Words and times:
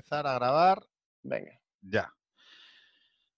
a 0.00 0.02
empezar 0.02 0.26
a 0.26 0.34
grabar 0.34 0.82
Venga. 1.22 1.52
ya. 1.82 2.10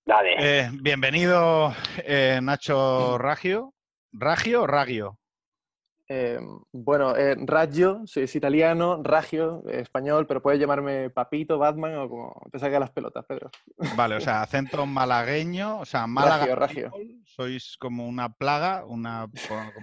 Dale. 0.05 0.35
Eh, 0.39 0.71
bienvenido, 0.81 1.75
eh, 1.99 2.39
Nacho 2.43 3.19
Ragio. 3.19 3.75
¿Ragio 4.13 4.63
o 4.63 4.67
Ragio? 4.67 5.19
Eh, 6.09 6.39
bueno, 6.73 7.17
eh, 7.17 7.35
Raggio, 7.47 8.03
es 8.15 8.37
italiano, 8.37 9.01
Raggio, 9.03 9.63
eh, 9.69 9.81
español, 9.81 10.27
pero 10.27 10.43
puedes 10.43 10.61
llamarme 10.61 11.11
Papito, 11.11 11.59
Batman 11.59 11.97
o 11.97 12.09
como 12.09 12.43
te 12.51 12.59
salga 12.59 12.79
las 12.81 12.91
pelotas, 12.91 13.25
Pedro. 13.27 13.51
Vale, 13.97 14.17
o 14.17 14.21
sea, 14.21 14.43
acento 14.43 14.85
malagueño, 14.87 15.79
o 15.81 15.85
sea, 15.85 16.07
Málaga. 16.07 16.55
Ragio. 16.55 16.91
people, 16.91 17.23
Sois 17.25 17.77
como 17.79 18.07
una 18.07 18.29
plaga, 18.29 18.85
una 18.87 19.27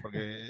porque 0.02 0.50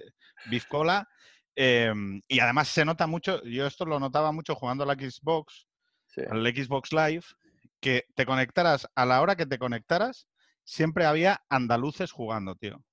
bizcola. 0.49 1.07
eh, 1.55 1.93
y 2.27 2.39
además 2.39 2.67
se 2.67 2.85
nota 2.85 3.07
mucho, 3.07 3.41
yo 3.43 3.65
esto 3.65 3.85
lo 3.85 3.99
notaba 3.99 4.31
mucho 4.31 4.53
jugando 4.55 4.83
a 4.83 4.87
la 4.87 4.93
Xbox, 4.95 5.68
Sí. 6.09 6.21
al 6.29 6.45
Xbox 6.45 6.91
Live, 6.91 7.23
que 7.79 8.05
te 8.15 8.25
conectaras 8.25 8.87
a 8.95 9.05
la 9.05 9.21
hora 9.21 9.35
que 9.35 9.45
te 9.45 9.57
conectaras, 9.59 10.27
siempre 10.63 11.05
había 11.05 11.41
andaluces 11.49 12.11
jugando, 12.11 12.55
tío. 12.55 12.83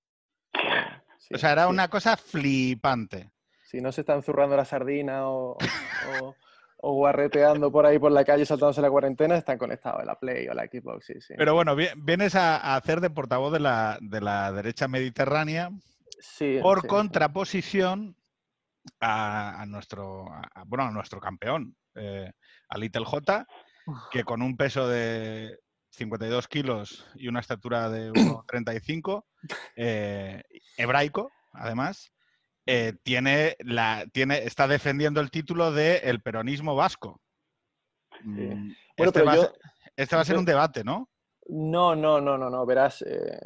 Sí, 1.19 1.35
O 1.35 1.39
sea, 1.39 1.53
era 1.53 1.67
sí. 1.67 1.73
una 1.73 1.89
cosa 1.89 2.17
flipante. 2.17 3.31
Si 3.65 3.81
no 3.81 3.91
se 3.91 4.03
están 4.03 4.23
zurrando 4.23 4.57
la 4.57 4.65
sardina 4.65 5.29
o, 5.29 5.57
o, 5.57 6.37
o 6.79 6.93
guarreteando 6.95 7.73
por 7.73 7.85
ahí 7.85 7.99
por 7.99 8.13
la 8.13 8.25
calle 8.25 8.47
saltándose 8.47 8.81
la 8.81 8.91
cuarentena, 8.91 9.37
están 9.37 9.59
conectados 9.59 10.03
a 10.03 10.05
la 10.05 10.15
Play 10.19 10.47
o 10.47 10.53
a 10.53 10.55
la 10.55 10.67
Xbox, 10.67 11.07
sí, 11.07 11.21
sí. 11.21 11.35
Pero 11.37 11.55
bueno, 11.55 11.75
vi- 11.75 11.89
vienes 11.97 12.37
a, 12.37 12.57
a 12.59 12.77
hacer 12.77 13.01
de 13.01 13.11
portavoz 13.11 13.53
de 13.53 13.61
la, 13.61 13.99
de 14.01 14.21
la 14.21 14.53
derecha 14.53 14.87
mediterránea 14.87 15.71
Sí, 16.21 16.59
por 16.63 16.87
contraposición 16.87 18.15
a, 19.01 19.61
a 19.63 19.67
nuestro, 19.67 20.27
a- 20.33 20.63
bueno, 20.67 20.85
a 20.85 20.91
nuestro 20.93 21.19
campeón, 21.21 21.77
eh, 21.97 22.33
a 22.69 22.79
Little 22.79 23.05
J, 23.05 23.47
que 24.11 24.25
con 24.25 24.43
un 24.43 24.57
peso 24.57 24.89
de 24.89 25.59
52 25.91 26.49
kilos 26.49 27.07
y 27.15 27.29
una 27.29 27.41
estatura 27.41 27.89
de 27.89 28.11
1,35, 28.13 29.25
eh, 29.77 30.43
hebraico, 30.77 31.31
además, 31.53 32.13
eh, 32.67 32.95
tiene 33.03 33.57
la, 33.61 34.07
tiene, 34.13 34.39
está 34.45 34.67
defendiendo 34.69 35.21
el 35.21 35.31
título 35.31 35.73
de 35.73 35.99
el 35.99 36.21
peronismo 36.21 36.75
vasco. 36.75 37.21
Mm, 38.23 38.35
Bueno, 38.37 38.75
este, 38.97 39.13
pero 39.13 39.27
va 39.27 39.33
a 39.33 39.37
yo- 39.37 39.43
ser, 39.43 39.53
este 39.97 40.17
va 40.17 40.23
a 40.23 40.25
ser 40.25 40.37
un 40.39 40.45
debate, 40.45 40.85
¿no? 40.85 41.09
No, 41.49 41.95
no, 41.95 42.21
no, 42.21 42.37
no, 42.37 42.51
no. 42.51 42.67
Verás, 42.67 43.03
eh, 43.03 43.39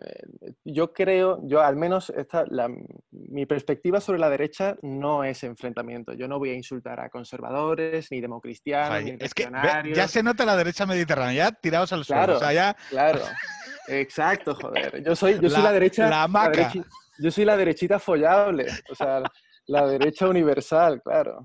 yo 0.65 0.93
creo, 0.93 1.39
yo 1.43 1.61
al 1.61 1.77
menos 1.77 2.09
esta, 2.11 2.45
la- 2.49 2.71
mi 3.11 3.45
perspectiva 3.45 4.01
sobre 4.01 4.19
la 4.19 4.31
derecha 4.31 4.77
no 4.81 5.23
es 5.23 5.45
enfrentamiento. 5.45 6.15
Yo 6.15 6.27
no 6.27 6.39
voy 6.39 6.51
a 6.51 6.55
insultar 6.55 6.99
a 7.01 7.11
conservadores, 7.11 8.11
ni 8.11 8.21
democristianos, 8.23 9.03
ni 9.05 9.17
es 9.21 9.35
que 9.35 9.47
ve, 9.51 9.93
ya 9.95 10.09
se 10.09 10.23
nota 10.23 10.47
la 10.47 10.57
derecha 10.57 10.87
mediterránea, 10.87 11.35
ya 11.51 11.53
tirados 11.53 11.93
al 11.93 12.05
suelo. 12.07 12.23
Claro, 12.23 12.37
O 12.37 12.41
sea, 12.41 12.53
ya 12.55 12.77
Claro, 12.89 13.21
exacto, 13.89 14.55
joder. 14.55 15.03
Yo 15.05 15.15
soy, 15.15 15.35
yo 15.39 15.51
soy 15.51 15.59
La- 15.59 15.65
la 15.65 15.73
derecha. 15.73 16.09
la 16.09 16.23
hamaca. 16.23 16.53
derechi- 16.53 16.85
yo 17.19 17.31
soy 17.31 17.45
la 17.45 17.57
derechita 17.59 17.99
follable. 17.99 18.67
O 18.91 18.95
sea, 18.95 19.23
la 19.67 19.87
derecha 19.87 20.27
universal, 20.27 21.03
claro. 21.03 21.43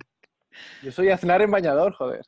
Yo 0.82 0.89
soy 0.89 1.10
Aznar 1.10 1.42
en 1.42 1.52
bañador, 1.52 1.94
joder. 1.95 2.21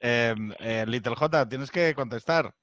eh, 0.00 0.34
eh, 0.60 0.84
Little 0.88 1.14
J, 1.14 1.46
tienes 1.46 1.70
que 1.70 1.94
contestar. 1.94 2.54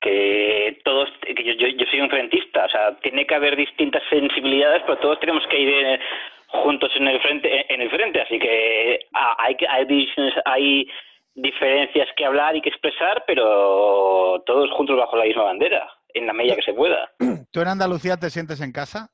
Que 0.00 0.80
todos, 0.84 1.08
que 1.22 1.42
yo, 1.42 1.52
yo, 1.54 1.68
yo 1.68 1.86
soy 1.90 2.00
un 2.00 2.10
frentista, 2.10 2.64
o 2.64 2.68
sea, 2.68 2.96
tiene 2.98 3.26
que 3.26 3.34
haber 3.34 3.56
distintas 3.56 4.02
sensibilidades, 4.08 4.82
pero 4.86 4.98
todos 4.98 5.18
tenemos 5.20 5.46
que 5.48 5.58
ir 5.58 5.68
eh, 5.68 6.00
juntos 6.48 6.90
en 6.96 7.08
el 7.08 7.20
frente, 7.20 7.72
en 7.72 7.80
el 7.80 7.90
frente, 7.90 8.20
así 8.20 8.38
que 8.38 9.00
ah, 9.14 9.36
hay 9.38 9.56
hay 9.68 10.08
hay 10.44 10.88
diferencias 11.34 12.08
que 12.16 12.24
hablar 12.24 12.56
y 12.56 12.60
que 12.60 12.68
expresar, 12.70 13.24
pero 13.26 14.42
todos 14.46 14.70
juntos 14.72 14.96
bajo 14.96 15.16
la 15.16 15.24
misma 15.24 15.44
bandera, 15.44 15.88
en 16.14 16.26
la 16.26 16.32
medida 16.32 16.56
que 16.56 16.62
se 16.62 16.74
pueda. 16.74 17.10
¿Tú 17.52 17.60
en 17.60 17.68
Andalucía 17.68 18.16
te 18.16 18.30
sientes 18.30 18.60
en 18.60 18.72
casa? 18.72 19.10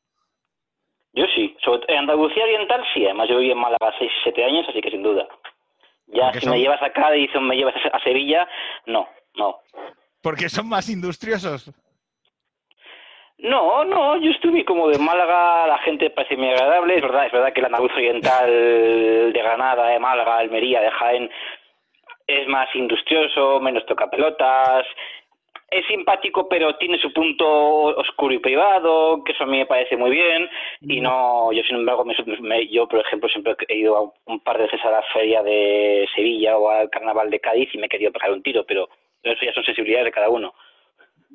Yo 1.12 1.26
sí, 1.34 1.56
sobre 1.64 1.84
en 1.92 2.00
Andalucía 2.00 2.42
Oriental 2.44 2.84
sí, 2.92 3.04
además 3.04 3.28
yo 3.28 3.38
viví 3.38 3.52
en 3.52 3.58
Málaga 3.58 3.94
6 3.98 4.10
7 4.24 4.44
años, 4.44 4.66
así 4.68 4.80
que 4.80 4.90
sin 4.90 5.02
duda. 5.02 5.28
Ya 6.08 6.24
Porque 6.24 6.40
si 6.40 6.46
son- 6.46 6.54
me 6.54 6.60
llevas 6.60 6.82
a 6.82 6.90
Cádiz 6.90 7.34
o 7.36 7.40
me 7.40 7.56
llevas 7.56 7.74
a 7.92 8.00
Sevilla, 8.00 8.48
no, 8.86 9.08
no. 9.36 9.60
Porque 10.24 10.48
son 10.48 10.68
más 10.68 10.88
industriosos. 10.88 11.70
No, 13.36 13.84
no, 13.84 14.16
yo 14.16 14.30
estuve 14.30 14.64
como 14.64 14.88
de 14.88 14.98
Málaga, 14.98 15.66
la 15.66 15.78
gente 15.78 16.08
parece 16.08 16.34
muy 16.36 16.48
agradable, 16.48 16.96
es 16.96 17.02
verdad, 17.02 17.26
es 17.26 17.32
verdad 17.32 17.52
que 17.52 17.60
el 17.60 17.66
andaluz 17.66 17.92
oriental 17.92 18.46
de 18.50 19.38
Granada, 19.42 19.88
de 19.88 19.98
Málaga, 19.98 20.38
Almería, 20.38 20.80
de 20.80 20.90
Jaén 20.90 21.30
es 22.26 22.48
más 22.48 22.74
industrioso, 22.74 23.60
menos 23.60 23.84
toca 23.84 24.08
pelotas, 24.08 24.86
es 25.70 25.84
simpático 25.88 26.48
pero 26.48 26.76
tiene 26.76 26.96
su 26.98 27.12
punto 27.12 27.46
oscuro 27.98 28.32
y 28.32 28.38
privado, 28.38 29.22
que 29.24 29.32
eso 29.32 29.44
a 29.44 29.46
mí 29.46 29.58
me 29.58 29.66
parece 29.66 29.96
muy 29.98 30.10
bien, 30.12 30.48
y 30.80 31.00
no, 31.02 31.52
yo 31.52 31.62
sin 31.64 31.76
embargo, 31.76 32.04
me- 32.06 32.68
yo 32.68 32.88
por 32.88 33.00
ejemplo 33.00 33.28
siempre 33.28 33.54
he 33.68 33.76
ido 33.76 33.96
a 33.98 34.30
un 34.32 34.40
par 34.40 34.56
de 34.56 34.64
veces 34.64 34.82
a 34.84 34.90
la 34.90 35.02
feria 35.12 35.42
de 35.42 36.08
Sevilla 36.14 36.56
o 36.56 36.70
al 36.70 36.88
carnaval 36.88 37.28
de 37.28 37.40
Cádiz 37.40 37.68
y 37.74 37.78
me 37.78 37.86
he 37.86 37.90
querido 37.90 38.12
pegar 38.12 38.32
un 38.32 38.42
tiro, 38.42 38.64
pero 38.64 38.88
eso 39.24 39.44
ya 39.44 39.52
son 39.52 39.64
sensibilidades 39.64 40.06
de 40.06 40.12
cada 40.12 40.28
uno. 40.28 40.52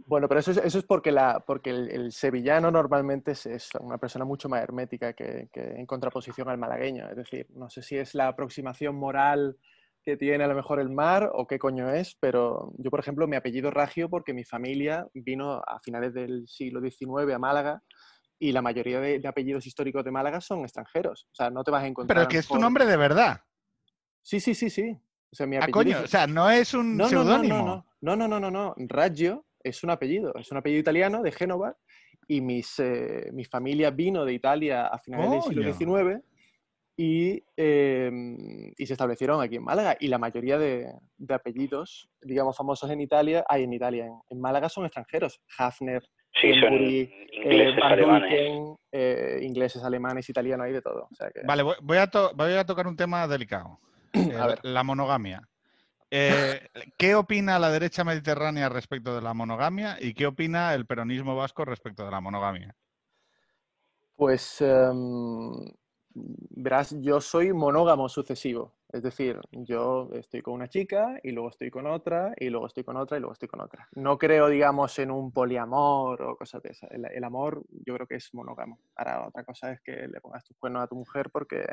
Bueno, 0.05 0.27
pero 0.27 0.39
eso 0.39 0.51
es, 0.51 0.57
eso 0.57 0.79
es 0.79 0.85
porque, 0.85 1.11
la, 1.11 1.43
porque 1.45 1.71
el, 1.71 1.91
el 1.91 2.11
sevillano 2.11 2.71
normalmente 2.71 3.31
es, 3.31 3.45
es 3.45 3.69
una 3.79 3.97
persona 3.97 4.25
mucho 4.25 4.49
más 4.49 4.63
hermética 4.63 5.13
que, 5.13 5.49
que 5.51 5.61
en 5.61 5.85
contraposición 5.85 6.49
al 6.49 6.57
malagueño. 6.57 7.09
Es 7.09 7.15
decir, 7.15 7.47
no 7.51 7.69
sé 7.69 7.81
si 7.81 7.97
es 7.97 8.15
la 8.15 8.27
aproximación 8.27 8.95
moral 8.95 9.57
que 10.03 10.17
tiene 10.17 10.43
a 10.43 10.47
lo 10.47 10.55
mejor 10.55 10.79
el 10.79 10.89
mar 10.89 11.29
o 11.33 11.45
qué 11.45 11.59
coño 11.59 11.89
es, 11.91 12.15
pero 12.19 12.71
yo, 12.77 12.89
por 12.89 13.01
ejemplo, 13.01 13.27
mi 13.27 13.35
apellido 13.35 13.69
Ragio 13.69 14.09
porque 14.09 14.33
mi 14.33 14.45
familia 14.45 15.05
vino 15.13 15.61
a 15.65 15.79
finales 15.83 16.13
del 16.13 16.47
siglo 16.47 16.79
XIX 16.81 17.33
a 17.33 17.39
Málaga 17.39 17.83
y 18.39 18.53
la 18.53 18.61
mayoría 18.61 19.01
de, 19.01 19.19
de 19.19 19.27
apellidos 19.27 19.67
históricos 19.67 20.03
de 20.05 20.11
Málaga 20.11 20.39
son 20.39 20.61
extranjeros. 20.61 21.27
O 21.31 21.35
sea, 21.35 21.49
no 21.49 21.63
te 21.63 21.71
vas 21.71 21.83
a 21.83 21.87
encontrar... 21.87 22.15
Pero 22.15 22.25
a 22.25 22.29
que 22.29 22.37
es 22.37 22.47
tu 22.47 22.57
nombre 22.57 22.85
de 22.85 22.95
verdad. 22.95 23.41
Sí, 24.21 24.39
sí, 24.39 24.55
sí, 24.55 24.69
sí. 24.69 24.97
O 25.31 25.35
sea, 25.35 25.45
mi 25.45 25.55
Ah, 25.55 25.59
apellido 25.59 25.73
coño. 25.73 25.97
es- 25.99 26.03
O 26.03 26.07
sea, 26.07 26.27
no 26.27 26.49
es 26.49 26.73
un 26.73 26.97
no, 26.97 27.03
no, 27.05 27.11
no, 27.11 27.23
seudónimo. 27.23 27.57
no, 27.65 27.85
no, 28.01 28.15
no, 28.15 28.27
no, 28.27 28.39
no, 28.39 28.51
no. 28.51 28.75
Raggio 28.87 29.45
es 29.63 29.83
un 29.83 29.89
apellido, 29.91 30.33
es 30.35 30.51
un 30.51 30.57
apellido 30.57 30.79
italiano 30.81 31.21
de 31.21 31.31
Génova 31.31 31.75
y 32.27 32.41
mis, 32.41 32.79
eh, 32.79 33.29
mi 33.33 33.45
familia 33.45 33.91
vino 33.91 34.25
de 34.25 34.33
Italia 34.33 34.87
a 34.87 34.97
finales 34.99 35.31
del 35.31 35.41
siglo 35.43 35.61
Coño. 35.63 35.73
XIX 35.73 36.23
y, 36.97 37.43
eh, 37.55 38.11
y 38.77 38.85
se 38.85 38.93
establecieron 38.93 39.41
aquí 39.41 39.55
en 39.57 39.63
Málaga. 39.63 39.95
Y 39.99 40.07
la 40.07 40.17
mayoría 40.17 40.57
de, 40.57 40.91
de 41.17 41.33
apellidos, 41.33 42.09
digamos, 42.21 42.57
famosos 42.57 42.89
en 42.89 42.99
Italia, 43.01 43.45
hay 43.47 43.63
en 43.63 43.73
Italia, 43.73 44.05
en, 44.07 44.13
en 44.29 44.41
Málaga 44.41 44.67
son 44.69 44.85
extranjeros. 44.85 45.39
Hafner, 45.57 46.03
Sí, 46.39 46.47
Embury, 46.47 46.99
eh, 47.01 47.41
ingleses, 47.43 47.79
Van 47.79 47.91
alemanes. 47.93 48.77
Eh, 48.91 49.39
ingleses, 49.41 49.83
alemanes, 49.83 50.29
italianos, 50.29 50.65
hay 50.67 50.73
de 50.73 50.81
todo. 50.81 51.07
O 51.11 51.15
sea 51.15 51.31
que- 51.31 51.41
Vale, 51.43 51.63
voy, 51.63 51.75
voy 51.81 51.97
a 51.97 52.07
to- 52.07 52.31
voy 52.35 52.53
a 52.53 52.63
tocar 52.65 52.85
un 52.87 52.95
tema 52.95 53.27
delicado. 53.27 53.79
Eh, 54.13 54.37
A 54.37 54.47
ver. 54.47 54.59
La 54.63 54.83
monogamia. 54.83 55.47
Eh, 56.11 56.67
¿Qué 56.97 57.15
opina 57.15 57.59
la 57.59 57.69
derecha 57.69 58.03
mediterránea 58.03 58.69
respecto 58.69 59.15
de 59.15 59.21
la 59.21 59.33
monogamia 59.33 59.97
y 59.99 60.13
qué 60.13 60.25
opina 60.25 60.73
el 60.73 60.85
peronismo 60.85 61.35
vasco 61.35 61.65
respecto 61.65 62.03
de 62.03 62.11
la 62.11 62.19
monogamia? 62.19 62.75
Pues 64.15 64.59
em, 64.61 65.51
verás, 66.13 66.95
yo 66.99 67.21
soy 67.21 67.53
monógamo 67.53 68.09
sucesivo. 68.09 68.75
Es 68.91 69.03
decir, 69.03 69.39
yo 69.51 70.09
estoy 70.13 70.41
con 70.41 70.55
una 70.55 70.67
chica 70.67 71.19
y 71.21 71.31
luego 71.31 71.49
estoy 71.49 71.69
con 71.69 71.85
otra 71.85 72.33
y 72.37 72.49
luego 72.49 72.65
estoy 72.65 72.83
con 72.83 72.97
otra 72.97 73.17
y 73.17 73.19
luego 73.19 73.33
estoy 73.33 73.47
con 73.47 73.61
otra. 73.61 73.87
No 73.91 74.17
creo, 74.17 74.47
digamos, 74.47 74.97
en 74.97 75.11
un 75.11 75.31
poliamor 75.31 76.23
o 76.23 76.35
cosas 76.35 76.63
de 76.63 76.69
esas. 76.71 76.89
El, 76.91 77.05
el 77.05 77.23
amor 77.23 77.63
yo 77.69 77.93
creo 77.93 78.07
que 78.07 78.15
es 78.15 78.33
monógamo. 78.33 78.79
Ahora, 78.95 79.27
otra 79.27 79.43
cosa 79.43 79.71
es 79.71 79.81
que 79.81 80.07
le 80.07 80.19
pongas 80.19 80.43
tus 80.43 80.57
cuernos 80.57 80.83
a 80.83 80.87
tu 80.87 80.95
mujer 80.95 81.29
porque 81.31 81.67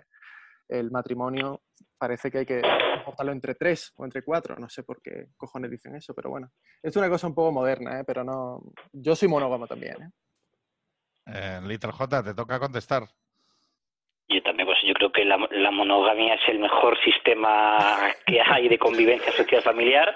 el 0.68 0.90
matrimonio 0.90 1.62
parece 1.98 2.30
que 2.30 2.38
hay 2.38 2.46
que 2.46 2.62
cortarlo 3.04 3.32
entre 3.32 3.54
tres 3.54 3.92
o 3.96 4.04
entre 4.04 4.22
cuatro. 4.22 4.56
No 4.56 4.68
sé 4.68 4.82
por 4.82 5.00
qué 5.00 5.28
cojones 5.36 5.70
dicen 5.70 5.94
eso, 5.96 6.14
pero 6.14 6.30
bueno. 6.30 6.50
Es 6.82 6.96
una 6.96 7.08
cosa 7.08 7.26
un 7.26 7.34
poco 7.34 7.52
moderna, 7.52 8.00
¿eh? 8.00 8.04
pero 8.06 8.24
no... 8.24 8.60
Yo 8.92 9.16
soy 9.16 9.28
monógamo 9.28 9.66
también, 9.66 10.02
¿eh? 10.02 10.10
Eh, 11.26 11.60
Little 11.64 11.92
J, 11.92 12.22
te 12.22 12.34
toca 12.34 12.60
contestar. 12.60 13.02
Yo 14.28 14.42
también, 14.42 14.66
pues 14.66 14.78
yo 14.84 14.94
creo 14.94 15.12
que 15.12 15.24
la, 15.24 15.38
la 15.50 15.70
monogamia 15.70 16.34
es 16.34 16.48
el 16.48 16.58
mejor 16.58 16.98
sistema 17.02 17.96
que 18.26 18.40
hay 18.40 18.68
de 18.68 18.78
convivencia 18.78 19.32
social 19.32 19.62
familiar. 19.62 20.14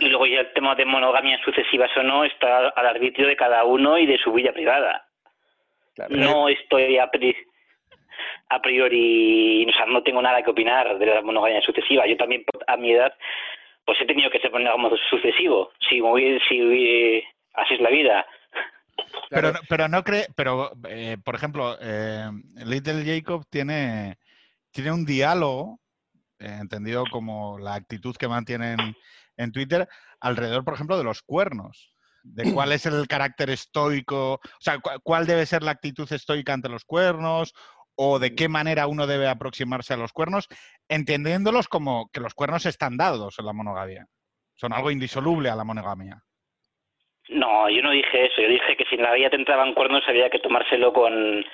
Y 0.00 0.08
luego 0.08 0.26
ya 0.26 0.40
el 0.40 0.52
tema 0.52 0.74
de 0.74 0.84
monogamia 0.84 1.38
sucesivas 1.42 1.90
o 1.96 2.02
no 2.02 2.24
está 2.24 2.68
al 2.68 2.86
arbitrio 2.86 3.26
de 3.26 3.36
cada 3.36 3.64
uno 3.64 3.98
y 3.98 4.06
de 4.06 4.18
su 4.18 4.32
vida 4.32 4.52
privada. 4.52 5.06
Claro. 5.94 6.14
No 6.14 6.48
estoy 6.48 6.98
a, 6.98 7.10
a 8.54 8.60
priori, 8.60 9.66
o 9.68 9.72
sea, 9.72 9.86
no 9.86 10.02
tengo 10.02 10.20
nada 10.20 10.42
que 10.42 10.50
opinar 10.50 10.98
de 10.98 11.06
la 11.06 11.22
monogamia 11.22 11.60
sucesiva. 11.62 12.06
Yo 12.06 12.16
también, 12.16 12.44
a 12.66 12.76
mi 12.76 12.92
edad, 12.92 13.12
pues 13.84 13.98
he 14.00 14.06
tenido 14.06 14.30
que 14.30 14.40
ser 14.40 14.52
monógamo 14.52 14.90
sucesivo. 15.10 15.72
Si, 15.88 16.00
hubiera- 16.00 16.44
si 16.48 17.22
así 17.54 17.74
es 17.74 17.80
la 17.80 17.90
vida. 17.90 18.26
Pero, 19.30 19.52
pero 19.68 19.88
no 19.88 20.04
cree, 20.04 20.26
pero 20.36 20.72
eh, 20.88 21.16
por 21.24 21.34
ejemplo, 21.34 21.76
eh, 21.80 22.30
Little 22.66 23.04
Jacob 23.04 23.44
tiene, 23.50 24.18
tiene 24.70 24.92
un 24.92 25.04
diálogo 25.06 25.80
eh, 26.38 26.58
entendido 26.60 27.04
como 27.10 27.58
la 27.58 27.74
actitud 27.74 28.14
que 28.16 28.28
mantienen 28.28 28.94
en 29.36 29.52
Twitter 29.52 29.88
alrededor, 30.20 30.64
por 30.64 30.74
ejemplo, 30.74 30.98
de 30.98 31.04
los 31.04 31.22
cuernos. 31.22 31.88
De 32.24 32.52
cuál 32.52 32.70
es 32.70 32.86
el 32.86 33.08
carácter 33.08 33.50
estoico, 33.50 34.34
o 34.34 34.40
sea, 34.60 34.78
cu- 34.78 35.00
cuál 35.02 35.26
debe 35.26 35.44
ser 35.44 35.64
la 35.64 35.72
actitud 35.72 36.06
estoica 36.12 36.52
ante 36.52 36.68
los 36.68 36.84
cuernos, 36.84 37.52
o 37.96 38.18
de 38.18 38.34
qué 38.34 38.48
manera 38.48 38.86
uno 38.86 39.06
debe 39.06 39.28
aproximarse 39.28 39.94
a 39.94 39.96
los 39.98 40.12
cuernos, 40.12 40.48
entendiéndolos 40.88 41.68
como 41.68 42.08
que 42.12 42.20
los 42.20 42.34
cuernos 42.34 42.66
están 42.66 42.96
dados 42.96 43.38
en 43.38 43.46
la 43.46 43.52
monogamia. 43.52 44.06
Son 44.54 44.72
algo 44.72 44.90
indisoluble 44.90 45.48
a 45.50 45.56
la 45.56 45.64
monogamia. 45.64 46.22
No, 47.28 47.68
yo 47.70 47.82
no 47.82 47.90
dije 47.92 48.26
eso. 48.26 48.42
Yo 48.42 48.48
dije 48.48 48.76
que 48.76 48.84
si 48.86 48.96
en 48.96 49.02
la 49.02 49.12
vida 49.14 49.30
te 49.30 49.36
entraban 49.36 49.74
cuernos 49.74 50.02
había 50.08 50.28
que 50.30 50.38
tomárselo 50.40 50.92
con, 50.92 51.44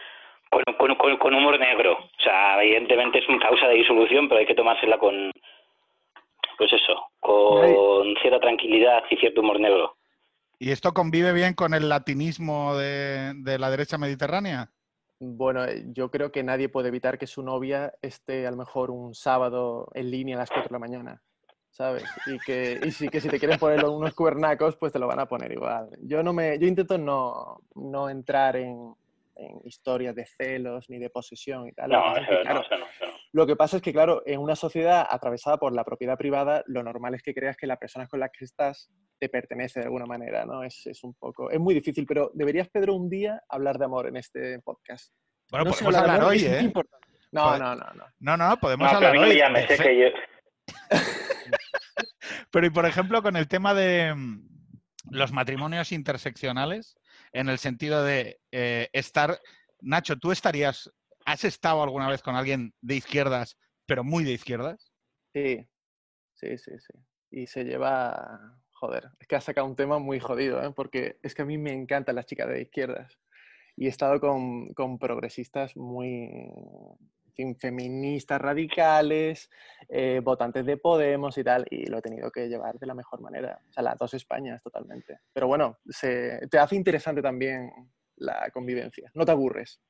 con, 0.50 0.62
con, 0.78 0.94
con- 0.96 1.16
con 1.18 1.34
humor 1.34 1.58
negro. 1.58 1.92
O 1.98 2.22
sea, 2.22 2.62
evidentemente 2.62 3.18
es 3.18 3.28
una 3.28 3.38
causa 3.38 3.68
de 3.68 3.74
disolución, 3.74 4.28
pero 4.28 4.40
hay 4.40 4.46
que 4.46 4.54
tomársela 4.54 4.98
con, 4.98 5.30
pues 6.56 6.72
eso, 6.72 7.06
con 7.20 8.14
cierta 8.20 8.40
tranquilidad 8.40 9.04
y 9.10 9.16
cierto 9.16 9.40
humor 9.42 9.60
negro. 9.60 9.96
¿Y 10.58 10.72
esto 10.72 10.92
convive 10.92 11.32
bien 11.32 11.54
con 11.54 11.72
el 11.74 11.88
latinismo 11.88 12.76
de, 12.76 13.32
de 13.36 13.58
la 13.58 13.70
derecha 13.70 13.96
mediterránea? 13.98 14.70
Bueno, 15.20 15.64
eh, 15.64 15.84
yo 15.88 16.10
creo 16.10 16.30
que 16.30 16.42
nadie 16.42 16.68
puede 16.68 16.88
evitar 16.88 17.18
que 17.18 17.26
su 17.26 17.42
novia 17.42 17.92
esté 18.02 18.46
a 18.46 18.50
lo 18.50 18.56
mejor 18.56 18.90
un 18.90 19.14
sábado 19.14 19.88
en 19.94 20.10
línea 20.10 20.36
a 20.36 20.40
las 20.40 20.50
4 20.50 20.68
de 20.68 20.72
la 20.72 20.78
mañana, 20.78 21.22
¿sabes? 21.70 22.04
Y 22.26 22.38
que, 22.38 22.80
y 22.84 22.92
sí 22.92 23.08
que 23.08 23.20
si 23.20 23.28
te 23.28 23.38
quieren 23.38 23.58
poner 23.58 23.84
unos 23.84 24.14
cuernacos, 24.14 24.76
pues 24.76 24.92
te 24.92 24.98
lo 24.98 25.08
van 25.08 25.18
a 25.18 25.26
poner 25.26 25.50
igual. 25.52 25.90
Yo 26.02 26.22
no 26.22 26.32
me, 26.32 26.58
yo 26.58 26.68
intento 26.68 26.98
no, 26.98 27.62
no 27.74 28.08
entrar 28.08 28.56
en, 28.56 28.94
en 29.38 29.60
historias 29.64 30.14
de 30.14 30.26
celos 30.26 30.86
ni 30.90 30.98
de 30.98 31.10
posesión 31.10 31.68
y 31.68 31.72
tal. 31.72 31.90
Lo 31.90 31.96
que 31.96 32.02
No, 32.02 32.14
pasa 32.14 32.20
es 32.20 32.28
eso 32.28 32.30
que, 32.30 32.36
no, 32.36 32.42
claro, 32.44 32.60
eso 32.60 32.76
no, 32.78 32.86
eso 32.86 33.06
no. 33.06 33.18
Lo 33.32 33.46
que 33.46 33.56
pasa 33.56 33.76
es 33.76 33.82
que, 33.82 33.92
claro, 33.92 34.22
en 34.26 34.40
una 34.40 34.56
sociedad 34.56 35.06
atravesada 35.08 35.58
por 35.58 35.72
la 35.74 35.84
propiedad 35.84 36.16
privada, 36.18 36.62
lo 36.66 36.82
normal 36.82 37.14
es 37.14 37.22
que 37.22 37.34
creas 37.34 37.56
que 37.56 37.66
la 37.66 37.76
persona 37.76 38.06
con 38.08 38.20
la 38.20 38.28
que 38.30 38.44
estás 38.44 38.90
te 39.18 39.28
pertenece 39.28 39.80
de 39.80 39.86
alguna 39.86 40.06
manera, 40.06 40.44
¿no? 40.44 40.62
Es, 40.64 40.86
es 40.86 41.02
un 41.04 41.14
poco... 41.14 41.50
Es 41.50 41.58
muy 41.60 41.74
difícil, 41.74 42.04
pero 42.06 42.30
deberías, 42.34 42.68
Pedro, 42.68 42.94
un 42.94 43.08
día 43.08 43.42
hablar 43.48 43.78
de 43.78 43.84
amor 43.84 44.06
en 44.08 44.16
este 44.16 44.58
podcast. 44.60 45.12
Bueno, 45.50 45.66
No 45.66 45.70
podemos 45.72 45.94
de 45.94 46.00
hablar 46.00 46.24
hoy, 46.24 46.44
¿eh? 46.44 46.60
importante. 46.62 47.06
No, 47.32 47.58
no, 47.58 47.74
no, 47.74 47.86
no. 47.94 48.04
No, 48.20 48.36
no, 48.36 48.56
podemos 48.58 48.90
No, 48.90 48.96
hablar 48.96 49.16
hoy. 49.16 49.28
me 49.28 49.36
llames, 49.36 49.68
de 49.68 49.76
sé 49.76 49.82
que 49.82 50.00
yo... 50.00 50.06
Pero 52.50 52.66
y 52.66 52.70
por 52.70 52.86
ejemplo, 52.86 53.22
con 53.22 53.36
el 53.36 53.48
tema 53.48 53.74
de 53.74 54.14
los 55.10 55.32
matrimonios 55.32 55.92
interseccionales, 55.92 56.96
en 57.38 57.48
el 57.48 57.58
sentido 57.58 58.02
de 58.02 58.40
eh, 58.50 58.88
estar. 58.92 59.40
Nacho, 59.80 60.16
¿tú 60.16 60.32
estarías. 60.32 60.90
¿Has 61.24 61.44
estado 61.44 61.82
alguna 61.84 62.08
vez 62.08 62.20
con 62.20 62.34
alguien 62.34 62.74
de 62.80 62.96
izquierdas, 62.96 63.56
pero 63.86 64.02
muy 64.02 64.24
de 64.24 64.32
izquierdas? 64.32 64.92
Sí, 65.32 65.68
sí, 66.34 66.58
sí, 66.58 66.72
sí. 66.78 66.98
Y 67.30 67.46
se 67.46 67.64
lleva... 67.64 68.58
Joder, 68.72 69.10
es 69.20 69.26
que 69.26 69.36
has 69.36 69.44
sacado 69.44 69.66
un 69.66 69.76
tema 69.76 69.98
muy 69.98 70.20
jodido, 70.20 70.62
¿eh? 70.62 70.72
Porque 70.74 71.18
es 71.22 71.34
que 71.34 71.42
a 71.42 71.44
mí 71.44 71.58
me 71.58 71.72
encantan 71.72 72.14
las 72.16 72.26
chicas 72.26 72.48
de 72.48 72.62
izquierdas. 72.62 73.18
Y 73.76 73.86
he 73.86 73.88
estado 73.88 74.20
con, 74.20 74.72
con 74.74 74.98
progresistas 74.98 75.76
muy, 75.76 76.30
fin, 77.38 77.56
feministas 77.56 78.40
radicales, 78.40 79.48
eh, 79.88 80.20
votantes 80.22 80.66
de 80.66 80.76
Podemos 80.76 81.38
y 81.38 81.44
tal, 81.44 81.64
y 81.70 81.86
lo 81.86 81.98
he 81.98 82.02
tenido 82.02 82.30
que 82.30 82.48
llevar 82.48 82.78
de 82.78 82.86
la 82.86 82.94
mejor 82.94 83.20
manera. 83.20 83.60
O 83.68 83.72
sea, 83.72 83.82
las 83.84 83.96
dos 83.96 84.12
Españas 84.14 84.60
totalmente. 84.62 85.20
Pero 85.32 85.46
bueno, 85.46 85.78
se, 85.88 86.40
te 86.50 86.58
hace 86.58 86.74
interesante 86.74 87.22
también 87.22 87.70
la 88.16 88.50
convivencia. 88.52 89.10
No 89.14 89.24
te 89.24 89.30
aburres. 89.30 89.80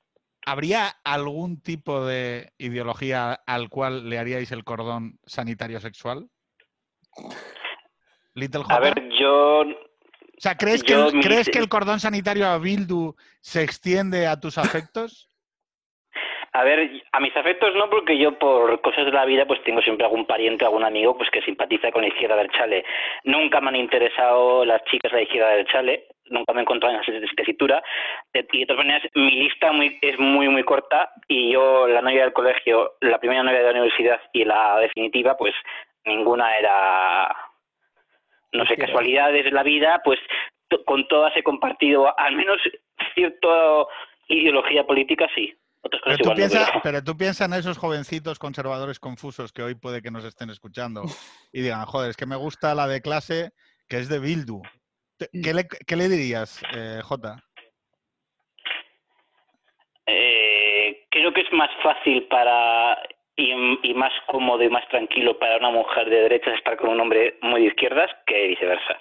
¿Habría 0.45 0.89
algún 1.05 1.63
tipo 1.63 2.05
de 2.05 2.53
ideología 2.59 3.33
al 3.47 3.71
cual 3.71 4.09
le 4.09 4.19
haríais 4.19 4.53
el 4.53 4.65
cordón 4.65 5.19
sanitario 5.27 5.81
sexual? 5.81 6.29
Little 8.35 8.63
J. 8.63 8.75
A 8.77 8.81
ver, 8.81 9.09
yo... 9.19 9.61
o 9.61 9.65
sea, 10.39 10.57
¿crees, 10.57 10.85
que, 10.85 10.95
mi- 10.97 11.21
¿crees 11.23 11.49
que 11.49 11.59
el 11.59 11.69
cordón 11.69 11.99
sanitario 11.99 12.47
a 12.47 12.59
Bildu 12.59 13.15
se 13.41 13.63
extiende 13.63 14.27
a 14.27 14.39
tus 14.39 14.59
afectos? 14.59 15.29
A 16.53 16.65
ver, 16.65 16.91
a 17.13 17.21
mis 17.21 17.37
afectos 17.37 17.75
no, 17.75 17.91
porque 17.91 18.17
yo 18.17 18.39
por 18.39 18.81
cosas 18.81 19.05
de 19.05 19.13
la 19.13 19.27
vida 19.27 19.47
pues 19.47 19.63
tengo 19.65 19.83
siempre 19.83 20.07
algún 20.07 20.27
pariente, 20.27 20.65
algún 20.65 20.85
amigo 20.85 21.17
pues 21.17 21.31
que 21.31 21.43
simpatiza 21.43 21.93
con 21.93 22.03
la 22.03 22.09
izquierda 22.09 22.37
del 22.37 22.51
chale. 22.51 22.85
Nunca 23.25 23.61
me 23.61 23.69
han 23.69 23.77
interesado 23.77 24.65
las 24.65 24.83
chicas 24.85 25.13
de 25.13 25.19
la 25.19 25.23
izquierda 25.25 25.51
del 25.51 25.67
chale, 25.67 26.07
nunca 26.31 26.53
me 26.53 26.61
he 26.61 26.63
encontrado 26.63 26.95
en 26.95 27.03
esa 27.03 27.35
tesitura. 27.37 27.83
Y 28.33 28.61
de 28.61 28.67
todas 28.67 28.85
maneras, 28.85 29.03
mi 29.15 29.31
lista 29.31 29.73
muy, 29.73 29.99
es 30.01 30.19
muy, 30.19 30.49
muy 30.49 30.65
corta 30.65 31.11
y 31.27 31.53
yo, 31.53 31.87
la 31.87 32.01
novia 32.01 32.23
del 32.23 32.33
colegio, 32.33 32.93
la 33.01 33.19
primera 33.19 33.43
novia 33.43 33.59
de 33.59 33.65
la 33.65 33.71
universidad 33.71 34.21
y 34.33 34.45
la 34.45 34.79
definitiva, 34.79 35.37
pues 35.37 35.55
ninguna 36.05 36.57
era, 36.57 37.37
no 38.53 38.65
sé, 38.67 38.77
casualidades 38.77 39.45
de 39.45 39.51
la 39.51 39.63
vida, 39.63 40.01
pues 40.03 40.19
con 40.87 41.07
todas 41.09 41.37
he 41.37 41.43
compartido 41.43 42.19
al 42.19 42.35
menos 42.35 42.59
cierta 43.15 43.49
ideología 44.29 44.85
política, 44.85 45.29
sí. 45.35 45.55
Otras 45.81 46.03
Pero 46.05 46.17
tú, 46.19 46.23
igual 46.25 46.37
no, 46.37 46.37
piensas, 46.37 46.69
pero- 46.71 46.81
pero 46.83 47.05
tú 47.05 47.17
piensas 47.17 47.49
en 47.49 47.55
esos 47.59 47.79
jovencitos 47.79 48.39
conservadores 48.39 48.99
confusos 48.99 49.53
que 49.53 49.63
hoy 49.63 49.75
puede 49.75 50.03
que 50.03 50.11
nos 50.11 50.25
estén 50.25 50.51
escuchando 50.51 51.03
y 51.53 51.63
digan, 51.63 51.85
joder, 51.87 52.11
es 52.11 52.17
que 52.17 52.27
me 52.27 52.37
gusta 52.37 52.75
la 52.75 52.87
de 52.89 53.01
clase 53.01 53.51
que 53.89 53.99
es 53.99 54.09
de 54.09 54.19
Bildu. 54.19 54.61
Te- 55.17 55.31
¿Qué 55.43 55.55
le, 55.55 55.67
qué 55.87 55.97
le 55.97 56.09
dirías, 56.09 56.61
eh, 56.75 57.01
Jota? 57.03 57.37
Eh, 60.07 61.07
creo 61.11 61.33
que 61.33 61.43
es 61.43 61.53
más 61.53 61.71
fácil 61.83 62.27
para 62.29 62.99
y, 63.37 63.53
y 63.83 63.95
más 63.95 64.13
cómodo 64.27 64.63
y 64.63 64.69
más 64.71 64.87
tranquilo 64.89 65.39
para 65.39 65.59
una 65.59 65.71
mujer 65.71 66.09
de 66.11 66.23
derechas 66.23 66.55
estar 66.55 66.77
con 66.77 66.89
un 66.91 67.01
hombre 67.01 67.39
muy 67.43 67.61
de 67.63 67.69
izquierdas 67.69 68.11
que 68.27 68.49
viceversa. 68.49 68.99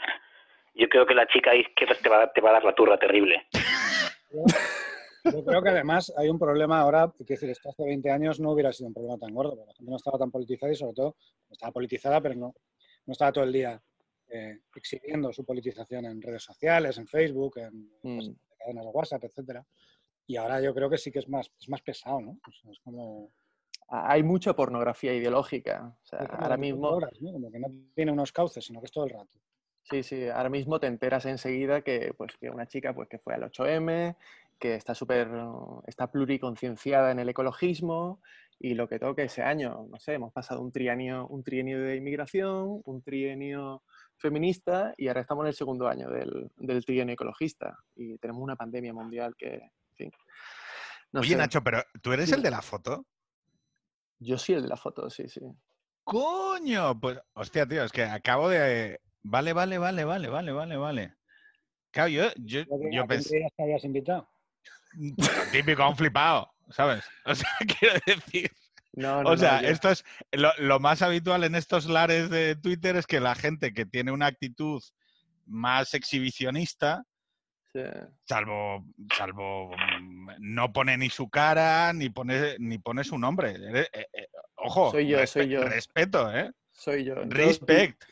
Yo 0.75 0.87
creo 0.89 1.05
que 1.07 1.15
la 1.15 1.25
chica 1.27 1.51
de 1.51 1.59
izquierdas 1.61 1.99
te 2.01 2.09
va, 2.09 2.23
a- 2.23 2.31
te 2.31 2.41
va 2.41 2.49
a 2.51 2.53
dar 2.53 2.63
la 2.63 2.75
turra 2.75 2.97
terrible. 2.97 3.47
Yo 5.31 5.43
creo 5.43 5.61
que 5.61 5.69
además 5.69 6.11
hay 6.17 6.29
un 6.29 6.39
problema 6.39 6.79
ahora, 6.81 7.11
que 7.17 7.33
decir, 7.33 7.49
esto 7.49 7.69
hace 7.69 7.83
20 7.83 8.09
años 8.11 8.39
no 8.39 8.51
hubiera 8.51 8.71
sido 8.71 8.87
un 8.87 8.93
problema 8.93 9.17
tan 9.17 9.33
gordo, 9.33 9.51
porque 9.51 9.67
la 9.67 9.73
gente 9.73 9.91
no 9.91 9.97
estaba 9.97 10.17
tan 10.17 10.31
politizada 10.31 10.71
y 10.71 10.75
sobre 10.75 10.93
todo 10.93 11.15
estaba 11.49 11.71
politizada, 11.71 12.21
pero 12.21 12.35
no, 12.35 12.53
no 13.05 13.11
estaba 13.11 13.31
todo 13.31 13.43
el 13.43 13.53
día 13.53 13.81
eh, 14.29 14.59
exhibiendo 14.75 15.31
su 15.31 15.45
politización 15.45 16.05
en 16.05 16.21
redes 16.21 16.43
sociales, 16.43 16.97
en 16.97 17.07
Facebook, 17.07 17.57
en 17.59 17.89
pues, 18.01 18.29
Mm. 18.29 18.33
cadenas 18.59 18.85
de 18.85 18.91
WhatsApp, 18.91 19.23
etcétera. 19.23 19.65
Y 20.25 20.35
ahora 20.35 20.59
yo 20.59 20.73
creo 20.73 20.89
que 20.89 20.97
sí 20.97 21.11
que 21.11 21.19
es 21.19 21.29
más, 21.29 21.49
es 21.59 21.69
más 21.69 21.81
pesado, 21.81 22.19
¿no? 22.19 22.31
O 22.31 22.51
sea, 22.51 22.71
es 22.71 22.79
como, 22.79 23.31
Hay 23.89 24.21
mucha 24.23 24.53
pornografía 24.53 25.13
ideológica. 25.13 25.95
O 26.03 26.05
sea, 26.05 26.19
ahora 26.19 26.57
24 26.57 26.59
mismo... 26.59 26.89
horas, 26.89 27.21
¿no? 27.21 27.31
Como 27.31 27.49
que 27.49 27.59
no 27.59 27.67
tiene 27.95 28.11
unos 28.11 28.33
cauces, 28.33 28.65
sino 28.65 28.81
que 28.81 28.87
es 28.87 28.91
todo 28.91 29.05
el 29.05 29.11
rato. 29.11 29.39
Sí, 29.89 30.03
sí, 30.03 30.27
ahora 30.27 30.49
mismo 30.49 30.81
te 30.81 30.87
enteras 30.87 31.25
enseguida 31.25 31.81
que, 31.81 32.13
pues, 32.17 32.35
que 32.35 32.49
una 32.49 32.67
chica 32.67 32.93
pues, 32.93 33.07
que 33.07 33.19
fue 33.19 33.35
al 33.35 33.43
8M, 33.43 34.17
que 34.59 34.75
está 34.75 34.95
súper, 34.95 35.29
está 35.85 36.11
pluriconcienciada 36.11 37.11
en 37.11 37.19
el 37.19 37.29
ecologismo 37.29 38.21
y 38.59 38.73
lo 38.73 38.87
que 38.87 38.99
toca 38.99 39.23
ese 39.23 39.43
año, 39.43 39.85
no 39.89 39.99
sé, 39.99 40.13
hemos 40.13 40.33
pasado 40.33 40.61
un 40.61 40.71
trienio, 40.71 41.27
un 41.27 41.43
trienio 41.43 41.81
de 41.81 41.95
inmigración, 41.95 42.81
un 42.83 43.01
trienio 43.03 43.83
feminista 44.17 44.93
y 44.97 45.07
ahora 45.07 45.21
estamos 45.21 45.43
en 45.43 45.49
el 45.49 45.53
segundo 45.53 45.87
año 45.87 46.09
del, 46.09 46.49
del 46.55 46.85
trienio 46.85 47.13
ecologista 47.13 47.77
y 47.95 48.17
tenemos 48.17 48.41
una 48.41 48.55
pandemia 48.55 48.93
mundial 48.93 49.35
que, 49.37 49.53
en 49.55 49.95
fin, 49.95 50.11
no 51.11 51.21
Oye, 51.21 51.29
sé. 51.29 51.37
Nacho, 51.37 51.63
pero 51.63 51.83
¿tú 52.01 52.13
eres 52.13 52.31
el 52.31 52.41
de 52.41 52.51
la 52.51 52.61
foto? 52.61 53.05
Yo 54.19 54.37
sí 54.37 54.53
el 54.53 54.63
de 54.63 54.69
la 54.69 54.77
foto, 54.77 55.09
sí, 55.09 55.27
sí. 55.29 55.41
¡Coño! 56.03 56.99
Pues, 56.99 57.19
hostia, 57.33 57.67
tío, 57.67 57.83
es 57.83 57.91
que 57.91 58.03
acabo 58.03 58.49
de... 58.49 58.99
Vale, 59.21 59.53
vale, 59.53 59.77
vale, 59.77 60.03
vale, 60.05 60.27
vale, 60.29 60.51
vale, 60.51 60.77
vale. 60.77 61.15
Claro, 61.91 62.09
yo, 62.09 62.23
yo, 62.37 62.61
yo 62.63 62.75
¿A 62.75 62.89
quién 62.89 63.07
pensé... 63.07 63.29
creías 63.29 63.51
que 63.55 63.63
habías 63.63 63.83
invitado? 63.83 64.29
Típico, 65.51 65.87
un 65.87 65.95
flipado, 65.95 66.51
¿sabes? 66.69 67.03
O 67.25 67.35
sea, 67.35 67.49
quiero 67.79 67.95
decir... 68.05 68.51
No, 68.93 69.21
no, 69.21 69.29
O 69.29 69.37
sea, 69.37 69.59
esto 69.59 69.91
es 69.91 70.03
lo, 70.31 70.51
lo 70.57 70.79
más 70.79 71.03
habitual 71.03 71.43
en 71.43 71.53
estos 71.53 71.85
lares 71.85 72.31
de 72.31 72.55
Twitter 72.55 72.95
es 72.95 73.05
que 73.05 73.19
la 73.19 73.35
gente 73.35 73.71
que 73.71 73.85
tiene 73.85 74.11
una 74.11 74.25
actitud 74.25 74.81
más 75.45 75.93
exhibicionista, 75.93 77.03
sí. 77.73 77.81
salvo, 78.27 78.85
salvo 79.15 79.69
mm, 80.01 80.29
no 80.39 80.73
pone 80.73 80.97
ni 80.97 81.11
su 81.11 81.29
cara 81.29 81.93
ni 81.93 82.09
pone 82.09 82.55
ni 82.57 82.79
pone 82.79 83.03
su 83.03 83.19
nombre. 83.19 83.55
Eh, 83.81 83.87
eh, 83.93 84.27
ojo, 84.55 84.89
Soy 84.91 85.07
yo, 85.07 85.27
soy 85.27 85.47
yo. 85.47 85.63
respeto, 85.63 86.35
¿eh? 86.35 86.51
soy 86.71 87.03
yo. 87.03 87.15
Yo- 87.15 87.23
Respect. 87.25 88.03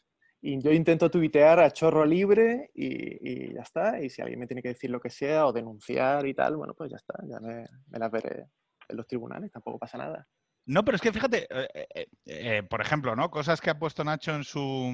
Y 0.48 0.62
yo 0.62 0.72
intento 0.72 1.10
tuitear 1.10 1.60
a 1.60 1.72
chorro 1.72 2.06
libre 2.06 2.70
y, 2.76 3.48
y 3.48 3.54
ya 3.56 3.62
está. 3.62 4.00
Y 4.00 4.12
si 4.12 4.22
alguien 4.22 4.40
me 4.40 4.46
tiene 4.46 4.62
que 4.62 4.68
decir 4.68 4.92
lo 4.92 5.02
que 5.02 5.10
sea 5.10 5.48
o 5.48 5.52
denunciar 5.52 6.28
y 6.28 6.36
tal, 6.36 6.56
bueno, 6.56 6.76
pues 6.76 6.92
ya 6.92 6.98
está. 6.98 7.16
Ya 7.28 7.40
me, 7.40 7.66
me 7.88 7.98
las 7.98 8.12
veré 8.12 8.46
en 8.88 8.96
los 8.96 9.08
tribunales, 9.08 9.52
tampoco 9.52 9.80
pasa 9.80 9.98
nada. 9.98 10.28
No, 10.68 10.86
pero 10.86 10.98
es 10.98 11.02
que 11.02 11.12
fíjate, 11.12 11.48
eh, 11.50 11.88
eh, 11.96 12.08
eh, 12.28 12.64
por 12.64 12.80
ejemplo, 12.80 13.16
¿no? 13.16 13.32
Cosas 13.32 13.60
que 13.60 13.72
ha 13.72 13.80
puesto 13.80 14.04
Nacho 14.04 14.36
en 14.36 14.44
su 14.44 14.94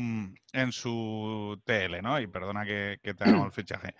en 0.53 0.72
su 0.72 1.62
TL, 1.65 2.01
¿no? 2.01 2.17
Y 2.22 2.27
perdona 2.27 2.63
que, 2.63 3.00
que 3.03 3.13
te 3.13 3.25
hagamos 3.25 3.48
el 3.48 3.51
fichaje. 3.65 3.93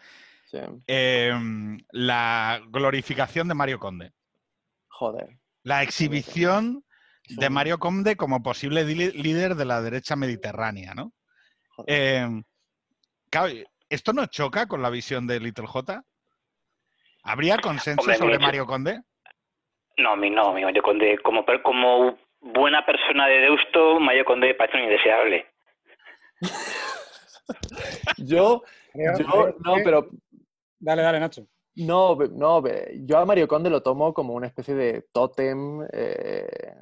Sí. 0.46 0.60
Em, 0.88 1.77
la 1.91 2.62
glorificación 2.70 3.50
de 3.50 3.55
Mario 3.55 3.77
Conde. 3.77 4.13
Joder. 4.88 5.38
La 5.63 5.84
exhibición 5.84 6.86
de 7.27 7.50
Mario 7.50 7.77
Conde 7.77 8.15
como 8.15 8.41
posible 8.41 8.86
líder 8.86 9.55
de 9.55 9.65
la 9.65 9.81
derecha 9.81 10.15
mediterránea, 10.15 10.93
¿no? 10.93 11.13
Eh, 11.88 12.27
claro, 13.29 13.53
¿esto 13.89 14.13
no 14.13 14.25
choca 14.27 14.67
con 14.67 14.81
la 14.81 14.89
visión 14.89 15.27
de 15.27 15.39
Little 15.39 15.67
J? 15.67 16.03
¿Habría 17.23 17.57
consenso 17.57 18.01
Hombre, 18.01 18.17
sobre 18.17 18.39
Mario 18.39 18.65
Conde? 18.65 19.01
No, 19.97 20.15
mi 20.15 20.29
no, 20.29 20.53
mi 20.53 20.63
Mario 20.63 20.81
Conde, 20.81 21.19
como, 21.19 21.45
como 21.63 22.17
buena 22.39 22.85
persona 22.85 23.27
de 23.27 23.39
Deusto, 23.41 24.00
Mario 24.00 24.25
Conde 24.25 24.55
parece 24.55 24.77
un 24.77 24.83
indeseable. 24.83 25.45
Yo, 28.17 28.63
yo, 28.93 29.53
no, 29.63 29.75
pero 29.83 30.07
Dale, 30.81 31.03
dale, 31.03 31.19
Nacho. 31.19 31.47
No, 31.75 32.15
no, 32.15 32.63
yo 33.05 33.17
a 33.19 33.25
Mario 33.25 33.47
Conde 33.47 33.69
lo 33.69 33.83
tomo 33.83 34.13
como 34.13 34.33
una 34.33 34.47
especie 34.47 34.73
de 34.73 35.05
tótem. 35.13 35.88
eh, 35.93 36.75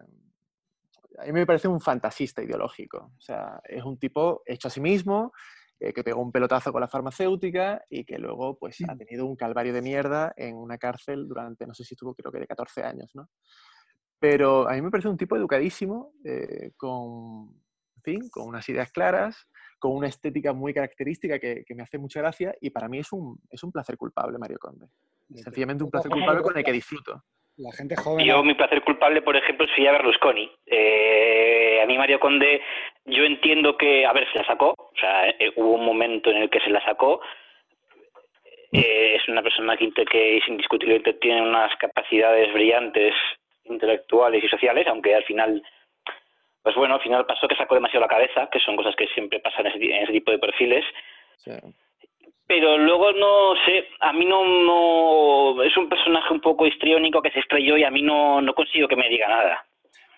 a 1.22 1.26
mí 1.26 1.32
me 1.32 1.46
parece 1.46 1.68
un 1.68 1.80
fantasista 1.80 2.42
ideológico. 2.42 3.12
O 3.18 3.22
sea, 3.22 3.60
es 3.64 3.84
un 3.84 3.98
tipo 3.98 4.42
hecho 4.46 4.68
a 4.68 4.72
sí 4.72 4.82
mismo, 4.82 5.32
eh, 5.80 5.94
que 5.94 6.04
pegó 6.04 6.22
un 6.22 6.32
pelotazo 6.32 6.72
con 6.72 6.82
la 6.82 6.88
farmacéutica 6.88 7.82
y 7.90 8.04
que 8.04 8.18
luego 8.18 8.58
pues, 8.58 8.78
ha 8.88 8.96
tenido 8.96 9.26
un 9.26 9.36
calvario 9.36 9.74
de 9.74 9.82
mierda 9.82 10.34
en 10.36 10.56
una 10.56 10.78
cárcel 10.78 11.28
durante, 11.28 11.66
no 11.66 11.74
sé 11.74 11.84
si 11.84 11.94
estuvo, 11.94 12.14
creo 12.14 12.32
que 12.32 12.40
de 12.40 12.48
14 12.48 12.84
años, 12.84 13.12
¿no? 13.14 13.30
Pero 14.20 14.68
a 14.68 14.74
mí 14.74 14.82
me 14.82 14.92
parece 14.92 15.08
un 15.08 15.16
tipo 15.16 15.38
educadísimo, 15.38 16.12
eh, 16.26 16.72
con, 16.76 17.50
en 17.96 18.02
fin, 18.04 18.30
con 18.30 18.48
unas 18.48 18.68
ideas 18.68 18.92
claras, 18.92 19.48
con 19.80 19.96
una 19.96 20.08
estética 20.08 20.52
muy 20.52 20.74
característica 20.74 21.40
que, 21.40 21.64
que 21.66 21.76
me 21.76 21.84
hace 21.84 21.98
mucha 21.98 22.20
gracia 22.20 22.54
y 22.60 22.72
para 22.72 22.90
mí 22.90 23.00
es 23.00 23.14
un, 23.14 23.40
es 23.50 23.64
un 23.64 23.72
placer 23.72 23.96
culpable, 23.96 24.38
Mario 24.38 24.58
Conde. 24.60 24.88
Sencillamente 25.34 25.84
un 25.86 25.92
placer 25.92 26.12
culpable 26.12 26.42
con 26.42 26.58
el 26.58 26.64
que 26.64 26.74
disfruto. 26.74 27.24
La 27.60 27.74
gente 27.74 27.98
joven. 27.98 28.26
Yo, 28.26 28.42
mi 28.42 28.54
placer 28.54 28.82
culpable, 28.84 29.22
por 29.22 29.36
ejemplo, 29.36 29.68
sería 29.68 29.92
Berlusconi. 29.92 30.50
Eh, 30.66 31.82
a 31.84 31.86
mí 31.86 31.98
Mario 31.98 32.18
Conde, 32.18 32.62
yo 33.04 33.26
entiendo 33.26 33.76
que, 33.76 34.06
a 34.06 34.14
ver, 34.14 34.32
se 34.32 34.40
la 34.40 34.46
sacó, 34.46 34.74
o 34.78 34.94
sea, 34.98 35.28
eh, 35.28 35.52
hubo 35.58 35.74
un 35.74 35.84
momento 35.84 36.32
en 36.32 36.38
el 36.38 36.50
que 36.50 36.62
se 36.62 36.70
la 36.70 36.82
sacó. 36.86 37.20
Eh, 38.72 39.16
es 39.16 39.28
una 39.28 39.44
persona 39.44 39.76
que, 39.76 39.92
que 39.92 40.38
es 40.38 40.48
indiscutiblemente 40.48 41.14
tiene 41.16 41.42
unas 41.42 41.76
capacidades 41.76 42.54
brillantes 42.54 43.14
intelectuales 43.66 44.42
y 44.42 44.48
sociales, 44.48 44.88
aunque 44.88 45.14
al 45.14 45.26
final, 45.26 45.62
pues 46.64 46.76
bueno, 46.76 46.96
al 46.96 47.02
final 47.02 47.26
pasó 47.26 47.46
que 47.50 47.56
sacó 47.56 47.76
demasiado 47.76 48.06
la 48.06 48.08
cabeza, 48.08 48.48
que 48.50 48.60
son 48.62 48.78
cosas 48.78 48.96
que 48.96 49.08
siempre 49.08 49.42
pasan 49.42 49.68
en 49.68 49.74
ese, 49.74 49.84
en 49.84 50.04
ese 50.04 50.14
tipo 50.14 50.32
de 50.32 50.40
perfiles. 50.40 50.86
Sí. 51.36 51.52
Pero 52.50 52.80
luego 52.80 53.12
no 53.12 53.54
sé, 53.64 53.86
a 54.00 54.12
mí 54.12 54.26
no, 54.26 54.44
no 54.44 55.62
es 55.64 55.78
un 55.78 55.88
personaje 55.88 56.34
un 56.34 56.42
poco 56.42 56.66
histriónico 56.66 57.22
que 57.22 57.30
se 57.30 57.42
estrelló 57.42 57.78
y 57.78 57.84
a 57.84 57.92
mí 57.92 58.02
no, 58.02 58.42
no 58.42 58.56
consigo 58.56 58.88
que 58.88 58.96
me 58.96 59.08
diga 59.08 59.28
nada. 59.28 59.64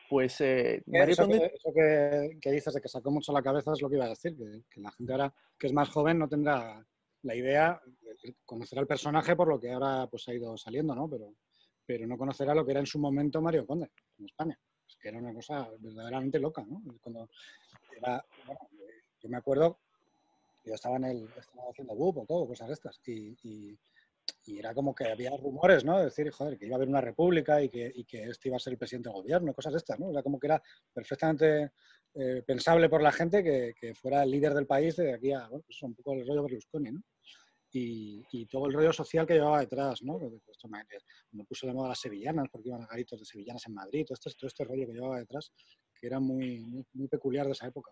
Pues 0.09 0.39
eh, 0.39 0.81
Mario 0.87 1.11
Eso, 1.11 1.23
Conde 1.23 1.39
que, 1.39 1.45
eso 1.57 1.73
que- 1.73 2.39
que 2.41 2.51
dices 2.51 2.73
de 2.73 2.81
que 2.81 2.87
sacó 2.87 3.11
mucho 3.11 3.33
la 3.33 3.41
cabeza 3.41 3.73
es 3.73 3.81
lo 3.81 3.89
que 3.89 3.97
iba 3.97 4.05
a 4.05 4.09
decir, 4.09 4.31
que, 4.37 4.61
que 4.73 4.79
la 4.79 4.91
gente 4.93 5.11
ahora 5.11 5.33
que 5.59 5.67
es 5.67 5.73
más 5.73 5.89
joven 5.89 6.19
no 6.19 6.29
tendrá 6.29 6.81
la 7.23 7.35
idea, 7.35 7.81
de- 8.23 8.33
conocerá 8.45 8.79
el 8.81 8.87
personaje 8.87 9.35
por 9.35 9.49
lo 9.49 9.59
que 9.59 9.69
ahora 9.73 10.07
pues 10.09 10.25
ha 10.29 10.33
ido 10.33 10.55
saliendo, 10.55 10.95
¿no? 10.95 11.09
Pero, 11.09 11.33
pero 11.85 12.07
no 12.07 12.17
conocerá 12.17 12.55
lo 12.55 12.63
que 12.65 12.71
era 12.71 12.79
en 12.79 12.85
su 12.87 12.97
momento 12.97 13.41
Mario 13.41 13.65
Conde 13.65 13.89
en 14.19 14.25
España. 14.25 14.57
Es 14.87 14.95
que 14.95 15.09
era 15.09 15.17
una 15.17 15.33
cosa 15.33 15.67
verdaderamente 15.79 16.39
loca, 16.39 16.63
¿no? 16.65 16.81
Cuando 17.01 17.27
era, 17.97 18.23
bueno, 18.45 18.59
yo 19.21 19.29
me 19.29 19.37
acuerdo, 19.37 19.79
yo 20.63 20.73
estaba 20.75 20.97
en 20.97 21.05
el, 21.05 21.23
estaba 21.37 21.69
haciendo 21.71 21.95
BUP 21.95 22.17
o 22.19 22.25
todo, 22.25 22.47
cosas 22.47 22.69
estas, 22.71 22.99
y, 23.05 23.35
y- 23.43 23.79
y 24.45 24.59
era 24.59 24.73
como 24.73 24.93
que 24.95 25.05
había 25.07 25.35
rumores, 25.35 25.83
¿no? 25.83 25.97
De 25.97 26.05
decir, 26.05 26.29
joder, 26.31 26.57
que 26.57 26.65
iba 26.67 26.75
a 26.75 26.77
haber 26.77 26.87
una 26.89 27.01
república 27.01 27.61
y 27.61 27.69
que, 27.69 27.91
y 27.93 28.05
que 28.05 28.23
este 28.23 28.49
iba 28.49 28.57
a 28.57 28.59
ser 28.59 28.73
el 28.73 28.79
presidente 28.79 29.09
del 29.09 29.17
gobierno, 29.17 29.53
cosas 29.53 29.75
estas, 29.75 29.99
¿no? 29.99 30.09
Era 30.11 30.23
como 30.23 30.39
que 30.39 30.47
era 30.47 30.61
perfectamente 30.93 31.71
eh, 32.13 32.43
pensable 32.45 32.87
por 32.89 33.01
la 33.01 33.11
gente 33.11 33.43
que, 33.43 33.73
que 33.79 33.93
fuera 33.95 34.23
el 34.23 34.31
líder 34.31 34.53
del 34.53 34.67
país 34.67 34.95
de 34.95 35.13
aquí 35.13 35.31
a, 35.33 35.47
bueno, 35.47 35.63
pues 35.65 35.81
un 35.83 35.95
poco 35.95 36.13
el 36.13 36.25
rollo 36.27 36.43
Berlusconi, 36.43 36.91
¿no? 36.91 37.01
Y, 37.73 38.23
y 38.31 38.45
todo 38.47 38.67
el 38.67 38.73
rollo 38.73 38.91
social 38.93 39.25
que 39.25 39.33
llevaba 39.35 39.61
detrás, 39.61 40.01
¿no? 40.03 40.19
Me 41.31 41.43
puso 41.45 41.67
de 41.67 41.73
moda 41.73 41.89
las 41.89 41.99
sevillanas, 41.99 42.47
porque 42.51 42.69
iban 42.69 42.83
a 42.83 42.87
garitos 42.87 43.19
de 43.19 43.25
sevillanas 43.25 43.65
en 43.67 43.73
Madrid, 43.73 44.05
todo 44.05 44.15
este, 44.15 44.31
todo 44.39 44.47
este 44.47 44.63
rollo 44.65 44.85
que 44.87 44.93
llevaba 44.93 45.19
detrás, 45.19 45.51
que 45.99 46.07
era 46.07 46.19
muy, 46.19 46.59
muy, 46.61 46.85
muy 46.93 47.07
peculiar 47.07 47.45
de 47.45 47.53
esa 47.53 47.67
época. 47.67 47.91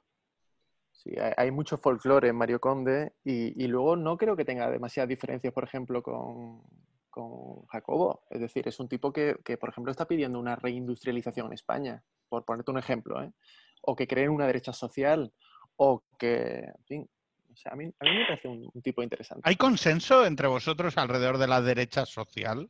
Sí, 1.01 1.11
hay, 1.17 1.31
hay 1.37 1.51
mucho 1.51 1.77
folclore 1.77 2.27
en 2.27 2.35
Mario 2.35 2.59
Conde 2.59 3.13
y, 3.23 3.63
y 3.63 3.67
luego 3.67 3.95
no 3.95 4.17
creo 4.17 4.35
que 4.35 4.43
tenga 4.43 4.69
demasiadas 4.69 5.07
diferencias, 5.07 5.53
por 5.53 5.63
ejemplo, 5.63 6.03
con, 6.03 6.61
con 7.09 7.65
Jacobo. 7.67 8.23
Es 8.29 8.41
decir, 8.41 8.67
es 8.67 8.81
un 8.81 8.89
tipo 8.89 9.13
que, 9.13 9.37
que, 9.45 9.55
por 9.55 9.69
ejemplo, 9.69 9.91
está 9.91 10.05
pidiendo 10.05 10.37
una 10.37 10.57
reindustrialización 10.57 11.47
en 11.47 11.53
España, 11.53 12.03
por 12.27 12.43
ponerte 12.43 12.71
un 12.71 12.79
ejemplo, 12.79 13.23
¿eh? 13.23 13.31
o 13.83 13.95
que 13.95 14.07
creen 14.07 14.29
una 14.29 14.45
derecha 14.45 14.73
social, 14.73 15.31
o 15.77 16.03
que, 16.17 16.65
en 16.65 16.83
fin, 16.85 17.09
o 17.49 17.55
sea, 17.55 17.71
a, 17.71 17.75
mí, 17.77 17.85
a 17.85 18.03
mí 18.03 18.11
me 18.17 18.25
parece 18.25 18.49
un, 18.49 18.69
un 18.73 18.81
tipo 18.81 19.01
interesante. 19.01 19.43
¿Hay 19.45 19.55
consenso 19.55 20.25
entre 20.25 20.49
vosotros 20.49 20.97
alrededor 20.97 21.37
de 21.37 21.47
la 21.47 21.61
derecha 21.61 22.05
social? 22.05 22.69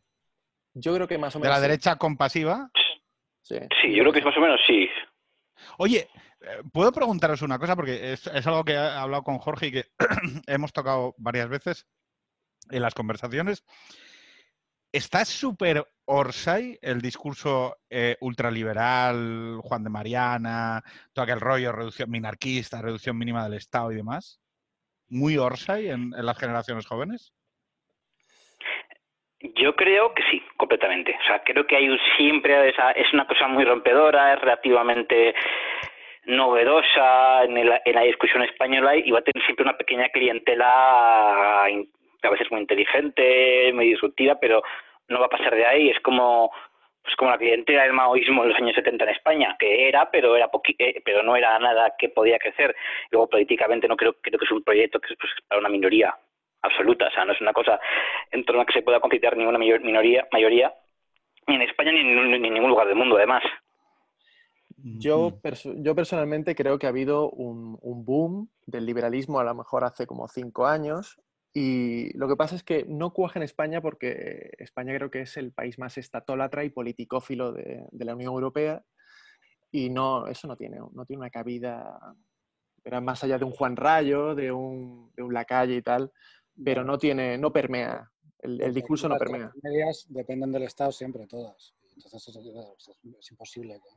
Yo 0.76 0.94
creo 0.94 1.08
que 1.08 1.18
más 1.18 1.36
o 1.36 1.40
¿De 1.40 1.44
menos... 1.44 1.58
la 1.58 1.64
sí. 1.64 1.68
derecha 1.68 1.96
compasiva? 1.96 2.70
Sí. 3.42 3.58
Sí, 3.82 3.96
yo 3.96 4.04
creo 4.04 4.14
que 4.14 4.20
es 4.20 4.26
más 4.26 4.38
o 4.38 4.42
menos 4.42 4.60
sí. 4.68 4.88
Oye, 5.80 6.08
¿puedo 6.74 6.92
preguntaros 6.92 7.42
una 7.42 7.60
cosa? 7.60 7.76
Porque 7.76 8.14
es, 8.14 8.28
algo 8.48 8.64
que 8.64 8.74
he 8.74 8.78
hablado 8.78 9.24
con 9.24 9.40
Jorge 9.40 9.68
y 9.68 9.72
que 9.72 9.86
hemos 10.48 10.74
tocado 10.74 11.16
varias 11.18 11.50
veces 11.50 11.88
en 12.70 12.82
las 12.82 12.94
conversaciones. 12.94 13.64
¿Está 14.92 15.24
súper 15.24 15.86
Orsay 16.06 16.80
el 16.82 17.00
discurso 17.02 17.78
eh, 17.90 18.18
ultraliberal, 18.22 19.60
Juan 19.62 19.84
de 19.84 19.90
Mariana, 19.92 20.84
todo 21.14 21.24
aquel 21.24 21.40
rollo, 21.40 21.72
reducción 21.72 22.10
minarquista, 22.10 22.82
reducción 22.82 23.18
mínima 23.18 23.44
del 23.44 23.54
Estado 23.54 23.92
y 23.92 23.96
demás? 23.96 24.42
¿Muy 25.08 25.38
Orsay 25.38 25.90
en, 25.90 26.14
en 26.16 26.26
las 26.26 26.40
generaciones 26.40 26.88
jóvenes? 26.88 27.34
Yo 29.56 29.74
creo 29.76 30.14
que 30.14 30.24
sí, 30.30 30.44
completamente. 30.58 31.16
O 31.22 31.26
sea, 31.26 31.42
creo 31.44 31.66
que 31.66 31.78
hay 31.78 31.88
siempre 32.18 32.70
esa, 32.70 32.92
es 32.92 33.12
una 33.14 33.26
cosa 33.26 33.48
muy 33.48 33.64
rompedora, 33.64 34.34
es 34.34 34.42
relativamente 34.42 35.34
novedosa 36.30 37.44
en, 37.44 37.58
el- 37.58 37.82
en 37.86 37.96
la 37.96 38.02
discusión 38.04 38.44
española 38.44 38.96
y 38.96 39.12
va 39.12 39.20
a 39.20 39.24
tener 39.24 39.44
siempre 39.46 39.64
una 39.64 39.78
pequeña 39.78 40.10
clientela 40.10 41.66
a 41.66 42.30
veces 42.30 42.52
muy 42.52 42.62
inteligente, 42.62 43.72
muy 43.74 43.90
disruptiva, 43.90 44.36
pero 44.40 44.62
no 45.08 45.20
va 45.20 45.26
a 45.26 45.30
pasar 45.30 45.56
de 45.56 45.66
ahí. 45.66 45.90
Es 45.90 46.00
como 46.02 46.52
pues 47.02 47.16
como 47.16 47.32
la 47.32 47.38
clientela 47.38 47.84
del 47.84 47.94
maoísmo 47.94 48.44
en 48.44 48.50
los 48.50 48.58
años 48.60 48.76
70 48.76 49.06
en 49.06 49.10
España, 49.12 49.56
que 49.58 49.88
era, 49.88 50.12
pero 50.12 50.36
era 50.36 50.52
poqui- 50.52 50.76
eh, 50.78 51.02
pero 51.04 51.24
no 51.24 51.36
era 51.36 51.58
nada 51.58 51.94
que 51.98 52.10
podía 52.10 52.38
crecer. 52.38 52.76
Luego 53.10 53.30
políticamente 53.30 53.88
no 53.88 53.96
creo, 53.96 54.14
creo 54.22 54.38
que 54.38 54.46
es 54.46 54.52
un 54.52 54.64
proyecto 54.64 55.00
que 55.00 55.14
es 55.14 55.18
pues, 55.20 55.32
para 55.48 55.60
una 55.60 55.70
minoría 55.70 56.14
absoluta, 56.62 57.08
o 57.08 57.12
sea, 57.12 57.24
no 57.26 57.32
es 57.34 57.40
una 57.42 57.54
cosa 57.54 57.80
en 58.32 58.44
torno 58.44 58.62
a 58.62 58.66
que 58.66 58.74
se 58.74 58.82
pueda 58.82 59.00
concitar 59.00 59.36
ninguna 59.38 59.58
minoría, 59.58 60.28
mayoría, 60.34 60.74
ni 61.48 61.56
en 61.56 61.62
España 61.64 61.94
ni 61.94 62.02
en 62.02 62.42
ningún 62.42 62.70
lugar 62.70 62.86
del 62.88 62.98
mundo, 62.98 63.16
además. 63.16 63.44
Yo, 64.84 65.40
perso- 65.42 65.74
yo 65.84 65.96
personalmente 65.96 66.56
creo 66.56 66.78
que 66.80 66.86
ha 66.86 66.90
habido 66.90 67.30
un, 67.32 67.78
un 67.82 68.06
boom 68.06 68.50
del 68.66 68.86
liberalismo 68.86 69.40
a 69.40 69.44
lo 69.44 69.54
mejor 69.56 69.84
hace 69.84 70.06
como 70.08 70.28
cinco 70.28 70.66
años 70.68 71.20
y 71.54 72.16
lo 72.18 72.28
que 72.28 72.36
pasa 72.36 72.56
es 72.56 72.64
que 72.64 72.86
no 72.86 73.12
cuaja 73.12 73.40
en 73.40 73.44
España 73.44 73.82
porque 73.82 74.52
España 74.60 74.94
creo 74.96 75.10
que 75.10 75.22
es 75.22 75.36
el 75.38 75.52
país 75.52 75.80
más 75.80 75.98
estatólatra 75.98 76.64
y 76.64 76.70
politicófilo 76.70 77.52
de, 77.52 77.86
de 77.92 78.06
la 78.06 78.16
Unión 78.16 78.34
Europea 78.34 78.84
y 79.72 79.90
no, 79.90 80.28
eso 80.28 80.48
no 80.48 80.56
tiene, 80.56 80.78
no 80.94 81.06
tiene 81.06 81.22
una 81.22 81.30
cabida, 81.30 82.00
era 82.84 83.02
más 83.02 83.24
allá 83.24 83.38
de 83.38 83.46
un 83.46 83.52
Juan 83.52 83.76
Rayo, 83.76 84.34
de 84.36 84.52
un, 84.52 85.12
de 85.16 85.24
un 85.24 85.34
Lacalle 85.34 85.76
y 85.76 85.82
tal, 85.82 86.12
pero 86.64 86.84
no 86.84 86.98
tiene, 86.98 87.38
no 87.38 87.52
permea, 87.54 88.10
el, 88.40 88.62
el 88.62 88.74
discurso 88.74 89.08
no 89.08 89.16
Las 89.16 89.20
permea. 89.20 89.52
medias 89.62 90.06
dependen 90.10 90.52
del 90.52 90.64
Estado 90.64 90.92
siempre, 90.92 91.28
todas. 91.28 91.74
Entonces 91.96 92.28
es, 92.30 92.36
es- 92.38 92.98
es 93.20 93.32
imposible 93.32 93.76
que, 93.76 93.90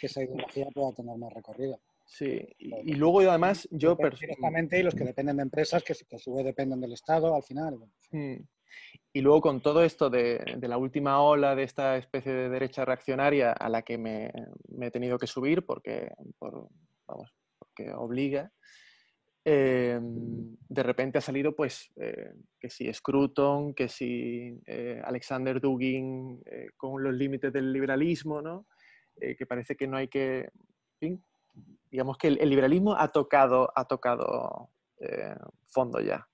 que 0.00 0.06
esa 0.06 0.22
ideología 0.22 0.66
pueda 0.74 0.92
tener 0.92 1.16
más 1.16 1.32
recorrido. 1.32 1.80
Sí, 2.04 2.40
y, 2.58 2.92
y 2.92 2.94
luego 2.94 3.22
yo 3.22 3.30
además, 3.30 3.66
yo... 3.70 3.96
Directamente 3.96 4.78
y 4.78 4.82
los 4.82 4.94
que 4.94 5.04
dependen 5.04 5.38
de 5.38 5.42
empresas 5.42 5.82
que, 5.82 5.94
que 6.08 6.18
su 6.18 6.34
vez 6.34 6.44
dependen 6.44 6.80
del 6.80 6.92
Estado 6.92 7.34
al 7.34 7.42
final. 7.42 7.78
Mm. 8.12 8.36
Y 9.12 9.20
luego 9.22 9.40
con 9.40 9.60
todo 9.60 9.82
esto 9.82 10.10
de, 10.10 10.38
de 10.58 10.68
la 10.68 10.76
última 10.76 11.22
ola 11.22 11.54
de 11.56 11.62
esta 11.62 11.96
especie 11.96 12.32
de 12.32 12.48
derecha 12.48 12.84
reaccionaria 12.84 13.52
a 13.52 13.68
la 13.68 13.82
que 13.82 13.96
me, 13.96 14.30
me 14.68 14.86
he 14.86 14.90
tenido 14.90 15.18
que 15.18 15.26
subir 15.26 15.64
porque, 15.64 16.10
por- 16.38 16.68
vamos, 17.06 17.34
porque 17.58 17.90
obliga, 17.92 18.52
eh, 19.44 19.98
de 20.02 20.82
repente 20.82 21.18
ha 21.18 21.20
salido 21.22 21.54
pues 21.54 21.92
que 22.60 22.68
si 22.68 22.92
Scruton, 22.92 23.74
que 23.74 23.88
si 23.88 24.60
eh, 24.66 25.00
Alexander 25.04 25.60
Dugin 25.60 26.42
eh, 26.44 26.66
con 26.76 27.02
los 27.02 27.14
límites 27.14 27.52
del 27.52 27.72
liberalismo, 27.72 28.42
¿no? 28.42 28.66
Eh, 29.20 29.36
que 29.36 29.46
parece 29.46 29.76
que 29.76 29.86
no 29.86 29.96
hay 29.96 30.08
que... 30.08 30.40
en 30.40 30.98
fin, 30.98 31.24
digamos 31.90 32.18
que 32.18 32.28
el, 32.28 32.38
el 32.40 32.50
liberalismo 32.50 32.96
ha 32.96 33.08
tocado, 33.12 33.72
ha 33.74 33.84
tocado 33.86 34.70
eh, 35.00 35.36
fondo 35.68 36.00
ya. 36.00 36.28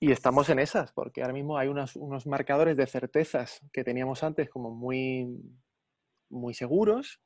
Y 0.00 0.12
estamos 0.12 0.48
en 0.48 0.60
esas, 0.60 0.92
porque 0.92 1.22
ahora 1.22 1.34
mismo 1.34 1.58
hay 1.58 1.68
unos, 1.68 1.96
unos 1.96 2.26
marcadores 2.26 2.76
de 2.76 2.86
certezas 2.86 3.60
que 3.72 3.82
teníamos 3.82 4.22
antes 4.22 4.48
como 4.48 4.70
muy, 4.70 5.26
muy 6.30 6.54
seguros 6.54 7.20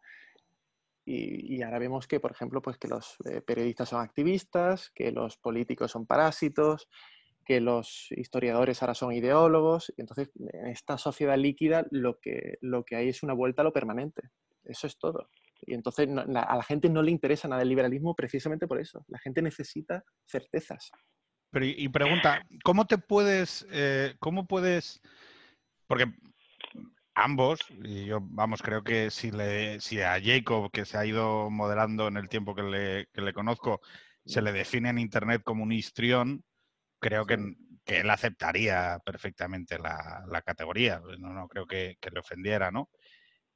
Y, 1.05 1.57
y 1.57 1.63
ahora 1.63 1.81
vemos 1.81 2.07
que, 2.07 2.21
por 2.21 2.31
ejemplo, 2.31 2.63
pues 2.63 2.79
que 2.79 2.89
los 2.89 3.17
eh, 3.25 3.41
periodistas 3.41 3.89
son 3.89 4.01
activistas, 4.01 4.91
que 4.95 5.11
los 5.11 5.37
políticos 5.37 5.91
son 5.91 6.07
parásitos, 6.07 6.89
que 7.45 7.61
los 7.61 8.09
historiadores 8.11 8.83
ahora 8.83 8.95
son 8.95 9.13
ideólogos. 9.13 9.93
Y 9.97 10.01
entonces, 10.01 10.31
en 10.53 10.67
esta 10.69 10.99
sociedad 10.99 11.37
líquida 11.37 11.87
lo 11.91 12.19
que, 12.21 12.59
lo 12.61 12.85
que 12.85 12.97
hay 12.97 13.09
es 13.09 13.23
una 13.23 13.33
vuelta 13.35 13.63
a 13.63 13.65
lo 13.65 13.73
permanente. 13.73 14.23
Eso 14.65 14.87
es 14.87 14.99
todo. 14.99 15.29
Y 15.65 15.75
entonces 15.75 16.09
no- 16.09 16.25
la- 16.25 16.43
a 16.43 16.57
la 16.57 16.63
gente 16.65 16.89
no 16.89 17.03
le 17.03 17.11
interesa 17.11 17.49
nada 17.49 17.63
el 17.63 17.69
liberalismo 17.69 18.15
precisamente 18.15 18.67
por 18.67 18.81
eso. 18.81 19.05
La 19.09 19.19
gente 19.19 19.43
necesita 19.43 20.05
certezas. 20.27 20.91
Pero, 21.51 21.67
y 21.67 21.75
y 21.77 21.89
pregunta, 21.89 22.43
¿cómo 22.65 22.87
te 22.87 22.99
puedes, 22.99 23.67
eh, 23.71 24.15
cómo 24.19 24.47
puedes, 24.47 25.01
porque 25.87 26.07
ambos, 27.15 27.61
y 27.85 28.07
yo, 28.07 28.21
vamos, 28.23 28.63
creo 28.63 28.83
que 28.83 29.11
si, 29.11 29.31
le, 29.31 29.81
si 29.81 30.01
a 30.01 30.19
Jacob, 30.23 30.71
que 30.71 30.85
se 30.87 30.97
ha 30.97 31.05
ido 31.05 31.51
moderando 31.51 32.09
en 32.09 32.17
el 32.17 32.29
tiempo 32.29 32.55
que 32.55 32.63
le, 32.63 33.07
que 33.13 33.21
le 33.21 33.35
conozco, 33.35 33.81
se 34.25 34.41
le 34.41 34.53
define 34.53 34.89
en 34.89 34.99
Internet 34.99 35.43
como 35.45 35.63
un 35.63 35.73
histrión, 35.73 36.43
creo 37.03 37.27
que, 37.27 37.37
que 37.85 38.01
él 38.01 38.09
aceptaría 38.11 38.99
perfectamente 39.05 39.79
la, 39.79 40.25
la 40.29 40.41
categoría. 40.43 41.03
No, 41.19 41.35
no 41.35 41.49
creo 41.49 41.67
que, 41.67 41.99
que 42.01 42.11
le 42.11 42.21
ofendiera, 42.21 42.71
¿no? 42.71 42.89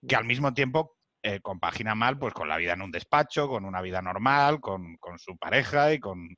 Que 0.07 0.17
al 0.17 0.25
mismo 0.25 0.53
tiempo 0.53 0.97
eh, 1.23 1.41
compagina 1.41 1.95
mal 1.95 2.19
pues 2.19 2.35
con 2.35 2.49
la 2.49 2.57
vida 2.57 2.73
en 2.75 2.83
un 2.83 2.91
despacho, 2.91 3.49
con 3.49 3.65
una 3.65 3.81
vida 3.81 4.03
normal, 4.03 4.61
con, 4.61 4.97
con 4.99 5.19
su 5.19 5.37
pareja 5.38 5.93
y 5.93 6.00
con, 6.00 6.37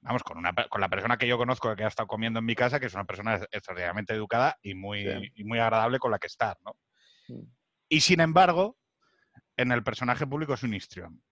vamos, 0.00 0.22
con, 0.22 0.38
una, 0.38 0.52
con 0.68 0.80
la 0.80 0.88
persona 0.88 1.16
que 1.18 1.28
yo 1.28 1.36
conozco 1.38 1.76
que 1.76 1.84
ha 1.84 1.88
estado 1.88 2.06
comiendo 2.08 2.38
en 2.40 2.46
mi 2.46 2.54
casa, 2.54 2.80
que 2.80 2.86
es 2.86 2.94
una 2.94 3.04
persona 3.04 3.36
ex- 3.36 3.48
extraordinariamente 3.52 4.14
educada 4.14 4.58
y 4.62 4.74
muy, 4.74 5.04
Sí. 5.04 5.32
y 5.36 5.44
muy 5.44 5.58
agradable 5.60 5.98
con 5.98 6.10
la 6.10 6.18
que 6.18 6.26
estar, 6.26 6.56
¿no? 6.64 6.76
Mm. 7.28 7.42
Y 7.88 8.00
sin 8.00 8.20
embargo, 8.20 8.78
en 9.56 9.70
el 9.70 9.82
personaje 9.84 10.26
público 10.26 10.54
es 10.54 10.62
un 10.62 10.74
histrión. 10.74 11.22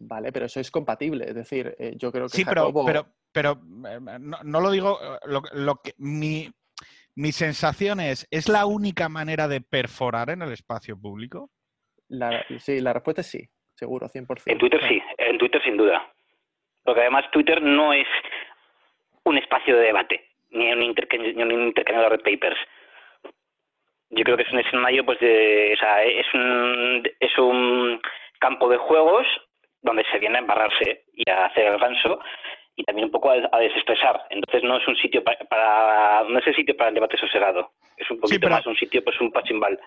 Vale, 0.00 0.30
pero 0.32 0.46
eso 0.46 0.60
es 0.60 0.70
compatible. 0.70 1.28
Es 1.28 1.34
decir, 1.34 1.74
eh, 1.78 1.94
yo 1.96 2.12
creo 2.12 2.28
que 2.28 2.36
Sí, 2.36 2.44
pero, 2.44 2.66
Jacobo- 2.68 2.86
pero, 2.86 3.02
pero 3.04 3.17
eh, 3.34 4.18
no, 4.20 4.38
no 4.42 4.60
lo 4.60 4.70
digo, 4.70 4.98
eh, 5.02 5.18
lo, 5.26 5.42
lo 5.52 5.76
que 5.76 5.92
mi, 5.98 6.48
mi 7.14 7.32
sensación 7.32 8.00
es, 8.00 8.26
¿es 8.30 8.48
la 8.48 8.66
única 8.66 9.08
manera 9.08 9.48
de 9.48 9.60
perforar 9.60 10.30
en 10.30 10.42
el 10.42 10.52
espacio 10.52 10.98
público? 11.00 11.50
la, 12.08 12.44
sí, 12.58 12.80
la 12.80 12.92
respuesta 12.92 13.20
es 13.20 13.30
sí, 13.30 13.48
seguro, 13.74 14.08
100%. 14.08 14.42
En 14.46 14.58
Twitter 14.58 14.80
sí, 14.88 15.00
en 15.18 15.38
Twitter 15.38 15.62
sin 15.62 15.76
duda. 15.76 16.12
Porque 16.82 17.02
además 17.02 17.30
Twitter 17.30 17.62
no 17.62 17.92
es 17.92 18.06
un 19.24 19.36
espacio 19.36 19.76
de 19.76 19.82
debate, 19.82 20.30
ni 20.50 20.72
un, 20.72 20.82
intercambio, 20.82 21.32
ni 21.34 21.42
un 21.42 21.68
intercambio 21.68 22.04
de 22.04 22.16
red 22.16 22.22
papers. 22.22 22.58
Yo 24.10 24.24
creo 24.24 24.36
que 24.38 24.44
es 24.44 24.52
un 24.52 24.60
escenario, 24.60 25.04
pues, 25.04 25.20
de, 25.20 25.74
o 25.74 25.80
sea, 25.80 26.02
es 26.02 26.26
un, 26.32 27.02
es 27.20 27.38
un 27.38 28.00
campo 28.40 28.68
de 28.70 28.78
juegos 28.78 29.26
donde 29.82 30.04
se 30.10 30.18
viene 30.18 30.36
a 30.36 30.40
embarrarse 30.40 31.04
y 31.12 31.30
a 31.30 31.46
hacer 31.46 31.66
el 31.66 31.78
ganso 31.78 32.20
y 32.78 32.84
también 32.84 33.06
un 33.06 33.10
poco 33.10 33.30
a, 33.30 33.34
a 33.52 33.58
desestresar. 33.58 34.22
Entonces 34.30 34.62
no 34.62 34.76
es 34.78 34.86
un 34.88 34.96
sitio 34.96 35.22
pa- 35.24 35.36
para, 35.50 36.22
no 36.24 36.38
es 36.38 36.46
el 36.46 36.54
sitio 36.54 36.76
para 36.76 36.88
el 36.88 36.94
debate 36.94 37.18
sosegado. 37.18 37.72
Es 37.96 38.08
un 38.10 38.20
poquito 38.20 38.40
pero- 38.40 38.54
más 38.54 38.66
un 38.66 38.76
sitio, 38.76 39.02
pues, 39.04 39.20
un 39.20 39.32
pachimbal. 39.32 39.78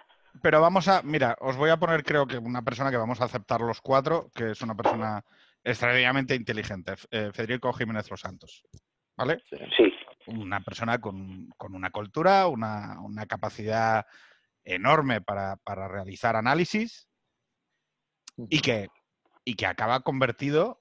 Pero 0.42 0.62
vamos 0.62 0.88
a, 0.88 1.02
mira, 1.04 1.36
os 1.39 1.58
voy 1.58 1.70
a 1.70 1.78
poner 1.78 2.04
creo 2.04 2.26
que 2.28 2.38
una 2.38 2.62
persona 2.62 2.89
que 2.92 2.98
vamos 2.98 3.20
a 3.22 3.26
aceptar 3.26 3.62
los 3.62 3.82
cuatro, 3.82 4.30
que 4.36 4.52
es 4.52 4.62
una 4.62 4.76
persona 4.76 5.22
extraordinariamente 5.63 6.36
inteligente, 6.36 6.94
eh, 7.12 7.32
Federico 7.34 7.72
Jiménez 7.74 8.10
Los 8.10 8.22
Santos. 8.22 8.63
¿Vale? 9.18 9.39
Sí. 9.50 9.58
Sí. 9.78 9.94
Una 10.28 10.62
persona 10.62 11.00
con, 11.00 11.48
con 11.58 11.76
una 11.76 11.89
cultura, 11.92 12.48
una, 12.48 13.00
una 13.02 13.26
capacidad 13.26 14.06
enorme 14.63 15.22
para, 15.22 15.58
para 15.58 15.88
realizar 15.88 16.36
análisis 16.36 17.08
y 18.50 18.60
que, 18.62 18.88
y 19.44 19.56
que 19.56 19.65
acaba 19.65 20.00
convertido, 20.02 20.81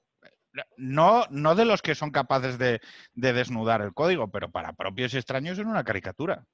no, 0.77 1.25
no 1.29 1.55
de 1.55 1.65
los 1.65 1.81
que 1.81 1.95
son 1.95 2.11
capaces 2.11 2.57
de, 2.57 2.81
de 3.13 3.33
desnudar 3.33 3.81
el 3.81 3.93
código, 3.93 4.29
pero 4.31 4.51
para 4.51 4.73
propios 4.73 5.13
y 5.13 5.17
extraños 5.17 5.59
en 5.59 5.67
una 5.67 5.83
caricatura. 5.83 6.45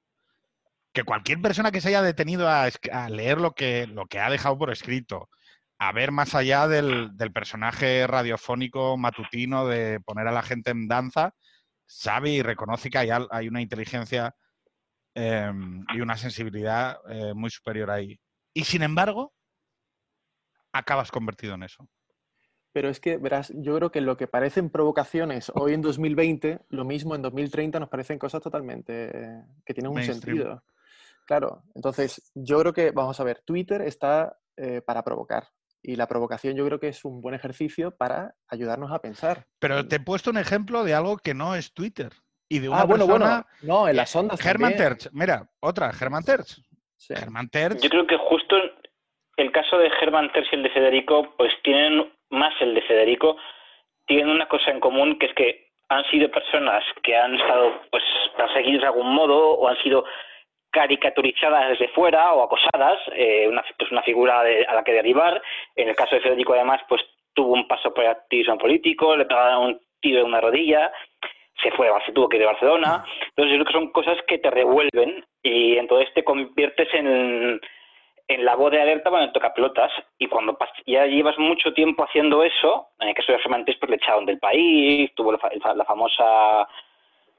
Que 0.92 1.04
cualquier 1.04 1.40
persona 1.40 1.70
que 1.70 1.80
se 1.80 1.88
haya 1.88 2.02
detenido 2.02 2.48
a, 2.48 2.68
leer 3.08 3.38
lo 3.40 3.54
que, 3.54 3.86
ha 4.20 4.30
dejado 4.30 4.58
por 4.58 4.70
escrito, 4.70 5.28
a 5.78 5.92
ver 5.92 6.12
más 6.12 6.34
allá 6.34 6.66
del, 6.66 7.12
personaje 7.32 8.06
radiofónico 8.06 8.96
matutino 8.96 9.66
de 9.66 10.00
poner 10.00 10.26
a 10.26 10.32
la 10.32 10.42
gente 10.42 10.70
en 10.70 10.88
danza, 10.88 11.34
sabe 11.86 12.30
y 12.30 12.42
reconoce 12.42 12.90
que 12.90 12.98
hay, 12.98 13.48
una 13.48 13.62
inteligencia 13.62 14.34
eh, 15.14 15.52
y 15.94 16.00
una 16.00 16.16
sensibilidad 16.16 16.98
eh, 17.08 17.34
muy 17.34 17.50
superior 17.50 17.90
ahí. 17.90 18.18
Y 18.54 18.64
sin 18.64 18.82
embargo, 18.82 19.32
acabas 20.72 21.10
convertido 21.10 21.54
en 21.54 21.64
eso. 21.64 21.88
Pero 22.72 22.88
es 22.90 23.00
que, 23.00 23.16
verás, 23.16 23.52
yo 23.56 23.76
creo 23.76 23.90
que 23.90 24.00
lo 24.00 24.16
que 24.16 24.26
parecen 24.26 24.70
provocaciones 24.70 25.50
hoy 25.54 25.72
en 25.74 25.80
2020, 25.82 26.60
lo 26.68 26.84
mismo 26.84 27.14
en 27.14 27.22
2030 27.22 27.80
nos 27.80 27.88
parecen 27.88 28.18
cosas 28.18 28.42
totalmente 28.42 29.10
eh, 29.12 29.42
que 29.64 29.74
tienen 29.74 29.88
un 29.90 29.96
Mainstream. 29.96 30.20
sentido. 30.36 30.62
Claro, 31.26 31.62
entonces 31.74 32.30
yo 32.34 32.58
creo 32.60 32.72
que, 32.72 32.90
vamos 32.90 33.18
a 33.20 33.24
ver, 33.24 33.42
Twitter 33.44 33.82
está 33.82 34.38
eh, 34.56 34.80
para 34.82 35.02
provocar. 35.02 35.48
Y 35.82 35.96
la 35.96 36.06
provocación 36.08 36.56
yo 36.56 36.66
creo 36.66 36.80
que 36.80 36.88
es 36.88 37.04
un 37.04 37.20
buen 37.20 37.34
ejercicio 37.34 37.92
para 37.96 38.34
ayudarnos 38.48 38.90
a 38.92 38.98
pensar. 39.00 39.46
Pero 39.58 39.86
te 39.86 39.96
he 39.96 40.00
puesto 40.00 40.30
un 40.30 40.38
ejemplo 40.38 40.84
de 40.84 40.94
algo 40.94 41.16
que 41.18 41.34
no 41.34 41.54
es 41.54 41.72
Twitter. 41.72 42.12
Y 42.48 42.58
de 42.60 42.68
una 42.68 42.80
Ah, 42.80 42.84
bueno, 42.84 43.06
persona... 43.06 43.46
bueno. 43.60 43.82
No, 43.82 43.88
en 43.88 43.96
las 43.96 44.14
ondas 44.16 44.40
Germán. 44.40 44.74
Terch. 44.76 45.08
Mira, 45.12 45.48
otra, 45.60 45.92
Germán 45.92 46.24
Terch. 46.24 46.60
Sí. 46.96 47.14
Germán 47.14 47.48
Terch. 47.48 47.80
Yo 47.80 47.90
creo 47.90 48.06
que 48.06 48.16
justo 48.28 48.56
el 49.38 49.52
caso 49.52 49.78
de 49.78 49.88
Herman 49.88 50.30
Terz 50.32 50.48
y 50.52 50.56
el 50.56 50.62
de 50.64 50.70
Federico, 50.70 51.34
pues 51.36 51.52
tienen 51.62 52.12
más 52.30 52.54
el 52.60 52.74
de 52.74 52.82
Federico, 52.82 53.36
tienen 54.06 54.30
una 54.30 54.46
cosa 54.46 54.70
en 54.70 54.80
común 54.80 55.18
que 55.18 55.26
es 55.26 55.34
que 55.34 55.68
han 55.88 56.04
sido 56.10 56.30
personas 56.30 56.84
que 57.02 57.16
han 57.16 57.34
estado 57.34 57.80
pues 57.90 58.02
perseguidas 58.36 58.82
de 58.82 58.86
algún 58.88 59.14
modo 59.14 59.52
o 59.52 59.68
han 59.68 59.76
sido 59.82 60.04
caricaturizadas 60.70 61.70
desde 61.70 61.88
fuera 61.88 62.32
o 62.34 62.42
acosadas, 62.42 62.98
eh, 63.14 63.46
una, 63.48 63.64
pues 63.78 63.90
una 63.90 64.02
figura 64.02 64.42
de- 64.44 64.66
a 64.66 64.74
la 64.74 64.84
que 64.84 64.92
derivar. 64.92 65.40
En 65.76 65.88
el 65.88 65.96
caso 65.96 66.14
de 66.14 66.20
Federico, 66.20 66.52
además, 66.52 66.80
pues 66.88 67.02
tuvo 67.34 67.54
un 67.54 67.66
paso 67.66 67.92
por 67.94 68.04
el 68.04 68.10
activismo 68.10 68.58
político, 68.58 69.16
le 69.16 69.24
pegaron 69.24 69.64
un 69.64 69.80
tiro 70.00 70.20
en 70.20 70.26
una 70.26 70.40
rodilla, 70.40 70.92
se 71.62 71.70
fue, 71.72 71.88
se 72.04 72.12
tuvo 72.12 72.28
que 72.28 72.36
ir 72.36 72.40
de 72.42 72.46
Barcelona. 72.46 73.04
Entonces, 73.30 73.52
yo 73.56 73.64
creo 73.64 73.64
que 73.64 73.72
son 73.72 73.92
cosas 73.92 74.18
que 74.26 74.38
te 74.38 74.50
revuelven 74.50 75.24
y 75.42 75.78
entonces 75.78 76.12
te 76.14 76.22
conviertes 76.22 76.88
en, 76.92 77.60
en 78.28 78.44
la 78.44 78.54
voz 78.56 78.70
de 78.70 78.80
alerta 78.80 79.10
cuando 79.10 79.32
toca 79.32 79.54
pelotas. 79.54 79.90
Y 80.18 80.26
cuando 80.28 80.56
ya 80.86 81.06
llevas 81.06 81.38
mucho 81.38 81.72
tiempo 81.72 82.04
haciendo 82.04 82.44
eso, 82.44 82.88
en 83.00 83.08
el 83.08 83.14
caso 83.14 83.32
de 83.32 83.38
Fernández, 83.38 83.76
pues 83.80 83.90
le 83.90 83.96
echaron 83.96 84.26
del 84.26 84.38
país, 84.38 85.10
tuvo 85.14 85.32
la, 85.32 85.38
fa- 85.38 85.74
la 85.74 85.84
famosa 85.84 86.68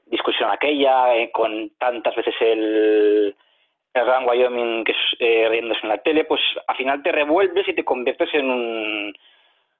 discusión 0.06 0.50
aquella, 0.50 1.14
eh, 1.16 1.30
con 1.30 1.70
tantas 1.78 2.14
veces 2.16 2.34
el, 2.40 3.36
el 3.94 4.04
Gran 4.04 4.26
Wyoming 4.28 4.82
que 4.84 4.92
es, 4.92 4.98
eh, 5.20 5.48
riéndose 5.48 5.80
en 5.84 5.88
la 5.90 5.98
tele, 5.98 6.24
pues 6.24 6.40
al 6.66 6.76
final 6.76 7.02
te 7.02 7.12
revuelves 7.12 7.68
y 7.68 7.74
te 7.74 7.84
conviertes 7.84 8.28
en 8.34 8.50
un 8.50 9.14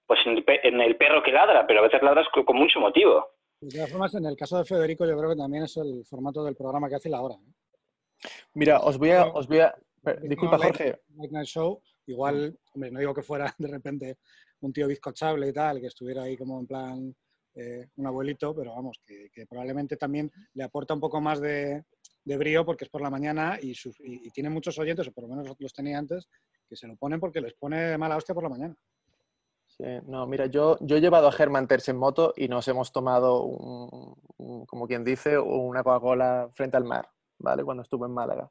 pues 0.06 0.20
en 0.26 0.36
el, 0.36 0.44
pe- 0.44 0.66
en 0.66 0.80
el 0.80 0.96
perro 0.96 1.22
que 1.22 1.30
ladra, 1.32 1.66
pero 1.66 1.80
a 1.80 1.82
veces 1.84 2.02
ladras 2.02 2.28
con, 2.32 2.44
con 2.44 2.56
mucho 2.56 2.80
motivo. 2.80 3.28
De 3.60 3.68
todas 3.76 3.90
formas, 3.90 4.12
en 4.14 4.24
el 4.26 4.36
caso 4.36 4.58
de 4.58 4.64
Federico, 4.64 5.04
yo 5.06 5.16
creo 5.16 5.30
que 5.30 5.36
también 5.36 5.64
es 5.64 5.76
el 5.76 6.04
formato 6.04 6.42
del 6.44 6.56
programa 6.56 6.88
que 6.88 6.96
hace 6.96 7.08
la 7.10 7.20
hora. 7.20 7.34
¿eh? 7.34 8.28
Mira, 8.54 8.80
os 8.80 8.98
voy 8.98 9.10
a... 9.10 9.26
No, 9.26 9.32
Os 9.34 9.46
voy 9.46 9.60
a 9.60 9.72
disculpa, 10.22 10.58
Jorge. 10.58 11.00
Night 11.30 11.46
Show, 11.46 11.82
igual, 12.06 12.58
hombre, 12.74 12.90
no 12.90 13.00
digo 13.00 13.14
que 13.14 13.22
fuera 13.22 13.44
de 13.58 13.68
repente 13.68 14.18
un 14.60 14.72
tío 14.72 14.86
bizcochable 14.86 15.48
y 15.48 15.52
tal, 15.52 15.80
que 15.80 15.86
estuviera 15.86 16.22
ahí 16.22 16.36
como 16.36 16.60
en 16.60 16.66
plan 16.66 17.16
eh, 17.54 17.88
un 17.96 18.06
abuelito, 18.06 18.54
pero 18.54 18.74
vamos, 18.74 18.98
que, 19.06 19.28
que 19.32 19.46
probablemente 19.46 19.96
también 19.96 20.30
le 20.54 20.64
aporta 20.64 20.94
un 20.94 21.00
poco 21.00 21.20
más 21.20 21.40
de, 21.40 21.84
de 22.24 22.36
brío 22.36 22.64
porque 22.64 22.84
es 22.84 22.90
por 22.90 23.00
la 23.00 23.10
mañana 23.10 23.58
y, 23.60 23.74
sus- 23.74 23.98
y- 24.00 24.26
y 24.26 24.30
tiene 24.30 24.50
muchos 24.50 24.78
oyentes, 24.78 25.08
o 25.08 25.12
por 25.12 25.24
lo 25.24 25.34
menos 25.34 25.56
los 25.58 25.72
tenía 25.72 25.98
antes, 25.98 26.28
que 26.68 26.76
se 26.76 26.86
lo 26.86 26.96
ponen 26.96 27.18
porque 27.20 27.40
les 27.40 27.54
pone 27.54 27.96
mala 27.98 28.16
hostia 28.16 28.34
por 28.34 28.44
la 28.44 28.50
mañana. 28.50 28.76
Sí, 29.66 29.84
no, 30.06 30.26
mira, 30.26 30.46
yo, 30.46 30.76
yo 30.80 30.96
he 30.96 31.00
llevado 31.00 31.28
a 31.28 31.32
Germán 31.32 31.66
Terz 31.66 31.88
en 31.88 31.96
moto 31.96 32.34
y 32.36 32.48
nos 32.48 32.68
hemos 32.68 32.92
tomado, 32.92 33.44
un- 33.44 34.14
un- 34.36 34.66
como 34.66 34.86
quien 34.86 35.04
dice, 35.04 35.38
una 35.38 35.82
Coca-Cola 35.82 36.50
frente 36.52 36.76
al 36.76 36.84
mar, 36.84 37.08
¿vale? 37.38 37.64
Cuando 37.64 37.82
estuve 37.82 38.06
en 38.06 38.12
Málaga. 38.12 38.50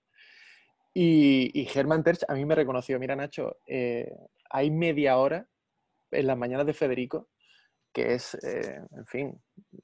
Y, 1.02 1.58
y 1.58 1.64
Germán 1.64 2.04
Terz 2.04 2.26
a 2.28 2.34
mí 2.34 2.44
me 2.44 2.56
reconoció, 2.56 3.00
mira 3.00 3.16
Nacho, 3.16 3.56
eh, 3.66 4.12
hay 4.50 4.70
media 4.70 5.18
hora 5.18 5.48
en 6.12 6.28
las 6.28 6.38
mañanas 6.38 6.66
de 6.66 6.74
Federico 6.74 7.30
que 7.94 8.16
es, 8.16 8.34
eh, 8.44 8.82
en 8.92 9.06
fin, 9.06 9.42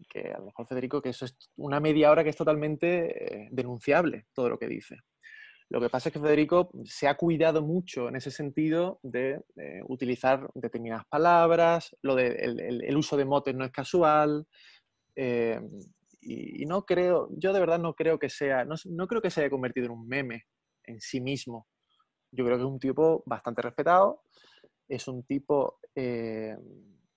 que 0.09 0.33
a 0.33 0.39
lo 0.39 0.47
mejor 0.47 0.67
Federico, 0.67 1.01
que 1.01 1.09
eso 1.09 1.23
es 1.23 1.37
una 1.55 1.79
media 1.79 2.11
hora 2.11 2.21
que 2.21 2.31
es 2.31 2.35
totalmente 2.35 3.45
eh, 3.45 3.47
denunciable, 3.49 4.25
todo 4.33 4.49
lo 4.49 4.59
que 4.59 4.67
dice. 4.67 4.97
Lo 5.69 5.79
que 5.79 5.89
pasa 5.89 6.09
es 6.09 6.13
que 6.13 6.19
Federico 6.19 6.69
se 6.83 7.07
ha 7.07 7.15
cuidado 7.15 7.61
mucho 7.61 8.09
en 8.09 8.17
ese 8.17 8.29
sentido 8.29 8.99
de 9.01 9.39
eh, 9.55 9.81
utilizar 9.87 10.49
determinadas 10.53 11.05
palabras, 11.07 11.95
lo 12.01 12.15
de 12.15 12.27
el, 12.35 12.97
uso 12.97 13.15
de 13.15 13.23
motes 13.23 13.55
no 13.55 13.63
es 13.63 13.71
casual. 13.71 14.45
y, 15.15 16.65
no 16.65 16.85
creo, 16.85 17.29
yo 17.37 17.53
de 17.53 17.59
verdad 17.61 17.79
no 17.79 17.93
creo 17.93 18.19
que 18.19 18.29
sea, 18.29 18.65
no 18.65 19.07
creo 19.07 19.21
que 19.21 19.29
se 19.29 19.39
haya 19.39 19.49
convertido 19.49 19.85
en 19.85 19.93
un 19.93 20.07
meme 20.09 20.43
en 20.87 20.99
sí 21.01 21.21
mismo. 21.21 21.67
Yo 22.31 22.45
creo 22.45 22.57
que 22.57 22.63
es 22.63 22.69
un 22.69 22.79
tipo 22.79 23.23
bastante 23.25 23.61
respetado 23.61 24.23
es 24.87 25.07
un 25.07 25.23
tipo, 25.23 25.79
eh, 25.95 26.55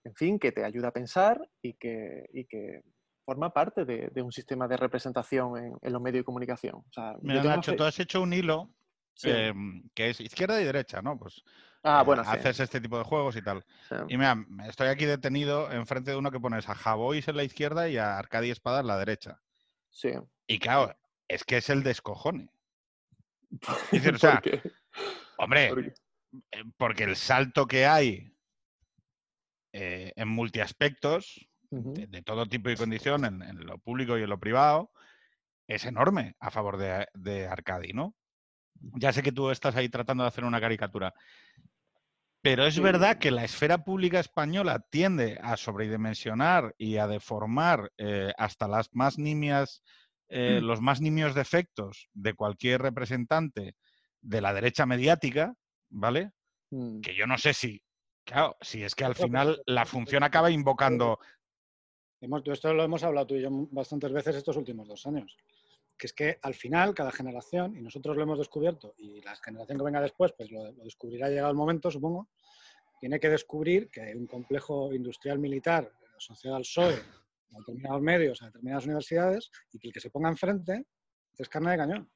en 0.05 0.15
fin, 0.15 0.39
que 0.39 0.53
te 0.53 0.65
ayuda 0.65 0.89
a 0.89 0.93
pensar 0.93 1.39
y 1.61 1.75
que, 1.75 2.25
y 2.33 2.47
que 2.47 2.83
forma 3.25 3.53
parte 3.53 3.85
de, 3.85 4.09
de 4.13 4.23
un 4.23 4.33
sistema 4.33 4.67
de 4.67 4.77
representación 4.77 5.57
en, 5.59 5.75
en 5.83 5.93
los 5.93 6.01
medios 6.01 6.21
de 6.23 6.25
comunicación. 6.25 6.77
O 6.77 6.93
sea, 6.93 7.13
yo 7.15 7.21
Mira, 7.23 7.43
Nacho, 7.43 7.73
fe- 7.73 7.77
tú 7.77 7.85
has 7.85 7.99
hecho 8.01 8.23
un 8.23 8.33
hilo 8.33 8.71
Sí. 9.15 9.29
em, 9.31 9.83
que 9.95 10.11
es 10.11 10.21
izquierda 10.21 10.61
y 10.61 10.65
derecha, 10.65 11.03
¿no? 11.03 11.19
Pues 11.19 11.43
Ah, 11.83 12.03
eh, 12.03 12.05
bueno, 12.07 12.23
sí, 12.25 12.31
haces 12.31 12.61
este 12.61 12.81
tipo 12.81 12.97
de 12.99 13.05
juegos 13.05 13.37
y 13.37 13.43
tal. 13.43 13.65
sí. 13.89 13.97
Y 14.09 14.17
mira, 14.17 14.37
estoy 14.69 14.89
aquí 14.89 15.05
detenido 15.05 15.71
enfrente 15.73 16.13
de 16.13 16.17
uno 16.17 16.31
que 16.31 16.41
pones 16.41 16.69
a 16.69 16.75
Javois 16.75 17.27
en 17.29 17.37
la 17.37 17.45
izquierda 17.45 17.89
y 17.89 17.97
a 17.99 18.17
Arcadi 18.17 18.51
Espada 18.51 18.81
en 18.81 18.87
la 18.87 18.97
derecha. 18.99 19.43
sí. 19.91 20.11
Y 20.47 20.59
claro, 20.59 20.97
es 21.29 21.45
que 21.45 21.59
es 21.59 21.71
el 21.71 21.83
descojone. 21.83 22.51
Es 23.93 24.03
decir, 24.03 24.15
o 24.15 24.19
sea, 24.19 24.43
hombre, 25.39 25.95
eh, 26.51 26.65
porque 26.77 27.05
el 27.05 27.17
salto 27.17 27.67
que 27.67 27.87
hay 27.87 28.37
eh, 29.73 30.13
en 30.17 30.29
multiaspectos, 30.29 31.49
de, 31.71 32.07
de 32.07 32.23
todo 32.23 32.47
tipo 32.47 32.71
y 32.71 32.77
condición, 32.77 33.25
en, 33.25 33.43
en 33.43 33.67
lo 33.67 33.79
público 33.79 34.17
y 34.17 34.23
en 34.23 34.31
lo 34.31 34.41
privado, 34.41 34.91
es 35.67 35.85
enorme 35.85 36.35
a 36.41 36.51
favor 36.51 36.79
de, 36.79 37.07
de 37.15 37.47
Arcadi, 37.47 37.93
¿no? 37.93 38.17
Ya 38.81 39.13
sé 39.13 39.23
que 39.23 39.33
tú 39.33 39.51
estás 39.51 39.77
ahí 39.77 39.89
tratando 39.89 40.25
de 40.25 40.29
hacer 40.29 40.45
una 40.45 40.61
caricatura. 40.61 41.15
Pero 42.41 42.65
es 42.67 42.79
verdad 42.81 43.19
que 43.19 43.31
la 43.31 43.45
esfera 43.45 43.85
pública 43.85 44.21
española 44.21 44.87
tiende 44.91 45.39
a 45.43 45.57
sobredimensionar 45.57 46.75
y 46.79 46.97
a 46.97 47.09
deformar 47.09 47.93
eh, 47.99 48.33
hasta 48.39 48.69
las 48.69 48.89
más 48.95 49.19
nimias, 49.19 49.83
eh, 50.29 50.61
los 50.63 50.81
más 50.81 51.01
nimios 51.01 51.35
defectos 51.35 52.09
de 52.13 52.35
cualquier 52.35 52.83
representante 52.83 53.75
de 54.21 54.41
la 54.41 54.53
derecha 54.53 54.87
mediática, 54.87 55.55
¿vale? 55.91 56.33
Mm. 56.71 57.01
Que 57.01 57.15
yo 57.15 57.27
no 57.27 57.39
sé 57.39 57.55
si, 57.55 57.83
claro, 58.25 58.57
si 58.61 58.83
es 58.83 58.95
que 58.95 59.05
al 59.05 59.15
final 59.15 59.63
la 59.67 59.87
función 59.87 60.23
acaba 60.23 60.51
invocando 60.51 61.19
esto 62.53 62.75
lo 62.75 62.83
hemos 62.83 63.03
hablado 63.05 63.29
tú 63.29 63.35
y 63.37 63.43
yo 63.43 63.51
bastantes 63.71 64.13
veces 64.13 64.37
estos 64.37 64.57
últimos 64.57 64.89
dos 64.89 65.07
años. 65.07 65.37
Que 65.97 66.07
es 66.07 66.13
que 66.13 66.39
al 66.43 66.55
final, 66.55 66.95
cada 66.95 67.11
generación, 67.11 67.77
y 67.77 67.81
nosotros 67.81 68.17
lo 68.17 68.23
hemos 68.23 68.39
descubierto, 68.39 68.95
y 68.99 69.21
la 69.23 69.35
generación 69.37 69.79
que 69.79 69.85
venga 69.85 70.01
después, 70.01 70.33
pues 70.33 70.51
lo, 70.51 70.73
lo 70.73 70.85
descubrirá 70.85 71.29
llegado 71.29 71.51
el 71.51 71.57
momento, 71.57 71.91
supongo, 71.91 72.29
tiene 73.01 73.19
que 73.19 73.29
descubrir 73.29 73.89
que 73.91 74.15
un 74.17 74.27
complejo 74.27 74.93
industrial 74.93 75.39
militar 75.39 75.93
asociado 76.17 76.57
al 76.57 76.63
PSOE, 76.63 76.99
a 77.53 77.59
determinados 77.59 78.03
medios, 78.03 78.43
a 78.43 78.47
determinadas 78.47 78.85
universidades, 78.85 79.51
y 79.73 79.79
que 79.79 79.89
el 79.89 79.95
que 79.95 80.01
se 80.01 80.11
ponga 80.11 80.29
enfrente 80.29 80.87
es 81.37 81.49
carne 81.49 81.73
de 81.73 81.77
cañón. 81.77 82.11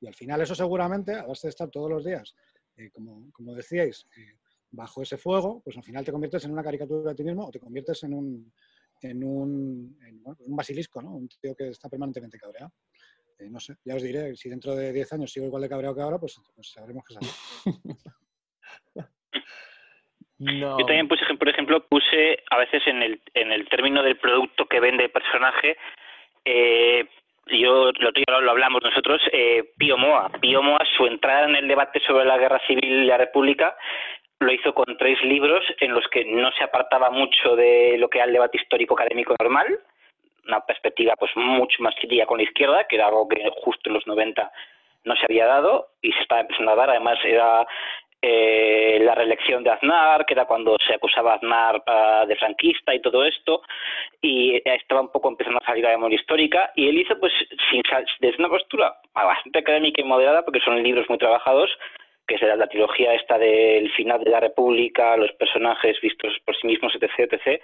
Y 0.00 0.06
al 0.06 0.14
final 0.14 0.40
eso 0.40 0.54
seguramente, 0.54 1.14
a 1.14 1.26
base 1.26 1.46
de 1.46 1.50
estar 1.50 1.70
todos 1.70 1.90
los 1.90 2.04
días, 2.04 2.34
eh, 2.76 2.90
como, 2.90 3.30
como 3.32 3.54
decíais, 3.54 4.06
eh, 4.16 4.38
bajo 4.70 5.02
ese 5.02 5.16
fuego, 5.16 5.60
pues 5.62 5.76
al 5.76 5.84
final 5.84 6.04
te 6.04 6.12
conviertes 6.12 6.44
en 6.44 6.52
una 6.52 6.62
caricatura 6.62 7.10
de 7.10 7.14
ti 7.14 7.24
mismo 7.24 7.46
o 7.46 7.50
te 7.50 7.60
conviertes 7.60 8.02
en 8.04 8.14
un, 8.14 8.52
en 9.02 9.24
un, 9.24 9.96
basilisco, 10.48 11.02
¿no? 11.02 11.14
Un 11.14 11.28
tío 11.28 11.54
que 11.54 11.68
está 11.68 11.88
permanentemente 11.88 12.38
cabreado. 12.38 12.72
Eh, 13.38 13.50
no 13.50 13.60
sé, 13.60 13.76
ya 13.84 13.94
os 13.96 14.02
diré, 14.02 14.34
si 14.36 14.48
dentro 14.48 14.74
de 14.74 14.92
10 14.92 15.12
años 15.14 15.32
sigo 15.32 15.46
igual 15.46 15.62
de 15.62 15.68
cabreado 15.68 15.94
que 15.94 16.02
ahora, 16.02 16.18
pues, 16.18 16.40
pues 16.54 16.70
sabremos 16.70 17.04
que 17.04 17.14
sale. 17.14 17.28
Yo 20.44 20.76
también 20.78 21.08
puse, 21.08 21.24
por 21.36 21.48
ejemplo, 21.48 21.80
puse 21.84 22.42
a 22.50 22.58
veces 22.58 22.82
en 22.86 23.02
el, 23.02 23.20
en 23.34 23.52
el 23.52 23.68
término 23.68 24.02
del 24.02 24.16
producto 24.16 24.66
que 24.66 24.80
vende 24.80 25.04
el 25.04 25.10
personaje, 25.10 25.76
eh, 26.44 27.06
yo 27.46 27.92
lo, 27.92 28.40
lo 28.40 28.50
hablamos 28.50 28.82
nosotros, 28.82 29.20
eh, 29.32 29.64
Pío 29.78 29.96
Moa. 29.96 30.30
Pío 30.40 30.62
Moa, 30.62 30.80
su 30.96 31.06
entrada 31.06 31.48
en 31.48 31.56
el 31.56 31.68
debate 31.68 32.00
sobre 32.00 32.24
la 32.24 32.38
guerra 32.38 32.60
civil 32.66 33.02
y 33.02 33.06
la 33.06 33.18
república, 33.18 33.76
lo 34.40 34.52
hizo 34.52 34.74
con 34.74 34.96
tres 34.98 35.22
libros 35.22 35.64
en 35.78 35.94
los 35.94 36.06
que 36.08 36.24
no 36.24 36.50
se 36.52 36.64
apartaba 36.64 37.10
mucho 37.10 37.54
de 37.54 37.96
lo 37.98 38.08
que 38.08 38.18
era 38.18 38.26
el 38.26 38.32
debate 38.32 38.58
histórico 38.58 38.94
académico 38.94 39.36
normal, 39.40 39.78
una 40.46 40.60
perspectiva 40.60 41.14
pues 41.16 41.30
mucho 41.36 41.82
más 41.82 41.94
crítica 41.94 42.26
con 42.26 42.38
la 42.38 42.44
izquierda, 42.44 42.86
que 42.88 42.96
era 42.96 43.06
algo 43.06 43.28
que 43.28 43.40
justo 43.62 43.88
en 43.88 43.94
los 43.94 44.06
90 44.06 44.50
no 45.04 45.16
se 45.16 45.24
había 45.24 45.46
dado 45.46 45.88
y 46.00 46.12
se 46.12 46.20
estaba 46.20 46.40
empezando 46.40 46.72
a 46.72 46.76
dar. 46.76 46.90
Además, 46.90 47.18
era 47.24 47.66
eh, 48.24 49.00
la 49.02 49.16
reelección 49.16 49.64
de 49.64 49.70
Aznar, 49.70 50.24
que 50.24 50.34
era 50.34 50.44
cuando 50.44 50.76
se 50.86 50.94
acusaba 50.94 51.32
a 51.32 51.36
Aznar 51.36 51.82
ah, 51.86 52.24
de 52.26 52.36
franquista 52.36 52.94
y 52.94 53.00
todo 53.00 53.24
esto, 53.24 53.62
y 54.20 54.62
estaba 54.64 55.00
un 55.00 55.10
poco 55.10 55.28
empezando 55.28 55.58
a 55.60 55.66
salir 55.66 55.84
a 55.84 55.90
la 55.90 55.96
memoria 55.96 56.20
histórica, 56.20 56.70
y 56.76 56.88
él 56.88 56.98
hizo, 56.98 57.18
pues, 57.18 57.32
sin, 57.68 57.82
desde 58.20 58.38
una 58.38 58.48
postura 58.48 58.94
bastante 59.12 59.58
académica 59.58 60.00
y 60.00 60.04
moderada, 60.04 60.44
porque 60.44 60.60
son 60.60 60.80
libros 60.80 61.08
muy 61.08 61.18
trabajados, 61.18 61.70
que 62.28 62.38
la, 62.38 62.54
la 62.54 62.68
trilogía 62.68 63.12
esta 63.14 63.36
del 63.38 63.90
final 63.92 64.22
de 64.22 64.30
la 64.30 64.38
República, 64.38 65.16
los 65.16 65.32
personajes 65.32 66.00
vistos 66.00 66.32
por 66.44 66.56
sí 66.56 66.68
mismos, 66.68 66.94
etc., 66.94 67.32
etc., 67.32 67.60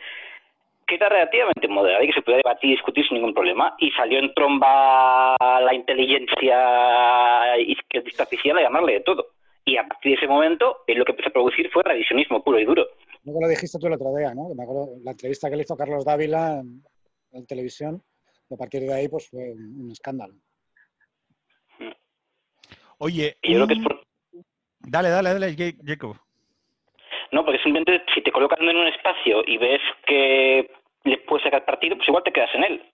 que 0.88 0.94
era 0.94 1.09
relativamente 1.09 1.68
moderada 1.68 2.03
y 2.03 2.09
que 2.09 2.14
se 2.14 2.23
podía 2.23 2.38
debatir 2.38 2.71
y 2.71 2.73
discutir 2.73 3.07
sin 3.07 3.16
ningún 3.18 3.35
problema. 3.35 3.77
Y 3.79 3.90
salió 3.92 4.18
en 4.18 4.33
tromba 4.33 5.37
la 5.38 5.75
inteligencia 5.75 7.59
izquierdista 7.59 8.25
oficial 8.25 8.57
a 8.57 8.62
llamarle 8.62 8.94
de 8.94 9.01
todo. 9.01 9.38
Y 9.69 9.77
a 9.77 9.87
partir 9.87 10.13
de 10.13 10.17
ese 10.17 10.27
momento, 10.27 10.79
él 10.87 10.97
lo 10.99 11.05
que 11.05 11.13
empezó 11.13 11.29
a 11.29 11.33
producir 11.33 11.71
fue 11.71 11.83
revisionismo 11.83 12.43
puro 12.43 12.59
y 12.59 12.65
duro. 12.65 12.87
Luego 13.25 13.43
lo 13.43 13.49
dijiste 13.49 13.79
tú 13.79 13.87
el 13.87 13.93
otro 13.93 14.15
día, 14.17 14.33
¿no? 14.35 14.49
Me 14.55 14.63
acuerdo 14.63 14.95
la 15.05 15.11
entrevista 15.11 15.51
que 15.51 15.57
le 15.57 15.63
hizo 15.63 15.77
Carlos 15.77 16.07
Dávila 16.07 16.61
en, 16.61 16.83
en 17.33 17.47
televisión, 17.47 18.03
y 18.49 18.55
a 18.55 18.57
partir 18.57 18.81
de 18.81 18.95
ahí 18.95 19.09
pues 19.09 19.29
fue 19.29 19.53
un, 19.53 19.83
un 19.85 19.91
escándalo. 19.93 20.33
Oye, 22.99 23.37
Y 23.43 23.53
yo 23.53 23.67
creo 23.67 23.67
que 23.69 23.75
es 23.75 23.81
por, 23.81 24.03
dale, 24.81 25.11
dale, 25.11 25.35
dale, 25.35 25.55
Ja- 25.55 25.79
Jacob. 25.85 26.17
No, 27.31 27.45
porque 27.45 27.61
simplemente 27.63 28.03
si 28.15 28.23
te 28.23 28.33
colocan 28.33 28.67
en 28.67 28.75
un 28.77 28.87
espacio 28.87 29.43
y 29.47 29.59
ves 29.59 29.83
que 30.07 30.71
le 31.05 31.19
puedes 31.19 31.45
sacar 31.45 31.67
partido, 31.67 31.95
pues 31.97 32.09
igual 32.09 32.25
te 32.25 32.33
quedas 32.33 32.55
en 32.55 32.65
él. 32.65 32.91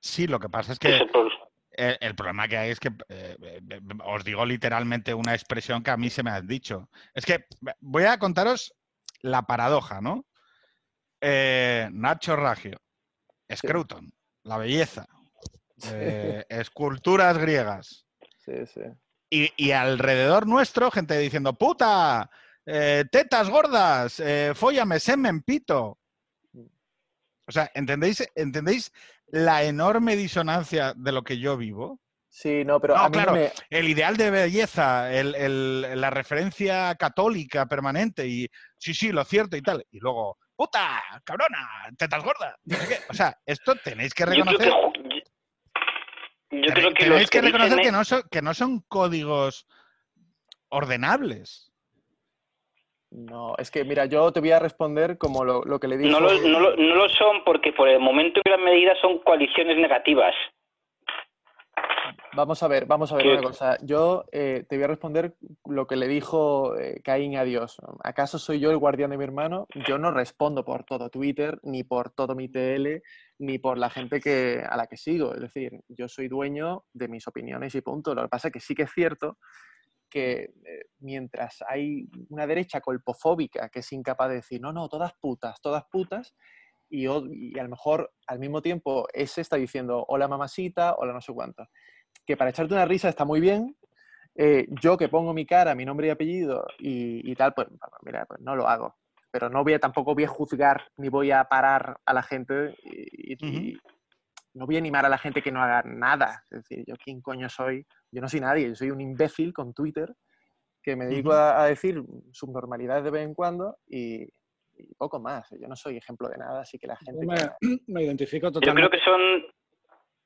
Sí, 0.00 0.28
lo 0.28 0.38
que 0.38 0.48
pasa 0.48 0.72
es 0.72 0.78
Que 0.78 0.94
es 0.94 1.00
el 1.00 1.10
el, 1.78 1.96
el 2.00 2.14
problema 2.14 2.48
que 2.48 2.58
hay 2.58 2.70
es 2.70 2.80
que 2.80 2.88
eh, 3.08 3.36
eh, 3.40 3.60
eh, 3.70 3.80
os 4.04 4.24
digo 4.24 4.44
literalmente 4.44 5.14
una 5.14 5.34
expresión 5.34 5.82
que 5.82 5.90
a 5.90 5.96
mí 5.96 6.10
se 6.10 6.22
me 6.22 6.30
ha 6.30 6.40
dicho. 6.40 6.90
Es 7.14 7.24
que 7.24 7.46
voy 7.80 8.04
a 8.04 8.18
contaros 8.18 8.74
la 9.22 9.42
paradoja, 9.42 10.00
¿no? 10.00 10.26
Eh, 11.20 11.88
Nacho 11.92 12.36
Ragio, 12.36 12.80
Scruton, 13.52 14.12
la 14.44 14.58
belleza, 14.58 15.06
eh, 15.90 16.44
esculturas 16.48 17.38
griegas. 17.38 18.06
Sí, 18.44 18.66
sí. 18.66 18.82
Y, 19.30 19.52
y 19.56 19.72
alrededor 19.72 20.46
nuestro, 20.46 20.90
gente 20.90 21.18
diciendo, 21.18 21.54
puta, 21.54 22.30
eh, 22.64 23.04
tetas 23.10 23.48
gordas, 23.50 24.20
eh, 24.20 24.52
fóllame, 24.54 25.00
semen, 25.00 25.42
pito. 25.42 25.98
O 27.46 27.50
sea, 27.50 27.70
¿entendéis, 27.74 28.28
¿entendéis 28.34 28.92
la 29.28 29.62
enorme 29.64 30.16
disonancia 30.16 30.92
de 30.96 31.12
lo 31.12 31.22
que 31.22 31.38
yo 31.38 31.56
vivo? 31.56 32.00
Sí, 32.30 32.62
no, 32.64 32.78
pero 32.80 32.94
No, 32.94 33.02
a 33.04 33.08
mí 33.08 33.12
claro. 33.14 33.32
no 33.32 33.38
me... 33.38 33.52
El 33.70 33.88
ideal 33.88 34.16
de 34.16 34.30
belleza, 34.30 35.12
el- 35.12 35.34
el- 35.34 36.00
la 36.00 36.10
referencia 36.10 36.94
católica 36.94 37.66
permanente 37.66 38.26
y 38.26 38.48
sí, 38.76 38.92
sí, 38.94 39.12
lo 39.12 39.24
cierto 39.24 39.56
y 39.56 39.62
tal. 39.62 39.84
Y 39.90 39.98
luego, 39.98 40.38
puta, 40.54 41.02
cabrona, 41.24 41.58
tetas 41.96 42.22
gordas. 42.22 42.54
qué. 42.68 42.98
O 43.08 43.14
sea, 43.14 43.34
esto 43.46 43.74
tenéis 43.76 44.12
que 44.14 44.24
Yo 44.24 44.30
creo 44.30 44.44
reconocer. 44.44 44.72
que, 46.50 46.58
yo, 46.60 46.60
yo 46.68 46.74
creo 46.74 46.88
que 46.94 47.04
tenéis 47.04 47.20
los 47.22 47.30
que 47.30 47.38
que 47.38 47.40
reconocer 47.46 47.70
dicen 47.78 47.82
que 47.84 47.92
no, 47.92 48.04
son, 48.04 48.22
que 48.30 48.42
no 48.42 48.54
son 48.54 48.80
códigos 48.88 49.66
ordenables. 50.68 51.72
No, 53.10 53.54
es 53.56 53.70
que 53.70 53.84
mira, 53.84 54.04
yo 54.04 54.32
te 54.32 54.40
voy 54.40 54.50
a 54.50 54.58
responder 54.58 55.16
como 55.16 55.44
lo, 55.44 55.62
lo 55.64 55.80
que 55.80 55.88
le 55.88 55.96
dijo... 55.96 56.20
no 56.20 56.20
lo, 56.20 56.40
no, 56.40 56.60
lo, 56.60 56.76
no 56.76 56.94
lo 56.94 57.08
son 57.08 57.42
porque 57.44 57.72
por 57.72 57.88
el 57.88 58.00
momento 58.00 58.40
en 58.44 58.52
gran 58.52 58.64
medida 58.64 58.94
son 59.00 59.18
coaliciones 59.20 59.78
negativas. 59.78 60.34
Vamos 62.34 62.62
a 62.62 62.68
ver, 62.68 62.86
vamos 62.86 63.10
a 63.10 63.16
ver 63.16 63.24
¿Qué? 63.24 63.32
una 63.32 63.42
cosa. 63.42 63.78
Yo 63.82 64.24
eh, 64.30 64.64
te 64.68 64.76
voy 64.76 64.84
a 64.84 64.88
responder 64.88 65.34
lo 65.64 65.86
que 65.86 65.96
le 65.96 66.06
dijo 66.06 66.78
eh, 66.78 67.00
Caín 67.02 67.36
a 67.36 67.44
Dios. 67.44 67.78
¿Acaso 68.04 68.38
soy 68.38 68.60
yo 68.60 68.70
el 68.70 68.76
guardián 68.76 69.10
de 69.10 69.18
mi 69.18 69.24
hermano? 69.24 69.66
Yo 69.86 69.98
no 69.98 70.10
respondo 70.10 70.64
por 70.64 70.84
todo 70.84 71.08
Twitter, 71.08 71.58
ni 71.62 71.84
por 71.84 72.10
todo 72.10 72.34
mi 72.34 72.48
TL, 72.48 73.02
ni 73.38 73.58
por 73.58 73.78
la 73.78 73.90
gente 73.90 74.20
que, 74.20 74.62
a 74.68 74.76
la 74.76 74.86
que 74.86 74.96
sigo. 74.96 75.34
Es 75.34 75.40
decir, 75.40 75.80
yo 75.88 76.08
soy 76.08 76.28
dueño 76.28 76.84
de 76.92 77.08
mis 77.08 77.26
opiniones 77.26 77.74
y 77.74 77.80
punto. 77.80 78.14
Lo 78.14 78.22
que 78.22 78.28
pasa 78.28 78.48
es 78.48 78.54
que 78.54 78.60
sí 78.60 78.74
que 78.74 78.82
es 78.82 78.92
cierto 78.92 79.38
que 80.08 80.52
eh, 80.64 80.86
mientras 81.00 81.62
hay 81.68 82.08
una 82.30 82.46
derecha 82.46 82.80
colpofóbica 82.80 83.68
que 83.68 83.80
es 83.80 83.92
incapaz 83.92 84.28
de 84.30 84.34
decir, 84.36 84.60
no, 84.60 84.72
no, 84.72 84.88
todas 84.88 85.12
putas, 85.20 85.60
todas 85.60 85.84
putas, 85.90 86.34
y, 86.90 87.04
y 87.06 87.58
a 87.58 87.62
lo 87.62 87.68
mejor 87.68 88.12
al 88.26 88.38
mismo 88.38 88.62
tiempo 88.62 89.06
ese 89.12 89.40
está 89.42 89.56
diciendo, 89.56 90.04
hola 90.08 90.26
mamacita, 90.28 90.94
hola 90.96 91.12
no 91.12 91.20
sé 91.20 91.32
cuánto 91.32 91.66
que 92.26 92.36
para 92.36 92.50
echarte 92.50 92.74
una 92.74 92.84
risa 92.84 93.08
está 93.08 93.24
muy 93.24 93.40
bien. 93.40 93.74
eh, 94.34 94.66
yo 94.82 94.96
que 94.98 95.08
pongo 95.08 95.32
mi 95.32 95.46
cara, 95.46 95.74
mi 95.74 95.84
nombre 95.86 96.08
y 96.08 96.10
apellido 96.10 96.66
y, 96.78 97.30
y 97.30 97.34
tal, 97.34 97.54
pues 97.54 97.68
mira, 98.02 98.26
pues 98.26 98.40
no 98.40 98.54
lo 98.54 98.68
hago. 98.68 98.96
Pero 99.30 99.48
no 99.48 99.64
voy 99.64 99.72
a, 99.74 99.78
tampoco 99.78 100.14
voy 100.14 100.24
a 100.24 100.28
juzgar 100.28 100.84
ni 100.96 101.08
voy 101.08 101.30
a 101.32 101.44
parar 101.44 101.98
a 102.04 102.12
la 102.12 102.22
gente 102.22 102.74
y, 102.84 103.32
y- 103.32 103.36
y 103.72 103.78
no 104.58 104.66
voy 104.66 104.76
a 104.76 104.78
animar 104.78 105.06
a 105.06 105.08
la 105.08 105.18
gente 105.18 105.40
que 105.40 105.52
no 105.52 105.62
haga 105.62 105.82
nada. 105.84 106.44
Es 106.50 106.62
decir, 106.62 106.84
yo 106.86 106.96
quién 106.96 107.20
coño 107.22 107.48
soy, 107.48 107.86
yo 108.10 108.20
no 108.20 108.28
soy 108.28 108.40
nadie, 108.40 108.68
yo 108.68 108.74
soy 108.74 108.90
un 108.90 109.00
imbécil 109.00 109.52
con 109.52 109.72
Twitter 109.72 110.14
que 110.82 110.96
me 110.96 111.06
dedico 111.06 111.32
a, 111.32 111.62
a 111.62 111.66
decir 111.66 112.02
subnormalidades 112.32 113.04
de 113.04 113.10
vez 113.10 113.22
en 113.24 113.34
cuando 113.34 113.78
y, 113.86 114.22
y 114.22 114.94
poco 114.96 115.20
más. 115.20 115.48
Yo 115.60 115.68
no 115.68 115.76
soy 115.76 115.96
ejemplo 115.96 116.28
de 116.28 116.38
nada, 116.38 116.60
así 116.62 116.78
que 116.78 116.86
la 116.86 116.96
gente... 116.96 117.20
Yo 117.26 117.56
que- 117.60 117.78
me, 117.86 118.02
identifico 118.04 118.46
Yo 118.48 118.52
totalmente. 118.52 118.88
creo 118.88 119.00
que 119.00 119.04
son 119.04 119.52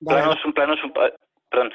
planos, 0.06 0.44
un 0.44 0.52
planos, 0.52 0.78
un, 0.84 0.92
perdón, 1.52 1.72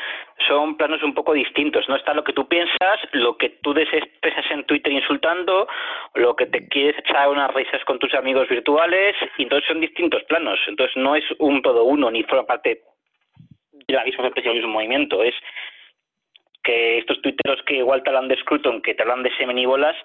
son 0.47 0.75
planos 0.75 1.01
un 1.03 1.13
poco 1.13 1.31
distintos. 1.33 1.87
No 1.87 1.95
está 1.95 2.13
lo 2.13 2.23
que 2.25 2.33
tú 2.33 2.47
piensas, 2.49 2.99
lo 3.13 3.37
que 3.37 3.49
tú 3.63 3.71
expresas 3.77 4.45
en 4.51 4.65
Twitter 4.65 4.91
insultando, 4.91 5.67
lo 6.15 6.35
que 6.35 6.47
te 6.47 6.67
quieres 6.67 6.97
echar 6.99 7.29
unas 7.29 7.53
risas 7.53 7.81
con 7.85 7.99
tus 7.99 8.13
amigos 8.13 8.49
virtuales, 8.49 9.15
y 9.37 9.43
entonces 9.43 9.67
son 9.67 9.79
distintos 9.79 10.21
planos. 10.25 10.59
Entonces 10.67 10.97
no 10.97 11.15
es 11.15 11.23
un 11.39 11.61
todo 11.61 11.85
uno, 11.85 12.11
ni 12.11 12.23
forma 12.23 12.45
parte 12.45 12.81
de 13.71 13.93
la 13.93 14.03
misma 14.03 14.25
expresión 14.25 14.53
del 14.55 14.63
mismo 14.63 14.73
movimiento. 14.73 15.23
Es 15.23 15.35
que 16.63 16.97
estos 16.97 17.21
tuiteros 17.21 17.61
que 17.65 17.75
igual 17.77 18.03
te 18.03 18.09
hablan 18.09 18.27
de 18.27 18.35
Scruton, 18.41 18.81
que 18.81 18.93
te 18.93 19.03
hablan 19.03 19.23
de 19.23 19.33
semen 19.37 19.57
y 19.57 19.65
bolas, 19.65 19.95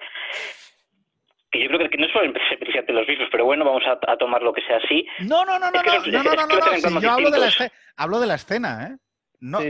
que 1.51 1.61
yo 1.61 1.69
creo 1.69 1.91
que 1.91 1.99
no 1.99 2.07
suelen 2.09 2.33
ser 2.49 2.59
precisamente 2.59 2.93
los 2.93 3.07
mismos, 3.07 3.29
pero 3.31 3.45
bueno, 3.45 3.65
vamos 3.65 3.83
a, 3.87 3.99
a 4.11 4.17
tomar 4.17 4.43
lo 4.43 4.53
que 4.55 4.63
sea 4.63 4.77
así. 4.79 5.07
No, 5.29 5.45
no, 5.45 5.59
no, 5.59 5.71
no, 5.71 5.77
Es 5.79 5.83
que 5.83 5.91
no, 5.91 5.97
los- 5.97 6.07
no, 6.09 6.23
no, 6.23 6.31
es 6.33 6.37
no, 6.37 6.47
que 6.47 6.55
no, 6.55 6.57
los 6.57 6.67
no, 6.71 6.75
entornos 6.77 7.03
si 7.03 7.07
yo 7.07 7.13
hablo 7.13 7.31
de, 7.31 7.39
la 7.39 7.47
distintos. 7.47 7.67
escena, 7.73 7.95
hablo 7.97 8.21
de 8.21 8.27
la 8.27 8.35
escena, 8.35 8.87
¿eh? 8.87 8.91
No, 8.91 8.97
Sí, 8.97 8.97
sí, 8.97 8.97
no, 8.97 9.01
no, 9.01 9.03
no, 9.03 9.12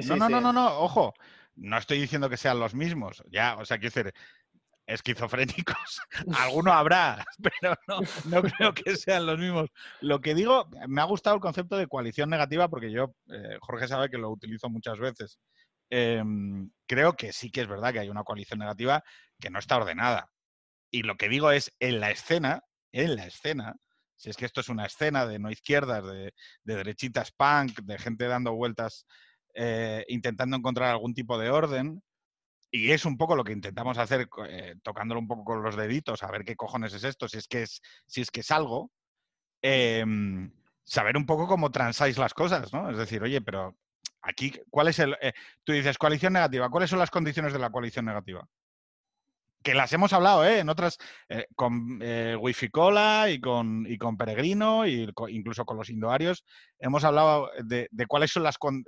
sí. 0.01 0.09
no, 0.09 0.53
no, 0.53 0.79
ojo, 0.79 1.15
no 1.57 1.79
estoy 1.79 2.01
diciendo 2.01 2.29
que 2.31 2.37
sean 2.37 2.61
los 2.61 2.75
mismos, 2.75 3.23
ya, 3.31 3.57
o 3.57 3.65
sea, 3.65 3.79
quiero 3.79 3.95
decir, 3.95 4.15
esquizofrénicos, 4.87 6.01
alguno 6.39 6.73
habrá, 6.73 7.25
pero 7.61 7.75
no, 7.87 8.01
no 8.27 8.43
creo 8.43 8.75
que 8.75 8.97
sean 8.97 9.27
los 9.27 9.39
mismos. 9.39 9.71
Lo 10.01 10.21
que 10.21 10.35
digo, 10.35 10.69
me 10.89 11.01
ha 11.01 11.05
gustado 11.05 11.37
el 11.37 11.43
concepto 11.43 11.77
de 11.77 11.87
coalición 11.87 12.31
negativa 12.31 12.69
porque 12.69 12.91
yo, 12.91 13.15
eh, 13.31 13.59
Jorge 13.61 13.89
sabe 13.89 14.11
que 14.11 14.19
lo 14.19 14.31
utilizo 14.31 14.69
muchas 14.69 14.99
veces. 14.99 15.39
Em, 15.91 16.71
creo 16.87 17.15
que 17.15 17.33
sí 17.33 17.51
que 17.51 17.63
es 17.63 17.69
verdad 17.69 17.93
que 17.93 18.01
hay 18.01 18.09
una 18.09 18.25
coalición 18.25 18.59
negativa 18.59 19.03
que 19.39 19.51
no 19.51 19.59
está 19.59 19.77
ordenada. 19.77 20.31
Y 20.91 21.03
lo 21.03 21.17
que 21.17 21.29
digo 21.29 21.51
es, 21.51 21.73
en 21.81 22.01
la 22.01 22.11
escena, 22.11 22.63
en 22.93 23.17
la 23.17 23.27
escena, 23.27 23.75
si 24.17 24.31
es 24.31 24.37
que 24.37 24.47
esto 24.47 24.61
es 24.61 24.69
una 24.69 24.87
escena 24.87 25.27
de 25.27 25.39
no 25.39 25.51
izquierdas, 25.51 26.05
de, 26.05 26.33
de 26.65 26.77
derechitas 26.77 27.33
punk, 27.33 27.81
de 27.83 27.99
gente 27.99 28.27
dando 28.27 28.55
vueltas, 28.55 29.07
eh, 29.55 30.05
intentando 30.09 30.57
encontrar 30.57 30.91
algún 30.91 31.15
tipo 31.15 31.39
de 31.39 31.51
orden, 31.51 32.03
y 32.71 32.91
es 32.93 33.05
un 33.05 33.19
poco 33.19 33.37
lo 33.37 33.45
que 33.45 33.53
intentamos 33.53 33.99
hacer, 33.99 34.29
eh, 34.49 34.77
tocándolo 34.83 35.21
un 35.21 35.29
poco 35.29 35.45
con 35.45 35.63
los 35.63 35.77
deditos, 35.77 36.23
a 36.23 36.31
ver 36.31 36.45
qué 36.45 36.57
cojones 36.57 36.95
es 36.95 37.05
esto, 37.05 37.29
si 37.29 37.39
es 37.39 37.47
que 37.47 37.63
es, 37.63 37.83
si 38.07 38.23
es, 38.23 38.31
que 38.31 38.41
es 38.41 38.51
algo, 38.51 38.91
em, 39.63 40.51
saber 40.85 41.17
un 41.17 41.27
poco 41.27 41.47
cómo 41.47 41.71
transáis 41.71 42.17
las 42.19 42.35
cosas, 42.35 42.73
¿no? 42.73 42.91
Es 42.91 42.97
decir, 42.97 43.23
oye, 43.23 43.43
pero 43.43 43.77
aquí, 44.23 44.59
¿cuál 44.71 44.89
es 44.89 44.99
el... 44.99 45.17
eh, 45.21 45.33
tú 45.65 45.73
dices, 45.73 45.99
coalición 45.99 46.33
negativa, 46.33 46.71
¿cuáles 46.71 46.91
son 46.91 46.99
las 46.99 47.11
condiciones 47.11 47.53
de 47.53 47.59
la 47.59 47.71
coalición 47.71 48.07
negativa? 48.07 48.49
Que 49.63 49.75
las 49.75 49.93
hemos 49.93 50.13
hablado, 50.13 50.45
¿eh? 50.45 50.59
En 50.61 50.69
otras, 50.69 50.99
eh, 51.29 51.47
con 51.55 51.99
eh, 52.03 52.37
Wifi 52.39 52.69
Cola 52.71 53.27
y 53.31 53.41
con, 53.41 53.87
y 53.89 53.97
con 53.99 54.17
Peregrino, 54.17 54.87
y 54.87 55.13
co- 55.13 55.29
incluso 55.29 55.65
con 55.65 55.77
los 55.77 55.89
indoarios, 55.91 56.45
hemos 56.79 57.05
hablado 57.05 57.51
de, 57.65 57.89
de 57.91 58.07
cuáles, 58.07 58.31
son 58.33 58.43
las 58.43 58.59
con- 58.59 58.85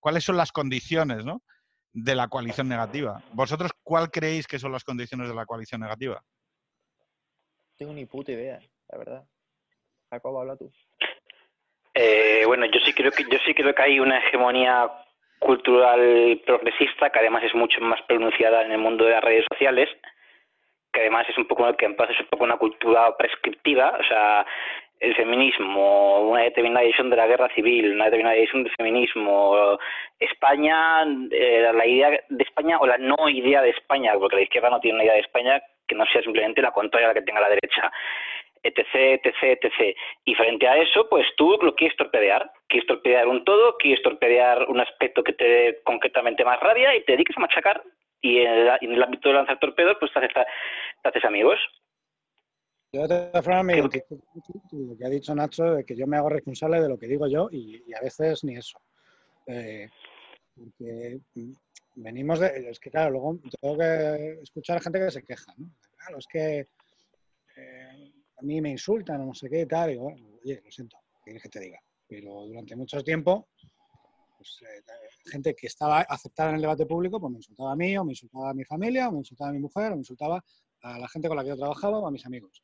cuáles 0.00 0.24
son 0.24 0.36
las 0.36 0.52
condiciones, 0.52 1.24
¿no? 1.24 1.42
de 1.92 2.14
la 2.14 2.28
coalición 2.28 2.68
negativa. 2.68 3.20
¿Vosotros 3.32 3.72
cuál 3.82 4.10
creéis 4.10 4.46
que 4.46 4.58
son 4.58 4.70
las 4.72 4.84
condiciones 4.84 5.28
de 5.28 5.34
la 5.34 5.46
coalición 5.46 5.80
negativa? 5.80 6.22
No 7.00 7.74
tengo 7.76 7.92
ni 7.92 8.04
puta 8.06 8.32
idea, 8.32 8.60
la 8.90 8.98
verdad. 8.98 9.24
Jacobo, 10.10 10.40
habla 10.40 10.56
tú. 10.56 10.70
Eh, 11.94 12.44
bueno, 12.46 12.66
yo 12.66 12.78
sí 12.84 12.92
creo 12.92 13.10
que 13.10 13.24
yo 13.24 13.38
sí 13.44 13.54
creo 13.54 13.74
que 13.74 13.82
hay 13.82 13.98
una 13.98 14.18
hegemonía 14.18 14.88
cultural 15.40 16.40
progresista 16.46 17.10
que 17.10 17.18
además 17.18 17.42
es 17.44 17.54
mucho 17.54 17.80
más 17.80 18.00
pronunciada 18.06 18.62
en 18.64 18.72
el 18.72 18.78
mundo 18.78 19.04
de 19.04 19.12
las 19.12 19.24
redes 19.24 19.44
sociales, 19.52 19.88
que 20.92 21.00
además 21.00 21.28
es 21.28 21.38
un 21.38 21.46
poco 21.46 21.76
que 21.76 21.86
en 21.86 21.96
paz 21.96 22.10
es 22.10 22.20
un 22.20 22.26
poco 22.26 22.44
una 22.44 22.56
cultura 22.56 23.16
prescriptiva, 23.16 23.96
o 23.98 24.04
sea, 24.04 24.46
el 25.00 25.14
feminismo, 25.14 26.28
una 26.28 26.42
determinada 26.42 26.84
edición 26.84 27.10
de 27.10 27.16
la 27.16 27.26
guerra 27.26 27.48
civil, 27.54 27.92
una 27.92 28.06
determinada 28.06 28.36
edición 28.36 28.64
del 28.64 28.74
feminismo, 28.74 29.78
España, 30.18 31.04
eh, 31.30 31.70
la 31.72 31.86
idea 31.86 32.10
de 32.28 32.42
España 32.42 32.78
o 32.80 32.86
la 32.86 32.98
no 32.98 33.28
idea 33.28 33.62
de 33.62 33.70
España, 33.70 34.12
porque 34.18 34.36
la 34.36 34.42
izquierda 34.42 34.70
no 34.70 34.80
tiene 34.80 34.96
una 34.96 35.04
idea 35.04 35.14
de 35.14 35.20
España 35.20 35.62
que 35.86 35.94
no 35.94 36.04
sea 36.06 36.22
simplemente 36.22 36.60
la 36.60 36.72
contraria 36.72 37.08
a 37.08 37.10
la 37.10 37.14
que 37.14 37.24
tenga 37.24 37.40
la 37.40 37.48
derecha 37.48 37.90
etc, 38.62 39.20
etc, 39.24 39.58
etc. 39.62 39.96
Y 40.24 40.34
frente 40.34 40.68
a 40.68 40.76
eso, 40.76 41.08
pues 41.08 41.26
tú 41.36 41.58
lo 41.62 41.74
quieres 41.74 41.96
torpedear. 41.96 42.50
Quieres 42.68 42.86
torpedear 42.86 43.28
un 43.28 43.44
todo, 43.44 43.76
quieres 43.78 44.02
torpedear 44.02 44.66
un 44.68 44.80
aspecto 44.80 45.22
que 45.22 45.32
te 45.32 45.44
dé 45.44 45.80
concretamente 45.84 46.44
más 46.44 46.60
rabia 46.60 46.94
y 46.94 47.04
te 47.04 47.12
dediques 47.12 47.36
a 47.36 47.40
machacar. 47.40 47.82
Y 48.20 48.38
en 48.38 48.50
el, 48.50 48.70
en 48.80 48.92
el 48.92 49.02
ámbito 49.02 49.28
de 49.28 49.34
lanzar 49.36 49.58
torpedos, 49.58 49.96
pues 50.00 50.12
te 50.12 50.18
haces, 50.18 50.32
te 51.02 51.08
haces 51.08 51.24
amigos. 51.24 51.58
Yo 52.92 53.06
de 53.06 53.08
todas 53.08 53.44
formas 53.44 53.64
me 53.64 53.78
identifico 53.78 54.18
lo 54.72 54.96
que 54.96 55.04
ha 55.04 55.10
dicho 55.10 55.34
Nacho, 55.34 55.74
de 55.74 55.84
que 55.84 55.94
yo 55.94 56.06
me 56.06 56.16
hago 56.16 56.30
responsable 56.30 56.80
de 56.80 56.88
lo 56.88 56.98
que 56.98 57.06
digo 57.06 57.26
yo 57.28 57.48
y, 57.52 57.82
y 57.86 57.94
a 57.94 58.00
veces 58.00 58.42
ni 58.44 58.56
eso. 58.56 58.80
Eh, 59.46 59.88
porque 60.54 61.20
mm, 61.34 61.52
venimos 61.96 62.40
de... 62.40 62.70
Es 62.70 62.80
que 62.80 62.90
claro, 62.90 63.10
luego 63.10 63.38
tengo 63.60 63.76
que 63.76 64.38
escuchar 64.42 64.78
a 64.78 64.80
gente 64.80 65.00
que 65.00 65.10
se 65.10 65.22
queja, 65.22 65.52
¿no? 65.58 65.70
Claro, 65.96 66.18
es 66.18 66.26
que 66.26 66.66
eh, 67.56 68.12
a 68.38 68.42
mí 68.42 68.60
me 68.60 68.70
insultan 68.70 69.20
o 69.20 69.26
no 69.26 69.34
sé 69.34 69.50
qué 69.50 69.62
y 69.62 69.66
tal. 69.66 69.92
Y 69.92 69.96
bueno, 69.96 70.26
oye, 70.42 70.60
lo 70.64 70.70
siento, 70.70 70.96
¿qué 71.18 71.24
quieres 71.24 71.42
que 71.42 71.48
te 71.50 71.60
diga? 71.60 71.80
Pero 72.08 72.46
durante 72.46 72.74
mucho 72.74 73.02
tiempo, 73.02 73.48
pues, 74.38 74.60
eh, 74.62 74.82
gente 75.30 75.54
que 75.54 75.66
estaba 75.66 76.00
aceptada 76.00 76.50
en 76.50 76.56
el 76.56 76.62
debate 76.62 76.86
público, 76.86 77.20
pues 77.20 77.30
me 77.30 77.38
insultaba 77.38 77.72
a 77.72 77.76
mí, 77.76 77.98
o 77.98 78.04
me 78.04 78.12
insultaba 78.12 78.50
a 78.50 78.54
mi 78.54 78.64
familia, 78.64 79.08
o 79.08 79.12
me 79.12 79.18
insultaba 79.18 79.50
a 79.50 79.52
mi 79.52 79.58
mujer, 79.58 79.92
o 79.92 79.96
me 79.96 80.00
insultaba 80.00 80.42
a 80.82 80.98
la 80.98 81.08
gente 81.08 81.28
con 81.28 81.36
la 81.36 81.42
que 81.42 81.50
yo 81.50 81.56
trabajaba 81.56 81.98
o 81.98 82.06
a 82.06 82.10
mis 82.10 82.24
amigos. 82.24 82.62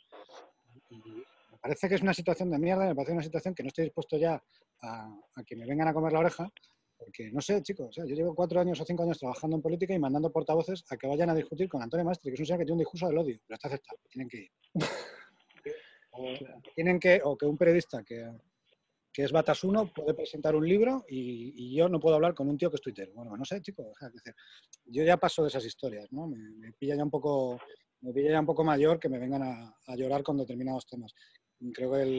Y 0.89 0.97
me 0.97 1.59
parece 1.61 1.89
que 1.89 1.97
es 1.97 2.03
una 2.03 2.15
situación 2.15 2.51
de 2.51 2.59
mierda, 2.59 2.87
me 2.87 2.95
parece 2.95 3.13
una 3.13 3.23
situación 3.23 3.55
que 3.55 3.65
no 3.65 3.69
estoy 3.69 3.85
dispuesto 3.85 4.17
ya 4.17 4.43
a, 4.83 5.19
a 5.35 5.45
que 5.45 5.57
me 5.57 5.67
vengan 5.67 5.89
a 5.89 5.93
comer 5.93 6.13
la 6.13 6.21
oreja, 6.21 6.51
porque 6.97 7.31
no 7.33 7.41
sé, 7.41 7.63
chicos, 7.63 7.89
o 7.89 7.93
sea, 7.93 8.05
yo 8.07 8.15
llevo 8.15 8.35
cuatro 8.35 8.61
años 8.61 8.81
o 8.81 8.85
cinco 8.85 9.03
años 9.03 9.19
trabajando 9.19 9.57
en 9.57 9.63
política 9.63 9.93
y 9.95 9.99
mandando 9.99 10.33
portavoces 10.33 10.85
a 10.89 10.97
que 10.97 11.07
vayan 11.07 11.31
a 11.31 11.35
discutir 11.35 11.69
con 11.69 11.83
Antonio 11.83 12.05
Mastre, 12.05 12.31
que 12.31 12.35
es 12.35 12.41
un 12.41 12.47
señor 12.47 12.61
que 12.61 12.65
tiene 12.65 12.75
un 12.75 12.79
discurso 12.79 13.09
del 13.09 13.19
odio, 13.19 13.39
pero 13.47 13.57
está 13.57 13.69
aceptado, 13.69 13.99
tienen 14.09 14.29
que 14.29 14.37
ir. 14.39 14.51
O, 16.13 16.25
tienen 16.75 17.01
que, 17.01 17.21
o 17.25 17.37
que 17.37 17.47
un 17.47 17.57
periodista 17.57 18.03
que, 18.03 18.31
que 19.15 19.23
es 19.23 19.31
Batasuno 19.33 19.87
puede 19.95 20.13
presentar 20.13 20.57
un 20.57 20.69
libro 20.69 21.05
y, 21.09 21.55
y 21.57 21.77
yo 21.77 21.89
no 21.89 22.01
puedo 22.01 22.17
hablar 22.17 22.35
con 22.35 22.49
un 22.49 22.59
tío 22.59 22.69
que 22.69 22.75
es 22.77 22.83
tuitero. 22.83 23.13
Bueno, 23.15 23.37
no 23.37 23.45
sé, 23.45 23.63
chicos, 23.63 23.87
o 23.87 23.95
sea, 23.97 24.09
es 24.09 24.15
decir, 24.15 24.35
yo 24.87 25.05
ya 25.05 25.17
paso 25.17 25.43
de 25.43 25.49
esas 25.49 25.65
historias, 25.65 26.11
¿no? 26.13 26.27
Me, 26.27 26.37
me 26.51 26.73
pilla 26.73 26.97
ya 26.97 27.05
un 27.05 27.11
poco 27.11 27.61
me 28.01 28.13
pilla 28.13 28.33
ya 28.33 28.41
un 28.41 28.47
poco 28.47 28.65
mayor 28.65 28.99
que 28.99 29.09
me 29.09 29.19
vengan 29.19 29.43
a, 29.45 29.75
a 29.87 29.97
llorar 29.97 30.23
con 30.25 30.37
determinados 30.37 30.85
temas. 30.87 31.15
Creo 31.73 31.93
que 31.93 32.03
el, 32.03 32.17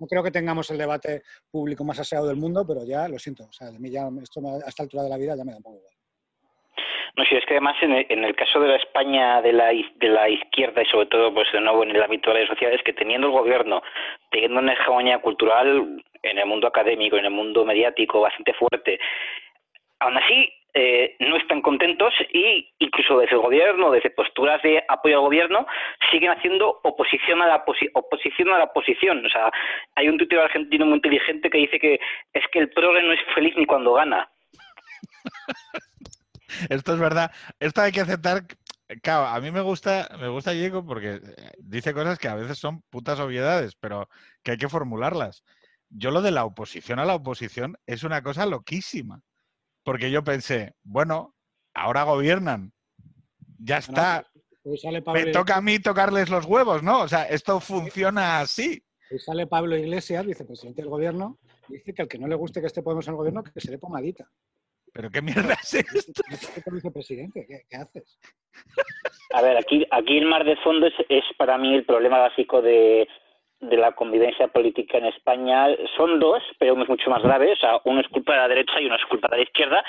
No, 0.00 0.06
creo 0.06 0.22
que 0.22 0.30
tengamos 0.30 0.70
el 0.70 0.78
debate 0.78 1.22
público 1.50 1.84
más 1.84 1.98
aseado 1.98 2.26
del 2.26 2.36
mundo, 2.38 2.66
pero 2.66 2.82
ya 2.84 3.06
lo 3.06 3.18
siento. 3.18 3.44
O 3.44 3.52
sea, 3.52 3.70
de 3.70 3.78
mí 3.78 3.90
ya 3.90 4.08
esto 4.22 4.40
me- 4.40 4.52
a 4.52 4.68
esta 4.68 4.82
altura 4.82 5.02
de 5.04 5.10
la 5.10 5.18
vida 5.18 5.36
ya 5.36 5.44
me 5.44 5.52
da 5.52 5.58
un 5.58 5.62
poco 5.62 5.76
igual. 5.76 5.94
No, 7.16 7.24
sí, 7.24 7.34
es 7.36 7.44
que 7.44 7.54
además 7.54 7.76
en 7.82 7.92
el, 7.92 8.06
en 8.08 8.24
el 8.24 8.34
caso 8.36 8.60
de 8.60 8.68
la 8.68 8.76
España 8.76 9.42
de 9.42 9.52
la, 9.52 9.66
de 9.68 10.08
la 10.08 10.28
izquierda 10.28 10.82
y 10.82 10.86
sobre 10.86 11.06
todo 11.06 11.32
pues 11.34 11.50
de 11.52 11.60
nuevo 11.60 11.82
en 11.82 11.90
el 11.90 12.02
ámbito 12.02 12.30
de 12.30 12.34
las 12.40 12.48
redes 12.48 12.58
sociales, 12.58 12.80
que 12.84 12.92
teniendo 12.92 13.26
el 13.26 13.32
gobierno, 13.32 13.82
teniendo 14.30 14.60
una 14.60 14.72
hegemonía 14.72 15.18
cultural 15.18 16.02
en 16.22 16.38
el 16.38 16.46
mundo 16.46 16.68
académico, 16.68 17.16
en 17.16 17.24
el 17.24 17.30
mundo 17.30 17.64
mediático 17.64 18.20
bastante 18.20 18.52
fuerte, 18.54 19.00
aún 20.00 20.16
así 20.16 20.52
eh, 20.72 21.16
no 21.18 21.36
están 21.36 21.62
contentos 21.62 22.14
y 22.32 22.68
incluso 22.78 23.18
desde 23.18 23.34
el 23.34 23.42
gobierno, 23.42 23.90
desde 23.90 24.10
posturas 24.10 24.62
de 24.62 24.82
apoyo 24.88 25.16
al 25.16 25.22
gobierno, 25.24 25.66
siguen 26.12 26.30
haciendo 26.30 26.78
oposición 26.84 27.42
a 27.42 27.48
la 27.48 27.64
posi- 27.64 27.90
oposición 27.92 28.50
a 28.50 28.58
la 28.58 28.64
oposición. 28.64 29.26
O 29.26 29.28
sea, 29.28 29.50
hay 29.96 30.08
un 30.08 30.16
tuitero 30.16 30.42
argentino 30.42 30.86
muy 30.86 30.96
inteligente 30.96 31.50
que 31.50 31.58
dice 31.58 31.80
que 31.80 32.00
es 32.32 32.44
que 32.52 32.60
el 32.60 32.70
progre 32.70 33.02
no 33.02 33.12
es 33.12 33.20
feliz 33.34 33.56
ni 33.56 33.66
cuando 33.66 33.94
gana. 33.94 34.28
Esto 36.68 36.94
es 36.94 37.00
verdad. 37.00 37.30
Esto 37.58 37.82
hay 37.82 37.92
que 37.92 38.00
aceptar. 38.00 38.46
Claro, 39.02 39.26
a 39.26 39.40
mí 39.40 39.50
me 39.50 39.60
gusta, 39.60 40.08
me 40.20 40.28
gusta 40.28 40.50
Diego 40.50 40.84
porque 40.84 41.20
eh, 41.22 41.52
dice 41.58 41.94
cosas 41.94 42.18
que 42.18 42.28
a 42.28 42.34
veces 42.34 42.58
son 42.58 42.82
putas 42.90 43.20
obviedades, 43.20 43.76
pero 43.76 44.08
que 44.42 44.52
hay 44.52 44.56
que 44.56 44.68
formularlas. 44.68 45.44
Yo 45.88 46.10
lo 46.10 46.22
de 46.22 46.30
la 46.30 46.44
oposición 46.44 46.98
a 46.98 47.04
la 47.04 47.14
oposición 47.14 47.76
es 47.86 48.02
una 48.04 48.22
cosa 48.22 48.46
loquísima. 48.46 49.22
Porque 49.82 50.10
yo 50.10 50.22
pensé, 50.22 50.74
bueno, 50.82 51.34
ahora 51.74 52.02
gobiernan. 52.02 52.72
Ya 53.58 53.78
está. 53.78 54.26
Hoy 54.62 54.78
sale 54.78 55.02
Pablo, 55.02 55.22
Me 55.24 55.32
toca 55.32 55.56
a 55.56 55.60
mí 55.60 55.78
tocarles 55.78 56.28
los 56.28 56.44
huevos, 56.44 56.82
¿no? 56.82 57.00
O 57.00 57.08
sea, 57.08 57.24
esto 57.24 57.60
funciona 57.60 58.40
así. 58.40 58.82
hoy 59.10 59.18
sale 59.18 59.46
Pablo 59.46 59.76
Iglesias, 59.76 60.26
vicepresidente 60.26 60.82
del 60.82 60.90
gobierno, 60.90 61.38
y 61.68 61.74
dice 61.74 61.94
que 61.94 62.02
al 62.02 62.08
que 62.08 62.18
no 62.18 62.26
le 62.26 62.34
guste 62.34 62.60
que 62.60 62.66
esté 62.66 62.82
Podemos 62.82 63.06
en 63.06 63.12
el 63.12 63.16
gobierno, 63.16 63.42
que 63.42 63.60
se 63.60 63.70
dé 63.70 63.78
pomadita. 63.78 64.30
Pero 64.92 65.10
qué 65.10 65.22
mierda 65.22 65.54
es 65.54 65.74
esto. 65.74 66.22
¿Qué 66.54 66.60
te 66.60 66.70
vicepresidente? 66.70 67.46
¿Qué, 67.46 67.62
qué 67.68 67.76
haces? 67.76 68.18
A 69.32 69.42
ver, 69.42 69.56
aquí, 69.56 69.86
aquí 69.90 70.18
el 70.18 70.26
mar 70.26 70.44
de 70.44 70.56
fondo 70.56 70.86
es, 70.86 70.94
es 71.08 71.24
para 71.36 71.56
mí 71.58 71.74
el 71.74 71.84
problema 71.84 72.18
básico 72.18 72.60
de, 72.60 73.08
de 73.60 73.76
la 73.76 73.92
convivencia 73.92 74.48
política 74.48 74.98
en 74.98 75.06
España. 75.06 75.68
Son 75.96 76.18
dos, 76.18 76.42
pero 76.58 76.74
uno 76.74 76.84
es 76.84 76.88
mucho 76.88 77.10
más 77.10 77.22
grave. 77.22 77.52
O 77.52 77.56
sea, 77.56 77.80
uno 77.84 78.00
es 78.00 78.08
culpa 78.08 78.32
de 78.32 78.38
la 78.38 78.48
derecha 78.48 78.80
y 78.80 78.86
uno 78.86 78.96
es 78.96 79.04
culpa 79.06 79.28
de 79.28 79.36
la 79.36 79.42
izquierda. 79.42 79.84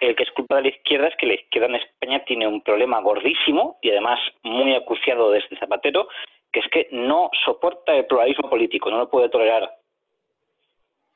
el 0.00 0.16
que 0.16 0.24
es 0.24 0.30
culpa 0.32 0.56
de 0.56 0.62
la 0.62 0.68
izquierda 0.68 1.08
es 1.08 1.16
que 1.16 1.26
la 1.26 1.34
izquierda 1.34 1.68
en 1.68 1.76
España 1.76 2.24
tiene 2.24 2.46
un 2.46 2.60
problema 2.62 3.00
gordísimo 3.00 3.78
y 3.80 3.90
además 3.90 4.18
muy 4.42 4.74
acuciado 4.74 5.30
desde 5.30 5.58
Zapatero, 5.58 6.08
que 6.52 6.60
es 6.60 6.66
que 6.70 6.88
no 6.92 7.30
soporta 7.44 7.94
el 7.94 8.06
pluralismo 8.06 8.50
político, 8.50 8.90
no 8.90 8.98
lo 8.98 9.10
puede 9.10 9.28
tolerar. 9.28 9.70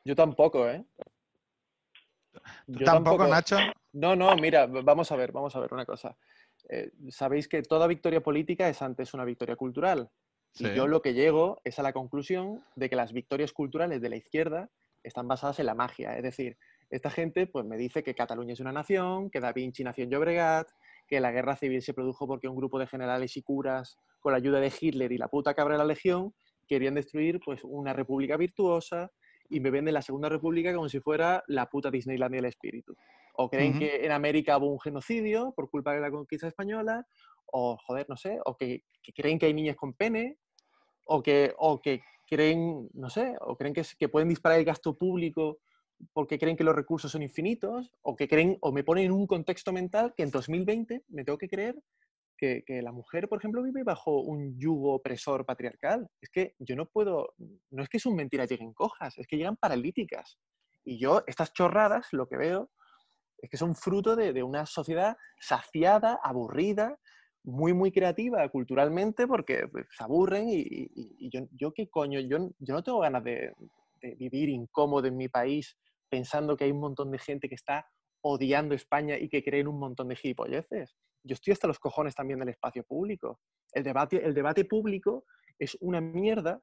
Yo 0.05 0.15
tampoco, 0.15 0.69
¿eh? 0.69 0.83
¿Tú 2.67 2.85
tampoco, 2.85 3.27
Nacho? 3.27 3.59
No, 3.93 4.15
no, 4.15 4.35
mira, 4.37 4.67
vamos 4.67 5.11
a 5.13 5.17
ver, 5.17 5.33
vamos 5.33 5.55
a 5.57 5.61
ver 5.61 5.73
una 5.73 5.85
cosa. 5.85 6.17
Eh, 6.69 6.91
Sabéis 7.11 7.49
que 7.49 7.63
toda 7.63 7.87
victoria 7.87 8.23
política 8.23 8.69
es 8.69 8.83
antes 8.83 9.15
una 9.15 9.25
victoria 9.25 9.57
cultural. 9.57 10.11
Y 10.59 10.75
yo 10.75 10.87
lo 10.87 11.03
que 11.03 11.15
llego 11.15 11.61
es 11.63 11.79
a 11.79 11.83
la 11.83 11.93
conclusión 11.93 12.65
de 12.75 12.89
que 12.91 12.97
las 12.97 13.13
victorias 13.13 13.53
culturales 13.53 14.01
de 14.01 14.09
la 14.09 14.17
izquierda 14.17 14.69
están 15.05 15.29
basadas 15.29 15.61
en 15.61 15.67
la 15.67 15.75
magia. 15.75 16.17
Es 16.17 16.23
decir, 16.23 16.57
esta 16.91 17.11
gente 17.11 17.47
pues, 17.47 17.65
me 17.65 17.77
dice 17.77 18.03
que 18.03 18.15
Cataluña 18.15 18.55
es 18.55 18.61
una 18.61 18.73
nación, 18.73 19.31
que 19.31 19.41
Da 19.41 19.53
Vinci 19.53 19.85
nació 19.85 20.05
en 20.05 20.11
Llobregat, 20.11 20.69
que 21.07 21.21
la 21.21 21.31
guerra 21.31 21.57
civil 21.57 21.83
se 21.83 21.95
produjo 21.95 22.27
porque 22.27 22.49
un 22.49 22.57
grupo 22.57 22.79
de 22.79 22.87
generales 22.87 23.37
y 23.37 23.43
curas, 23.43 23.99
con 24.21 24.33
la 24.33 24.39
ayuda 24.39 24.59
de 24.59 24.73
Hitler 24.79 25.13
y 25.13 25.19
la 25.19 25.29
puta 25.29 25.55
cabra 25.55 25.75
de 25.75 25.79
la 25.79 25.85
legión, 25.85 26.35
querían 26.67 26.95
destruir 26.95 27.41
pues, 27.45 27.61
una 27.63 27.93
república 27.93 28.37
virtuosa 28.37 29.11
y 29.49 29.61
me 29.61 29.71
venden 29.71 29.95
la 29.95 30.03
Segunda 30.03 30.29
República 30.29 30.75
como 30.75 30.89
si 30.89 31.01
fuera 31.01 31.43
la 31.47 31.69
puta 31.69 31.91
Disneylandia 31.91 32.39
del 32.39 32.49
espíritu. 32.49 32.97
O 33.35 33.49
creen 33.49 33.79
que 33.79 34.05
en 34.05 34.13
América 34.13 34.59
hubo 34.59 34.73
un 34.73 34.81
genocidio 34.81 35.53
por 35.55 35.71
culpa 35.71 35.95
de 35.95 36.01
la 36.01 36.11
conquista 36.11 36.49
española, 36.49 37.07
o 37.47 37.77
joder, 37.77 38.07
no 38.09 38.17
sé, 38.17 38.39
o 38.45 38.57
que, 38.57 38.83
creen 39.15 39.39
que 39.39 39.47
hay 39.47 39.55
niñas 39.55 39.77
con 39.77 39.95
pene, 39.95 40.39
o 41.05 41.23
que, 41.23 41.55
o 41.57 41.81
que 41.81 42.03
creen, 42.27 42.89
no 42.95 43.09
sé, 43.09 43.35
o 43.41 43.57
creen 43.57 43.75
que, 43.75 43.83
que 43.99 44.09
pueden 44.09 44.29
disparar 44.29 44.59
el 44.59 44.65
gasto 44.65 44.97
público 44.97 45.59
porque 46.13 46.39
creen 46.39 46.57
que 46.57 46.65
los 46.65 46.77
recursos 46.77 47.11
son 47.11 47.23
infinitos, 47.23 47.91
o 48.03 48.17
que 48.17 48.29
creen, 48.29 48.59
o 48.61 48.73
me 48.73 48.85
ponen 48.85 49.07
en 49.07 49.13
un 49.13 49.27
contexto 49.27 49.73
mental 49.73 50.15
que 50.17 50.23
en 50.23 50.31
2020 50.31 51.05
me 51.09 51.25
tengo 51.25 51.39
que 51.39 51.49
creer 51.49 51.77
que, 52.39 52.63
la 52.83 52.93
mujer, 52.93 53.29
por 53.29 53.39
ejemplo, 53.39 53.63
vive 53.63 53.83
bajo 53.83 54.21
un 54.23 54.59
yugo 54.59 54.95
opresor 54.95 55.45
patriarcal. 55.45 56.09
Es 56.21 56.31
que 56.31 56.55
yo 56.59 56.77
no 56.77 56.87
puedo, 56.87 57.35
no 57.71 57.83
es 57.83 57.89
que 57.89 57.99
sus 57.99 58.15
mentiras 58.15 58.49
lleguen 58.49 58.73
cojas, 58.73 59.19
es 59.19 59.27
que 59.27 59.37
llegan 59.37 59.57
paralíticas. 59.57 60.39
Y 60.85 60.99
yo, 60.99 61.23
estas 61.27 61.53
chorradas, 61.53 62.09
lo 62.13 62.29
que 62.29 62.37
veo 62.37 62.71
es 63.39 63.51
que 63.51 63.57
son 63.57 63.75
fruto 63.75 64.17
de, 64.17 64.43
una 64.43 64.65
sociedad 64.67 65.17
saciada, 65.41 66.19
aburrida, 66.23 66.99
muy, 67.45 67.73
muy 67.73 67.93
creativa 67.93 68.49
culturalmente, 68.49 69.27
porque 69.27 69.69
pues, 69.69 69.87
se 69.97 70.05
aburren 70.05 70.49
y, 70.49 71.31
yo, 71.53 71.73
qué 71.73 71.89
coño, 71.89 72.21
yo, 72.21 72.51
yo 72.59 72.75
no 72.75 72.83
tengo 72.83 73.01
ganas 73.01 73.23
de, 73.25 73.53
de 74.01 74.15
vivir 74.15 74.49
incómodo 74.49 75.07
en 75.07 75.17
mi 75.17 75.29
país 75.29 75.77
pensando 76.09 76.57
que 76.57 76.65
hay 76.65 76.71
un 76.71 76.81
montón 76.81 77.11
de 77.11 77.19
gente 77.19 77.49
que 77.49 77.55
está 77.55 77.87
odiando 78.23 78.75
España 78.75 79.17
y 79.19 79.29
que 79.29 79.43
creen 79.43 79.69
un 79.69 79.79
montón 79.79 80.09
de 80.09 80.17
gilipolleces. 80.17 80.97
Yo 81.29 81.35
estoy 81.35 81.53
hasta 81.53 81.69
los 81.69 81.79
cojones 81.79 82.15
también 82.15 82.41
del 82.41 82.49
espacio 82.49 82.83
público. 82.85 83.39
El 83.73 83.85
debate, 83.85 84.25
el 84.25 84.35
debate 84.35 84.65
público 84.65 85.25
es 85.59 85.77
una 85.81 86.01
mierda 86.01 86.61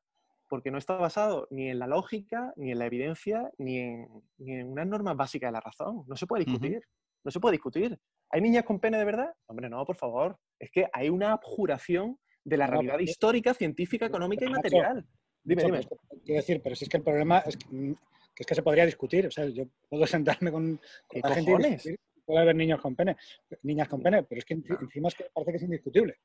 porque 0.50 0.72
no 0.72 0.78
está 0.78 0.96
basado 0.96 1.48
ni 1.52 1.70
en 1.70 1.80
la 1.80 1.88
lógica, 1.88 2.54
ni 2.56 2.72
en 2.72 2.80
la 2.80 2.86
evidencia, 2.86 3.52
ni 3.58 3.80
en, 3.80 4.08
ni 4.38 4.54
en 4.54 4.72
una 4.72 4.86
norma 4.86 5.14
básica 5.14 5.48
de 5.48 5.54
la 5.54 5.62
razón. 5.62 6.04
No 6.08 6.16
se 6.16 6.28
puede 6.28 6.46
discutir. 6.46 6.82
No 7.24 7.32
se 7.32 7.40
puede 7.40 7.54
discutir. 7.54 7.98
¿Hay 8.32 8.42
niñas 8.42 8.64
con 8.64 8.80
pene 8.80 8.98
de 8.98 9.06
verdad? 9.06 9.34
Hombre, 9.48 9.70
no, 9.70 9.86
por 9.86 9.96
favor. 9.96 10.38
Es 10.60 10.72
que 10.72 10.88
hay 10.94 11.10
una 11.10 11.32
abjuración 11.32 12.20
de 12.44 12.58
la 12.58 12.68
realidad 12.68 13.00
histórica, 13.00 13.54
científica, 13.54 14.06
económica 14.06 14.46
y 14.46 14.50
material. 14.50 15.06
Dime, 15.44 15.64
dime. 15.64 15.82
Quiero 16.24 16.42
decir, 16.42 16.62
pero 16.64 16.76
si 16.76 16.86
es 16.86 16.90
que 16.90 16.98
el 16.98 17.04
problema 17.04 17.40
es 17.40 17.58
que 17.58 17.96
que 18.36 18.44
es 18.44 18.48
que 18.48 18.56
se 18.56 18.62
podría 18.62 18.86
discutir. 18.86 19.26
O 19.26 19.32
sea, 19.32 19.46
yo 19.48 19.66
puedo 19.90 20.06
sentarme 20.08 20.52
con, 20.52 20.80
la 21.12 21.34
gente 21.34 21.52
y 21.52 21.56
discutir. 21.56 22.00
Puede 22.26 22.40
haber 22.40 22.56
niños 22.56 22.82
con 22.82 22.96
pene, 22.96 23.16
niñas 23.64 23.88
con 23.88 24.02
pene, 24.02 24.24
pero 24.24 24.40
es 24.40 24.46
que 24.46 24.56
encima 24.56 25.08
es 25.08 25.16
que 25.16 25.26
parece 25.34 25.52
que 25.52 25.58
es 25.58 25.64
indiscutible. 25.64 26.16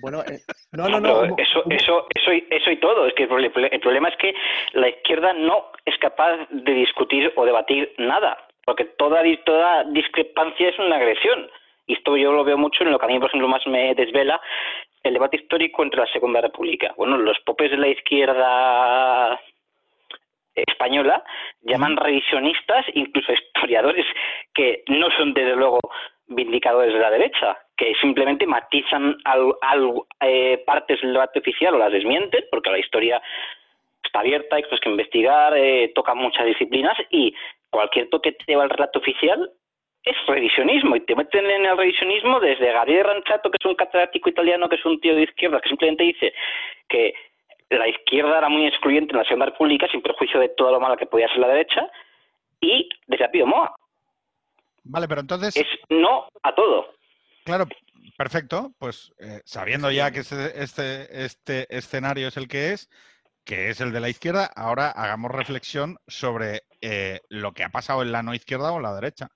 Bueno, 0.00 0.22
eh, 0.22 0.40
no, 0.72 0.88
no, 0.88 1.00
no. 1.00 1.24
Eso, 1.36 1.64
eso, 1.68 2.06
eso, 2.14 2.32
y, 2.32 2.46
eso 2.50 2.70
y 2.70 2.76
todo. 2.78 3.06
Es 3.06 3.14
que 3.14 3.24
el 3.24 3.80
problema 3.80 4.08
es 4.08 4.16
que 4.16 4.34
la 4.72 4.88
izquierda 4.88 5.32
no 5.32 5.72
es 5.84 5.96
capaz 5.98 6.46
de 6.50 6.72
discutir 6.72 7.32
o 7.36 7.44
debatir 7.44 7.92
nada, 7.98 8.38
porque 8.64 8.84
toda, 8.84 9.22
toda 9.44 9.84
discrepancia 9.84 10.68
es 10.68 10.78
una 10.78 10.96
agresión. 10.96 11.50
Y 11.86 11.94
esto 11.94 12.16
yo 12.16 12.32
lo 12.32 12.44
veo 12.44 12.56
mucho 12.56 12.82
en 12.82 12.92
lo 12.92 12.98
que 12.98 13.04
a 13.04 13.08
mí, 13.08 13.18
por 13.18 13.28
ejemplo, 13.28 13.48
más 13.48 13.66
me 13.66 13.94
desvela, 13.94 14.40
el 15.02 15.12
debate 15.12 15.36
histórico 15.36 15.82
entre 15.82 16.00
la 16.00 16.12
Segunda 16.12 16.40
República. 16.40 16.94
Bueno, 16.96 17.18
los 17.18 17.38
popes 17.40 17.70
de 17.70 17.76
la 17.76 17.88
izquierda 17.88 19.38
española 20.54 21.22
llaman 21.62 21.96
revisionistas 21.96 22.86
incluso 22.94 23.32
historiadores 23.32 24.06
que 24.54 24.84
no 24.88 25.08
son 25.16 25.34
desde 25.34 25.56
luego 25.56 25.80
vindicadores 26.26 26.92
de 26.92 27.00
la 27.00 27.10
derecha, 27.10 27.58
que 27.76 27.94
simplemente 28.00 28.46
matizan 28.46 29.16
al, 29.24 29.54
eh, 30.20 30.62
partes 30.66 31.00
del 31.00 31.12
debate 31.12 31.40
oficial 31.40 31.74
o 31.74 31.78
las 31.78 31.92
desmienten, 31.92 32.44
porque 32.50 32.70
la 32.70 32.78
historia 32.78 33.20
está 34.02 34.20
abierta, 34.20 34.56
hay 34.56 34.62
cosas 34.62 34.80
que 34.80 34.88
investigar, 34.88 35.56
eh, 35.56 35.92
toca 35.94 36.14
muchas 36.14 36.46
disciplinas 36.46 36.96
y 37.10 37.34
cualquier 37.70 38.08
toque 38.08 38.34
que 38.36 38.44
lleva 38.46 38.62
al 38.62 38.70
relato 38.70 39.00
oficial 39.00 39.50
es 40.04 40.16
revisionismo 40.26 40.96
y 40.96 41.00
te 41.00 41.16
meten 41.16 41.50
en 41.50 41.64
el 41.64 41.78
revisionismo 41.78 42.38
desde 42.38 42.72
Gabriel 42.72 43.04
Ranchato, 43.04 43.50
que 43.50 43.56
es 43.58 43.66
un 43.66 43.74
catedrático 43.74 44.28
italiano, 44.28 44.68
que 44.68 44.76
es 44.76 44.84
un 44.84 45.00
tío 45.00 45.14
de 45.14 45.22
izquierda, 45.22 45.60
que 45.60 45.68
simplemente 45.70 46.04
dice 46.04 46.34
que 46.88 47.14
la 47.70 47.88
izquierda 47.88 48.38
era 48.38 48.48
muy 48.48 48.66
excluyente 48.66 49.12
en 49.12 49.18
la 49.18 49.24
Segunda 49.24 49.46
República, 49.46 49.86
sin 49.90 50.02
perjuicio 50.02 50.40
de 50.40 50.50
todo 50.50 50.72
lo 50.72 50.80
malo 50.80 50.96
que 50.96 51.06
podía 51.06 51.28
ser 51.28 51.38
la 51.38 51.48
derecha, 51.48 51.90
y 52.60 52.88
desde 53.06 53.28
Pío 53.28 53.46
Moa. 53.46 53.74
Vale, 54.84 55.08
pero 55.08 55.20
entonces... 55.22 55.56
Es 55.56 55.66
no 55.88 56.28
a 56.42 56.54
todo. 56.54 56.94
Claro, 57.44 57.66
perfecto. 58.16 58.72
Pues 58.78 59.12
eh, 59.18 59.40
sabiendo 59.44 59.90
ya 59.90 60.10
que 60.10 60.20
este, 60.20 60.62
este, 60.62 61.24
este, 61.24 61.76
escenario 61.76 62.28
es 62.28 62.36
el 62.36 62.48
que 62.48 62.72
es, 62.72 62.90
que 63.44 63.70
es 63.70 63.80
el 63.80 63.92
de 63.92 64.00
la 64.00 64.08
izquierda, 64.08 64.50
ahora 64.56 64.90
hagamos 64.90 65.30
reflexión 65.30 65.98
sobre 66.06 66.62
eh, 66.80 67.20
lo 67.28 67.52
que 67.52 67.64
ha 67.64 67.70
pasado 67.70 68.02
en 68.02 68.12
la 68.12 68.22
no 68.22 68.34
izquierda 68.34 68.72
o 68.72 68.76
en 68.76 68.82
la 68.82 68.94
derecha. 68.94 69.28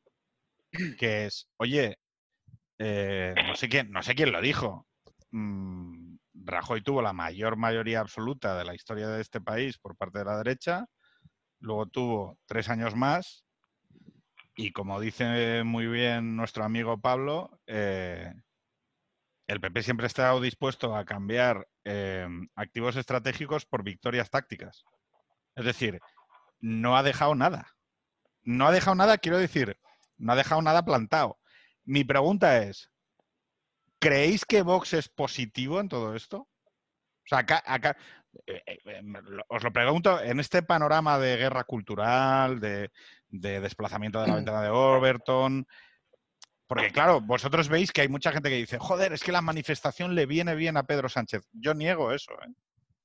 Que 0.98 1.26
es, 1.26 1.48
oye, 1.56 1.98
eh, 2.78 3.34
no 3.46 3.56
sé 3.56 3.68
quién, 3.68 3.90
no 3.90 4.02
sé 4.02 4.14
quién 4.14 4.32
lo 4.32 4.40
dijo. 4.40 4.86
Mm, 5.30 6.07
Rajoy 6.48 6.82
tuvo 6.82 7.02
la 7.02 7.12
mayor 7.12 7.56
mayoría 7.56 8.00
absoluta 8.00 8.56
de 8.56 8.64
la 8.64 8.74
historia 8.74 9.08
de 9.08 9.20
este 9.20 9.40
país 9.40 9.78
por 9.78 9.96
parte 9.96 10.20
de 10.20 10.24
la 10.24 10.38
derecha, 10.38 10.86
luego 11.60 11.86
tuvo 11.86 12.38
tres 12.46 12.68
años 12.70 12.96
más 12.96 13.44
y 14.56 14.72
como 14.72 14.98
dice 14.98 15.62
muy 15.62 15.86
bien 15.86 16.36
nuestro 16.36 16.64
amigo 16.64 17.00
Pablo, 17.00 17.60
eh, 17.66 18.32
el 19.46 19.60
PP 19.60 19.82
siempre 19.82 20.06
ha 20.06 20.08
estado 20.08 20.40
dispuesto 20.40 20.96
a 20.96 21.04
cambiar 21.04 21.68
eh, 21.84 22.26
activos 22.56 22.96
estratégicos 22.96 23.66
por 23.66 23.84
victorias 23.84 24.30
tácticas. 24.30 24.84
Es 25.54 25.64
decir, 25.64 26.00
no 26.60 26.96
ha 26.96 27.02
dejado 27.02 27.34
nada. 27.34 27.76
No 28.42 28.66
ha 28.66 28.72
dejado 28.72 28.96
nada, 28.96 29.18
quiero 29.18 29.38
decir, 29.38 29.78
no 30.16 30.32
ha 30.32 30.36
dejado 30.36 30.60
nada 30.60 30.84
plantado. 30.84 31.38
Mi 31.84 32.04
pregunta 32.04 32.62
es, 32.62 32.90
¿Creéis 33.98 34.44
que 34.44 34.62
Vox 34.62 34.94
es 34.94 35.08
positivo 35.08 35.80
en 35.80 35.88
todo 35.88 36.14
esto? 36.14 36.38
O 36.38 37.28
sea, 37.28 37.38
acá, 37.38 37.62
acá 37.66 37.96
eh, 38.46 38.62
eh, 38.66 38.78
eh, 38.84 39.02
os 39.48 39.62
lo 39.62 39.72
pregunto, 39.72 40.20
en 40.20 40.40
este 40.40 40.62
panorama 40.62 41.18
de 41.18 41.36
guerra 41.36 41.64
cultural, 41.64 42.60
de, 42.60 42.90
desplazamiento 43.28 44.20
de 44.20 44.28
la 44.28 44.36
ventana 44.36 44.62
de 44.62 44.70
Overton, 44.70 45.66
porque 46.66 46.90
claro, 46.90 47.20
vosotros 47.22 47.68
veis 47.68 47.92
que 47.92 48.02
hay 48.02 48.08
mucha 48.08 48.30
gente 48.30 48.50
que 48.50 48.56
dice, 48.56 48.78
joder, 48.78 49.12
es 49.12 49.24
que 49.24 49.32
la 49.32 49.40
manifestación 49.40 50.14
le 50.14 50.26
viene 50.26 50.54
bien 50.54 50.76
a 50.76 50.82
Pedro 50.82 51.08
Sánchez. 51.08 51.48
Yo 51.52 51.72
niego 51.72 52.12
eso. 52.12 52.34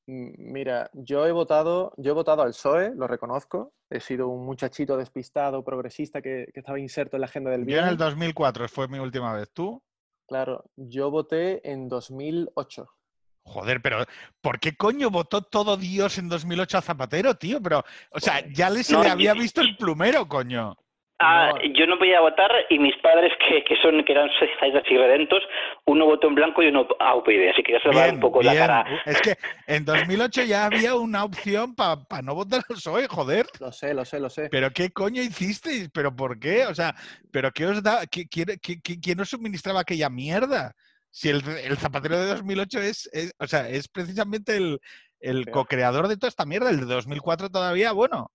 Mm, 0.05 0.51
mira, 0.51 0.89
yo 0.93 1.25
he 1.25 1.31
votado, 1.31 1.93
yo 1.97 2.11
he 2.11 2.15
votado 2.15 2.41
al 2.41 2.49
PSOE, 2.49 2.93
lo 2.93 3.07
reconozco. 3.07 3.73
He 3.89 4.01
sido 4.01 4.27
un 4.27 4.45
muchachito 4.45 4.97
despistado, 4.97 5.63
progresista 5.63 6.21
que, 6.21 6.47
que 6.53 6.59
estaba 6.59 6.79
inserto 6.79 7.15
en 7.15 7.21
la 7.21 7.27
agenda 7.27 7.51
del 7.51 7.63
bien. 7.63 7.79
Yo 7.79 7.83
en 7.83 7.89
el 7.89 7.97
2004 7.97 8.67
fue 8.67 8.89
mi 8.89 8.99
última 8.99 9.33
vez. 9.33 9.49
¿Tú? 9.53 9.81
Claro, 10.27 10.65
yo 10.75 11.11
voté 11.11 11.69
en 11.69 11.89
2008. 11.89 12.87
Joder, 13.45 13.81
pero 13.81 14.05
¿por 14.41 14.59
qué 14.59 14.75
coño 14.75 15.09
votó 15.09 15.41
todo 15.41 15.75
Dios 15.75 16.17
en 16.17 16.29
2008 16.29 16.77
a 16.77 16.81
Zapatero, 16.81 17.35
tío? 17.35 17.61
Pero, 17.61 17.83
o 18.11 18.19
sea, 18.19 18.45
ya 18.53 18.69
le 18.69 18.83
se 18.83 18.97
le 18.97 19.09
había 19.09 19.33
visto 19.33 19.61
el 19.61 19.75
plumero, 19.75 20.27
coño. 20.27 20.77
Ah, 21.19 21.53
yo 21.73 21.87
no 21.87 21.97
podía 21.97 22.19
votar 22.19 22.51
y 22.69 22.79
mis 22.79 22.95
padres, 22.97 23.31
que, 23.47 23.63
que 23.63 23.75
son 23.81 24.03
que 24.03 24.11
eran 24.11 24.29
socialistas 24.31 24.83
y 24.89 24.97
redentos, 24.97 25.41
uno 25.85 26.05
votó 26.05 26.27
en 26.27 26.35
blanco 26.35 26.61
y 26.63 26.67
uno 26.67 26.87
a 26.99 27.15
UPyD, 27.15 27.49
así 27.49 27.63
que 27.63 27.73
ya 27.73 27.79
se 27.79 27.89
va 27.89 28.09
un 28.09 28.19
poco 28.19 28.41
la 28.41 28.53
cara. 28.53 28.85
Es 29.05 29.21
que 29.21 29.35
en 29.67 29.85
2008 29.85 30.43
ya 30.43 30.65
había 30.65 30.95
una 30.95 31.23
opción 31.23 31.75
para 31.75 32.21
no 32.23 32.35
votar 32.35 32.59
al 32.67 32.75
PSOE, 32.75 33.07
joder. 33.07 33.45
Lo 33.59 33.71
sé, 33.71 33.93
lo 33.93 34.03
sé, 34.03 34.19
lo 34.19 34.29
sé. 34.29 34.49
¿Pero 34.49 34.71
qué 34.71 34.91
coño 34.91 35.21
hicisteis? 35.21 35.89
¿Pero 35.93 36.15
por 36.15 36.39
qué? 36.39 36.65
O 36.65 36.75
sea, 36.75 36.95
¿pero 37.31 37.51
qué 37.51 37.67
os 37.67 37.81
da? 37.81 38.01
¿Quién 38.07 39.19
os 39.19 39.29
suministraba 39.29 39.81
aquella 39.81 40.09
mierda? 40.09 40.73
Si 41.09 41.29
el, 41.29 41.43
Zapatero 41.77 42.19
de 42.19 42.25
2008 42.25 42.79
es, 42.81 43.33
o 43.37 43.47
sea, 43.47 43.69
es 43.69 43.87
precisamente 43.87 44.57
el, 44.57 44.79
el 45.19 45.49
co-creador 45.51 46.07
de 46.07 46.17
toda 46.17 46.29
esta 46.29 46.45
mierda, 46.45 46.69
el 46.71 46.79
de 46.79 46.85
2004 46.85 47.49
todavía, 47.49 47.91
bueno. 47.91 48.31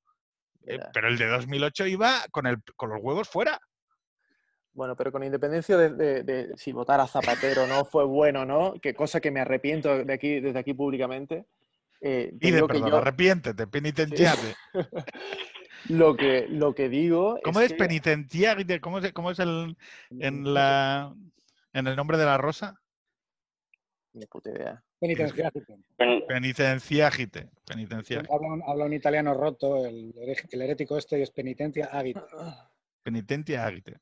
Eh, 0.66 0.78
pero 0.92 1.08
el 1.08 1.16
de 1.18 1.26
2008 1.26 1.86
iba 1.86 2.24
con, 2.30 2.46
el, 2.46 2.58
con 2.76 2.90
los 2.90 2.98
huevos 3.02 3.28
fuera. 3.28 3.58
Bueno, 4.74 4.94
pero 4.96 5.10
con 5.10 5.24
independencia 5.24 5.76
de, 5.76 5.90
de- 5.90 6.22
de 6.22 6.56
si 6.56 6.72
votar 6.72 7.00
a 7.00 7.06
Zapatero 7.06 7.66
no 7.66 7.84
fue 7.84 8.04
bueno 8.04 8.42
o 8.42 8.44
no, 8.44 8.74
que 8.80 8.94
cosa 8.94 9.20
que 9.20 9.30
me 9.30 9.40
arrepiento 9.40 10.04
de 10.04 10.12
aquí, 10.12 10.40
desde 10.40 10.58
aquí 10.58 10.74
públicamente. 10.74 11.46
eh, 12.00 12.30
digo 12.34 12.68
que 12.68 12.74
perdón, 12.74 12.90
yo- 12.90 12.96
arrepiéntete, 12.98 13.66
penitenciate. 13.66 14.54
lo, 15.88 16.16
que, 16.16 16.46
lo 16.48 16.74
que 16.74 16.88
digo 16.88 17.38
¿Cómo 17.42 17.60
es 17.60 17.68
que- 17.72 17.74
penitenciarte? 17.78 18.80
¿Cómo 18.80 18.98
es, 18.98 19.12
cómo 19.12 19.30
es 19.30 19.38
el, 19.40 19.76
en, 20.10 20.54
la, 20.54 21.12
en 21.72 21.86
el 21.86 21.96
nombre 21.96 22.18
de 22.18 22.24
la 22.26 22.38
rosa? 22.38 22.78
Ni 24.14 24.26
puta 24.26 24.50
idea. 24.50 24.82
Penitenciario. 24.98 25.62
Pen- 25.96 26.24
Penitenciágite. 26.26 27.50
Penitenciágite. 27.66 28.32
Habla 28.32 28.48
un, 28.54 28.62
habla 28.66 28.84
un 28.86 28.92
italiano 28.92 29.34
roto, 29.34 29.84
el, 29.86 30.14
el 30.16 30.62
herético 30.62 30.96
este, 30.96 31.18
y 31.18 31.22
es 31.22 31.30
penitencia 31.30 31.86
agite. 31.86 32.20
Penitenciágite. 33.02 34.00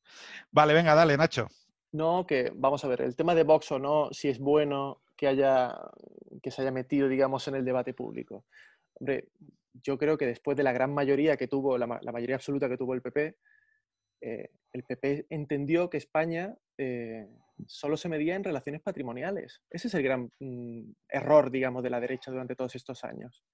Vale, 0.51 0.75
venga, 0.75 0.95
dale, 0.95 1.17
Nacho. 1.17 1.47
No, 1.93 2.27
que 2.27 2.51
vamos 2.55 2.85
a 2.85 2.89
ver, 2.89 3.03
el 3.03 3.15
tema 3.17 3.35
de 3.35 3.45
Vox 3.45 3.71
o 3.73 3.79
no, 3.79 4.09
si 4.13 4.29
es 4.29 4.39
bueno 4.39 5.03
que 5.17 5.29
haya 5.29 5.75
que 6.43 6.51
se 6.51 6.63
haya 6.63 6.71
metido, 6.71 7.09
digamos, 7.09 7.47
en 7.49 7.55
el 7.55 7.65
debate 7.65 7.95
público. 7.95 8.45
Hombre, 8.95 9.29
yo 9.83 9.97
creo 9.97 10.19
que 10.19 10.27
después 10.27 10.57
de 10.57 10.63
la 10.63 10.73
gran 10.73 10.93
mayoría 10.93 11.37
que 11.37 11.49
tuvo, 11.49 11.79
la, 11.79 11.87
la 12.03 12.13
mayoría 12.13 12.37
absoluta 12.37 12.69
que 12.69 12.77
tuvo 12.77 12.95
el 12.95 13.03
PP, 13.03 13.37
eh, 14.21 14.51
el 14.73 14.83
PP 14.85 15.27
entendió 15.31 15.89
que 15.89 15.97
España 15.99 16.55
eh, 16.77 17.27
solo 17.67 17.97
se 17.97 18.09
medía 18.09 18.35
en 18.35 18.45
relaciones 18.45 18.83
patrimoniales. 18.83 19.63
Ese 19.71 19.89
es 19.89 19.95
el 19.95 20.03
gran 20.03 20.31
mm, 20.41 20.91
error, 21.09 21.51
digamos, 21.51 21.83
de 21.83 21.91
la 21.91 22.01
derecha 22.01 22.31
durante 22.31 22.55
todos 22.55 22.75
estos 22.75 23.05
años. 23.05 23.45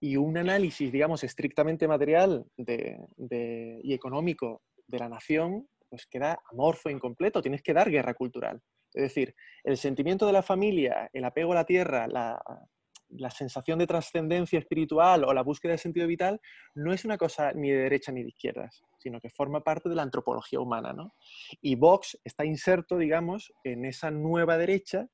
Y 0.00 0.16
un 0.16 0.36
análisis, 0.36 0.90
digamos, 0.90 1.22
estrictamente 1.22 1.86
material 1.86 2.44
y 2.56 3.94
económico 3.94 4.62
de 4.86 4.98
la 4.98 5.08
nación, 5.08 5.68
pues 5.88 6.06
queda 6.06 6.40
amorfo, 6.50 6.90
incompleto. 6.90 7.40
Tienes 7.40 7.62
que 7.62 7.72
dar 7.72 7.90
guerra 7.90 8.14
cultural. 8.14 8.60
Es 8.92 9.02
decir, 9.02 9.34
el 9.62 9.76
sentimiento 9.76 10.26
de 10.26 10.32
la 10.32 10.42
familia, 10.42 11.08
el 11.12 11.24
apego 11.24 11.52
a 11.52 11.56
la 11.56 11.64
tierra, 11.64 12.08
la, 12.08 12.42
la 13.16 13.30
sensación 13.30 13.78
de 13.78 13.86
trascendencia 13.86 14.58
espiritual 14.58 15.24
o 15.24 15.32
la 15.34 15.42
búsqueda 15.42 15.72
de 15.72 15.78
sentido 15.78 16.06
vital 16.06 16.40
no 16.74 16.92
es 16.92 17.04
una 17.04 17.16
cosa 17.18 17.52
ni 17.52 17.70
de 17.70 17.78
derecha 17.78 18.12
ni 18.12 18.22
de 18.22 18.28
izquierdas, 18.28 18.82
sino 18.98 19.20
que 19.20 19.30
forma 19.30 19.60
parte 19.62 19.88
de 19.88 19.94
la 19.94 20.02
antropología 20.02 20.60
humana. 20.60 20.92
¿no? 20.92 21.14
Y 21.60 21.74
Vox 21.76 22.18
está 22.24 22.44
inserto, 22.44 22.98
digamos, 22.98 23.52
en 23.64 23.84
esa 23.84 24.10
nueva 24.10 24.56
derecha 24.58 25.06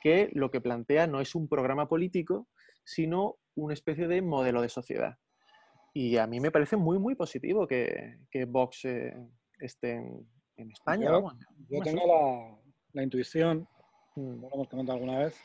que 0.00 0.28
lo 0.32 0.50
que 0.50 0.60
plantea 0.60 1.06
no 1.06 1.20
es 1.20 1.34
un 1.34 1.48
programa 1.48 1.88
político, 1.88 2.48
sino 2.84 3.36
una 3.54 3.74
especie 3.74 4.06
de 4.08 4.22
modelo 4.22 4.60
de 4.62 4.68
sociedad. 4.68 5.16
Y 5.94 6.18
a 6.18 6.26
mí 6.26 6.40
me 6.40 6.50
parece 6.50 6.76
muy, 6.76 6.98
muy 6.98 7.14
positivo 7.14 7.66
que, 7.66 8.18
que 8.30 8.44
Vox 8.44 8.84
eh, 8.84 9.14
esté 9.60 9.92
en, 9.92 10.28
en 10.56 10.70
España. 10.70 11.06
Yo- 11.06 11.12
vamos. 11.12 11.34
Yo 11.70 11.78
No 11.78 11.84
tengo 11.84 12.06
la, 12.06 12.58
la 12.92 13.02
intuición, 13.02 13.66
Mm. 14.18 14.40
lo 14.40 14.48
hemos 14.54 14.68
comentado 14.68 14.96
alguna 14.98 15.18
vez, 15.18 15.38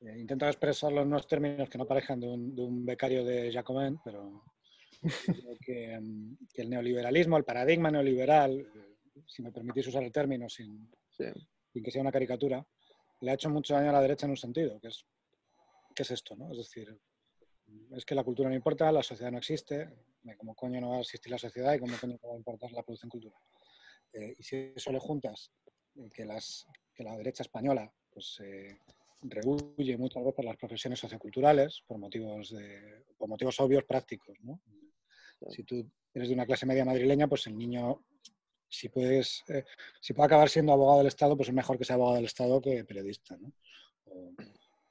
eh, 0.00 0.18
intento 0.18 0.46
expresarlo 0.46 1.02
en 1.02 1.08
unos 1.08 1.26
términos 1.26 1.68
que 1.68 1.78
no 1.78 1.86
parezcan 1.86 2.20
de 2.20 2.28
un, 2.28 2.54
de 2.54 2.62
un 2.62 2.84
becario 2.84 3.24
de 3.24 3.52
Jacobin, 3.52 3.98
pero 4.04 4.44
creo 5.00 5.56
que, 5.60 5.98
mm, 6.00 6.36
que 6.52 6.62
el 6.62 6.70
neoliberalismo, 6.70 7.36
el 7.36 7.44
paradigma 7.44 7.90
neoliberal, 7.90 8.60
eh, 8.60 8.96
si 9.26 9.42
me 9.42 9.52
permitís 9.52 9.86
usar 9.88 10.02
el 10.04 10.12
término 10.12 10.48
sin, 10.48 10.90
Sí. 11.10 11.24
sin 11.72 11.82
que 11.82 11.90
sea 11.90 12.02
una 12.02 12.12
caricatura, 12.12 12.64
le 13.20 13.30
ha 13.30 13.34
hecho 13.34 13.50
mucho 13.50 13.74
daño 13.74 13.90
a 13.90 13.92
la 13.94 14.00
derecha 14.00 14.26
en 14.26 14.30
un 14.30 14.36
sentido, 14.36 14.78
que 14.80 14.88
es, 14.88 15.04
que 15.94 16.02
es 16.04 16.10
esto, 16.12 16.36
¿no? 16.36 16.52
Es 16.52 16.58
decir, 16.58 16.96
es 17.90 18.04
que 18.04 18.14
la 18.14 18.22
cultura 18.22 18.48
no 18.48 18.54
importa, 18.54 18.92
la 18.92 19.02
sociedad 19.02 19.32
no 19.32 19.38
existe, 19.38 19.88
como 20.36 20.54
coño 20.54 20.80
no 20.80 20.90
va 20.90 20.96
a 20.98 21.00
existir 21.00 21.30
la 21.32 21.38
sociedad 21.38 21.74
y 21.74 21.78
cómo 21.80 21.96
coño 22.00 22.16
no 22.22 22.28
va 22.28 22.34
a 22.34 22.38
importar 22.38 22.70
la 22.72 22.82
producción 22.82 23.10
cultural. 23.10 23.40
Eh, 24.12 24.34
y 24.38 24.42
si 24.42 24.72
eso 24.76 24.92
le 24.92 24.98
juntas 25.00 25.50
eh, 25.96 26.08
que, 26.14 26.24
las, 26.24 26.66
que 26.94 27.02
la 27.02 27.16
derecha 27.16 27.42
española 27.42 27.92
pues, 28.10 28.38
eh, 28.44 28.78
rehuye 29.22 29.96
muchas 29.96 30.24
veces 30.24 30.44
las 30.44 30.56
profesiones 30.56 30.98
socioculturales 31.00 31.82
por 31.86 31.98
motivos, 31.98 32.50
de, 32.50 33.04
por 33.16 33.28
motivos 33.28 33.58
obvios 33.60 33.84
prácticos. 33.84 34.36
¿no? 34.42 34.60
Si 35.50 35.64
tú 35.64 35.90
eres 36.14 36.28
de 36.28 36.34
una 36.34 36.46
clase 36.46 36.66
media 36.66 36.84
madrileña, 36.84 37.26
pues 37.28 37.46
el 37.46 37.56
niño, 37.56 38.04
si, 38.68 38.88
puedes, 38.88 39.42
eh, 39.48 39.64
si 40.00 40.12
puede 40.14 40.26
acabar 40.26 40.48
siendo 40.48 40.72
abogado 40.72 40.98
del 40.98 41.06
Estado, 41.08 41.36
pues 41.36 41.48
es 41.48 41.54
mejor 41.54 41.78
que 41.78 41.84
sea 41.84 41.94
abogado 41.94 42.16
del 42.16 42.26
Estado 42.26 42.60
que 42.60 42.84
periodista. 42.84 43.36
¿no? 43.36 43.52
O- 44.04 44.32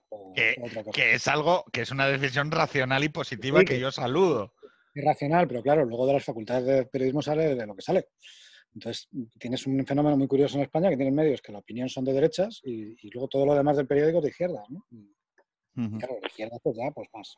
o 0.10 0.34
Que-. 0.34 0.56
Que 0.94 1.14
es 1.16 1.28
algo, 1.28 1.64
que 1.72 1.82
es 1.82 1.92
una 1.92 2.08
decisión 2.08 2.52
racional 2.52 3.04
y 3.04 3.10
positiva 3.10 3.60
Sí, 3.60 3.66
que 3.66 3.74
que- 3.76 3.80
yo 3.80 3.92
saludo. 3.92 4.54
irracional, 4.96 5.48
pero 5.48 5.62
claro, 5.62 5.86
luego 5.86 6.08
de 6.08 6.14
las 6.14 6.24
facultades 6.26 6.66
de 6.66 6.86
periodismo 6.86 7.22
sale 7.22 7.56
de 7.56 7.66
lo 7.68 7.76
que 7.76 7.82
sale. 7.84 8.08
Entonces, 8.78 9.10
tienes 9.40 9.66
un 9.66 9.84
fenómeno 9.88 10.16
muy 10.16 10.28
curioso 10.28 10.56
en 10.58 10.64
España 10.64 10.90
que 10.92 10.98
tienen 10.98 11.16
medios 11.16 11.42
que 11.42 11.52
la 11.52 11.58
opinión 11.58 11.90
son 11.90 12.06
de 12.06 12.14
derechas 12.14 12.62
y, 12.64 12.96
y 13.02 13.10
luego 13.10 13.28
todo 13.28 13.44
lo 13.44 13.56
demás 13.56 13.76
del 13.76 13.88
periódico 13.88 14.20
es 14.20 14.24
de 14.26 14.30
izquierda. 14.30 14.64
¿no? 14.70 14.86
Claro, 15.98 16.18
de 16.22 16.28
izquierda 16.28 16.60
pues 16.62 16.78
ya, 16.78 16.92
pues 16.92 17.08
más. 17.12 17.36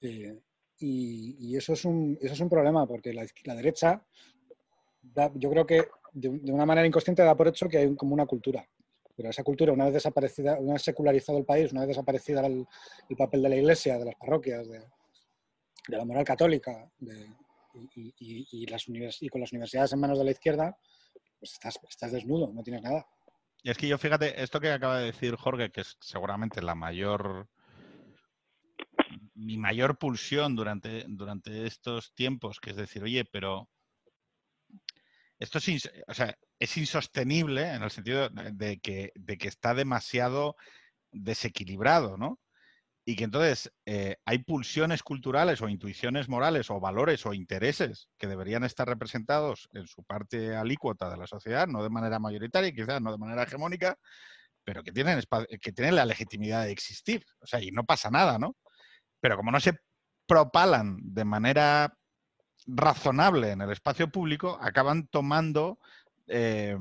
Eh, 0.00 0.38
y 0.78 1.36
y 1.40 1.56
eso, 1.56 1.72
es 1.72 1.84
un, 1.84 2.16
eso 2.20 2.34
es 2.34 2.40
un 2.40 2.48
problema 2.48 2.86
porque 2.86 3.12
la, 3.12 3.26
la 3.44 3.54
derecha, 3.56 4.04
da- 5.02 5.32
yo 5.34 5.50
creo 5.50 5.66
que 5.66 5.88
de, 6.12 6.28
de 6.38 6.52
una 6.52 6.66
manera 6.66 6.86
inconsciente 6.86 7.22
da 7.22 7.36
por 7.36 7.48
hecho 7.48 7.68
que 7.68 7.78
hay 7.78 7.86
un- 7.86 7.96
como 7.96 8.14
una 8.14 8.26
cultura. 8.26 8.64
Pero 9.16 9.30
esa 9.30 9.42
cultura, 9.42 9.72
una 9.72 9.84
vez 9.86 9.94
desaparecida, 9.94 10.58
una 10.58 10.74
vez 10.74 10.82
secularizado 10.82 11.38
el 11.38 11.44
país, 11.44 11.72
una 11.72 11.80
vez 11.82 11.88
desaparecida 11.88 12.46
el, 12.46 12.64
el 13.08 13.16
papel 13.16 13.42
de 13.42 13.48
la 13.48 13.56
iglesia, 13.56 13.98
de 13.98 14.04
las 14.04 14.14
parroquias, 14.16 14.68
de, 14.68 14.78
de 15.88 15.96
la 15.96 16.04
moral 16.04 16.24
católica 16.24 16.88
de- 16.98 17.28
y, 17.74 18.14
y- 18.18 18.46
y- 18.50 18.66
las 18.66 18.84
y 18.88 19.28
con 19.28 19.40
las 19.40 19.52
universidades 19.52 19.92
en 19.92 20.00
manos 20.00 20.18
de 20.18 20.24
la 20.24 20.30
izquierda, 20.30 20.76
pues 21.38 21.52
estás, 21.52 21.78
estás 21.88 22.12
desnudo, 22.12 22.52
no 22.52 22.62
tienes 22.62 22.82
nada. 22.82 23.06
Y 23.62 23.70
es 23.70 23.78
que 23.78 23.88
yo, 23.88 23.96
fíjate, 23.98 24.42
esto 24.42 24.60
que 24.60 24.70
acaba 24.70 24.98
de 24.98 25.06
decir 25.06 25.36
Jorge, 25.36 25.70
que 25.70 25.80
es 25.80 25.96
seguramente 26.00 26.60
la 26.62 26.74
mayor. 26.74 27.48
Mi 29.34 29.56
mayor 29.56 29.98
pulsión 29.98 30.54
durante, 30.54 31.04
durante 31.08 31.66
estos 31.66 32.12
tiempos, 32.14 32.60
que 32.60 32.70
es 32.70 32.76
decir, 32.76 33.02
oye, 33.02 33.24
pero. 33.24 33.68
Esto 35.38 35.58
es, 35.58 35.68
ins- 35.68 36.04
o 36.06 36.14
sea, 36.14 36.36
es 36.58 36.76
insostenible 36.76 37.68
en 37.68 37.82
el 37.82 37.90
sentido 37.90 38.28
de 38.30 38.78
que, 38.78 39.10
de 39.14 39.36
que 39.36 39.48
está 39.48 39.74
demasiado 39.74 40.56
desequilibrado, 41.10 42.16
¿no? 42.16 42.38
Y 43.06 43.16
que 43.16 43.24
entonces 43.24 43.70
eh, 43.84 44.16
hay 44.24 44.38
pulsiones 44.38 45.02
culturales 45.02 45.60
o 45.60 45.68
intuiciones 45.68 46.28
morales 46.28 46.70
o 46.70 46.80
valores 46.80 47.26
o 47.26 47.34
intereses 47.34 48.08
que 48.16 48.26
deberían 48.26 48.64
estar 48.64 48.88
representados 48.88 49.68
en 49.72 49.86
su 49.86 50.02
parte 50.04 50.56
alícuota 50.56 51.10
de 51.10 51.18
la 51.18 51.26
sociedad, 51.26 51.66
no 51.66 51.82
de 51.82 51.90
manera 51.90 52.18
mayoritaria, 52.18 52.72
quizás 52.72 53.02
no 53.02 53.12
de 53.12 53.18
manera 53.18 53.42
hegemónica, 53.42 53.98
pero 54.64 54.82
que 54.82 54.92
tienen, 54.92 55.20
que 55.60 55.72
tienen 55.72 55.96
la 55.96 56.06
legitimidad 56.06 56.64
de 56.64 56.72
existir. 56.72 57.24
O 57.40 57.46
sea, 57.46 57.60
y 57.60 57.70
no 57.70 57.84
pasa 57.84 58.10
nada, 58.10 58.38
¿no? 58.38 58.56
Pero 59.20 59.36
como 59.36 59.50
no 59.50 59.60
se 59.60 59.78
propalan 60.26 60.96
de 61.02 61.24
manera 61.26 61.94
razonable 62.66 63.50
en 63.50 63.60
el 63.60 63.70
espacio 63.70 64.08
público, 64.08 64.58
acaban 64.60 65.08
tomando... 65.08 65.78
eh, 66.26 66.76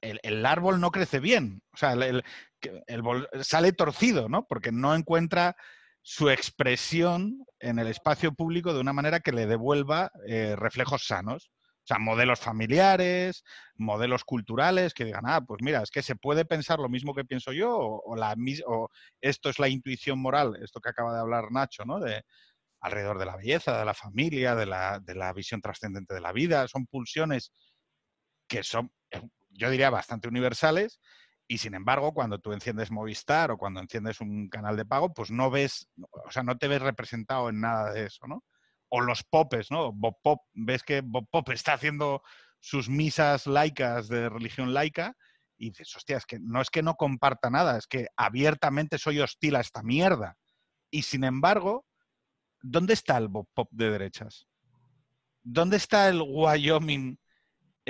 el, 0.00 0.20
el 0.22 0.46
árbol 0.46 0.80
no 0.80 0.90
crece 0.90 1.20
bien, 1.20 1.62
o 1.72 1.76
sea, 1.76 1.92
el, 1.92 2.02
el- 2.02 3.28
sale 3.42 3.72
torcido, 3.72 4.28
¿no? 4.28 4.46
Porque 4.46 4.72
no 4.72 4.94
encuentra 4.94 5.56
su 6.02 6.30
expresión 6.30 7.44
en 7.60 7.78
el 7.78 7.86
espacio 7.88 8.32
público 8.32 8.72
de 8.74 8.80
una 8.80 8.92
manera 8.92 9.20
que 9.20 9.32
le 9.32 9.46
devuelva 9.46 10.10
eh, 10.26 10.56
reflejos 10.56 11.06
sanos. 11.06 11.50
O 11.84 11.88
sea, 11.88 11.98
modelos 11.98 12.40
familiares, 12.40 13.44
modelos 13.76 14.22
culturales 14.24 14.92
que 14.92 15.06
digan, 15.06 15.22
ah, 15.26 15.40
pues 15.40 15.62
mira, 15.62 15.82
es 15.82 15.90
que 15.90 16.02
se 16.02 16.16
puede 16.16 16.44
pensar 16.44 16.78
lo 16.80 16.90
mismo 16.90 17.14
que 17.14 17.24
pienso 17.24 17.50
yo, 17.52 17.74
o, 17.78 18.02
o 18.04 18.16
la, 18.16 18.36
o 18.66 18.90
esto 19.22 19.48
es 19.48 19.58
la 19.58 19.68
intuición 19.68 20.18
moral, 20.20 20.56
esto 20.62 20.80
que 20.80 20.90
acaba 20.90 21.14
de 21.14 21.20
hablar 21.20 21.50
Nacho, 21.50 21.84
¿no? 21.86 21.98
De, 21.98 22.22
alrededor 22.80 23.18
de 23.18 23.26
la 23.26 23.36
belleza, 23.36 23.78
de 23.78 23.84
la 23.84 23.94
familia, 23.94 24.54
de 24.54 24.66
la, 24.66 25.00
de 25.00 25.14
la 25.14 25.32
visión 25.32 25.60
trascendente 25.60 26.14
de 26.14 26.20
la 26.20 26.32
vida. 26.32 26.68
Son 26.68 26.86
pulsiones 26.86 27.52
que 28.48 28.62
son, 28.62 28.90
eh, 29.10 29.20
yo 29.58 29.70
diría, 29.70 29.90
bastante 29.90 30.28
universales. 30.28 31.00
Y 31.46 31.58
sin 31.58 31.74
embargo, 31.74 32.12
cuando 32.12 32.38
tú 32.38 32.52
enciendes 32.52 32.90
Movistar 32.90 33.50
o 33.50 33.58
cuando 33.58 33.80
enciendes 33.80 34.20
un 34.20 34.48
canal 34.48 34.76
de 34.76 34.84
pago, 34.84 35.12
pues 35.12 35.30
no 35.30 35.50
ves, 35.50 35.88
o 36.26 36.30
sea, 36.30 36.42
no 36.42 36.58
te 36.58 36.68
ves 36.68 36.82
representado 36.82 37.48
en 37.48 37.60
nada 37.60 37.92
de 37.92 38.04
eso, 38.06 38.26
¿no? 38.26 38.44
O 38.90 39.00
los 39.00 39.24
popes, 39.24 39.70
¿no? 39.70 39.92
Bob 39.92 40.16
Pop, 40.22 40.42
ves 40.52 40.82
que 40.82 41.00
Bob 41.02 41.26
Pop 41.30 41.48
está 41.52 41.74
haciendo 41.74 42.22
sus 42.60 42.88
misas 42.88 43.46
laicas 43.46 44.08
de 44.08 44.28
religión 44.28 44.74
laica 44.74 45.14
y 45.56 45.70
dices, 45.70 45.94
hostia, 45.96 46.18
es 46.18 46.26
que 46.26 46.38
no 46.38 46.60
es 46.60 46.70
que 46.70 46.82
no 46.82 46.94
comparta 46.94 47.50
nada, 47.50 47.78
es 47.78 47.86
que 47.86 48.06
abiertamente 48.16 48.98
soy 48.98 49.20
hostil 49.20 49.56
a 49.56 49.60
esta 49.60 49.82
mierda. 49.82 50.36
Y 50.90 51.02
sin 51.02 51.24
embargo, 51.24 51.84
¿dónde 52.60 52.94
está 52.94 53.16
el 53.16 53.28
Bob 53.28 53.48
Pop 53.54 53.68
de 53.72 53.90
derechas? 53.90 54.46
¿Dónde 55.42 55.78
está 55.78 56.08
el 56.08 56.22
Wyoming 56.22 57.18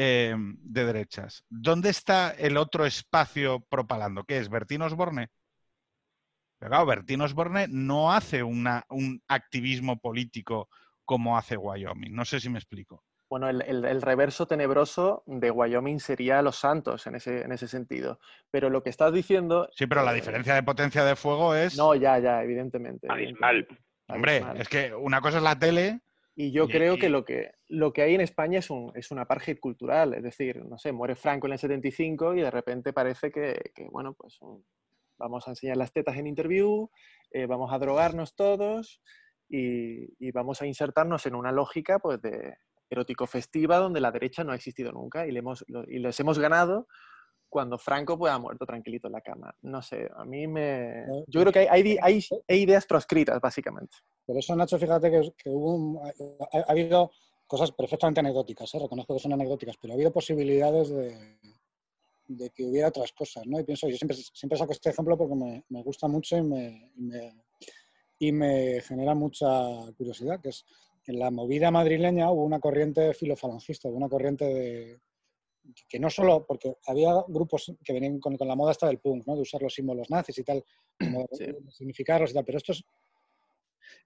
eh, 0.01 0.33
de 0.37 0.85
derechas? 0.85 1.45
¿Dónde 1.49 1.91
está 1.91 2.31
el 2.31 2.57
otro 2.57 2.87
espacio 2.87 3.59
propalando? 3.69 4.23
¿Qué 4.23 4.39
es? 4.39 4.49
¿Bertín 4.49 4.83
Osborne? 4.83 5.29
Pero 6.61 6.71
claro, 6.71 6.87
Bertín 6.87 7.21
Osborne 7.21 7.67
no 7.69 8.13
hace 8.13 8.43
una- 8.45 8.85
un 8.91 9.21
activismo 9.27 9.99
político 9.99 10.69
como 11.05 11.37
hace 11.37 11.57
Wyoming. 11.57 12.15
No 12.15 12.25
sé 12.25 12.39
si 12.39 12.49
me 12.49 12.59
explico. 12.59 13.03
Bueno, 13.29 13.49
el, 13.49 13.61
el- 13.63 13.85
el 13.85 14.01
reverso 14.01 14.47
tenebroso 14.47 15.23
de 15.27 15.51
Wyoming 15.51 15.99
sería 15.99 16.43
Los 16.43 16.57
Santos 16.57 17.07
en 17.09 17.17
ese, 17.17 17.43
en 17.43 17.51
ese 17.53 17.67
sentido. 17.67 18.21
Pero 18.51 18.71
lo 18.71 18.83
que 18.83 18.91
estás 18.91 19.13
diciendo... 19.13 19.69
Sí, 19.73 19.87
pero 19.89 20.05
la 20.05 20.13
eh, 20.13 20.17
diferencia 20.17 20.55
de 20.55 20.63
potencia 20.63 21.05
de 21.05 21.17
fuego 21.17 21.55
es. 21.57 21.77
No, 21.77 21.95
ya, 21.97 22.19
ya, 22.21 22.43
evidentemente. 22.43 23.09
Abismal. 23.11 23.67
hombre, 24.07 24.37
abismal. 24.37 24.61
es 24.61 24.69
que 24.69 24.95
una 24.95 25.21
cosa 25.21 25.39
es 25.39 25.43
la 25.43 25.59
tele. 25.59 26.01
Y 26.41 26.53
yo 26.53 26.65
Y- 26.65 26.69
creo 26.69 26.95
y- 26.95 26.99
que 27.01 27.09
lo 27.09 27.25
que 27.25 27.51
lo 27.69 27.93
que 27.93 28.03
hay 28.03 28.15
en 28.15 28.21
España 28.21 28.61
es 28.61 28.71
un, 28.71 28.93
es 28.95 29.11
un 29.11 29.19
apartheid 29.19 29.59
cultural, 29.59 30.15
es 30.15 30.23
decir, 30.23 30.65
no 30.65 30.79
sé, 30.79 30.93
muere 30.93 31.17
Franco 31.17 31.49
en 31.49 31.55
el 31.55 31.59
75 31.59 32.35
y 32.35 32.43
de 32.43 32.51
repente 32.51 32.93
parece 32.93 33.33
que, 33.33 33.73
que, 33.75 33.89
bueno, 33.91 34.15
pues 34.15 34.41
un- 34.41 34.65
vamos 35.19 35.49
a 35.49 35.51
enseñar 35.51 35.77
las 35.77 35.93
tetas 35.93 36.17
en 36.17 36.29
interview, 36.29 36.89
eh, 37.33 37.47
vamos 37.47 37.73
a 37.73 37.79
drogarnos 37.81 38.37
todos 38.37 39.03
y, 39.49 40.15
y 40.25 40.31
vamos 40.31 40.63
a 40.63 40.67
insertarnos 40.67 41.27
en 41.27 41.35
una 41.35 41.51
lógica 41.51 41.99
pues 41.99 42.23
de 42.23 42.55
erótico 42.89 43.27
festiva 43.27 43.79
donde 43.79 44.01
la 44.01 44.13
derecha 44.13 44.45
no 44.45 44.53
ha 44.53 44.57
existido 44.57 44.93
nunca 44.93 45.27
y, 45.27 45.33
le 45.33 45.41
hemos, 45.41 45.65
lo- 45.67 45.85
y 45.91 45.99
les 45.99 46.19
hemos 46.21 46.39
ganado 46.39 46.87
cuando 47.49 47.79
Franco 47.79 48.17
pues, 48.17 48.33
ha 48.33 48.39
muerto 48.39 48.65
tranquilito 48.65 49.09
en 49.09 49.15
la 49.15 49.23
cama. 49.23 49.53
No 49.63 49.83
sé, 49.83 50.09
a 50.17 50.25
mí 50.25 50.47
me... 50.47 51.05
Yo 51.27 51.41
creo 51.41 51.53
que 51.53 51.59
hay, 51.61 51.67
hay, 51.83 51.99
hay- 52.01 52.25
hay 52.47 52.63
ideas 52.63 52.87
proscritas, 52.87 53.41
básicamente. 53.41 53.97
Por 54.29 54.37
eso, 54.37 54.55
Nacho, 54.55 54.79
fíjate 54.79 55.11
que, 55.11 55.33
que 55.43 55.49
hubo 55.49 55.75
un- 55.75 55.99
ha, 56.07 56.59
ha 56.59 56.71
habido 56.73 57.11
cosas 57.47 57.73
perfectamente 57.73 58.21
anecdóticas, 58.21 58.75
¿eh? 58.75 58.79
reconozco 58.79 59.15
que 59.15 59.21
son 59.21 59.33
anecdóticas, 59.33 59.77
pero 59.81 59.95
ha 59.95 59.97
habido 59.97 60.13
posibilidades 60.13 60.91
de, 60.91 61.39
de 62.27 62.51
que 62.51 62.65
hubiera 62.67 62.89
otras 62.89 63.11
cosas, 63.13 63.47
¿no? 63.47 63.59
Y 63.59 63.65
pienso, 63.65 63.89
yo 63.89 63.97
siempre, 63.97 64.19
siempre 64.35 64.59
saco 64.59 64.73
este 64.73 64.91
ejemplo 64.91 65.17
porque 65.17 65.35
me, 65.35 65.65
me 65.71 65.83
gusta 65.83 66.09
mucho 66.09 66.37
y 66.37 66.43
me, 66.43 66.93
y 66.95 67.01
me, 67.01 67.43
y 68.19 68.33
me 68.33 68.81
genera 68.83 69.15
mucha 69.15 69.49
curiosidad, 69.97 70.41
que 70.43 70.51
es 70.51 70.67
en 71.07 71.19
la 71.19 71.31
movida 71.31 71.71
madrileña 71.71 72.31
hubo 72.31 72.45
una 72.45 72.61
corriente 72.61 73.15
filofalangista, 73.15 73.89
hubo 73.89 73.97
una 73.97 74.11
corriente 74.11 74.45
de 74.45 75.01
que 75.89 75.99
no 75.99 76.11
solo, 76.11 76.45
porque 76.47 76.77
había 76.87 77.13
grupos 77.29 77.73
que 77.83 77.93
venían 77.95 78.21
con, 78.21 78.37
con 78.37 78.47
la 78.49 78.55
moda 78.57 78.73
hasta 78.73 78.89
del 78.89 78.99
punk, 78.99 79.27
¿no? 79.27 79.37
de 79.37 79.43
usar 79.43 79.63
los 79.63 79.73
símbolos 79.75 80.11
nazis 80.11 80.37
y 80.39 80.45
tal, 80.45 80.63
como 80.99 81.27
Sí. 81.33 81.47
significarlos 81.71 82.31
y 82.31 82.35
tal, 82.35 82.45
pero 82.45 82.59
estos, 82.59 82.85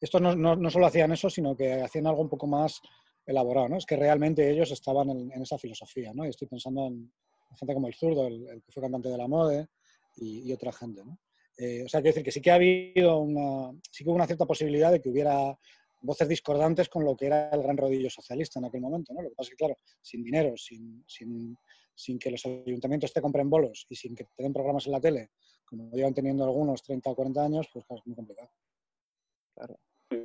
estos 0.00 0.20
no, 0.20 0.70
solo 0.70 0.86
hacían 0.86 1.12
eso, 1.12 1.30
sino 1.30 1.56
que 1.56 1.82
hacían 1.82 2.06
algo 2.06 2.22
un 2.22 2.28
poco 2.28 2.46
más 2.46 2.80
elaborado, 3.24 3.68
¿no? 3.68 3.76
Es 3.76 3.86
que 3.86 3.96
realmente 3.96 4.50
ellos 4.50 4.70
estaban 4.70 5.10
en, 5.10 5.42
esa 5.42 5.58
filosofía, 5.58 6.12
¿no? 6.12 6.24
Estoy 6.24 6.48
pensando 6.48 6.86
en 6.86 7.12
gente 7.56 7.74
como 7.74 7.88
el 7.88 7.94
zurdo, 7.94 8.26
el, 8.26 8.62
que 8.64 8.72
fue 8.72 8.82
cantante 8.82 9.08
de 9.08 9.18
la 9.18 9.28
mode 9.28 9.68
y, 10.16 10.48
y 10.48 10.52
otra 10.52 10.72
gente, 10.72 11.04
¿no? 11.04 11.18
Eh, 11.58 11.84
o 11.84 11.88
sea, 11.88 12.00
quiero 12.00 12.14
decir 12.14 12.24
que 12.24 12.32
sí 12.32 12.40
que 12.40 12.50
ha 12.50 12.54
habido 12.54 13.18
una, 13.18 13.78
sí 13.90 14.02
que 14.02 14.10
hubo 14.10 14.16
una 14.16 14.26
cierta 14.26 14.46
posibilidad 14.46 14.90
de 14.90 15.00
que 15.00 15.10
hubiera 15.10 15.56
voces 16.00 16.28
discordantes 16.28 16.88
con 16.88 17.04
lo 17.04 17.16
que 17.16 17.26
era 17.26 17.50
el 17.50 17.62
gran 17.62 17.76
rodillo 17.76 18.10
socialista 18.10 18.58
en 18.58 18.64
aquel 18.64 18.80
momento, 18.80 19.12
¿no? 19.14 19.22
Lo 19.22 19.28
que 19.28 19.36
pasa 19.36 19.48
es 19.48 19.50
que, 19.50 19.56
claro, 19.56 19.76
sin 20.00 20.24
dinero, 20.24 20.56
sin, 20.56 21.04
sin, 21.06 21.56
sin 21.94 22.18
que 22.18 22.30
los 22.30 22.44
ayuntamientos 22.44 23.12
te 23.12 23.20
compren 23.20 23.48
bolos 23.48 23.86
y 23.88 23.94
sin 23.94 24.14
que 24.14 24.24
te 24.24 24.42
den 24.42 24.52
programas 24.52 24.86
en 24.86 24.92
la 24.92 25.00
tele, 25.00 25.30
como 25.64 25.90
llevan 25.92 26.14
teniendo 26.14 26.44
algunos 26.44 26.82
30 26.82 27.10
o 27.10 27.14
40 27.14 27.44
años, 27.44 27.68
pues 27.72 27.84
es 27.88 28.06
muy 28.06 28.16
complicado. 28.16 28.50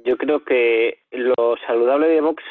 Yo 0.05 0.17
creo 0.17 0.43
que 0.43 1.03
lo 1.11 1.55
saludable 1.65 2.07
de 2.07 2.21
Vox, 2.21 2.43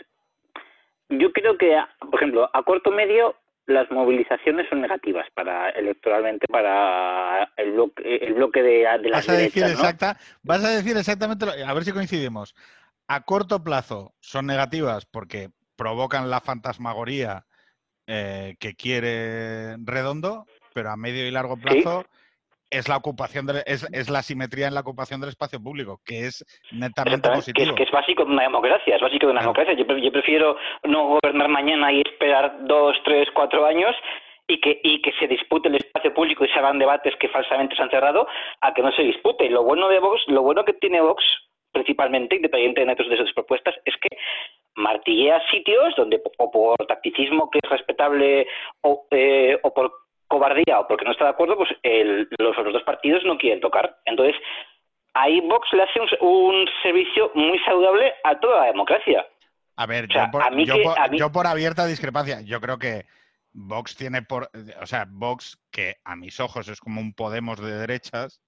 yo 1.09 1.33
creo 1.33 1.57
que, 1.59 1.77
por 2.01 2.15
ejemplo, 2.17 2.51
a 2.53 2.63
corto 2.63 2.91
medio 2.91 3.37
las 3.67 3.91
movilizaciones 3.91 4.69
son 4.69 4.81
negativas 4.81 5.27
para 5.35 5.71
electoralmente 5.71 6.47
para 6.47 7.53
el 7.57 7.73
bloque, 7.73 8.17
el 8.17 8.35
bloque 8.35 8.63
de, 8.63 8.71
de 8.71 9.11
las 9.11 9.27
Vas 9.27 9.29
a 9.29 9.33
decir 9.33 9.65
derechas, 9.65 9.83
¿no? 9.83 9.89
exacta, 9.91 10.17
vas 10.43 10.65
a 10.65 10.71
decir 10.71 10.97
exactamente, 10.97 11.47
lo- 11.47 11.53
a 11.53 11.75
ver 11.75 11.85
si 11.85 11.93
coincidimos. 11.93 12.55
A 13.09 13.23
corto 13.25 13.63
plazo 13.63 14.15
son 14.21 14.47
negativas 14.47 15.05
porque 15.07 15.51
provocan 15.77 16.31
la 16.31 16.41
fantasmagoría 16.41 17.45
eh, 18.07 18.55
que 18.61 18.75
quiere 18.75 19.77
Redondo, 19.85 20.47
pero 20.73 20.91
a 20.91 20.97
medio 20.97 21.27
y 21.27 21.31
largo 21.33 21.57
plazo 21.57 22.05
es 22.71 22.89
la 22.89 22.97
ocupación 22.97 23.47
del- 23.47 23.63
es, 23.67 23.87
es 23.93 24.11
la 24.11 24.23
simetría 24.23 24.67
en 24.69 24.75
la 24.75 24.81
ocupación 24.81 25.21
del 25.21 25.31
espacio 25.31 25.61
público, 25.63 26.01
que 26.05 26.27
es 26.27 26.45
netamente 26.73 27.29
Exactamente, 27.29 27.53
que 27.53 27.63
es, 27.63 27.69
positivo. 27.69 27.75
que 27.77 27.83
es 27.85 27.91
básico 27.91 28.25
de 28.25 28.31
una 28.33 28.43
democracia, 28.43 28.97
es 28.97 29.01
básico 29.01 29.27
de 29.27 29.33
una 29.33 29.41
Claro. 29.41 29.53
democracia. 29.55 29.75
Yo, 29.79 29.87
pre- 29.87 30.03
yo 30.03 30.13
prefiero 30.13 30.57
no 30.85 31.19
gobernar 31.21 31.49
mañana 31.49 31.93
y 31.93 32.01
esperar 32.01 32.57
dos, 32.67 32.97
tres, 33.05 33.29
cuatro 33.35 33.65
años 33.67 33.95
y 34.49 34.61
que, 34.61 34.81
y 34.83 35.01
que 35.03 35.13
se 35.19 35.27
dispute 35.29 35.69
el 35.69 35.77
espacio 35.77 36.13
público 36.15 36.45
y 36.45 36.49
se 36.49 36.59
hagan 36.59 36.79
debates 36.79 37.15
que 37.17 37.29
falsamente 37.29 37.75
se 37.77 37.83
han 37.83 37.91
cerrado 37.91 38.27
a 38.61 38.75
que 38.75 38.83
no 38.83 38.93
se 38.93 39.03
dispute. 39.03 39.49
Lo 39.51 39.63
bueno 39.65 39.89
de 39.89 39.99
Vox, 39.99 40.23
lo 40.29 40.43
bueno 40.43 40.65
que 40.65 40.73
tiene 40.75 41.01
Vox, 41.01 41.23
principalmente, 41.73 42.37
independientemente 42.37 43.05
de 43.05 43.17
sus 43.17 43.33
propuestas, 43.33 43.75
es 43.85 43.95
que 44.01 44.09
martillea 44.77 45.41
sitios 45.51 45.95
donde 45.97 46.21
o 46.39 46.51
por 46.51 46.77
tacticismo 46.87 47.51
que 47.51 47.61
es 47.63 47.71
respetable 47.71 48.47
o, 48.83 49.07
eh, 49.11 49.59
o 49.63 49.73
por 49.75 49.93
cobardía 50.29 50.81
o 50.81 50.89
porque 50.89 51.05
no 51.05 51.13
está 51.13 51.25
de 51.25 51.31
acuerdo, 51.31 51.57
pues 51.57 51.71
el- 51.83 52.29
los 52.39 52.57
otros 52.59 52.73
dos 52.73 52.83
partidos 52.83 53.25
no 53.25 53.39
quieren 53.39 53.61
tocar. 53.61 53.99
Entonces, 54.05 54.37
ahí 55.15 55.41
Vox 55.41 55.69
le 55.73 55.83
hace 55.83 56.01
un, 56.01 56.09
un 56.29 56.67
servicio 56.83 57.31
muy 57.35 57.59
saludable 57.61 58.13
a 58.25 58.39
toda 58.39 58.61
la 58.61 58.67
democracia. 58.67 59.27
A 59.77 59.87
ver, 59.87 60.07
O 60.09 60.13
sea, 60.13 60.25
yo, 60.27 60.31
por, 60.31 60.43
a 60.43 60.51
yo 60.65 60.75
que- 60.77 60.83
por- 60.83 60.99
a 60.99 61.09
mí- 61.09 61.19
yo 61.19 61.33
por 61.33 61.47
abierta 61.47 61.87
discrepancia, 61.87 62.41
yo 62.43 62.61
creo 62.61 62.79
que 62.79 63.07
Vox 63.53 63.97
tiene 63.97 64.23
por, 64.23 64.51
o 64.83 64.87
sea, 64.87 65.07
Vox, 65.09 65.59
que 65.71 65.97
a 66.05 66.17
mis 66.17 66.41
ojos 66.41 66.69
es 66.69 66.81
como 66.81 67.01
un 67.01 67.15
Podemos 67.15 67.61
de 67.61 67.73
derechas, 67.79 68.41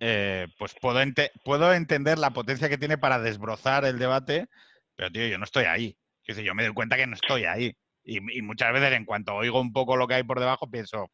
eh, 0.00 0.46
pues 0.58 0.74
puedo, 0.80 1.00
ente- 1.02 1.32
puedo 1.44 1.72
entender 1.72 2.18
la 2.18 2.30
potencia 2.30 2.68
que 2.68 2.78
tiene 2.78 2.96
para 2.98 3.18
desbrozar 3.18 3.84
el 3.84 3.98
debate, 3.98 4.46
pero 4.96 5.10
tío, 5.10 5.26
yo 5.26 5.38
no 5.38 5.44
estoy 5.44 5.64
ahí. 5.64 5.96
Yo 6.24 6.54
me 6.54 6.64
doy 6.64 6.72
cuenta 6.72 6.96
que 6.96 7.06
no 7.06 7.14
estoy 7.14 7.44
ahí. 7.44 7.74
Y, 8.04 8.38
y 8.38 8.42
muchas 8.42 8.72
veces 8.72 8.92
en 8.92 9.04
cuanto 9.04 9.34
oigo 9.34 9.60
un 9.60 9.72
poco 9.72 9.96
lo 9.96 10.06
que 10.08 10.14
hay 10.14 10.22
por 10.22 10.40
debajo, 10.40 10.70
pienso 10.70 11.10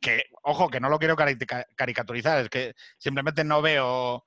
que, 0.00 0.24
ojo, 0.42 0.68
que 0.68 0.80
no 0.80 0.88
lo 0.88 0.98
quiero 0.98 1.16
cari- 1.16 1.36
caricaturizar, 1.74 2.40
es 2.40 2.48
que 2.48 2.74
simplemente 2.98 3.44
no 3.44 3.62
veo, 3.62 4.24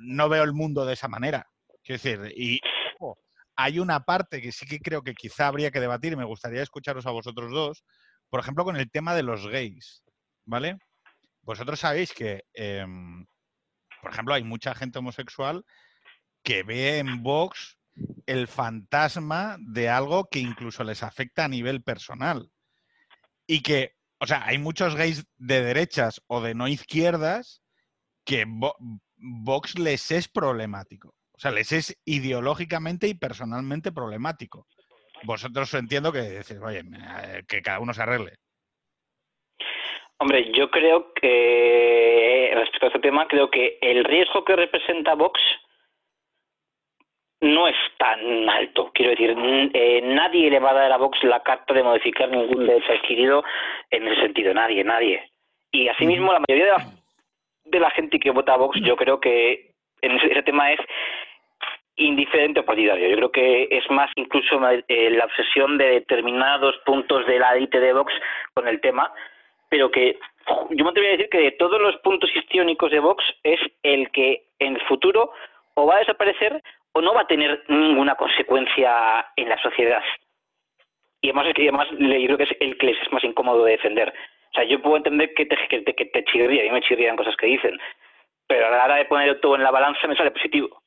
no 0.00 0.28
veo 0.28 0.44
el 0.44 0.52
mundo 0.52 0.84
de 0.84 0.94
esa 0.94 1.08
manera. 1.08 1.46
Quiero 1.82 2.02
decir, 2.02 2.32
y 2.36 2.60
hay 3.56 3.78
una 3.78 4.00
parte 4.04 4.40
que 4.40 4.52
sí 4.52 4.66
que 4.66 4.78
creo 4.78 5.02
que 5.02 5.14
quizá 5.14 5.48
habría 5.48 5.70
que 5.70 5.80
debatir 5.80 6.12
y 6.12 6.16
me 6.16 6.24
gustaría 6.24 6.62
escucharos 6.62 7.06
a 7.06 7.10
vosotros 7.10 7.50
dos, 7.50 7.84
por 8.30 8.40
ejemplo, 8.40 8.64
con 8.64 8.76
el 8.76 8.90
tema 8.90 9.14
de 9.14 9.22
los 9.22 9.48
gays, 9.48 10.04
¿vale? 10.44 10.78
Vosotros 11.42 11.80
sabéis 11.80 12.12
que, 12.12 12.44
em, 12.52 13.26
por 14.02 14.12
ejemplo, 14.12 14.34
hay 14.34 14.44
mucha 14.44 14.74
gente 14.74 14.98
homosexual 14.98 15.64
que 16.42 16.62
ve 16.62 16.98
en 16.98 17.22
Vox 17.22 17.77
el 18.26 18.48
fantasma 18.48 19.56
de 19.60 19.88
algo 19.88 20.28
que 20.30 20.38
incluso 20.40 20.84
les 20.84 21.02
afecta 21.02 21.44
a 21.44 21.48
nivel 21.48 21.82
personal. 21.82 22.50
Y 23.46 23.62
que, 23.62 23.92
o 24.20 24.26
sea, 24.26 24.44
hay 24.44 24.58
muchos 24.58 24.94
gays 24.94 25.26
de 25.36 25.62
derechas 25.62 26.22
o 26.26 26.40
de 26.40 26.54
no 26.54 26.68
izquierdas 26.68 27.62
que 28.24 28.46
Vo- 28.46 28.76
Vox 29.16 29.78
les 29.78 30.10
es 30.10 30.28
problemático. 30.28 31.14
O 31.32 31.40
sea, 31.40 31.50
les 31.50 31.72
es 31.72 31.96
ideológicamente 32.04 33.08
y 33.08 33.14
personalmente 33.14 33.92
problemático. 33.92 34.66
Vosotros 35.22 35.72
entiendo 35.74 36.12
que 36.12 36.20
decís, 36.20 36.58
oye, 36.62 36.80
eh, 36.80 37.44
que 37.48 37.62
cada 37.62 37.80
uno 37.80 37.94
se 37.94 38.02
arregle. 38.02 38.34
Hombre, 40.18 40.52
yo 40.52 40.68
creo 40.70 41.12
que 41.14 42.50
respecto 42.54 42.86
a 42.86 42.88
este 42.88 43.00
tema, 43.00 43.28
creo 43.28 43.50
que 43.50 43.78
el 43.80 44.04
riesgo 44.04 44.44
que 44.44 44.56
representa 44.56 45.14
Vox 45.14 45.40
no 47.40 47.68
es 47.68 47.76
tan 47.98 48.48
alto. 48.48 48.90
Quiero 48.92 49.10
decir, 49.10 49.36
eh, 49.72 50.00
nadie 50.02 50.50
le 50.50 50.58
va 50.58 50.70
a 50.70 50.74
dar 50.74 50.92
a 50.92 50.96
Vox 50.96 51.22
la 51.22 51.42
carta 51.42 51.72
de 51.72 51.82
modificar 51.82 52.28
ningún 52.28 52.66
derecho 52.66 52.92
adquirido 52.92 53.44
en 53.90 54.08
ese 54.08 54.22
sentido. 54.22 54.54
Nadie, 54.54 54.82
nadie. 54.84 55.30
Y 55.70 55.88
asimismo, 55.88 56.32
la 56.32 56.40
mayoría 56.40 56.64
de 56.64 56.70
la, 56.72 56.86
de 57.64 57.80
la 57.80 57.90
gente 57.90 58.18
que 58.18 58.30
vota 58.30 58.54
a 58.54 58.58
Vox, 58.58 58.80
yo 58.82 58.96
creo 58.96 59.20
que 59.20 59.72
en 60.00 60.12
ese, 60.12 60.32
ese 60.32 60.42
tema 60.42 60.72
es 60.72 60.80
indiferente 61.96 62.60
o 62.60 62.64
partidario. 62.64 63.08
Yo 63.08 63.16
creo 63.16 63.32
que 63.32 63.68
es 63.70 63.88
más 63.90 64.10
incluso 64.16 64.60
eh, 64.70 65.10
la 65.10 65.24
obsesión 65.24 65.78
de 65.78 65.90
determinados 65.90 66.76
puntos 66.86 67.26
de 67.26 67.38
la 67.38 67.56
élite 67.56 67.80
de 67.80 67.92
Vox 67.92 68.12
con 68.54 68.66
el 68.66 68.80
tema, 68.80 69.12
pero 69.68 69.90
que 69.90 70.18
yo 70.70 70.84
me 70.84 70.90
atrevería 70.90 71.14
a 71.14 71.16
decir 71.18 71.30
que 71.30 71.40
de 71.40 71.52
todos 71.52 71.80
los 71.80 71.96
puntos 71.98 72.30
histriónicos 72.34 72.90
de 72.90 73.00
Vox 73.00 73.22
es 73.42 73.60
el 73.82 74.10
que 74.10 74.44
en 74.58 74.76
el 74.76 74.82
futuro 74.82 75.32
o 75.74 75.86
va 75.86 75.96
a 75.96 76.00
desaparecer 76.00 76.62
o 76.98 77.02
no 77.02 77.14
va 77.14 77.22
a 77.22 77.26
tener 77.26 77.64
ninguna 77.68 78.14
consecuencia 78.16 79.26
en 79.36 79.48
la 79.48 79.60
sociedad. 79.62 80.02
Y 81.20 81.28
además, 81.28 81.46
es 81.48 81.54
que 81.54 81.62
además 81.62 81.86
le- 81.92 82.20
yo 82.20 82.26
creo 82.26 82.38
que 82.38 82.44
es 82.44 82.56
el 82.60 82.76
que 82.78 82.86
les 82.86 83.02
es 83.02 83.12
más 83.12 83.22
incómodo 83.24 83.64
de 83.64 83.72
defender. 83.72 84.08
O 84.50 84.52
sea, 84.54 84.64
yo 84.64 84.80
puedo 84.82 84.96
entender 84.96 85.32
que 85.34 85.46
te, 85.46 85.56
que 85.68 85.82
te, 85.82 85.94
que 85.94 86.06
te 86.06 86.24
chirría, 86.24 86.62
a 86.62 86.64
mí 86.64 86.70
me 86.70 86.82
chirrían 86.82 87.16
cosas 87.16 87.36
que 87.36 87.46
dicen, 87.46 87.78
pero 88.46 88.66
a 88.66 88.70
la 88.70 88.84
hora 88.84 88.96
de 88.96 89.04
poner 89.04 89.40
todo 89.40 89.54
en 89.56 89.62
la 89.62 89.70
balanza 89.70 90.06
me 90.08 90.16
sale 90.16 90.30
positivo. 90.30 90.82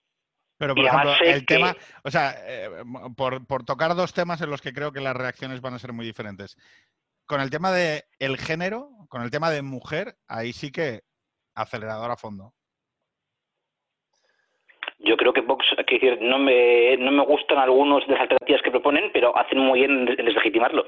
Pero, 0.57 0.75
por 0.75 0.83
Y 0.83 0.87
ejemplo, 0.87 1.13
el 1.21 1.45
que- 1.45 1.55
tema, 1.55 1.75
o 2.03 2.11
sea, 2.11 2.33
eh, 2.45 2.69
por, 3.15 3.45
por 3.47 3.63
tocar 3.65 3.95
dos 3.95 4.13
temas 4.13 4.41
en 4.41 4.49
los 4.49 4.61
que 4.61 4.73
creo 4.73 4.91
que 4.91 4.99
las 5.01 5.15
reacciones 5.15 5.61
van 5.61 5.73
a 5.75 5.79
ser 5.79 5.93
muy 5.93 6.05
diferentes. 6.05 6.55
Con 7.25 7.39
el 7.41 7.49
tema 7.49 7.71
de 7.71 8.03
el 8.19 8.37
género, 8.37 8.89
con 9.09 9.21
el 9.23 9.31
tema 9.31 9.49
de 9.49 9.61
mujer, 9.61 10.15
ahí 10.27 10.51
sí 10.53 10.71
que 10.71 11.01
acelerador 11.55 12.11
a 12.11 12.15
fondo. 12.17 12.53
Yo 15.03 15.17
creo 15.17 15.33
que 15.33 15.41
Vox, 15.41 15.65
que 15.87 15.95
decir, 15.95 16.19
no 16.21 16.37
me, 16.37 16.95
no 16.97 17.11
me 17.11 17.23
gustan 17.25 17.57
algunos 17.57 18.05
de 18.05 18.13
las 18.13 18.21
alternativas 18.21 18.61
que 18.61 18.71
proponen, 18.71 19.09
pero 19.11 19.35
hacen 19.35 19.59
muy 19.59 19.79
bien 19.79 20.07
en 20.07 20.25
deslegitimarlo. 20.25 20.85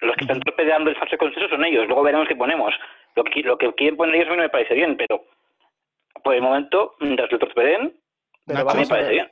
Los 0.00 0.16
que 0.16 0.22
están 0.24 0.40
torpedeando 0.40 0.90
el 0.90 0.96
falso 0.96 1.16
consenso 1.16 1.48
son 1.48 1.64
ellos, 1.64 1.86
luego 1.86 2.02
veremos 2.02 2.28
qué 2.28 2.36
ponemos. 2.36 2.74
Lo 3.14 3.22
que, 3.24 3.42
lo 3.42 3.56
que 3.56 3.72
quieren 3.74 3.96
poner 3.96 4.16
ellos 4.16 4.28
a 4.28 4.30
mí 4.32 4.36
no 4.38 4.42
me 4.42 4.48
parece 4.48 4.74
bien, 4.74 4.96
pero 4.96 5.24
por 6.22 6.34
el 6.34 6.42
momento, 6.42 6.94
mientras 7.00 7.30
lo 7.30 7.38
torpeden, 7.38 7.94
Pero 8.46 8.68
a 8.68 8.74
mí 8.74 8.80
me 8.80 8.86
parece 8.86 9.10
bien. 9.12 9.28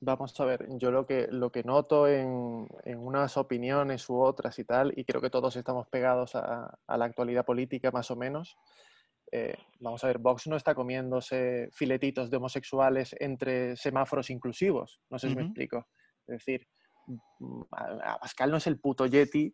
vamos 0.00 0.38
a 0.40 0.44
ver, 0.44 0.66
yo 0.78 0.90
lo 0.90 1.04
que, 1.06 1.26
lo 1.30 1.50
que 1.50 1.64
noto 1.64 2.06
en, 2.06 2.66
en 2.84 2.98
unas 2.98 3.36
opiniones 3.36 4.08
u 4.08 4.20
otras 4.20 4.58
y 4.58 4.64
tal, 4.64 4.92
y 4.96 5.04
creo 5.04 5.20
que 5.20 5.30
todos 5.30 5.56
estamos 5.56 5.88
pegados 5.88 6.36
a, 6.36 6.78
a 6.86 6.96
la 6.96 7.06
actualidad 7.06 7.44
política 7.44 7.90
más 7.90 8.10
o 8.10 8.16
menos, 8.16 8.56
eh, 9.36 9.56
vamos 9.80 10.04
a 10.04 10.06
ver, 10.06 10.18
Vox 10.18 10.46
no 10.46 10.54
está 10.54 10.76
comiéndose 10.76 11.68
filetitos 11.72 12.30
de 12.30 12.36
homosexuales 12.36 13.16
entre 13.18 13.74
semáforos 13.74 14.30
inclusivos, 14.30 15.00
no 15.10 15.18
sé 15.18 15.28
si 15.28 15.34
me 15.34 15.42
explico. 15.42 15.88
Es 16.28 16.38
decir, 16.38 16.68
mm, 17.08 17.62
Pascal 18.20 18.52
no 18.52 18.58
es 18.58 18.66
el 18.68 18.78
puto 18.78 19.06
Yeti 19.06 19.52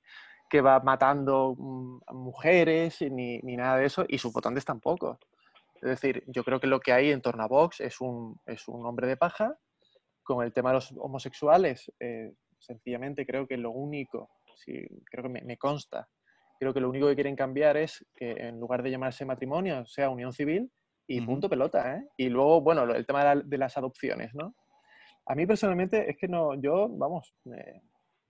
que 0.51 0.61
va 0.61 0.81
matando 0.81 1.55
mm, 1.57 2.15
mujeres 2.15 3.01
ni, 3.01 3.39
ni 3.39 3.57
nada 3.57 3.79
de 3.79 3.87
eso, 3.87 4.05
y 4.07 4.19
sus 4.19 4.35
votantes 4.35 4.67
tampoco. 4.67 5.19
Es 5.77 5.89
decir, 5.89 6.25
yo 6.27 6.45
creo 6.45 6.61
que 6.61 6.67
lo 6.67 6.81
que 6.81 6.93
hay 6.93 7.11
en 7.11 7.23
torno 7.23 7.43
a 7.43 7.49
Vox 7.49 7.81
es 7.81 8.03
un, 8.03 8.39
es 8.45 8.69
un 8.69 8.85
hombre 8.85 9.07
de 9.07 9.17
paja. 9.17 9.57
Con 10.23 10.45
el 10.45 10.53
tema 10.53 10.71
de 10.71 10.75
los 10.75 10.93
homosexuales, 10.99 11.91
eh, 11.99 12.35
sencillamente 12.59 13.25
creo 13.25 13.47
que 13.47 13.57
lo 13.57 13.71
único, 13.71 14.29
sí, 14.57 14.87
creo 15.07 15.23
que 15.23 15.31
me, 15.31 15.41
me 15.41 15.57
consta, 15.57 16.07
creo 16.61 16.73
que 16.75 16.81
lo 16.81 16.91
único 16.91 17.09
que 17.09 17.15
quieren 17.15 17.35
cambiar 17.35 17.77
es 17.79 18.07
que 18.15 18.33
en 18.33 18.61
lugar 18.61 18.83
de 18.83 18.91
llamarse 18.91 19.25
matrimonio 19.25 19.85
sea 19.87 20.11
unión 20.11 20.33
civil 20.33 20.71
y 21.09 21.23
punto 21.23 21.49
pelota. 21.49 21.97
¿eh? 21.97 22.05
Y 22.19 22.29
luego, 22.29 22.61
bueno, 22.61 22.85
el 22.85 23.07
tema 23.07 23.21
de, 23.25 23.35
la- 23.37 23.43
de 23.45 23.59
las 23.59 23.77
adopciones, 23.77 24.33
¿no? 24.35 24.55
A 25.27 25.35
mí 25.35 25.47
personalmente 25.47 26.09
es 26.11 26.17
que 26.19 26.29
no, 26.29 26.55
yo, 26.61 26.89
vamos, 26.89 27.35
eh, 27.57 27.81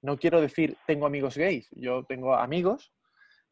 no 0.03 0.17
quiero 0.17 0.41
decir 0.41 0.77
tengo 0.87 1.07
amigos 1.07 1.37
gays, 1.37 1.69
yo 1.73 2.05
tengo 2.05 2.35
amigos 2.35 2.93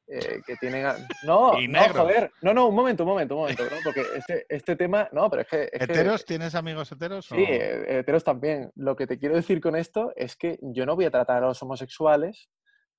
eh, 0.06 0.40
que 0.46 0.56
tienen... 0.56 0.86
a- 0.86 0.96
No, 1.26 1.52
Y 1.60 1.68
no, 1.68 1.80
negros. 1.80 1.96
joder, 1.98 2.30
no, 2.42 2.54
no, 2.54 2.68
un 2.68 2.74
momento, 2.74 3.02
un 3.02 3.10
momento, 3.10 3.34
un 3.34 3.40
momento, 3.42 3.64
¿no? 3.64 3.76
porque 3.84 4.02
este, 4.16 4.46
este 4.48 4.76
tema, 4.76 5.08
no, 5.12 5.28
pero 5.28 5.42
es 5.42 5.48
que... 5.48 5.62
es 5.64 5.70
que- 5.70 5.84
¿Heteros? 5.92 6.24
¿Tienes 6.24 6.54
amigos 6.54 6.90
heteros? 6.92 7.26
Sí, 7.26 7.34
o- 7.34 7.38
eh, 7.38 7.98
heteros 7.98 8.24
también. 8.24 8.70
Lo 8.76 8.96
que 8.96 9.06
te 9.06 9.18
quiero 9.18 9.34
decir 9.34 9.60
con 9.60 9.76
esto 9.76 10.12
es 10.16 10.36
que 10.36 10.58
yo 10.62 10.86
no 10.86 10.94
voy 10.96 11.04
a 11.04 11.10
tratar 11.10 11.42
a 11.42 11.48
los 11.48 11.62
homosexuales 11.62 12.48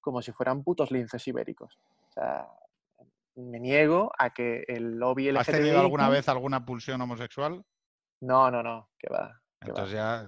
como 0.10 0.24
si 0.24 0.32
fueran 0.32 0.64
putos 0.64 0.90
linces 0.90 1.28
ibéricos. 1.28 1.78
O 2.10 2.12
sea, 2.12 2.48
me 3.36 3.60
niego 3.60 4.12
a 4.18 4.32
que 4.32 4.64
el 4.68 4.98
lobby 4.98 5.30
¿Has 5.30 5.46
tenido 5.46 5.80
alguna 5.80 6.10
vez 6.10 6.28
alguna 6.28 6.66
pulsión 6.66 7.00
homosexual? 7.00 7.64
No, 8.22 8.50
no, 8.50 8.64
no, 8.64 8.90
que 8.98 9.08
va. 9.08 9.40
que 9.62 9.72
va. 9.72 9.80
Entonces 9.84 9.94
ya, 9.94 10.28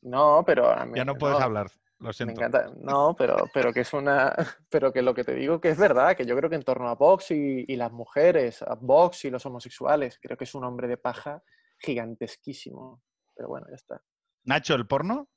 No, 0.00 0.42
pero 0.46 0.70
a 0.70 0.86
mí- 0.86 0.96
ya 0.96 1.04
no 1.04 1.16
puedes 1.16 1.38
no, 1.38 1.44
hablar. 1.44 1.66
Lo 1.98 2.06
Me 2.08 2.12
siento. 2.14 2.32
encanta. 2.40 2.72
No, 2.78 3.14
pero, 3.14 3.36
pero 3.52 3.74
que 3.74 3.80
es 3.80 3.92
una. 3.92 4.34
Pero 4.70 4.90
que 4.90 5.02
lo 5.02 5.12
que 5.12 5.22
te 5.22 5.34
digo 5.34 5.60
que 5.60 5.68
es 5.68 5.76
verdad, 5.78 6.16
que 6.16 6.24
yo 6.24 6.34
creo 6.34 6.48
que 6.48 6.56
en 6.56 6.62
torno 6.62 6.88
a 6.88 6.94
Vox 6.94 7.30
y, 7.32 7.66
y 7.68 7.76
las 7.76 7.92
mujeres, 7.92 8.62
a 8.62 8.74
Vox 8.74 9.26
y 9.26 9.30
los 9.30 9.44
homosexuales, 9.44 10.18
creo 10.18 10.38
que 10.38 10.44
es 10.44 10.54
un 10.54 10.64
hombre 10.64 10.88
de 10.88 10.96
paja 10.96 11.42
gigantesquísimo. 11.78 13.02
Pero 13.36 13.48
bueno, 13.48 13.66
ya 13.68 13.76
está. 13.76 14.02
Nacho, 14.44 14.74
¿el 14.74 14.86
porno? 14.86 15.28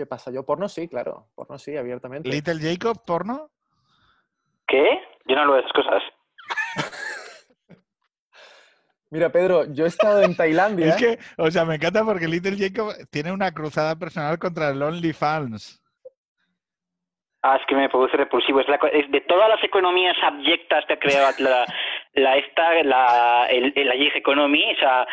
¿Qué 0.00 0.06
pasa? 0.06 0.30
Yo 0.30 0.46
porno 0.46 0.66
sí, 0.66 0.88
claro. 0.88 1.26
Porno 1.34 1.58
sí, 1.58 1.76
abiertamente. 1.76 2.26
¿Little 2.26 2.58
Jacob, 2.58 3.04
porno? 3.06 3.50
¿Qué? 4.66 4.98
Yo 5.26 5.34
no 5.34 5.42
hablo 5.42 5.54
de 5.56 5.60
esas 5.60 5.72
cosas. 5.74 6.02
Mira, 9.10 9.28
Pedro, 9.30 9.70
yo 9.74 9.84
he 9.84 9.88
estado 9.88 10.22
en 10.22 10.34
Tailandia. 10.34 10.86
Es 10.86 10.96
que, 10.96 11.18
o 11.36 11.50
sea, 11.50 11.66
me 11.66 11.74
encanta 11.74 12.02
porque 12.02 12.28
Little 12.28 12.56
Jacob 12.56 12.94
tiene 13.10 13.30
una 13.30 13.52
cruzada 13.52 13.94
personal 13.96 14.38
contra 14.38 14.70
el 14.70 14.82
OnlyFans. 14.82 15.82
Ah, 17.42 17.56
es 17.60 17.66
que 17.68 17.74
me 17.74 17.90
produce 17.90 18.16
repulsivo. 18.16 18.60
Es, 18.60 18.68
la, 18.68 18.76
es 18.76 19.10
de 19.10 19.20
todas 19.20 19.50
las 19.50 19.62
economías 19.62 20.16
abyectas 20.22 20.86
que 20.86 20.94
ha 20.94 20.98
creado 20.98 21.34
la, 21.40 21.66
la 22.14 22.36
esta, 22.36 22.82
la, 22.82 23.46
el, 23.50 23.72
el- 23.76 23.86
la 23.88 23.94
gig 23.94 24.14
economy, 24.16 24.72
o 24.72 24.76
sea, 24.78 25.06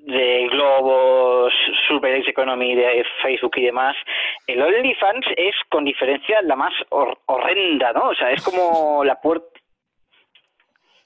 de 0.00 0.48
Globos, 0.50 1.52
Super 1.88 2.16
Economy, 2.28 2.74
de 2.74 3.04
Facebook 3.22 3.52
y 3.56 3.64
demás, 3.66 3.94
el 4.46 4.60
OnlyFans 4.60 5.24
es 5.36 5.54
con 5.70 5.84
diferencia 5.84 6.42
la 6.42 6.56
más 6.56 6.72
hor- 6.90 7.18
horrenda, 7.26 7.92
¿no? 7.92 8.08
O 8.08 8.14
sea, 8.14 8.32
es 8.32 8.42
como 8.42 9.04
la 9.04 9.20
puerta. 9.20 9.46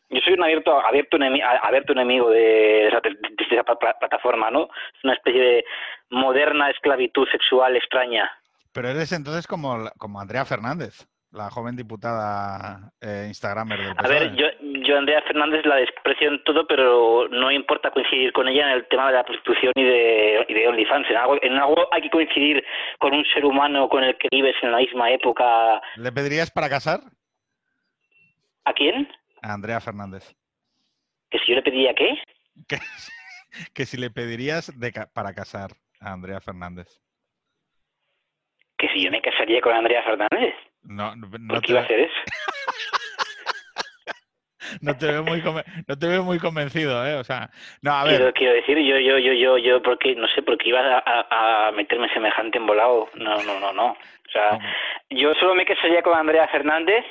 Yo 0.08 0.20
soy 0.20 0.34
un 0.34 0.44
abierto, 0.44 0.78
abierto, 0.80 1.16
a- 1.16 1.66
abierto 1.66 1.92
enemigo 1.92 2.30
de 2.30 2.86
esa, 2.88 3.00
de 3.00 3.16
esa 3.50 3.64
pla- 3.64 3.76
pla- 3.78 3.98
plataforma, 3.98 4.50
¿no? 4.50 4.64
Es 4.96 5.04
una 5.04 5.14
especie 5.14 5.40
de 5.42 5.64
moderna 6.10 6.70
esclavitud 6.70 7.26
sexual 7.30 7.76
extraña. 7.76 8.30
Pero 8.72 8.88
eres 8.88 9.10
entonces 9.12 9.46
como, 9.48 9.76
la- 9.78 9.90
como 9.98 10.20
Andrea 10.20 10.44
Fernández, 10.44 11.08
la 11.32 11.50
joven 11.50 11.74
diputada 11.76 12.92
eh, 13.00 13.24
Instagramer 13.26 13.78
del 13.80 13.90
A 13.90 13.94
PSOE. 13.96 14.14
ver, 14.20 14.36
yo, 14.36 14.46
yo 14.86 14.96
Andrea 14.96 15.22
Fernández 15.22 15.64
la 15.64 15.76
desprecio 15.76 16.28
en 16.28 16.42
todo, 16.44 16.66
pero 16.66 17.28
no 17.28 17.50
importa 17.50 17.90
coincidir 17.90 18.32
con 18.32 18.48
ella 18.48 18.70
en 18.70 18.76
el 18.76 18.88
tema 18.88 19.08
de 19.08 19.14
la 19.14 19.24
prostitución 19.24 19.72
y 19.74 19.84
de, 19.84 20.46
y 20.48 20.54
de 20.54 20.68
OnlyFans. 20.68 21.10
En 21.10 21.16
algo, 21.16 21.38
en 21.42 21.52
algo 21.54 21.88
hay 21.92 22.02
que 22.02 22.10
coincidir 22.10 22.64
con 22.98 23.14
un 23.14 23.24
ser 23.26 23.44
humano 23.44 23.88
con 23.88 24.04
el 24.04 24.16
que 24.16 24.28
vives 24.30 24.56
en 24.62 24.72
la 24.72 24.78
misma 24.78 25.10
época. 25.10 25.80
¿Le 25.96 26.12
pedirías 26.12 26.50
para 26.50 26.68
casar? 26.68 27.00
¿A 28.64 28.72
quién? 28.72 29.08
A 29.42 29.54
Andrea 29.54 29.80
Fernández. 29.80 30.34
¿Que 31.30 31.38
si 31.38 31.46
yo 31.48 31.56
le 31.56 31.62
pediría 31.62 31.94
qué? 31.94 32.18
Que, 32.68 32.78
que 33.74 33.86
si 33.86 33.96
le 33.96 34.10
pedirías 34.10 34.78
de 34.78 34.92
para 35.12 35.34
casar 35.34 35.70
a 36.00 36.12
Andrea 36.12 36.40
Fernández. 36.40 36.88
¿Que 38.78 38.88
si 38.88 39.02
yo 39.02 39.10
me 39.10 39.22
casaría 39.22 39.60
con 39.60 39.72
Andrea 39.72 40.02
Fernández? 40.02 40.54
No, 40.82 41.16
no, 41.16 41.28
no 41.38 41.54
¿Por 41.54 41.62
qué 41.62 41.72
iba 41.72 41.80
a 41.80 41.84
hacer 41.84 42.00
eso? 42.00 42.14
No 44.80 44.96
te 44.96 45.06
veo 45.06 45.24
muy 45.24 45.40
conven- 45.40 45.64
no 45.86 45.98
te 45.98 46.06
veo 46.06 46.22
muy 46.22 46.38
convencido, 46.38 47.06
¿eh? 47.06 47.14
O 47.14 47.24
sea, 47.24 47.50
no, 47.82 47.92
a 47.92 48.04
ver, 48.04 48.32
quiero 48.34 48.54
decir, 48.54 48.78
yo, 48.78 48.98
yo, 48.98 49.18
yo, 49.18 49.32
yo, 49.32 49.58
yo, 49.58 49.82
porque, 49.82 50.14
no 50.14 50.26
sé, 50.28 50.42
porque 50.42 50.68
iba 50.68 51.02
a, 51.04 51.72
meterme 51.72 52.08
semejante 52.10 52.58
embolado. 52.58 53.08
No, 53.14 53.42
no, 53.42 53.60
no, 53.60 53.72
no. 53.72 53.90
O 53.92 54.30
sea, 54.32 54.58
no, 54.58 54.58
Yo 55.10 55.34
solo 55.34 55.54
me 55.54 55.64
casaría 55.64 56.02
con 56.02 56.18
Andrea 56.18 56.48
Fernández 56.48 57.04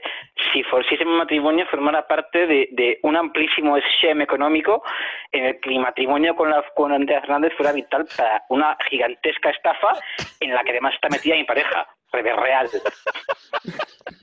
si, 0.51 0.63
for, 0.63 0.85
si 0.87 0.95
ese 0.95 1.05
matrimonio 1.05 1.65
formara 1.67 2.05
parte 2.07 2.45
de, 2.45 2.67
de 2.71 2.99
un 3.03 3.15
amplísimo 3.15 3.77
esquema 3.77 4.23
económico 4.23 4.83
en 5.31 5.45
el 5.45 5.59
que 5.61 5.69
mi 5.69 5.79
matrimonio 5.79 6.35
con, 6.35 6.49
la, 6.49 6.63
con 6.75 6.91
Andrea 6.91 7.21
Fernández 7.21 7.53
fuera 7.55 7.71
vital 7.71 8.05
para 8.17 8.43
una 8.49 8.77
gigantesca 8.89 9.49
estafa 9.49 9.97
en 10.41 10.53
la 10.53 10.63
que 10.63 10.71
además 10.71 10.93
está 10.93 11.09
metida 11.09 11.35
mi 11.35 11.45
pareja. 11.45 11.87
Real. 12.21 12.69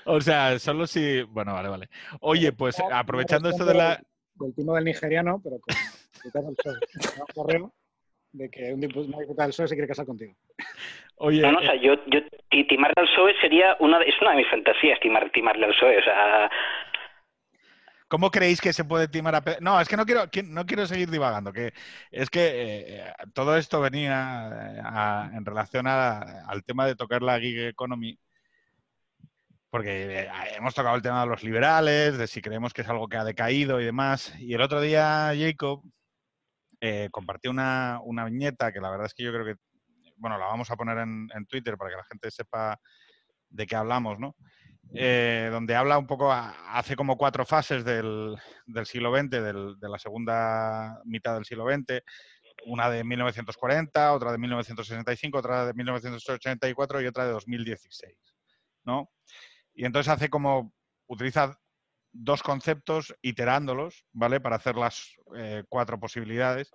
o 0.05 0.19
sea, 0.21 0.57
solo 0.59 0.87
si... 0.87 1.21
Bueno, 1.23 1.53
vale, 1.53 1.69
vale. 1.69 1.89
Oye, 2.21 2.51
pues 2.53 2.77
aprovechando 2.91 3.49
esto 3.49 3.65
de 3.65 3.73
la... 3.73 4.01
Del 4.35 4.55
timo 4.55 4.75
del 4.75 4.85
nigeriano, 4.85 5.39
pero 5.43 5.59
con 5.59 5.75
diputado 6.23 6.53
correo 7.35 7.73
de 8.31 8.49
que 8.49 8.73
un 8.73 8.81
dipu- 8.81 9.05
una 9.05 9.19
diputada 9.19 9.47
del 9.47 9.51
PSOE 9.51 9.67
se 9.67 9.75
quiere 9.75 9.87
casar 9.87 10.05
contigo. 10.05 10.33
Oye, 11.17 11.41
No, 11.41 11.51
no, 11.51 11.59
o 11.59 11.61
sea, 11.61 11.75
eh, 11.75 11.81
yo, 11.83 11.95
yo 12.07 12.19
ti- 12.49 12.65
timarle 12.65 12.93
al 12.97 13.05
PSOE 13.07 13.33
sería 13.41 13.75
una 13.79 13.99
de, 13.99 14.05
es 14.05 14.15
una 14.21 14.31
de 14.31 14.37
mis 14.37 14.49
fantasías, 14.49 14.99
timar, 15.01 15.29
timarle 15.31 15.65
al 15.65 15.71
PSOE. 15.73 15.97
O 15.99 16.03
sea, 16.03 16.49
¿Cómo 18.07 18.29
creéis 18.29 18.59
que 18.59 18.73
se 18.73 18.83
puede 18.83 19.07
timar 19.07 19.35
a 19.35 19.41
Pedro? 19.41 19.59
No, 19.61 19.79
es 19.79 19.87
que 19.87 19.95
no 19.95 20.05
quiero, 20.05 20.23
qui- 20.25 20.45
no 20.47 20.65
quiero 20.65 20.85
seguir 20.85 21.09
divagando, 21.09 21.53
que 21.53 21.73
es 22.11 22.29
que 22.29 22.41
eh, 22.51 23.13
todo 23.33 23.55
esto 23.55 23.79
venía 23.79 24.49
eh, 24.51 24.81
a- 24.83 25.29
en 25.33 25.45
relación 25.45 25.87
a- 25.87 26.45
al 26.47 26.63
tema 26.65 26.85
de 26.85 26.95
tocar 26.95 27.21
la 27.21 27.39
gig 27.39 27.57
economy, 27.59 28.17
porque 29.71 30.21
eh, 30.23 30.29
hemos 30.57 30.75
tocado 30.75 30.95
el 30.95 31.01
tema 31.01 31.21
de 31.21 31.27
los 31.27 31.43
liberales, 31.43 32.17
de 32.17 32.27
si 32.27 32.41
creemos 32.41 32.73
que 32.73 32.81
es 32.81 32.89
algo 32.89 33.07
que 33.07 33.17
ha 33.17 33.23
decaído 33.23 33.81
y 33.81 33.85
demás. 33.85 34.33
Y 34.37 34.53
el 34.53 34.61
otro 34.61 34.81
día 34.81 35.31
Jacob 35.35 35.81
eh, 36.81 37.07
compartió 37.11 37.49
una, 37.51 37.99
una 38.03 38.25
viñeta 38.25 38.71
que 38.71 38.81
la 38.81 38.91
verdad 38.91 39.07
es 39.07 39.13
que 39.13 39.23
yo 39.23 39.31
creo 39.31 39.45
que, 39.45 39.55
bueno, 40.17 40.37
la 40.37 40.45
vamos 40.45 40.69
a 40.69 40.75
poner 40.75 40.97
en, 40.99 41.29
Twitter 41.47 41.77
para 41.77 41.89
que 41.89 41.97
la 41.97 42.03
gente 42.03 42.29
sepa 42.29 42.77
de 43.49 43.65
qué 43.65 43.75
hablamos, 43.75 44.19
¿no? 44.19 44.35
eh, 44.93 45.47
donde 45.51 45.75
habla 45.75 45.97
un 45.97 46.05
poco, 46.07 46.31
hace 46.31 46.95
como 46.97 47.17
cuatro 47.17 47.45
fases 47.45 47.85
del, 47.85 48.35
del 48.65 48.85
siglo 48.85 49.15
XX, 49.15 49.29
del- 49.29 49.79
de 49.79 49.89
la 49.89 49.97
segunda 49.97 51.01
mitad 51.05 51.35
del 51.35 51.45
siglo 51.45 51.65
XX, 51.65 52.01
una 52.65 52.89
de 52.89 53.03
1940, 53.03 54.13
otra 54.13 54.31
de 54.31 54.37
1965, 54.37 55.37
otra 55.37 55.65
de 55.65 55.73
1984 55.73 57.01
y 57.01 57.07
otra 57.07 57.25
de 57.25 57.31
2016, 57.31 58.13
¿no? 58.83 59.09
Y 59.73 59.85
entonces 59.85 60.11
hace 60.11 60.29
como, 60.29 60.73
utiliza 61.07 61.57
dos 62.11 62.43
conceptos 62.43 63.13
iterándolos, 63.21 64.05
¿vale? 64.11 64.39
Para 64.41 64.57
hacer 64.57 64.75
las 64.75 65.15
eh, 65.35 65.63
cuatro 65.69 65.99
posibilidades, 65.99 66.71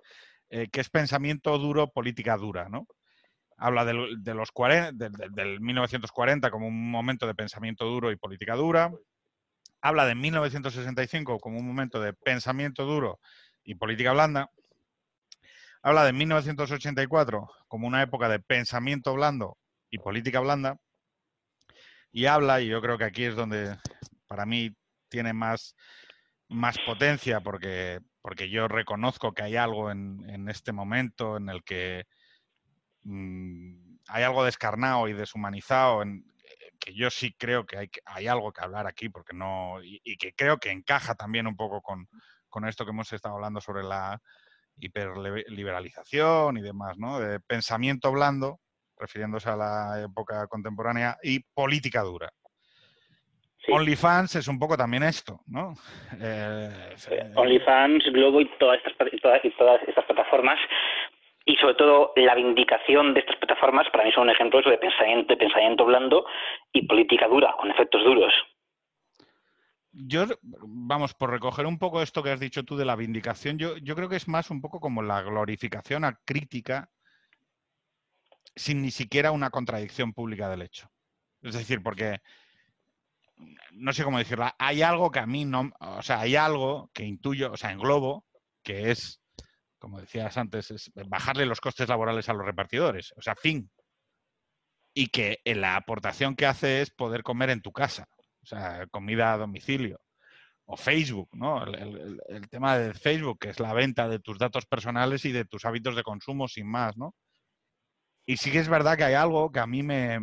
eh, 0.49 0.67
que 0.71 0.81
es 0.81 0.89
pensamiento 0.89 1.57
duro, 1.59 1.91
política 1.91 2.37
dura, 2.37 2.69
¿no? 2.69 2.87
habla 3.57 3.85
de 3.85 4.33
los 4.33 4.51
40, 4.51 4.91
del- 4.93 5.11
del- 5.13 5.31
del 5.33 5.59
1940 5.59 6.51
como 6.51 6.67
un 6.67 6.91
momento 6.91 7.25
de 7.27 7.33
pensamiento 7.35 7.85
duro 7.85 8.11
y 8.11 8.15
política 8.15 8.55
dura. 8.55 8.91
Habla 9.81 10.05
de 10.05 10.15
1965 10.15 11.39
como 11.39 11.59
un 11.59 11.67
momento 11.67 11.99
de 12.01 12.13
pensamiento 12.13 12.85
duro 12.85 13.19
y 13.63 13.75
política 13.75 14.13
blanda. 14.13 14.51
habla 15.81 16.03
de 16.05 16.13
1984 16.13 17.49
como 17.67 17.87
una 17.87 18.01
época 18.01 18.29
de 18.29 18.39
pensamiento 18.39 19.13
blando 19.13 19.57
y 19.89 19.99
política 19.99 20.39
blanda, 20.39 20.77
y 22.17 22.25
habla, 22.25 22.61
y 22.61 22.67
yo 22.67 22.81
creo 22.81 22.97
que 22.97 23.03
aquí 23.03 23.25
es 23.25 23.35
donde 23.35 23.77
para 24.25 24.47
mí 24.47 24.75
tiene 25.07 25.33
más, 25.33 25.75
más 26.49 26.75
potencia, 26.83 27.41
porque, 27.41 27.99
porque 28.23 28.49
yo 28.49 28.67
reconozco 28.67 29.33
que 29.33 29.43
hay 29.43 29.55
algo 29.55 29.91
en, 29.91 30.49
este 30.49 30.71
momento 30.71 31.37
en 31.37 31.47
el 31.47 31.63
que 31.63 32.05
mm, 33.03 33.97
hay 34.07 34.23
algo 34.23 34.43
descarnado 34.43 35.07
y 35.07 35.13
deshumanizado, 35.13 36.01
en, 36.01 36.25
que 36.79 36.95
yo 36.95 37.11
sí 37.11 37.35
creo 37.37 37.67
que 37.67 37.77
hay, 37.77 37.89
hay 38.05 38.25
algo 38.25 38.51
que 38.51 38.63
hablar 38.63 38.87
aquí, 38.87 39.09
porque 39.09 39.35
no, 39.35 39.75
y, 39.83 40.17
que 40.17 40.33
creo 40.33 40.57
que 40.57 40.71
encaja 40.71 41.13
también 41.13 41.45
un 41.45 41.55
poco 41.55 41.83
con, 41.83 42.07
con 42.49 42.67
esto 42.67 42.83
que 42.83 42.93
hemos 42.93 43.13
estado 43.13 43.35
hablando 43.35 43.61
sobre 43.61 43.83
la 43.83 44.19
hiperliberalización 44.77 46.57
y 46.57 46.61
demás, 46.63 46.97
¿no? 46.97 47.19
De 47.19 47.39
pensamiento 47.41 48.11
blando, 48.11 48.59
refiriéndose 48.99 49.49
a 49.49 49.55
la 49.55 50.01
época 50.03 50.47
contemporánea, 50.47 51.17
y 51.23 51.39
política 51.39 52.01
dura. 52.01 52.29
OnlyFans 53.69 54.35
es 54.35 54.47
un 54.47 54.59
poco 54.59 54.77
también 54.77 55.03
esto, 55.03 55.41
¿no? 55.47 55.73
Eh, 56.21 56.95
eh, 57.11 57.31
OnlyFans, 57.35 58.05
Globo 58.11 58.41
y 58.41 58.49
todas 58.57 58.79
estas, 58.85 59.09
todas, 59.21 59.41
todas 59.57 59.81
estas 59.87 60.05
plataformas 60.05 60.59
y 61.45 61.55
sobre 61.55 61.75
todo 61.75 62.13
la 62.15 62.35
vindicación 62.35 63.13
de 63.13 63.21
estas 63.21 63.37
plataformas 63.37 63.87
para 63.91 64.03
mí 64.03 64.11
son 64.11 64.23
un 64.23 64.29
ejemplo 64.31 64.61
de 64.61 64.77
pensamiento, 64.77 65.33
de 65.33 65.37
pensamiento 65.37 65.85
blando 65.85 66.25
y 66.73 66.85
política 66.85 67.27
dura, 67.27 67.55
con 67.57 67.71
efectos 67.71 68.03
duros. 68.03 68.33
Yo, 69.93 70.25
vamos, 70.41 71.13
por 71.13 71.31
recoger 71.31 71.65
un 71.65 71.79
poco 71.79 72.01
esto 72.01 72.21
que 72.21 72.31
has 72.31 72.39
dicho 72.39 72.63
tú 72.63 72.75
de 72.75 72.85
la 72.85 72.95
vindicación, 72.95 73.57
yo, 73.57 73.77
yo 73.77 73.95
creo 73.95 74.09
que 74.09 74.17
es 74.17 74.27
más 74.27 74.51
un 74.51 74.61
poco 74.61 74.79
como 74.79 75.01
la 75.01 75.21
glorificación 75.21 76.03
a 76.03 76.19
crítica 76.25 76.89
sin 78.55 78.81
ni 78.81 78.91
siquiera 78.91 79.31
una 79.31 79.49
contradicción 79.49 80.13
pública 80.13 80.49
del 80.49 80.61
hecho. 80.61 80.89
Es 81.41 81.53
decir, 81.55 81.81
porque 81.83 82.19
no 83.71 83.93
sé 83.93 84.03
cómo 84.03 84.17
decirlo, 84.17 84.49
hay 84.57 84.81
algo 84.81 85.11
que 85.11 85.19
a 85.19 85.27
mí 85.27 85.45
no, 85.45 85.71
o 85.79 86.01
sea, 86.01 86.21
hay 86.21 86.35
algo 86.35 86.89
que 86.93 87.03
intuyo, 87.03 87.51
o 87.51 87.57
sea, 87.57 87.71
en 87.71 87.79
Globo, 87.79 88.25
que 88.63 88.91
es, 88.91 89.21
como 89.77 89.99
decías 89.99 90.37
antes, 90.37 90.71
es 90.71 90.91
bajarle 91.07 91.45
los 91.45 91.61
costes 91.61 91.89
laborales 91.89 92.29
a 92.29 92.33
los 92.33 92.45
repartidores, 92.45 93.13
o 93.15 93.21
sea, 93.21 93.35
fin. 93.35 93.69
Y 94.93 95.07
que 95.07 95.39
la 95.45 95.75
aportación 95.75 96.35
que 96.35 96.47
hace 96.47 96.81
es 96.81 96.89
poder 96.89 97.21
comer 97.21 97.51
en 97.51 97.61
tu 97.61 97.71
casa, 97.71 98.07
o 98.41 98.45
sea, 98.45 98.87
comida 98.87 99.33
a 99.33 99.37
domicilio. 99.37 99.99
O 100.69 100.75
Facebook, 100.75 101.29
¿no? 101.31 101.63
El, 101.63 102.19
el 102.27 102.49
tema 102.49 102.77
de 102.77 102.93
Facebook, 102.93 103.39
que 103.39 103.49
es 103.49 103.59
la 103.59 103.73
venta 103.73 104.09
de 104.09 104.19
tus 104.19 104.37
datos 104.37 104.65
personales 104.65 105.23
y 105.23 105.31
de 105.31 105.45
tus 105.45 105.63
hábitos 105.63 105.95
de 105.95 106.03
consumo 106.03 106.49
sin 106.49 106.67
más, 106.67 106.97
¿no? 106.97 107.15
Y 108.27 108.37
sí 108.37 108.51
que 108.51 108.59
es 108.59 108.67
verdad 108.67 108.97
que 108.97 109.05
hay 109.05 109.13
algo 109.13 109.51
que 109.51 109.61
a 109.61 109.65
mí 109.65 109.83
me, 109.83 110.19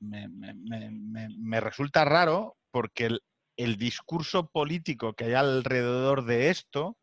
me, 0.00 1.60
resulta 1.60 2.04
raro 2.04 2.56
porque 2.72 3.08
el, 3.56 3.76
discurso 3.76 4.50
político 4.50 5.14
que 5.14 5.26
hay 5.26 5.34
alrededor 5.34 6.24
de 6.24 6.50
esto 6.50 6.98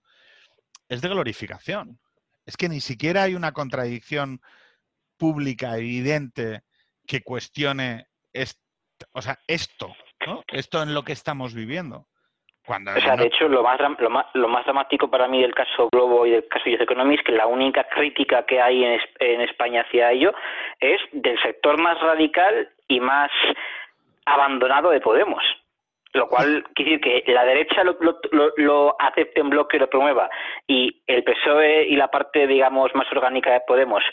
es 0.89 1.01
de 1.01 1.07
glorificación. 1.07 1.97
Es 2.45 2.57
que 2.57 2.67
ni 2.67 2.81
siquiera 2.81 3.23
hay 3.23 3.35
una 3.35 3.53
contradicción 3.53 4.41
pública 5.17 5.77
evidente 5.77 6.63
que 7.07 7.23
cuestione 7.23 8.07
o 9.13 9.21
sea, 9.21 9.39
esto, 9.47 9.93
esto 10.47 10.83
en 10.83 10.93
lo 10.93 11.03
que 11.03 11.13
estamos 11.13 11.53
viviendo 11.53 12.07
o 12.67 13.01
sea, 13.01 13.15
de 13.15 13.27
hecho, 13.27 13.47
lo 13.47 13.61
más, 13.61 13.79
lo, 13.99 14.09
más, 14.09 14.25
lo 14.33 14.47
más 14.47 14.65
dramático 14.65 15.09
para 15.09 15.27
mí 15.27 15.41
del 15.41 15.53
caso 15.53 15.87
Globo 15.91 16.25
y 16.25 16.31
del 16.31 16.47
caso 16.47 16.69
Youth 16.69 16.81
Economy 16.81 17.15
es 17.15 17.23
que 17.23 17.31
la 17.31 17.45
única 17.45 17.83
crítica 17.83 18.43
que 18.45 18.59
hay 18.59 18.83
en, 18.83 18.99
en 19.19 19.41
España 19.41 19.81
hacia 19.81 20.11
ello 20.11 20.33
es 20.79 20.99
del 21.11 21.39
sector 21.41 21.79
más 21.79 21.99
radical 22.01 22.69
y 22.87 22.99
más 22.99 23.29
abandonado 24.25 24.89
de 24.89 24.99
Podemos. 24.99 25.43
Lo 26.13 26.27
cual 26.27 26.63
quiere 26.75 26.97
decir 26.97 27.23
que 27.23 27.31
la 27.33 27.45
derecha 27.45 27.83
lo, 27.83 27.97
lo, 27.99 28.51
lo, 28.57 28.95
acepte 28.99 29.41
en 29.41 29.49
bloque 29.49 29.77
y 29.77 29.81
lo 29.81 29.89
promueva 29.89 30.29
y 30.67 31.03
el 31.05 31.23
PSOE 31.23 31.83
y 31.83 31.95
la 31.95 32.09
parte, 32.09 32.47
digamos, 32.47 32.95
más 32.95 33.11
orgánica 33.11 33.51
de 33.53 33.61
Podemos 33.61 34.03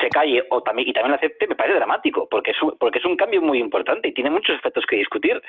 se 0.00 0.08
calle 0.08 0.44
o 0.50 0.62
también, 0.62 0.88
y 0.88 0.92
también 0.92 1.10
lo 1.10 1.16
acepte, 1.16 1.46
me 1.46 1.54
parece 1.54 1.76
dramático, 1.76 2.26
porque 2.30 2.52
es, 2.52 2.56
porque 2.78 2.98
es 2.98 3.04
un 3.04 3.16
cambio 3.16 3.42
muy 3.42 3.58
importante 3.58 4.08
y 4.08 4.14
tiene 4.14 4.30
muchos 4.30 4.56
efectos 4.56 4.86
que 4.86 4.96
discutir. 4.96 5.42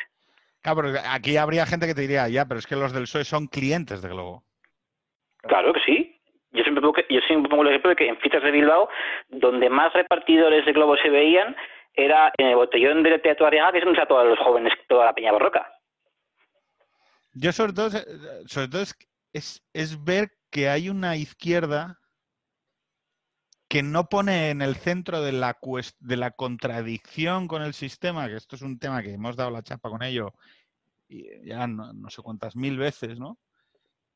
Claro, 0.63 0.81
pero 0.81 0.99
aquí 1.11 1.35
habría 1.35 1.65
gente 1.65 1.87
que 1.87 1.93
te 1.93 2.01
diría, 2.01 2.29
ya, 2.29 2.45
pero 2.45 2.59
es 2.59 2.65
que 2.65 2.77
los 2.77 2.93
del 2.93 3.03
PSOE 3.03 3.25
son 3.25 3.47
clientes 3.47 4.01
de 4.01 4.07
Globo. 4.07 4.43
Claro 5.41 5.73
que 5.73 5.81
sí. 5.81 6.21
Yo 6.53 6.63
siempre 6.63 6.81
pongo, 6.81 6.95
yo 7.09 7.19
siempre 7.27 7.49
pongo 7.49 7.63
el 7.63 7.69
ejemplo 7.69 7.89
de 7.89 7.95
que 7.97 8.07
en 8.07 8.17
fiestas 8.17 8.43
de 8.43 8.51
Bilbao, 8.51 8.87
donde 9.27 9.69
más 9.69 9.91
repartidores 9.93 10.65
de 10.65 10.71
Globo 10.71 10.95
se 10.97 11.09
veían, 11.09 11.55
era 11.95 12.31
en 12.37 12.47
el 12.47 12.55
botellón 12.55 13.03
del 13.03 13.21
Teatro 13.21 13.45
Arriaga, 13.45 13.73
que 13.73 13.79
es 13.79 13.83
donde 13.83 13.99
está 13.99 14.07
todos 14.07 14.25
los 14.25 14.39
jóvenes, 14.39 14.73
toda 14.87 15.05
la 15.05 15.13
Peña 15.13 15.31
Barroca. 15.31 15.67
Yo 17.33 17.51
sobre 17.51 17.73
todo, 17.73 17.89
sobre 18.45 18.67
todo 18.67 18.83
es, 19.33 19.67
es 19.73 20.03
ver 20.03 20.29
que 20.49 20.69
hay 20.69 20.89
una 20.89 21.17
izquierda 21.17 21.97
que 23.73 23.81
no 23.81 24.07
pone 24.07 24.51
en 24.51 24.61
el 24.61 24.75
centro 24.75 25.23
de 25.23 25.31
la, 25.31 25.57
de 25.99 26.15
la 26.15 26.29
contradicción 26.29 27.47
con 27.47 27.63
el 27.63 27.73
sistema, 27.73 28.27
que 28.27 28.35
esto 28.35 28.55
es 28.55 28.61
un 28.61 28.77
tema 28.77 29.01
que 29.01 29.11
hemos 29.11 29.35
dado 29.35 29.49
la 29.49 29.63
chapa 29.63 29.89
con 29.89 30.03
ello 30.03 30.35
y 31.07 31.25
ya 31.43 31.65
no, 31.65 32.07
sé 32.11 32.21
cuántas 32.21 32.55
mil 32.55 32.77
veces, 32.77 33.19
¿no? 33.19 33.39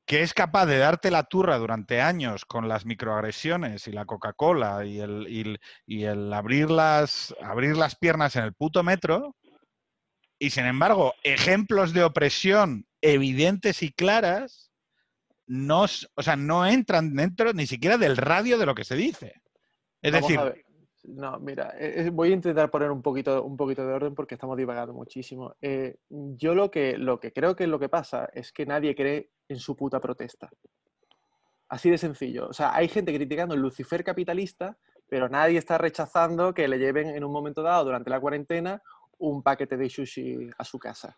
que 0.06 0.22
es 0.22 0.36
capaz 0.36 0.68
de 0.68 0.78
darte 0.78 1.10
la 1.10 1.24
turra 1.24 1.58
durante 1.58 2.02
años 2.02 2.46
con 2.46 2.68
las 2.68 2.86
microagresiones 2.86 3.88
y 3.88 3.94
la 3.94 4.06
Coca-Cola 4.06 4.86
y 4.86 5.00
el, 5.00 5.60
y 5.88 6.04
el 6.04 6.32
abrir, 6.32 6.70
las, 6.70 7.34
abrir 7.42 7.78
las 7.78 7.96
piernas 7.96 8.36
en 8.36 8.44
el 8.44 8.54
puto 8.54 8.84
metro, 8.84 9.36
y 10.38 10.52
sin 10.52 10.68
embargo, 10.68 11.16
ejemplos 11.24 11.94
de 11.94 12.04
opresión 12.04 12.86
evidentes 13.02 13.82
y 13.82 13.92
claras 13.92 14.68
no, 15.48 15.86
o 16.14 16.22
sea, 16.22 16.36
no 16.36 16.64
entran 16.68 17.16
dentro 17.16 17.54
ni 17.54 17.66
siquiera 17.66 17.98
del 17.98 18.18
radio 18.18 18.60
de 18.60 18.66
lo 18.68 18.76
que 18.76 18.84
se 18.84 18.96
dice. 18.96 19.42
Es 20.02 20.12
decir... 20.12 20.40
No, 21.08 21.40
mira, 21.40 21.74
eh, 21.80 22.08
eh, 22.08 22.10
voy 22.10 22.32
a 22.32 22.34
intentar 22.34 22.70
poner 22.70 22.92
un 22.92 23.02
poquito, 23.02 23.42
un 23.44 23.56
poquito 23.56 23.88
de 23.88 23.94
orden 23.94 24.14
porque 24.14 24.36
estamos 24.36 24.58
divagando 24.58 24.94
muchísimo. 24.94 25.56
Eh, 25.62 25.96
yo 26.10 26.54
lo 26.54 26.70
que, 26.70 26.98
lo 26.98 27.20
que 27.20 27.32
creo 27.32 27.56
que 27.56 27.66
lo 27.66 27.80
que 27.80 27.88
pasa 27.88 28.30
es 28.34 28.52
que 28.52 28.66
nadie 28.66 28.94
cree 28.94 29.32
en 29.48 29.58
su 29.58 29.76
puta 29.78 30.02
protesta. 30.02 30.50
Así 31.70 31.90
de 31.90 31.98
sencillo. 31.98 32.48
O 32.50 32.54
sea, 32.54 32.76
hay 32.76 32.90
gente 32.90 33.14
criticando 33.14 33.56
el 33.56 33.62
Lucifer 33.62 34.04
capitalista, 34.04 34.78
pero 35.08 35.30
nadie 35.30 35.58
está 35.58 35.78
rechazando 35.78 36.54
que 36.54 36.68
le 36.68 36.78
lleven 36.78 37.08
en 37.08 37.24
un 37.24 37.32
momento 37.32 37.62
dado, 37.62 37.86
durante 37.86 38.10
la 38.10 38.20
cuarentena, 38.20 38.82
un 39.20 39.42
paquete 39.42 39.78
de 39.78 39.90
sushi 39.90 40.50
a 40.58 40.64
su 40.66 40.78
casa. 40.78 41.18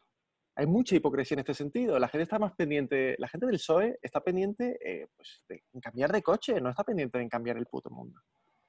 Hay 0.56 0.68
mucha 0.68 0.96
hipocresía 0.96 1.36
en 1.36 1.40
este 1.40 1.56
sentido. 1.56 1.98
La 1.98 2.10
gente 2.10 2.24
está 2.24 2.38
más 2.38 2.54
pendiente, 2.54 3.16
la 3.18 3.28
gente 3.28 3.48
del 3.48 3.56
PSOE 3.56 3.98
está 4.04 4.22
pendiente 4.22 5.08
pues, 5.16 5.44
de, 5.48 5.64
cambiar 5.82 6.12
de 6.12 6.22
coche, 6.22 6.62
no 6.62 6.70
está 6.70 6.84
pendiente 6.84 7.20
en 7.20 7.30
cambiar 7.30 7.58
el 7.58 7.66
puto 7.66 7.90
mundo. 7.90 8.20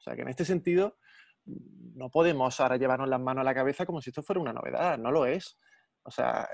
O 0.00 0.02
sea 0.02 0.16
que 0.16 0.22
en 0.22 0.28
este 0.28 0.46
sentido 0.46 0.96
no 1.44 2.10
podemos 2.10 2.58
ahora 2.58 2.78
llevarnos 2.78 3.08
las 3.08 3.20
manos 3.20 3.42
a 3.42 3.44
la 3.44 3.54
cabeza 3.54 3.84
como 3.84 4.00
si 4.00 4.10
esto 4.10 4.22
fuera 4.22 4.40
una 4.40 4.52
novedad, 4.52 4.98
no 4.98 5.10
lo 5.10 5.26
es. 5.26 5.58
O 6.02 6.10
sea, 6.10 6.48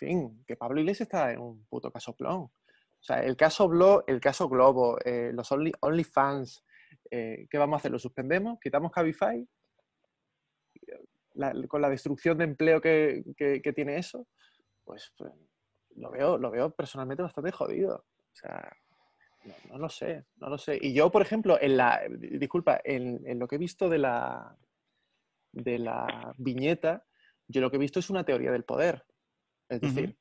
en 0.00 0.08
fin, 0.08 0.44
que 0.46 0.56
Pablo 0.56 0.80
Iglesias 0.80 1.06
está 1.06 1.32
en 1.32 1.40
un 1.40 1.64
puto 1.66 1.92
caso 1.92 2.14
plón. 2.14 2.42
O 2.42 3.02
sea, 3.02 3.22
el 3.22 3.36
caso, 3.36 3.68
Blo, 3.68 4.04
el 4.06 4.20
caso 4.20 4.48
Globo, 4.48 4.98
eh, 5.04 5.30
los 5.32 5.50
OnlyFans, 5.52 6.64
eh, 7.10 7.46
¿qué 7.48 7.58
vamos 7.58 7.76
a 7.76 7.78
hacer? 7.78 7.92
¿Lo 7.92 7.98
suspendemos? 7.98 8.58
¿Quitamos 8.60 8.90
Cabify? 8.90 9.46
con 11.68 11.80
la 11.80 11.88
destrucción 11.88 12.36
de 12.36 12.44
empleo 12.44 12.80
que, 12.80 13.22
tiene 13.74 13.96
eso, 13.96 14.26
pues, 14.84 15.12
pues, 15.16 15.32
lo, 15.96 16.10
veo, 16.10 16.36
lo 16.36 16.50
veo 16.50 16.70
personalmente 16.70 17.22
bastante 17.22 17.52
jodido. 17.52 17.96
O 17.96 18.34
sea, 18.34 18.70
no, 19.68 19.78
lo 19.78 19.88
sé, 19.88 20.24
no 20.36 20.48
lo 20.48 20.58
sé. 20.58 20.78
Y 20.80 20.92
yo, 20.92 21.10
por 21.10 21.22
ejemplo, 21.22 21.58
en 21.60 21.76
la, 21.76 22.00
disculpa, 22.08 22.80
en, 22.84 23.38
lo 23.38 23.48
que 23.48 23.56
he 23.56 23.58
visto 23.58 23.88
de 23.88 23.98
la, 23.98 24.56
de 25.52 25.78
la 25.78 26.34
viñeta, 26.36 27.04
yo 27.48 27.60
lo 27.60 27.70
que 27.70 27.76
he 27.76 27.80
visto 27.80 27.98
es 27.98 28.10
una 28.10 28.24
teoría 28.24 28.52
del 28.52 28.64
poder. 28.64 29.04
Es 29.68 29.80
decir, 29.80 30.16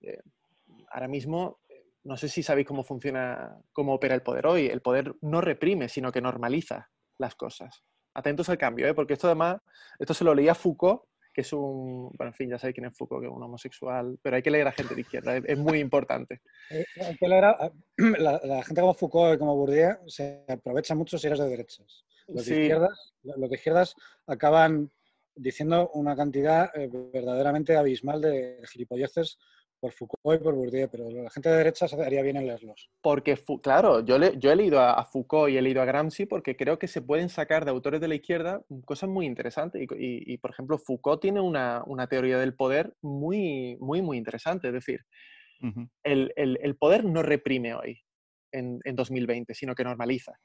eh, 0.00 0.20
ahora 0.90 1.08
mismo, 1.08 1.60
no 2.04 2.16
sé 2.16 2.28
si 2.28 2.42
sabéis 2.42 2.66
cómo 2.66 2.84
funciona, 2.84 3.58
cómo 3.72 3.94
opera 3.94 4.14
el 4.14 4.22
poder 4.22 4.46
hoy. 4.46 4.66
El 4.66 4.80
poder 4.80 5.14
no 5.20 5.40
reprime, 5.40 5.88
sino 5.88 6.12
que 6.12 6.20
normaliza 6.20 6.90
las 7.18 7.34
cosas. 7.34 7.84
Atentos 8.14 8.48
al 8.48 8.58
cambio, 8.58 8.86
¿eh? 8.86 8.94
porque 8.94 9.12
esto 9.12 9.26
además, 9.26 9.60
esto 9.98 10.14
se 10.14 10.24
lo 10.24 10.34
leía 10.34 10.54
Foucault 10.54 11.02
que 11.36 11.42
es 11.42 11.52
un, 11.52 12.08
bueno, 12.16 12.30
en 12.30 12.32
fin, 12.32 12.48
ya 12.48 12.58
sabéis 12.58 12.76
quién 12.76 12.86
es 12.86 12.96
Foucault, 12.96 13.20
que 13.20 13.28
es 13.28 13.32
un 13.34 13.42
homosexual, 13.42 14.18
pero 14.22 14.36
hay 14.36 14.42
que 14.42 14.50
leer 14.50 14.66
a 14.68 14.72
gente 14.72 14.94
de 14.94 15.02
izquierda, 15.02 15.36
es, 15.36 15.58
muy 15.58 15.80
importante. 15.80 16.40
Eh, 16.70 16.82
hay 16.98 17.14
que 17.14 17.28
leer 17.28 17.44
a, 17.44 17.70
la, 17.98 18.62
gente 18.64 18.80
como 18.80 18.94
Foucault 18.94 19.34
y 19.34 19.38
como 19.38 19.54
Bourdieu 19.54 19.98
se 20.06 20.46
aprovecha 20.48 20.94
mucho 20.94 21.18
si 21.18 21.26
eres 21.26 21.38
de 21.38 21.46
derechas. 21.50 22.06
Los, 22.26 22.46
de, 22.46 22.62
izquierdas, 22.62 23.12
los 23.22 23.50
de 23.50 23.54
izquierdas 23.54 23.94
acaban 24.26 24.90
diciendo 25.34 25.90
una 25.92 26.16
cantidad 26.16 26.70
eh, 26.74 26.88
verdaderamente 27.12 27.76
abismal 27.76 28.22
de 28.22 28.62
gilipolleces 28.72 29.38
por 29.80 29.92
Foucault 29.92 30.40
y 30.40 30.42
por 30.42 30.54
Bourdieu, 30.54 30.88
pero 30.90 31.10
la 31.10 31.30
gente 31.30 31.48
de 31.48 31.56
derecha 31.56 31.86
se 31.88 32.02
haría 32.02 32.22
bien 32.22 32.36
en 32.36 32.46
leerlos. 32.46 32.90
Porque, 33.00 33.36
claro, 33.62 34.04
yo, 34.04 34.18
yo 34.32 34.52
he 34.52 34.56
leído 34.56 34.80
a, 34.80 35.04
Foucault 35.04 35.50
y 35.50 35.56
he 35.56 35.62
leído 35.62 35.82
a 35.82 35.84
Gramsci 35.84 36.26
porque 36.26 36.56
creo 36.56 36.78
que 36.78 36.88
se 36.88 37.02
pueden 37.02 37.28
sacar 37.28 37.64
de 37.64 37.70
autores 37.70 38.00
de 38.00 38.08
la 38.08 38.14
izquierda 38.14 38.62
cosas 38.84 39.08
muy 39.08 39.26
interesantes. 39.26 39.86
Y, 39.98 40.38
por 40.38 40.50
ejemplo, 40.50 40.78
Foucault 40.78 41.20
tiene 41.20 41.40
una, 41.40 41.84
teoría 42.08 42.38
del 42.38 42.54
poder 42.54 42.94
muy, 43.02 43.76
muy, 43.80 44.02
muy 44.02 44.18
interesante. 44.18 44.68
Es 44.68 44.74
decir, 44.74 45.04
el, 46.02 46.76
poder 46.78 47.04
no 47.04 47.22
reprime 47.22 47.74
hoy, 47.74 48.00
en, 48.52 48.80
en 48.84 48.96
2020, 48.96 49.54
sino 49.54 49.74
que 49.74 49.84
normaliza. 49.84 50.38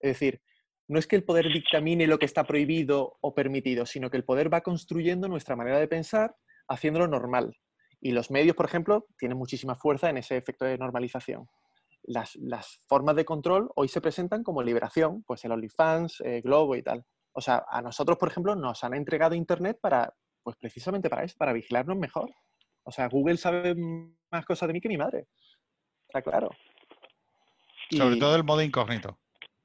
Es 0.00 0.12
decir, 0.12 0.40
no 0.88 0.98
es 0.98 1.06
que 1.06 1.14
el 1.14 1.24
poder 1.24 1.52
dictamine 1.52 2.08
lo 2.08 2.18
que 2.18 2.24
está 2.24 2.44
prohibido 2.44 3.18
o 3.20 3.34
permitido, 3.34 3.86
sino 3.86 4.10
que 4.10 4.16
el 4.16 4.24
poder 4.24 4.52
va 4.52 4.62
construyendo 4.62 5.28
nuestra 5.28 5.54
manera 5.54 5.78
de 5.78 5.86
pensar, 5.86 6.34
haciéndolo 6.66 7.06
normal. 7.06 7.54
Y 8.00 8.12
los 8.12 8.30
medios, 8.30 8.56
por 8.56 8.66
ejemplo, 8.66 9.06
tienen 9.18 9.36
muchísima 9.36 9.74
fuerza 9.74 10.08
en 10.08 10.16
ese 10.16 10.36
efecto 10.36 10.64
de 10.64 10.78
normalización. 10.78 11.46
Las, 12.02 12.80
formas 12.88 13.14
de 13.14 13.24
control 13.24 13.70
hoy 13.76 13.88
se 13.88 14.00
presentan 14.00 14.42
como 14.42 14.62
liberación, 14.62 15.22
pues 15.24 15.44
el 15.44 15.52
OnlyFans, 15.52 16.22
eh, 16.22 16.40
Globo 16.40 16.74
y 16.76 16.82
tal. 16.82 17.04
O 17.32 17.40
sea, 17.40 17.64
a 17.68 17.82
nosotros, 17.82 18.18
por 18.18 18.30
ejemplo, 18.30 18.56
nos 18.56 18.82
han 18.84 18.94
entregado 18.94 19.34
Internet 19.34 19.78
para, 19.80 20.12
pues 20.42 20.56
precisamente 20.56 21.10
para 21.10 21.24
eso, 21.24 21.36
para 21.38 21.52
vigilarnos 21.52 21.96
mejor. 21.96 22.30
O 22.84 22.90
sea, 22.90 23.08
Google 23.08 23.36
sabe 23.36 23.74
más 24.30 24.44
cosas 24.46 24.66
de 24.68 24.72
mí 24.72 24.80
que 24.80 24.88
mi 24.88 24.96
madre. 24.96 25.28
Está 26.08 26.22
claro. 26.22 26.50
Sobre 27.90 28.16
todo 28.16 28.34
el 28.34 28.44
modo 28.44 28.62
incógnito. 28.62 29.18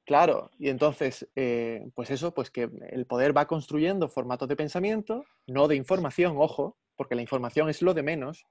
Claro, 0.06 0.52
y 0.60 0.70
entonces, 0.70 1.28
eh, 1.36 1.90
pues 1.96 2.12
eso, 2.12 2.34
pues 2.34 2.52
que 2.52 2.70
el 2.92 3.08
poder 3.08 3.36
va 3.36 3.48
construyendo 3.48 4.08
formatos 4.08 4.48
de 4.48 4.56
pensamiento, 4.56 5.24
no 5.48 5.68
de 5.68 5.76
información, 5.76 6.36
ojo, 6.38 6.78
porque 6.96 7.16
la 7.16 7.22
información 7.22 7.70
es 7.70 7.82
lo 7.82 7.94
de 7.94 8.04
menos, 8.04 8.46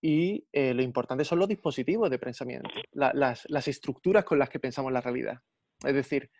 y 0.00 0.46
eh, 0.52 0.74
lo 0.74 0.82
importante 0.82 1.24
son 1.24 1.38
los 1.38 1.48
dispositivos 1.48 2.10
de 2.10 2.18
pensamiento, 2.18 2.68
las, 2.92 3.46
estructuras 3.66 4.24
con 4.24 4.38
las 4.38 4.50
que 4.50 4.60
pensamos 4.60 4.92
la 4.92 5.00
realidad. 5.00 5.38
Es 5.82 5.94
decir, 5.94 6.30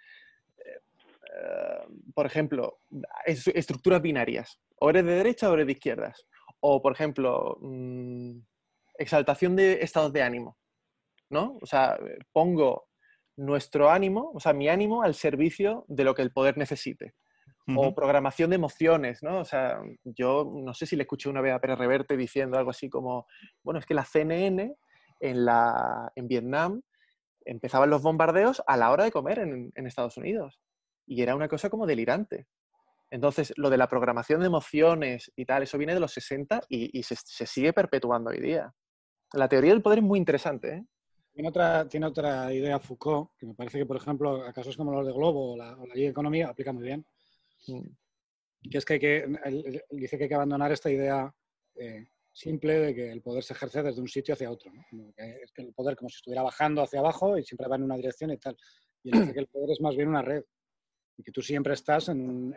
eh, 0.58 1.86
por 2.14 2.26
ejemplo, 2.26 2.80
estructuras 3.24 4.02
binarias, 4.02 4.60
o 4.76 4.90
eres 4.90 5.06
de 5.06 5.12
derecha 5.12 5.50
o 5.50 5.54
eres 5.54 5.64
de 5.64 5.72
izquierdas, 5.72 6.26
o 6.60 6.82
por 6.82 6.92
ejemplo, 6.92 7.56
mm, 7.62 8.38
exaltación 8.98 9.56
de 9.56 9.80
estados 9.80 10.12
de 10.12 10.22
ánimo, 10.22 10.58
¿no? 11.30 11.58
O 11.62 11.66
sea, 11.66 11.98
pongo 12.32 12.88
nuestro 13.36 13.88
ánimo, 13.88 14.30
o 14.34 14.40
sea, 14.40 14.52
mi 14.52 14.68
ánimo 14.68 15.02
al 15.02 15.14
servicio 15.14 15.86
de 15.88 16.04
lo 16.04 16.14
que 16.14 16.20
el 16.20 16.32
poder 16.32 16.58
necesite 16.58 17.14
o 17.66 17.94
programación 17.94 18.50
de 18.50 18.56
emociones, 18.56 19.22
¿no? 19.22 19.38
O 19.40 19.44
sea, 19.44 19.80
yo 20.04 20.52
no 20.54 20.74
sé 20.74 20.86
si 20.86 20.96
le 20.96 21.04
escuché 21.04 21.28
una 21.28 21.40
vez 21.40 21.54
a 21.54 21.60
Pérez 21.60 21.78
Reverte 21.78 22.16
diciendo 22.16 22.58
algo 22.58 22.70
así 22.70 22.90
como, 22.90 23.26
bueno, 23.62 23.80
es 23.80 23.86
que 23.86 23.94
la 23.94 24.04
CNN 24.04 24.74
en, 25.20 25.44
la, 25.44 26.12
en 26.14 26.28
Vietnam 26.28 26.82
empezaban 27.44 27.90
los 27.90 28.02
bombardeos 28.02 28.62
a 28.66 28.76
la 28.76 28.90
hora 28.90 29.04
de 29.04 29.12
comer 29.12 29.38
en, 29.38 29.86
Estados 29.86 30.16
Unidos. 30.16 30.60
Y 31.06 31.22
era 31.22 31.34
una 31.34 31.48
cosa 31.48 31.70
como 31.70 31.86
delirante. 31.86 32.46
Entonces, 33.10 33.52
lo 33.56 33.70
de 33.70 33.76
la 33.76 33.88
programación 33.88 34.40
de 34.40 34.46
emociones 34.46 35.32
y 35.36 35.44
tal, 35.44 35.62
eso 35.62 35.78
viene 35.78 35.94
de 35.94 36.00
los 36.00 36.12
60 36.12 36.62
y, 36.68 37.02
se, 37.02 37.16
sigue 37.46 37.72
perpetuando 37.72 38.30
hoy 38.30 38.40
día. 38.40 38.74
La 39.32 39.48
teoría 39.48 39.72
del 39.72 39.82
poder 39.82 39.98
es 39.98 40.04
muy 40.04 40.18
interesante. 40.18 40.74
¿eh? 40.74 40.84
Tiene 41.32 41.48
otra, 41.48 41.88
tiene 41.88 42.06
otra 42.06 42.52
idea 42.52 42.78
Foucault, 42.78 43.30
que 43.38 43.46
me 43.46 43.54
parece 43.54 43.78
que, 43.78 43.86
por 43.86 43.96
ejemplo, 43.96 44.44
a 44.44 44.52
casos 44.52 44.76
como 44.76 44.92
los 44.92 45.06
de 45.06 45.12
Globo 45.12 45.52
o 45.52 45.56
la, 45.56 45.76
o 45.76 45.86
la 45.86 45.94
Economía 45.96 46.48
aplica 46.48 46.72
muy 46.72 46.84
bien. 46.84 47.06
Que 47.64 48.78
es 48.78 48.84
que, 48.84 48.94
hay 48.94 49.00
que 49.00 49.84
dice 49.90 50.16
que 50.16 50.24
hay 50.24 50.28
que 50.28 50.34
abandonar 50.34 50.72
esta 50.72 50.90
idea 50.90 51.32
eh, 51.76 52.06
simple 52.32 52.78
de 52.78 52.94
que 52.94 53.10
el 53.10 53.22
poder 53.22 53.44
se 53.44 53.52
ejerce 53.52 53.82
desde 53.82 54.00
un 54.00 54.08
sitio 54.08 54.34
hacia 54.34 54.50
otro. 54.50 54.72
es 55.16 55.52
que 55.52 55.62
el 55.62 55.72
poder 55.72 55.96
como 55.96 56.08
si 56.08 56.16
estuviera 56.16 56.42
bajando 56.42 56.82
hacia 56.82 56.98
abajo 56.98 57.38
y 57.38 57.44
siempre 57.44 57.68
va 57.68 57.76
en 57.76 57.84
una 57.84 57.96
dirección 57.96 58.30
y 58.32 58.38
tal. 58.38 58.56
Y 59.02 59.10
él 59.10 59.20
dice 59.20 59.34
que 59.34 59.40
el 59.40 59.46
poder 59.46 59.70
es 59.70 59.80
más 59.80 59.96
bien 59.96 60.08
una 60.08 60.22
red. 60.22 60.42
Y 61.16 61.22
que 61.22 61.30
tú 61.30 61.42
siempre 61.42 61.74
estás, 61.74 62.08
en, 62.08 62.52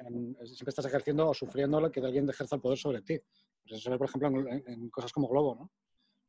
siempre 0.46 0.70
estás 0.70 0.86
ejerciendo 0.86 1.30
o 1.30 1.34
sufriendo 1.34 1.80
lo 1.80 1.92
que 1.92 2.00
alguien 2.00 2.28
ejerza 2.28 2.56
el 2.56 2.62
poder 2.62 2.80
sobre 2.80 3.04
ti. 3.04 3.20
Pues 3.62 3.74
eso 3.74 3.82
se 3.82 3.90
ve, 3.92 3.98
por 4.00 4.10
ejemplo, 4.10 4.50
en, 4.50 4.90
cosas 4.90 5.12
como 5.12 5.28
Globo, 5.28 5.56
¿no? 5.56 5.72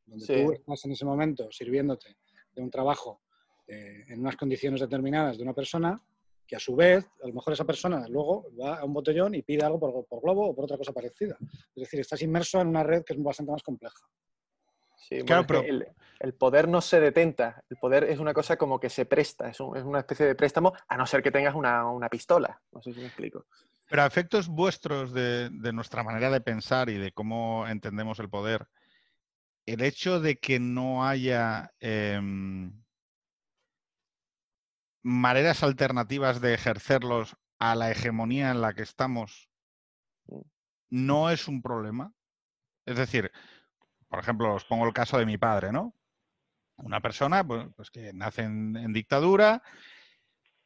Donde 0.05 0.26
tú 0.26 0.53
estás 0.53 0.85
en 0.85 0.93
ese 0.93 1.07
momento 1.07 1.51
sirviéndote 1.51 2.16
de 2.53 2.62
un 2.62 2.70
trabajo 2.70 3.22
eh, 3.66 4.05
en 4.09 4.20
unas 4.20 4.37
condiciones 4.37 4.81
determinadas 4.81 5.39
de 5.39 5.43
una 5.43 5.55
persona 5.55 6.03
que 6.49 6.57
a 6.57 6.59
su 6.59 6.75
vez, 6.75 7.07
a 7.23 7.29
lo 7.29 7.35
mejor 7.35 7.53
esa 7.53 7.67
persona 7.67 8.09
luego 8.09 8.47
va 8.59 8.79
a 8.79 8.85
un 8.85 8.95
botellón 8.95 9.35
y 9.35 9.43
pide 9.43 9.65
algo 9.65 9.79
por, 9.79 10.23
globo 10.23 10.49
o 10.49 10.55
por 10.55 10.65
otra 10.65 10.79
cosa 10.79 10.93
parecida. 10.93 11.37
Es 11.41 11.83
decir, 11.83 12.01
estás 12.01 12.23
inmerso 12.23 12.61
en 12.61 12.69
una 12.69 12.83
red 12.83 13.05
que 13.05 13.13
es 13.13 13.23
bastante 13.23 13.53
más 13.53 13.63
compleja. 13.63 13.99
Sí, 14.97 15.23
claro, 15.23 15.47
pero... 15.47 15.63
el, 15.63 16.35
poder 16.35 16.67
no 16.67 16.81
se 16.81 17.01
detenta, 17.01 17.63
el 17.69 17.77
poder 17.77 18.05
es 18.05 18.19
una 18.19 18.33
cosa 18.33 18.57
como 18.57 18.81
que 18.81 18.89
se 18.89 19.05
presta, 19.05 19.49
es, 19.51 19.61
una 19.61 20.01
especie 20.01 20.27
de 20.27 20.35
préstamo, 20.35 20.73
a 20.89 20.97
no 20.97 21.07
ser 21.07 21.23
que 21.23 21.31
tengas 21.31 21.55
una, 21.55 22.09
pistola. 22.11 22.61
No 22.73 22.83
sé 22.83 22.95
si 22.95 23.01
me 23.01 23.07
explico. 23.07 23.47
Pero 23.87 24.03
a 24.03 24.07
efectos 24.07 24.49
vuestros 24.49 25.13
de, 25.13 25.51
nuestra 25.73 26.03
manera 26.03 26.31
de 26.31 26.41
pensar 26.41 26.89
y 26.89 26.97
de 26.97 27.13
cómo 27.13 27.67
entendemos 27.69 28.19
el 28.21 28.31
poder, 28.31 28.67
el 29.67 29.83
hecho 29.83 30.19
de 30.19 30.39
que 30.39 30.59
no 30.59 31.07
haya 31.07 31.73
em, 31.79 32.73
maneras 35.03 35.63
alternativas 35.63 36.41
de 36.41 36.55
ejercerlos 36.55 37.37
a 37.59 37.75
la 37.75 37.91
hegemonía 37.91 38.51
en 38.51 38.61
la 38.61 38.75
que 38.75 38.83
estamos 38.83 39.49
mm. 40.27 40.41
no 40.91 41.31
es 41.31 41.49
un 41.49 41.63
problema. 41.63 42.13
Es 42.87 42.97
decir, 42.97 43.31
por 44.09 44.21
ejemplo, 44.21 44.55
os 44.55 44.65
pongo 44.65 44.87
el 44.87 44.95
caso 44.95 45.19
de 45.19 45.27
mi 45.27 45.37
padre, 45.37 45.73
¿no? 45.73 45.95
Una 46.77 47.01
persona 47.01 47.47
pues, 47.47 47.91
que 47.91 48.13
nace 48.13 48.43
en, 48.43 48.93
dictadura 48.93 49.63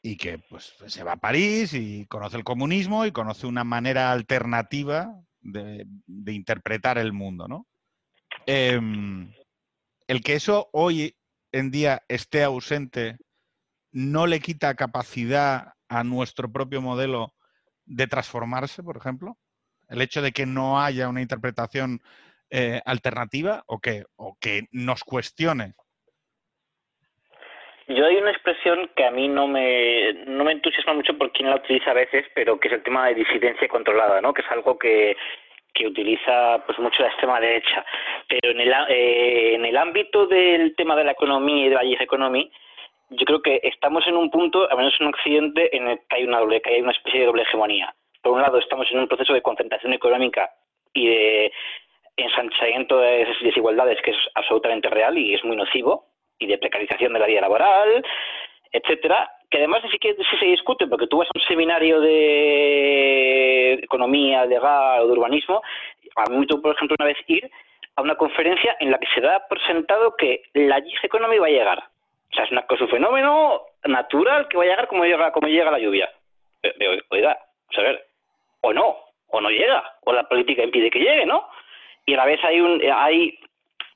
y 0.02 0.16
que 0.16 0.38
pues, 0.38 0.74
se 0.86 1.02
va 1.02 1.12
a 1.12 1.20
París 1.20 1.72
y 1.74 2.06
conoce 2.06 2.36
el 2.36 2.44
comunismo 2.44 3.06
y 3.06 3.12
conoce 3.12 3.46
una 3.46 3.64
manera 3.64 4.12
alternativa 4.12 5.18
de, 5.40 5.86
interpretar 6.26 6.98
el 6.98 7.12
mundo, 7.12 7.48
¿no? 7.48 7.66
Em, 8.46 9.32
el 10.06 10.22
que 10.22 10.34
eso 10.34 10.68
hoy 10.72 11.16
en 11.52 11.70
día 11.70 12.02
esté 12.08 12.42
ausente 12.42 13.18
no 13.92 14.26
le 14.26 14.40
quita 14.40 14.74
capacidad 14.74 15.74
a 15.88 16.04
nuestro 16.04 16.50
propio 16.50 16.80
modelo 16.80 17.34
de 17.84 18.06
transformarse, 18.06 18.82
por 18.82 18.96
ejemplo? 18.96 19.36
El 19.88 20.00
hecho 20.00 20.22
de 20.22 20.32
que 20.32 20.46
no 20.46 20.80
haya 20.80 21.08
una 21.08 21.20
interpretación 21.20 22.00
eh, 22.50 22.80
alternativa 22.84 23.62
o 23.66 23.78
que, 23.78 24.04
o 24.16 24.36
que 24.40 24.62
nos 24.72 25.04
cuestione. 25.04 25.74
Yo 27.88 28.06
hay 28.06 28.16
una 28.16 28.30
expresión 28.30 28.90
que 28.96 29.04
a 29.04 29.10
mí 29.10 29.28
no 29.28 29.48
me, 29.48 30.12
no 30.26 30.44
me 30.44 30.52
entusiasma 30.52 30.94
mucho 30.94 31.16
por 31.18 31.32
quien 31.32 31.50
la 31.50 31.56
utiliza 31.56 31.90
a 31.90 31.94
veces, 31.94 32.24
pero 32.34 32.58
que 32.58 32.68
es 32.68 32.74
el 32.74 32.82
tema 32.82 33.08
de 33.08 33.16
disidencia 33.16 33.68
controlada, 33.68 34.20
¿no? 34.20 34.32
que 34.32 34.42
es 34.42 34.50
algo 34.50 34.78
que, 34.78 35.16
que 35.74 35.86
utiliza 35.86 36.62
pues 36.64 36.78
mucho 36.78 37.02
la 37.02 37.08
extrema 37.08 37.40
derecha. 37.40 37.84
Pero 38.28 38.52
en 38.52 38.60
el, 38.60 38.72
eh, 38.88 39.54
en 39.54 39.64
el 39.64 39.76
ámbito 39.76 40.26
del 40.26 40.74
tema 40.76 40.96
de 40.96 41.04
la 41.04 41.12
economía 41.12 41.66
y 41.66 41.68
de 41.68 41.96
la 41.96 42.04
economía, 42.04 42.48
yo 43.12 43.24
creo 43.24 43.42
que 43.42 43.60
estamos 43.62 44.06
en 44.06 44.16
un 44.16 44.30
punto, 44.30 44.68
al 44.70 44.76
menos 44.76 44.94
en 45.00 45.06
Occidente, 45.08 45.74
en 45.76 45.88
el 45.88 45.98
que 46.08 46.16
hay 46.16 46.24
una 46.24 46.40
doble, 46.40 46.62
hay 46.64 46.80
una 46.80 46.92
especie 46.92 47.20
de 47.20 47.26
doble 47.26 47.42
hegemonía. 47.42 47.94
Por 48.22 48.32
un 48.32 48.42
lado, 48.42 48.58
estamos 48.58 48.90
en 48.90 49.00
un 49.00 49.08
proceso 49.08 49.32
de 49.32 49.42
concentración 49.42 49.92
económica 49.92 50.50
y 50.92 51.08
de 51.08 51.52
ensanchamiento 52.16 52.98
de 52.98 53.22
esas 53.22 53.40
desigualdades 53.42 54.00
que 54.02 54.10
es 54.10 54.16
absolutamente 54.34 54.88
real 54.88 55.16
y 55.16 55.34
es 55.34 55.44
muy 55.44 55.56
nocivo, 55.56 56.06
y 56.38 56.46
de 56.46 56.58
precarización 56.58 57.12
de 57.12 57.18
la 57.18 57.26
vida 57.26 57.40
laboral, 57.40 58.04
etcétera, 58.70 59.30
que 59.50 59.58
además 59.58 59.82
sí 59.90 59.98
que 59.98 60.14
sí 60.14 60.36
se 60.38 60.46
discute, 60.46 60.86
porque 60.86 61.06
tú 61.06 61.18
vas 61.18 61.28
a 61.28 61.38
un 61.38 61.44
seminario 61.46 62.00
de 62.00 63.74
economía, 63.74 64.44
legal 64.46 65.02
o 65.02 65.06
de 65.06 65.12
urbanismo, 65.12 65.62
a 66.16 66.30
mí 66.30 66.38
me 66.38 66.46
tuvo, 66.46 66.62
por 66.62 66.74
ejemplo, 66.74 66.96
una 66.98 67.06
vez 67.06 67.18
ir 67.26 67.50
a 67.96 68.02
una 68.02 68.14
conferencia 68.14 68.76
en 68.80 68.90
la 68.90 68.98
que 68.98 69.06
se 69.14 69.20
da 69.20 69.46
por 69.48 69.60
sentado 69.62 70.16
que 70.16 70.42
la 70.54 70.80
gig 70.80 70.98
economy 71.02 71.38
va 71.38 71.46
a 71.46 71.50
llegar 71.50 71.91
o 72.32 72.34
sea, 72.34 72.44
es, 72.44 72.50
una, 72.50 72.64
un 72.68 72.88
fenómeno 72.88 73.62
natural 73.84 74.48
que 74.48 74.56
va 74.56 74.64
a 74.64 74.66
llegar 74.66 74.88
como 74.88 75.04
llega, 75.04 75.32
como 75.32 75.48
llega 75.48 75.70
la 75.70 75.78
lluvia. 75.78 76.10
oiga, 77.10 77.38
o 77.68 77.72
sea, 77.72 77.84
a 77.84 77.86
ver, 77.88 78.06
o 78.62 78.72
no, 78.72 78.96
o 79.28 79.40
no 79.40 79.50
llega, 79.50 79.82
o 80.04 80.12
la 80.12 80.28
política 80.28 80.62
impide 80.62 80.90
que 80.90 81.00
llegue, 81.00 81.26
¿no? 81.26 81.46
Y 82.06 82.14
a 82.14 82.18
la 82.18 82.24
vez 82.24 82.40
hay 82.44 82.60
un 82.60 82.80
hay 82.92 83.38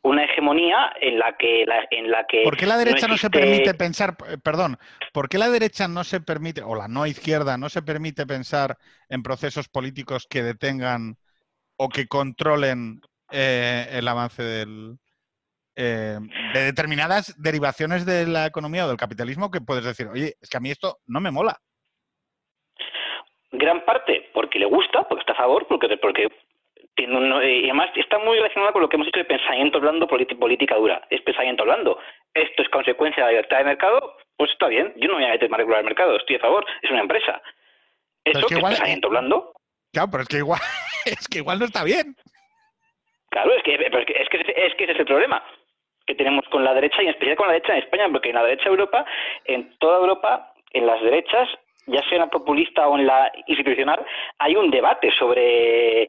una 0.02 0.24
hegemonía 0.24 0.92
en 1.00 1.18
la 1.18 1.36
que 1.36 1.64
en 1.90 2.10
la 2.10 2.26
que 2.26 2.42
¿Por 2.44 2.56
qué 2.56 2.66
la 2.66 2.76
derecha 2.76 3.08
no, 3.08 3.16
se 3.16 3.30
permite 3.30 3.74
pensar, 3.74 4.16
eh, 4.28 4.36
perdón, 4.38 4.78
por 5.12 5.28
qué 5.28 5.38
la 5.38 5.48
derecha 5.48 5.88
no 5.88 6.04
se 6.04 6.20
permite 6.20 6.62
o 6.62 6.76
la 6.76 6.86
no 6.88 7.06
izquierda 7.06 7.58
no 7.58 7.68
se 7.68 7.82
permite 7.82 8.26
pensar 8.26 8.76
en 9.08 9.22
procesos 9.22 9.68
políticos 9.68 10.26
que 10.28 10.42
detengan 10.42 11.16
o 11.76 11.88
que 11.88 12.06
controlen 12.06 13.00
eh, 13.32 13.88
el 13.92 14.06
avance 14.06 14.42
del, 14.42 14.98
eh, 15.76 16.18
de 16.54 16.60
determinadas 16.60 17.34
derivaciones 17.40 18.04
de 18.06 18.26
la 18.26 18.46
economía 18.46 18.86
o 18.86 18.88
del 18.88 18.96
capitalismo 18.96 19.50
que 19.50 19.60
puedes 19.60 19.84
decir, 19.84 20.08
oye, 20.08 20.34
es 20.40 20.48
que 20.48 20.56
a 20.56 20.60
mí 20.60 20.70
esto 20.70 20.98
no 21.06 21.20
me 21.20 21.30
mola. 21.30 21.56
Gran 23.52 23.84
parte 23.84 24.30
porque 24.34 24.58
le 24.58 24.66
gusta, 24.66 25.06
porque 25.08 25.20
está 25.20 25.32
a 25.32 25.36
favor, 25.36 25.66
porque, 25.68 25.96
porque 25.98 26.28
Tiene 26.94 27.14
un- 27.14 27.42
y 27.44 27.64
además 27.64 27.90
está 27.94 28.18
muy 28.18 28.38
relacionado 28.38 28.72
con 28.72 28.80
lo 28.80 28.88
que 28.88 28.96
hemos 28.96 29.08
hecho 29.08 29.18
de 29.18 29.26
pensamiento 29.26 29.78
blando, 29.80 30.06
política 30.08 30.76
dura. 30.76 31.06
Es 31.10 31.20
pensamiento 31.20 31.64
blando. 31.64 31.98
Esto 32.32 32.62
es 32.62 32.68
consecuencia 32.70 33.22
de 33.22 33.26
la 33.26 33.30
libertad 33.32 33.58
de 33.58 33.64
mercado, 33.64 34.16
pues 34.38 34.50
está 34.52 34.68
bien. 34.68 34.94
Yo 34.96 35.08
no 35.08 35.14
me 35.16 35.20
voy 35.20 35.28
a 35.28 35.32
meter 35.34 35.50
más 35.50 35.58
regular 35.58 35.80
el 35.80 35.84
mercado, 35.84 36.16
estoy 36.16 36.36
a 36.36 36.40
favor, 36.40 36.64
es 36.80 36.90
una 36.90 37.02
empresa. 37.02 37.42
Eso 38.24 38.38
es 38.38 38.46
que 38.46 38.54
igual- 38.54 38.72
es 38.72 38.78
pensamiento 38.78 39.10
blando. 39.10 39.52
Claro, 39.92 40.08
pero 40.10 40.22
es 40.22 40.28
que 40.28 40.36
igual, 40.38 40.60
es 41.04 41.28
que 41.28 41.38
igual 41.38 41.58
no 41.58 41.66
está 41.66 41.84
bien. 41.84 42.16
Claro, 43.28 43.52
es 43.54 43.62
que, 43.62 43.76
pero 43.76 43.98
es, 43.98 44.06
que, 44.06 44.12
es, 44.14 44.28
que, 44.30 44.38
es 44.38 44.74
que 44.76 44.84
ese 44.84 44.92
es 44.94 44.98
el 45.00 45.04
problema 45.06 45.44
que 46.06 46.14
tenemos 46.14 46.44
con 46.48 46.64
la 46.64 46.74
derecha 46.74 47.02
y 47.02 47.06
en 47.06 47.10
especial 47.10 47.36
con 47.36 47.46
la 47.46 47.54
derecha 47.54 47.72
en 47.72 47.82
España, 47.82 48.08
porque 48.10 48.28
en 48.28 48.36
la 48.36 48.44
derecha 48.44 48.64
de 48.64 48.70
Europa, 48.70 49.04
en 49.44 49.76
toda 49.78 49.98
Europa, 49.98 50.52
en 50.72 50.86
las 50.86 51.00
derechas, 51.02 51.48
ya 51.86 52.00
sea 52.02 52.12
en 52.12 52.20
la 52.20 52.30
populista 52.30 52.88
o 52.88 52.98
en 52.98 53.06
la 53.06 53.32
institucional, 53.46 54.04
hay 54.38 54.56
un 54.56 54.70
debate 54.70 55.10
sobre 55.12 56.08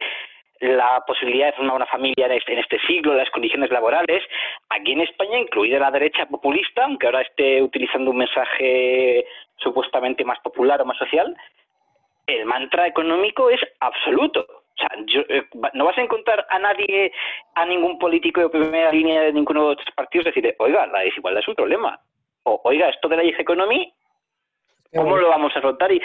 la 0.59 1.03
posibilidad 1.05 1.47
de 1.47 1.53
formar 1.53 1.75
una 1.75 1.85
familia 1.85 2.25
en 2.25 2.31
este, 2.33 2.59
este 2.59 2.79
siglo, 2.87 3.13
las 3.13 3.29
condiciones 3.29 3.69
laborales. 3.69 4.23
Aquí 4.69 4.93
en 4.93 5.01
España, 5.01 5.39
incluida 5.39 5.79
la 5.79 5.91
derecha 5.91 6.25
populista, 6.25 6.85
aunque 6.85 7.05
ahora 7.05 7.21
esté 7.21 7.61
utilizando 7.61 8.11
un 8.11 8.17
mensaje 8.17 9.25
supuestamente 9.57 10.25
más 10.25 10.39
popular 10.39 10.81
o 10.81 10.85
más 10.85 10.97
social, 10.97 11.35
el 12.25 12.45
mantra 12.45 12.87
económico 12.87 13.49
es 13.49 13.61
absoluto. 13.79 14.45
O 14.77 14.79
sea, 14.79 14.89
yo, 15.07 15.21
eh, 15.29 15.43
no 15.73 15.85
vas 15.85 15.97
a 15.97 16.01
encontrar 16.01 16.45
a 16.49 16.59
nadie, 16.59 17.11
a 17.55 17.65
ningún 17.65 17.97
político 17.97 18.41
de 18.41 18.49
primera 18.49 18.91
línea 18.91 19.21
de 19.21 19.33
ninguno 19.33 19.69
de 19.69 19.75
los 19.75 19.85
partidos 19.95 20.25
decirle, 20.25 20.55
oiga, 20.59 20.85
la 20.87 20.99
desigualdad 20.99 21.41
es 21.41 21.47
un 21.47 21.55
problema. 21.55 21.99
O, 22.43 22.61
oiga, 22.63 22.87
esto 22.89 23.07
de 23.09 23.17
la 23.17 23.23
economy, 23.23 23.91
¿cómo 24.95 25.17
lo 25.17 25.29
vamos 25.29 25.51
a 25.55 25.59
afrontar 25.59 25.91
y, 25.91 25.99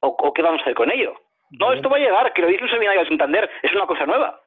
o, 0.00 0.08
o 0.08 0.32
qué 0.34 0.42
vamos 0.42 0.60
a 0.60 0.62
hacer 0.62 0.74
con 0.74 0.90
ello? 0.90 1.14
No, 1.58 1.72
esto 1.72 1.88
va 1.88 1.96
a 1.96 2.00
llegar, 2.00 2.32
que 2.34 2.42
lo 2.42 2.48
dice 2.48 2.64
el 2.64 2.70
seminario 2.70 3.00
de 3.00 3.08
Santander, 3.08 3.48
es 3.62 3.72
una 3.72 3.86
cosa 3.86 4.04
nueva. 4.04 4.42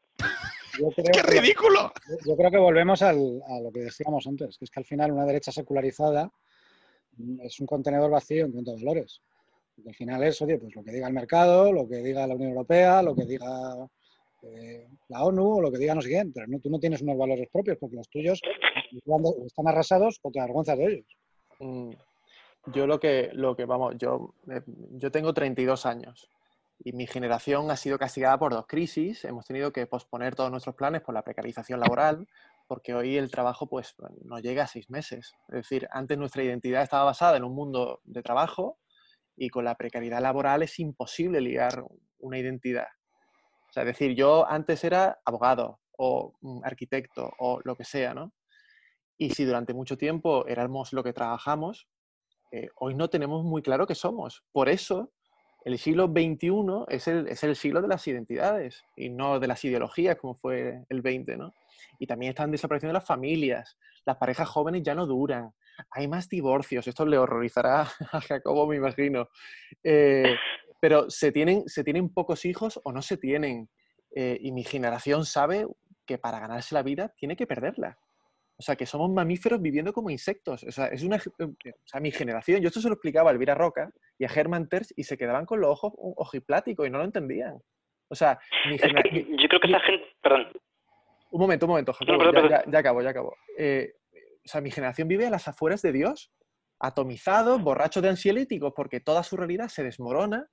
Yo 0.80 0.88
creo 0.96 1.12
¡Qué 1.12 1.22
que- 1.24 1.40
ridículo! 1.42 1.92
Yo 2.28 2.38
creo 2.38 2.52
que 2.52 2.58
volvemos 2.60 3.02
al- 3.02 3.42
a 3.50 3.60
lo 3.64 3.72
que 3.74 3.80
decíamos 3.80 4.28
antes, 4.28 4.58
que 4.60 4.66
es 4.66 4.72
que 4.72 4.80
al 4.80 4.86
final 4.86 5.12
una 5.12 5.26
derecha 5.26 5.52
secularizada 5.52 6.30
es 7.44 7.60
un 7.60 7.66
contenedor 7.66 8.12
vacío 8.12 8.46
en 8.46 8.52
cuanto 8.52 8.72
a 8.72 8.76
valores. 8.76 9.22
Al 9.86 9.96
final 9.96 10.24
es, 10.24 10.42
oye, 10.42 10.58
pues 10.58 10.76
lo 10.76 10.84
que 10.84 10.92
diga 10.92 11.08
el 11.08 11.14
mercado, 11.14 11.72
lo 11.72 11.88
que 11.88 11.98
diga 11.98 12.28
la 12.28 12.36
Unión 12.36 12.52
Europea, 12.52 13.02
lo 13.02 13.16
que 13.16 13.26
diga 13.26 13.88
eh, 14.44 14.88
la 15.10 15.24
ONU 15.24 15.58
o 15.58 15.62
lo 15.62 15.72
que 15.72 15.78
diga 15.78 15.96
no 15.96 16.02
sé 16.02 16.10
quién, 16.10 16.32
pero 16.34 16.48
no, 16.48 16.60
tú 16.60 16.70
no 16.70 16.80
tienes 16.80 17.02
unos 17.02 17.18
valores 17.18 17.48
propios 17.52 17.78
porque 17.80 17.96
los 17.96 18.10
tuyos 18.10 18.42
están 19.46 19.68
arrasados 19.68 20.20
o 20.22 20.32
te 20.32 20.40
avergüenzas 20.40 20.78
de 20.78 20.86
ellos. 20.86 21.18
Mm, 21.60 21.92
Yo 22.74 22.88
lo 22.88 23.00
que, 23.00 23.30
lo 23.34 23.56
que 23.56 23.66
vamos, 23.66 23.96
yo, 23.98 24.34
eh, 24.50 24.62
yo 24.66 25.12
tengo 25.12 25.34
32 25.34 25.86
años 25.86 26.28
y 26.84 26.94
mi 26.94 27.06
generación 27.06 27.70
ha 27.70 27.78
sido 27.78 28.00
castigada 28.00 28.40
por 28.40 28.54
dos 28.54 28.66
crisis. 28.68 29.26
Hemos 29.26 29.46
tenido 29.46 29.72
que 29.72 29.86
posponer 29.86 30.36
todos 30.36 30.52
nuestros 30.52 30.76
planes 30.76 31.02
por 31.02 31.14
la 31.14 31.24
precarización 31.24 31.80
laboral, 31.80 32.28
porque 32.68 32.94
hoy 32.94 33.18
el 33.18 33.30
trabajo 33.30 33.68
pues 33.68 33.96
no 34.24 34.40
llega 34.40 34.64
a 34.64 34.68
seis 34.68 34.90
meses. 34.90 35.34
Es 35.50 35.56
decir, 35.56 35.88
antes 35.92 36.18
nuestra 36.18 36.44
identidad 36.44 36.82
estaba 36.82 37.04
basada 37.04 37.38
en 37.38 37.44
un 37.44 37.54
mundo 37.54 38.02
de 38.04 38.24
trabajo 38.24 38.78
y 39.42 39.50
con 39.50 39.66
la 39.66 39.74
precariedad 39.74 40.22
laboral 40.22 40.62
es 40.62 40.78
imposible 40.78 41.42
ligar 41.42 41.84
una 42.20 42.38
identidad. 42.38 42.86
O 43.68 43.74
sea, 43.74 43.82
es 43.82 43.88
decir, 43.88 44.14
yo 44.14 44.48
antes 44.48 44.84
era 44.84 45.20
abogado 45.26 45.80
o 45.98 46.36
mm, 46.42 46.60
arquitecto 46.64 47.34
o 47.40 47.60
lo 47.64 47.76
que 47.76 47.84
sea, 47.84 48.14
¿no? 48.14 48.34
Y 49.18 49.32
si 49.32 49.44
durante 49.44 49.74
mucho 49.74 49.98
tiempo 49.98 50.46
éramos 50.46 50.94
lo 50.94 51.04
que 51.04 51.12
trabajamos, 51.12 51.88
eh, 52.52 52.70
hoy 52.76 52.94
no 52.94 53.10
tenemos 53.10 53.44
muy 53.44 53.64
claro 53.64 53.88
qué 53.88 53.96
somos. 53.96 54.44
Por 54.52 54.70
eso, 54.70 55.12
el 55.66 55.80
siglo 55.80 56.06
XXI 56.06 56.86
es 56.90 57.08
el, 57.08 57.28
es 57.28 57.44
el 57.44 57.56
siglo 57.56 57.82
de 57.82 57.88
las 57.88 58.06
identidades 58.08 58.84
y 58.96 59.10
no 59.10 59.40
de 59.40 59.48
las 59.48 59.66
ideologías 59.66 60.18
como 60.18 60.36
fue 60.36 60.86
el 60.88 61.02
XX, 61.02 61.36
¿no? 61.40 61.56
Y 61.98 62.06
también 62.06 62.30
están 62.30 62.52
desapareciendo 62.52 62.94
las 62.94 63.08
familias, 63.08 63.76
las 64.06 64.18
parejas 64.18 64.48
jóvenes 64.48 64.84
ya 64.84 64.94
no 64.94 65.08
duran, 65.08 65.52
hay 65.90 66.08
más 66.08 66.30
divorcios, 66.30 66.88
esto 66.88 67.06
le 67.06 67.18
horrorizará 67.18 67.82
a 68.12 68.22
Jacobo, 68.22 68.68
me 68.68 68.76
imagino. 68.78 69.30
Eh, 69.84 70.36
pero 70.80 71.10
se 71.10 71.32
tienen, 71.32 71.64
se 71.68 71.84
tienen 71.84 72.10
pocos 72.14 72.46
hijos 72.46 72.80
o 72.84 72.92
no 72.92 73.02
se 73.02 73.18
tienen. 73.18 73.70
Eh, 74.14 74.38
y 74.42 74.52
mi 74.52 74.64
generación 74.64 75.26
sabe 75.26 75.66
que 76.06 76.18
para 76.18 76.40
ganarse 76.40 76.76
la 76.76 76.84
vida 76.84 77.14
tiene 77.18 77.36
que 77.36 77.48
perderla. 77.48 77.98
O 78.58 78.64
sea, 78.64 78.76
que 78.76 78.86
somos 78.86 79.10
mamíferos 79.10 79.62
viviendo 79.62 79.94
como 79.94 80.10
insectos. 80.10 80.64
O 80.64 80.72
sea, 80.72 80.88
es 80.88 81.02
una, 81.04 81.16
o 81.18 81.54
sea, 81.86 82.00
mi 82.02 82.12
generación, 82.12 82.62
yo 82.62 82.68
esto 82.68 82.82
se 82.82 82.90
lo 82.90 82.94
explicaba 82.96 83.30
a 83.30 83.34
Elvira 83.34 83.56
Roca 83.56 83.90
y 84.20 84.26
a 84.26 84.28
Herman 84.28 84.68
Terz 84.70 84.94
y 84.96 85.04
se 85.04 85.18
quedaban 85.18 85.46
con 85.46 85.62
los 85.62 85.72
ojos 85.72 85.94
ojipláticos 85.98 86.86
y 86.86 86.90
no 86.90 86.98
lo 87.00 87.06
entendían. 87.06 87.58
O 88.10 88.16
sea, 88.16 88.38
mi 88.68 88.78
yo 88.78 89.48
creo 89.48 89.60
que 89.62 89.68
esa 89.70 89.80
gente, 89.80 90.06
perdón, 90.22 90.48
un 91.32 91.40
momento, 91.40 91.66
un 91.66 91.70
momento, 91.72 91.94
Jacobo, 91.94 92.18
perdón, 92.20 92.50
ya, 92.50 92.64
ya- 92.66 92.72
ya 92.72 92.80
acabo, 92.80 93.02
ya 93.02 93.10
acabo. 93.12 93.36
Eh, 93.58 93.94
o 94.46 94.48
sea, 94.50 94.62
mi 94.62 94.72
generación 94.72 95.08
vive 95.08 95.28
a 95.28 95.30
las 95.30 95.48
afueras 95.48 95.82
de 95.82 95.92
Dios, 95.92 96.32
atomizados, 96.80 97.62
borrachos 97.62 98.02
de 98.04 98.10
ansiolíticos, 98.10 98.74
porque 98.76 99.00
toda 99.00 99.24
su 99.24 99.38
realidad 99.38 99.70
se 99.70 99.84
desmorona 99.84 100.48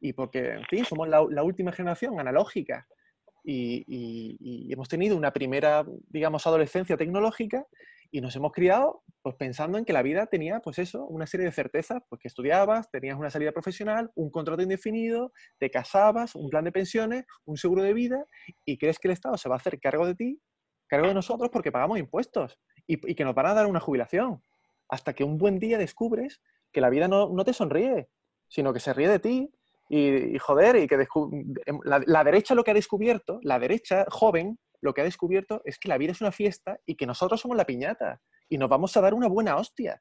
y 0.00 0.12
porque, 0.14 0.52
en 0.52 0.64
fin, 0.66 0.84
somos 0.84 1.08
la, 1.08 1.20
última 1.42 1.72
generación 1.72 2.18
analógica. 2.18 2.86
Y, 3.44 3.84
y- 3.86 4.36
y 4.40 4.72
hemos 4.72 4.88
tenido 4.88 5.16
una 5.16 5.32
primera, 5.32 5.84
digamos, 6.08 6.46
adolescencia 6.46 6.96
tecnológica 6.96 7.64
y 8.10 8.20
nos 8.20 8.34
hemos 8.36 8.52
criado 8.52 9.02
pues, 9.22 9.36
pensando 9.36 9.78
en 9.78 9.84
que 9.84 9.92
la 9.92 10.02
vida 10.02 10.26
tenía, 10.26 10.60
pues 10.60 10.78
eso, 10.78 11.04
una 11.06 11.26
serie 11.26 11.46
de 11.46 11.52
certezas, 11.52 12.02
pues 12.08 12.20
que 12.20 12.28
estudiabas, 12.28 12.90
tenías 12.90 13.18
una 13.18 13.30
salida 13.30 13.52
profesional, 13.52 14.10
un 14.14 14.30
contrato 14.30 14.62
indefinido, 14.62 15.32
te 15.58 15.70
casabas, 15.70 16.34
un 16.34 16.48
plan 16.48 16.64
de 16.64 16.72
pensiones, 16.72 17.24
un 17.44 17.56
seguro 17.56 17.82
de 17.82 17.94
vida 17.94 18.24
y 18.64 18.78
crees 18.78 18.98
que 18.98 19.08
el 19.08 19.12
Estado 19.12 19.36
se 19.36 19.48
va 19.48 19.56
a 19.56 19.58
hacer 19.58 19.78
cargo 19.80 20.06
de 20.06 20.14
ti, 20.14 20.40
cargo 20.88 21.08
de 21.08 21.14
nosotros 21.14 21.50
porque 21.52 21.72
pagamos 21.72 21.98
impuestos 21.98 22.58
y, 22.86 23.14
que 23.14 23.24
nos 23.24 23.34
van 23.34 23.46
a 23.46 23.54
dar 23.54 23.66
una 23.66 23.80
jubilación. 23.80 24.42
Hasta 24.88 25.14
que 25.14 25.24
un 25.24 25.38
buen 25.38 25.58
día 25.58 25.78
descubres 25.78 26.40
que 26.72 26.80
la 26.80 26.90
vida 26.90 27.08
no, 27.08 27.28
no 27.30 27.44
te 27.44 27.52
sonríe, 27.52 28.08
sino 28.48 28.72
que 28.72 28.80
se 28.80 28.92
ríe 28.92 29.08
de 29.08 29.18
ti 29.18 29.50
y, 29.88 30.38
joder, 30.38 30.76
y 30.76 30.86
que 30.86 31.06
em, 31.66 31.80
la, 31.84 32.02
la 32.06 32.24
derecha 32.24 32.54
lo 32.54 32.64
que 32.64 32.72
ha 32.72 32.74
descubierto, 32.74 33.40
la 33.42 33.58
derecha 33.58 34.04
joven, 34.10 34.58
lo 34.80 34.94
que 34.94 35.00
ha 35.00 35.04
descubierto 35.04 35.62
es 35.64 35.78
que 35.78 35.88
la 35.88 35.98
vida 35.98 36.12
es 36.12 36.20
una 36.20 36.32
fiesta 36.32 36.78
y 36.86 36.96
que 36.96 37.06
nosotros 37.06 37.40
somos 37.40 37.56
la 37.56 37.64
piñata 37.64 38.20
y 38.48 38.58
nos 38.58 38.68
vamos 38.68 38.96
a 38.96 39.00
dar 39.00 39.14
una 39.14 39.28
buena 39.28 39.56
hostia. 39.56 40.00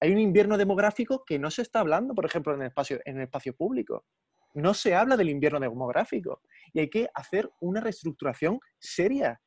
Hay 0.00 0.12
un 0.12 0.18
invierno 0.18 0.58
demográfico 0.58 1.24
que 1.24 1.38
no 1.38 1.50
se 1.50 1.62
está 1.62 1.80
hablando, 1.80 2.14
por 2.14 2.24
ejemplo, 2.24 2.54
en 2.54 2.62
el 2.62 2.68
espacio, 2.68 3.00
en 3.04 3.18
el 3.18 3.22
espacio 3.24 3.54
público. 3.54 4.04
No 4.54 4.74
se 4.74 4.94
habla 4.94 5.16
del 5.16 5.30
invierno 5.30 5.60
demográfico 5.60 6.42
y 6.72 6.80
hay 6.80 6.90
que 6.90 7.08
hacer 7.14 7.50
una 7.60 7.80
reestructuración 7.80 8.58
seria. 8.78 9.40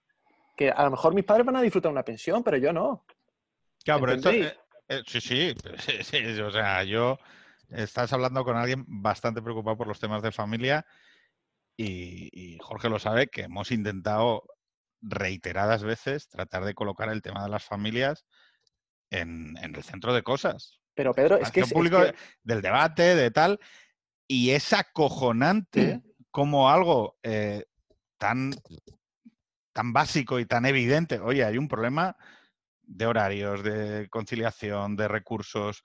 Que 0.56 0.70
a 0.70 0.84
lo 0.84 0.92
mejor 0.92 1.14
mis 1.14 1.26
padres 1.26 1.46
van 1.46 1.58
a 1.58 1.62
disfrutar 1.62 1.92
una 1.92 2.04
pensión, 2.04 2.44
pero 2.44 2.58
yo 2.58 2.72
no. 2.72 3.06
Claro, 3.84 4.02
pero 4.02 4.14
esto, 4.14 4.32
eh, 4.32 4.54
eh, 4.88 5.02
sí, 5.06 5.22
sí, 5.22 5.54
sí, 5.80 6.04
sí, 6.04 6.42
o 6.42 6.52
sea, 6.52 6.84
yo 6.84 7.20
estás 7.70 8.14
hablando 8.14 8.44
con 8.44 8.58
alguien 8.58 8.86
bastante 8.88 9.42
preocupado 9.42 9.78
por 9.78 9.88
los 9.88 10.00
temas 10.00 10.22
de 10.22 10.32
familia 10.32 10.86
y, 11.78 12.30
y 12.32 12.58
Jorge 12.60 12.90
lo 12.90 13.00
sabe 13.00 13.28
que 13.28 13.42
hemos 13.42 13.72
intentado 13.72 14.44
reiteradas 15.02 15.84
veces 15.84 16.30
tratar 16.30 16.64
de 16.66 16.74
colocar 16.74 17.10
el 17.10 17.22
tema 17.22 17.44
de 17.44 17.50
las 17.50 17.64
familias 17.64 18.26
en, 19.12 19.56
en 19.62 19.76
el 19.76 19.84
centro 19.84 20.14
de 20.14 20.24
cosas. 20.24 20.80
Pero 20.96 21.14
Pedro, 21.14 21.38
es 21.38 21.52
que, 21.52 21.62
es, 21.62 21.72
público 21.72 22.02
que- 22.02 22.16
del 22.44 22.62
debate, 22.62 23.16
de 23.16 23.30
tal, 23.30 23.60
y 24.28 24.52
es 24.52 24.74
acojonante 24.74 26.02
como 26.32 26.70
algo 26.70 27.18
eh, 27.22 27.66
tan, 28.18 28.52
tan 29.76 29.92
básico 29.92 30.40
y 30.40 30.46
tan 30.46 30.66
evidente. 30.66 31.20
Oye, 31.20 31.44
hay 31.44 31.58
un 31.58 31.68
problema 31.68 32.16
de 32.82 33.06
horarios, 33.06 33.62
de 33.62 34.08
conciliación, 34.10 34.96
de 34.96 35.08
recursos. 35.10 35.84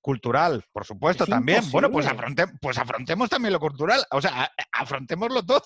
Cultural, 0.00 0.64
por 0.72 0.84
supuesto, 0.84 1.24
Es 1.24 1.30
también. 1.30 1.62
Bueno, 1.70 1.90
pues, 1.90 2.06
afronte- 2.06 2.58
pues 2.60 2.76
afrontemos 2.78 3.28
también 3.30 3.52
lo 3.52 3.60
cultural. 3.60 4.04
O 4.10 4.20
sea, 4.20 4.50
afrontémoslo 4.72 5.44
todo. 5.44 5.62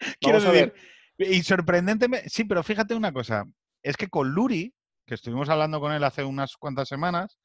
Quiero 0.20 0.40
decir, 0.40 0.74
y 1.18 1.42
sorprendentemente, 1.42 2.28
sí, 2.28 2.44
pero 2.44 2.62
fíjate 2.62 2.94
una 2.94 3.12
cosa, 3.12 3.44
es 3.82 3.96
que 3.96 4.08
con 4.08 4.30
Luri, 4.30 4.72
que 5.06 5.14
estuvimos 5.14 5.48
hablando 5.48 5.80
con 5.80 5.92
él 5.92 6.04
hace 6.04 6.22
unas 6.24 6.56
cuantas 6.56 6.88
semanas, 6.88 7.38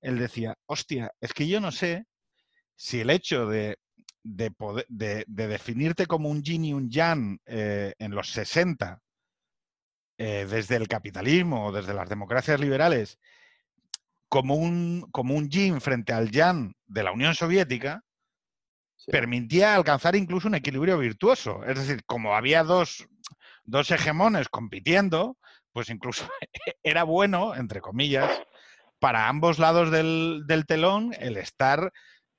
él 0.00 0.18
decía, 0.18 0.56
hostia, 0.66 1.12
es 1.20 1.32
que 1.34 1.46
yo 1.46 1.60
no 1.60 1.70
sé 1.72 2.06
si 2.74 3.00
el 3.00 3.10
hecho 3.10 3.46
de, 3.46 3.78
de, 4.22 4.50
poder- 4.50 4.86
de- 4.88 5.24
de 5.26 5.48
definirte 5.48 6.06
como 6.06 6.28
un 6.28 6.42
yin 6.42 6.64
y 6.64 6.72
un 6.74 6.90
yang 6.90 7.38
eh, 7.46 7.94
en 7.98 8.14
los 8.14 8.30
60, 8.30 9.00
eh, 10.18 10.46
desde 10.48 10.76
el 10.76 10.86
capitalismo 10.88 11.66
o 11.66 11.72
desde 11.72 11.94
las 11.94 12.08
democracias 12.08 12.60
liberales, 12.60 13.18
como 14.28 14.54
un, 14.54 15.08
como 15.10 15.34
un 15.34 15.48
yin 15.48 15.80
frente 15.80 16.12
al 16.12 16.30
yang 16.30 16.74
de 16.86 17.02
la 17.02 17.12
Unión 17.12 17.34
Soviética, 17.34 18.02
Sí. 19.02 19.10
permitía 19.12 19.74
alcanzar 19.74 20.14
incluso 20.14 20.46
un 20.46 20.54
equilibrio 20.56 20.98
virtuoso. 20.98 21.64
Es 21.64 21.78
decir, 21.78 22.04
como 22.04 22.34
había 22.36 22.62
dos, 22.64 23.08
dos 23.64 23.90
hegemones 23.90 24.50
compitiendo, 24.50 25.38
pues 25.72 25.88
incluso 25.88 26.28
era 26.82 27.04
bueno, 27.04 27.54
entre 27.54 27.80
comillas, 27.80 28.30
para 28.98 29.28
ambos 29.28 29.58
lados 29.58 29.90
del, 29.90 30.42
del 30.46 30.66
telón 30.66 31.14
el 31.18 31.38
estar 31.38 31.90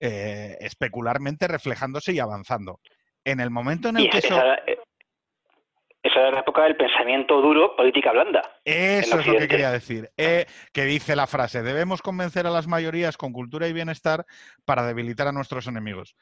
eh, 0.02 0.58
especularmente 0.60 1.48
reflejándose 1.48 2.12
y 2.12 2.20
avanzando. 2.20 2.82
En 3.24 3.40
el 3.40 3.50
momento 3.52 3.88
en 3.90 3.98
el 3.98 4.06
y 4.06 4.10
que 4.10 4.18
esa- 4.18 4.28
eso... 4.28 4.38
esa- 4.38 4.56
eh, 4.68 4.80
Esa 6.04 6.20
era 6.20 6.32
la 6.32 6.40
época 6.40 6.64
del 6.64 6.76
pensamiento 6.76 7.40
duro, 7.42 7.76
política 7.76 8.12
blanda. 8.12 8.42
Eso 8.66 9.20
es 9.20 9.28
lo 9.28 9.38
que 9.38 9.48
quería 9.48 9.70
decir. 9.70 10.10
Eh, 10.18 10.48
que 10.74 10.86
dice 10.86 11.16
la 11.16 11.28
frase, 11.28 11.62
debemos 11.62 12.02
convencer 12.02 12.48
a 12.48 12.50
las 12.50 12.66
mayorías 12.66 13.18
con 13.18 13.32
cultura 13.32 13.68
y 13.68 13.74
bienestar 13.74 14.26
para 14.66 14.84
debilitar 14.88 15.28
a 15.28 15.32
nuestros 15.32 15.68
enemigos. 15.68 16.16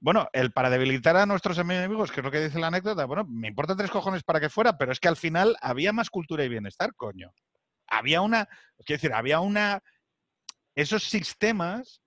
Bueno, 0.00 0.28
el 0.32 0.50
para 0.52 0.70
debilitar 0.70 1.16
a 1.18 1.26
nuestros 1.26 1.58
enemigos, 1.58 2.10
que 2.10 2.20
es 2.20 2.24
lo 2.24 2.30
que 2.30 2.40
dice 2.40 2.58
la 2.58 2.68
anécdota, 2.68 3.04
bueno, 3.04 3.26
me 3.28 3.48
importa 3.48 3.76
tres 3.76 3.90
cojones 3.90 4.22
para 4.22 4.40
que 4.40 4.48
fuera, 4.48 4.78
pero 4.78 4.92
es 4.92 5.00
que 5.00 5.08
al 5.08 5.16
final 5.16 5.56
había 5.60 5.92
más 5.92 6.08
cultura 6.08 6.42
y 6.44 6.48
bienestar, 6.48 6.94
coño. 6.94 7.30
Había 7.86 8.22
una, 8.22 8.46
quiero 8.86 8.96
decir, 8.98 9.12
había 9.12 9.40
una, 9.40 9.82
esos 10.74 11.02
sistemas 11.04 12.00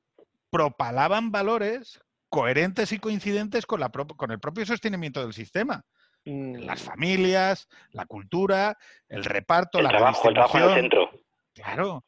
propalaban 0.51 1.31
valores 1.31 1.99
coherentes 2.29 2.91
y 2.91 2.99
coincidentes 2.99 3.65
con, 3.65 3.79
la 3.79 3.89
con 3.89 4.31
el 4.31 4.39
propio 4.39 4.65
sostenimiento 4.65 5.21
del 5.21 5.33
sistema. 5.33 5.83
Las 6.23 6.83
mm. 6.83 6.85
familias, 6.85 7.67
la 7.91 8.05
cultura, 8.05 8.77
el 9.09 9.23
reparto, 9.23 9.79
el 9.79 9.85
la 9.85 9.89
trabajo, 9.89 10.27
el 10.27 10.33
trabajo 10.35 10.57
en 10.57 10.63
el 10.63 10.73
centro. 10.75 11.09
Claro. 11.53 12.05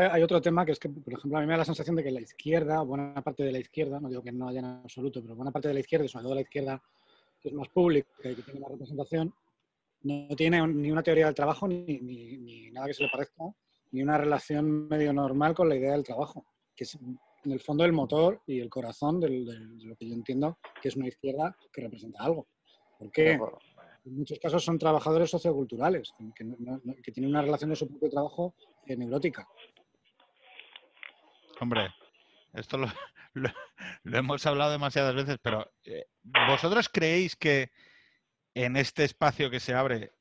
hay 0.00 0.22
otro 0.22 0.40
tema 0.40 0.66
que 0.66 0.72
es 0.72 0.78
que, 0.78 0.88
por 0.88 1.14
ejemplo, 1.14 1.38
a 1.38 1.40
mí 1.40 1.46
me 1.46 1.54
da 1.54 1.58
la 1.58 1.64
sensación 1.64 1.96
de 1.96 2.04
que 2.04 2.10
la 2.10 2.20
izquierda, 2.20 2.82
buena 2.82 3.22
parte 3.22 3.42
de 3.42 3.52
la 3.52 3.58
izquierda, 3.58 3.98
no 4.00 4.08
digo 4.08 4.22
que 4.22 4.32
no 4.32 4.48
haya 4.48 4.60
en 4.60 4.66
absoluto, 4.66 5.22
pero 5.22 5.34
buena 5.34 5.50
parte 5.50 5.68
de 5.68 5.74
la 5.74 5.80
izquierda, 5.80 6.04
y 6.04 6.08
sobre 6.08 6.24
todo 6.24 6.34
la 6.34 6.42
izquierda 6.42 6.82
que 7.40 7.48
es 7.48 7.54
más 7.54 7.68
pública 7.70 8.08
y 8.24 8.34
que 8.36 8.42
tiene 8.42 8.60
más 8.60 8.70
representación, 8.70 9.34
no 10.02 10.36
tiene 10.36 10.66
ni 10.68 10.90
una 10.90 11.02
teoría 11.02 11.26
del 11.26 11.34
trabajo 11.34 11.66
ni, 11.66 12.70
nada 12.72 12.86
que 12.86 12.94
se 12.94 13.04
le 13.04 13.08
parezca, 13.08 13.44
ni 13.90 14.02
una 14.02 14.18
relación 14.18 14.88
medio 14.88 15.12
normal 15.12 15.54
con 15.54 15.68
la 15.68 15.76
idea 15.76 15.92
del 15.92 16.04
trabajo, 16.04 16.46
que 16.74 16.84
es 16.84 16.98
en 17.44 17.52
el 17.52 17.60
fondo 17.60 17.84
el 17.84 17.92
motor 17.92 18.40
y 18.46 18.60
el 18.60 18.70
corazón 18.70 19.20
de 19.20 19.28
lo 19.28 19.96
que 19.96 20.08
yo 20.08 20.14
entiendo 20.14 20.58
que 20.80 20.88
es 20.88 20.96
una 20.96 21.08
izquierda 21.08 21.56
que 21.72 21.82
representa 21.82 22.22
algo. 22.22 22.46
Porque 22.98 23.38
en 24.04 24.16
muchos 24.16 24.38
casos 24.38 24.64
son 24.64 24.78
trabajadores 24.78 25.30
socioculturales, 25.30 26.12
que, 26.34 27.12
tienen 27.12 27.30
una 27.30 27.42
relación 27.42 27.70
de 27.70 27.76
su 27.76 27.88
propio 27.88 28.10
trabajo 28.10 28.54
eh, 28.86 28.96
neurótica. 28.96 29.46
Hombre, 31.60 31.90
esto 32.52 32.78
lo, 33.34 33.50
hemos 34.04 34.46
hablado 34.46 34.72
demasiadas 34.72 35.14
veces, 35.14 35.38
pero 35.42 35.72
eh, 35.84 36.06
¿vosotros 36.22 36.88
creéis 36.88 37.36
que 37.36 37.70
en 38.54 38.76
este 38.76 39.04
espacio 39.04 39.50
que 39.50 39.60
se 39.60 39.74
abre, 39.74 40.12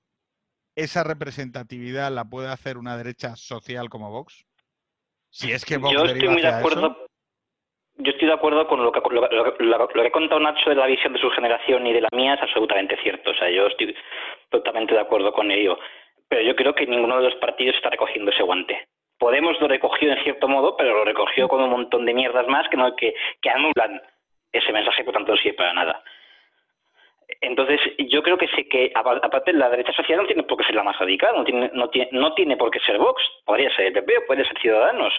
esa 0.76 1.04
representatividad 1.04 2.12
la 2.12 2.30
puede 2.30 2.50
hacer 2.50 2.78
una 2.78 2.98
derecha 2.98 3.36
social 3.36 3.90
como 3.90 4.12
Vox? 4.12 4.46
Si 5.30 5.52
es 5.52 5.66
que 5.66 5.78
Vox 5.78 5.94
Yo 5.94 6.06
estoy 6.06 6.30
muy 6.30 6.42
de 6.42 6.48
acuerdo. 6.48 6.96
Yo 7.98 8.12
estoy 8.12 8.28
de 8.28 8.34
acuerdo 8.34 8.68
con 8.68 8.84
lo 8.84 8.92
que, 8.92 9.02
lo, 9.10 9.88
que 9.88 10.08
ha 10.08 10.12
contado 10.12 10.40
Nacho 10.40 10.70
de 10.70 10.76
la 10.76 10.88
visión 10.88 11.14
de 11.14 11.20
su 11.20 11.30
generación 11.30 11.86
y 11.86 11.94
de 11.94 12.02
la 12.02 12.10
mía, 12.14 12.36
es 12.36 12.42
absolutamente 12.42 12.98
cierto. 13.04 13.32
O 13.32 13.34
sea, 13.34 13.50
yo 13.50 13.68
estoy 13.68 13.96
totalmente 14.50 14.94
de 14.94 15.02
acuerdo 15.02 15.32
con 15.34 15.52
ello. 15.52 15.78
Pero 16.28 16.42
yo 16.42 16.56
creo 16.56 16.74
que 16.74 16.88
ninguno 16.88 17.18
de 17.18 17.24
los 17.24 17.36
partidos 17.36 17.76
está 17.76 17.90
recogiendo 17.90 18.32
ese 18.32 18.44
guante. 18.44 18.88
Podemos 19.20 19.60
lo 19.60 19.68
recogió 19.68 20.12
en 20.12 20.24
cierto 20.24 20.48
modo, 20.48 20.76
pero 20.78 20.96
lo 20.96 21.06
recogió 21.06 21.48
con 21.48 21.62
un 21.62 21.70
montón 21.70 22.06
de 22.06 22.14
mierdas 22.14 22.48
más 22.48 22.68
que, 22.70 22.78
no, 22.78 22.96
que, 22.96 23.14
que 23.42 23.50
anulan 23.50 24.02
ese 24.52 24.72
mensaje, 24.72 25.04
por 25.04 25.14
tanto, 25.14 25.34
no 25.34 25.38
sirve 25.38 25.58
para 25.58 25.74
nada. 25.74 26.04
Entonces, 27.40 27.80
yo 27.98 28.22
creo 28.24 28.38
que 28.38 28.48
sé 28.50 28.68
que, 28.68 28.92
aparte, 28.94 29.54
la 29.54 29.70
derecha 29.70 29.94
social 29.94 30.20
no 30.20 30.26
tiene 30.26 30.44
por 30.44 30.58
qué 30.58 30.66
ser 30.66 30.76
la 30.76 30.84
más 30.84 30.98
radical, 31.00 31.36
no 31.36 31.44
tiene, 31.44 31.70
no 31.74 31.90
tiene, 31.90 32.10
no 32.12 32.34
tiene 32.34 32.58
por 32.58 32.72
qué 32.72 32.80
ser 32.80 32.98
Vox, 32.98 33.22
podría 33.46 33.74
ser 33.76 33.88
el 33.88 33.94
PP, 33.94 34.22
puede 34.28 34.46
ser 34.46 34.58
Ciudadanos, 34.60 35.14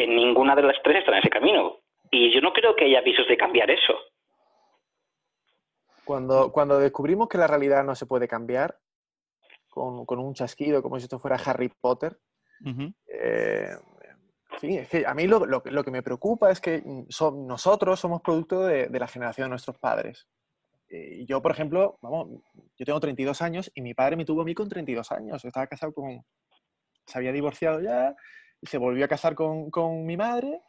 que 0.00 0.06
ninguna 0.06 0.54
de 0.54 0.62
las 0.62 0.76
tres 0.82 0.98
está 0.98 1.12
en 1.12 1.18
ese 1.18 1.28
camino. 1.28 1.76
Y 2.10 2.32
yo 2.32 2.40
no 2.40 2.52
creo 2.52 2.74
que 2.74 2.86
haya 2.86 3.02
visos 3.02 3.28
de 3.28 3.36
cambiar 3.36 3.70
eso. 3.70 3.94
Cuando, 6.04 6.50
cuando 6.50 6.78
descubrimos 6.78 7.28
que 7.28 7.38
la 7.38 7.46
realidad 7.46 7.84
no 7.84 7.94
se 7.94 8.06
puede 8.06 8.26
cambiar, 8.26 8.76
con, 9.68 10.04
un 10.08 10.34
chasquido, 10.34 10.82
como 10.82 10.98
si 10.98 11.04
esto 11.04 11.18
fuera 11.18 11.36
Harry 11.36 11.70
Potter, 11.80 12.18
eh, 13.06 13.70
es 14.62 14.88
que 14.88 15.06
a 15.06 15.14
mí 15.14 15.26
lo, 15.26 15.46
lo, 15.46 15.84
que 15.84 15.90
me 15.90 16.02
preocupa 16.02 16.50
es 16.50 16.60
que 16.60 16.82
nosotros 16.84 18.00
somos 18.00 18.20
producto 18.20 18.64
de, 18.64 18.88
de, 18.88 18.98
la 18.98 19.06
generación 19.06 19.46
de 19.46 19.50
nuestros 19.50 19.78
padres. 19.78 20.26
Eh, 20.88 21.24
yo, 21.26 21.40
por 21.40 21.52
ejemplo, 21.52 21.98
vamos, 22.02 22.42
yo 22.76 22.84
tengo 22.84 22.98
32 22.98 23.40
años 23.42 23.70
y 23.74 23.82
mi 23.82 23.94
padre 23.94 24.16
me 24.16 24.24
tuvo 24.24 24.42
a 24.42 24.44
mí 24.44 24.54
con 24.54 24.68
32 24.68 25.12
años. 25.12 25.44
Estaba 25.44 25.66
casado 25.66 25.92
con... 25.92 26.24
Se 27.06 27.18
había 27.18 27.32
divorciado 27.32 27.80
ya, 27.80 28.14
se 28.62 28.78
volvió 28.78 29.04
a 29.04 29.08
casar 29.08 29.34
con, 29.34 29.70
con 29.70 30.04
mi 30.04 30.16
madre 30.16 30.62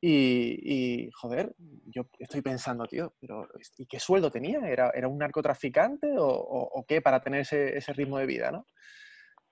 y, 0.00 1.04
y, 1.04 1.10
joder, 1.12 1.54
yo 1.86 2.06
estoy 2.18 2.42
pensando, 2.42 2.86
tío, 2.86 3.14
pero 3.20 3.48
¿y 3.78 3.86
qué 3.86 4.00
sueldo 4.00 4.30
tenía? 4.30 4.60
¿Era, 4.60 4.90
era 4.94 5.08
un 5.08 5.18
narcotraficante 5.18 6.18
o, 6.18 6.26
o, 6.26 6.84
qué 6.86 7.00
para 7.02 7.20
tener 7.20 7.40
ese, 7.40 7.76
ese, 7.76 7.92
ritmo 7.92 8.18
de 8.18 8.26
vida, 8.26 8.50
no? 8.50 8.66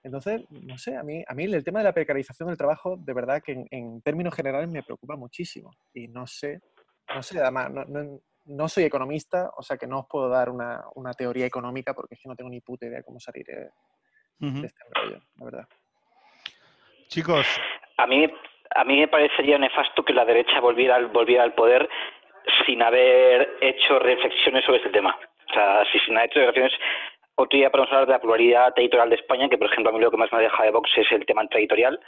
Entonces, 0.01 0.41
no 0.49 0.77
sé, 0.77 0.95
a 0.95 1.03
mí, 1.03 1.23
a 1.27 1.33
mí 1.33 1.43
el 1.43 1.63
tema 1.63 1.79
de 1.79 1.85
la 1.85 1.93
precarización 1.93 2.47
del 2.47 2.57
trabajo, 2.57 2.95
de 2.97 3.13
verdad 3.13 3.41
que 3.43 3.51
en, 3.51 3.67
en 3.69 4.01
términos 4.01 4.33
generales 4.33 4.69
me 4.69 4.81
preocupa 4.81 5.15
muchísimo. 5.15 5.71
Y 5.93 6.07
no 6.07 6.25
sé, 6.25 6.61
no 7.13 7.21
sé, 7.21 7.39
además, 7.39 7.71
no, 7.71 7.85
no, 7.85 8.21
no 8.49 8.67
soy 8.67 8.83
economista, 8.83 9.51
o 9.55 9.61
sea 9.61 9.77
que 9.77 9.87
no 9.87 9.99
os 9.99 10.07
puedo 10.07 10.29
dar 10.29 10.49
una, 10.49 10.83
teoría 11.17 11.45
económica 11.45 11.93
porque 11.93 12.15
es 12.15 12.21
que 12.21 12.29
no 12.29 12.35
tengo 12.35 12.49
ni 12.49 12.61
puta 12.61 12.85
idea 12.85 12.97
de 12.97 13.03
cómo 13.03 13.19
salir 13.19 13.45
de, 13.45 13.69
este 14.65 14.83
rollo, 14.95 15.19
la 15.35 15.45
verdad. 15.45 15.67
Chicos. 17.07 17.45
A 17.99 18.07
mí, 18.07 18.25
a 18.75 18.83
mí 18.85 18.99
me 19.01 19.07
parecería 19.09 19.57
nefasto 19.57 20.03
que 20.03 20.13
la 20.13 20.23
derecha 20.23 20.61
volviera 20.61 20.95
al, 20.95 21.07
volviera 21.07 21.43
al 21.43 21.53
poder 21.53 21.89
sin 22.65 22.81
haber 22.81 23.57
hecho 23.59 23.99
reflexiones 23.99 24.63
sobre 24.63 24.77
este 24.77 24.89
tema. 24.89 25.17
O 25.49 25.53
sea, 25.53 25.83
si 25.91 25.99
sin 25.99 26.15
haber 26.15 26.29
hecho 26.29 26.39
reflexiones, 26.39 26.73
otro 27.35 27.57
día 27.57 27.69
podemos 27.69 27.91
hablar 27.91 28.07
de 28.07 28.13
la 28.13 28.21
pluralidad 28.21 28.73
territorial 28.73 29.09
de 29.09 29.17
España, 29.17 29.49
que 29.49 29.57
por 29.57 29.67
ejemplo 29.67 29.89
a 29.89 29.93
mí 29.93 29.99
lo 29.99 30.11
que 30.11 30.17
más 30.17 30.31
me 30.31 30.39
deja 30.39 30.63
de 30.63 30.71
Vox 30.71 30.89
es 30.95 31.11
el 31.11 31.25
tema 31.25 31.45
territorial, 31.47 31.99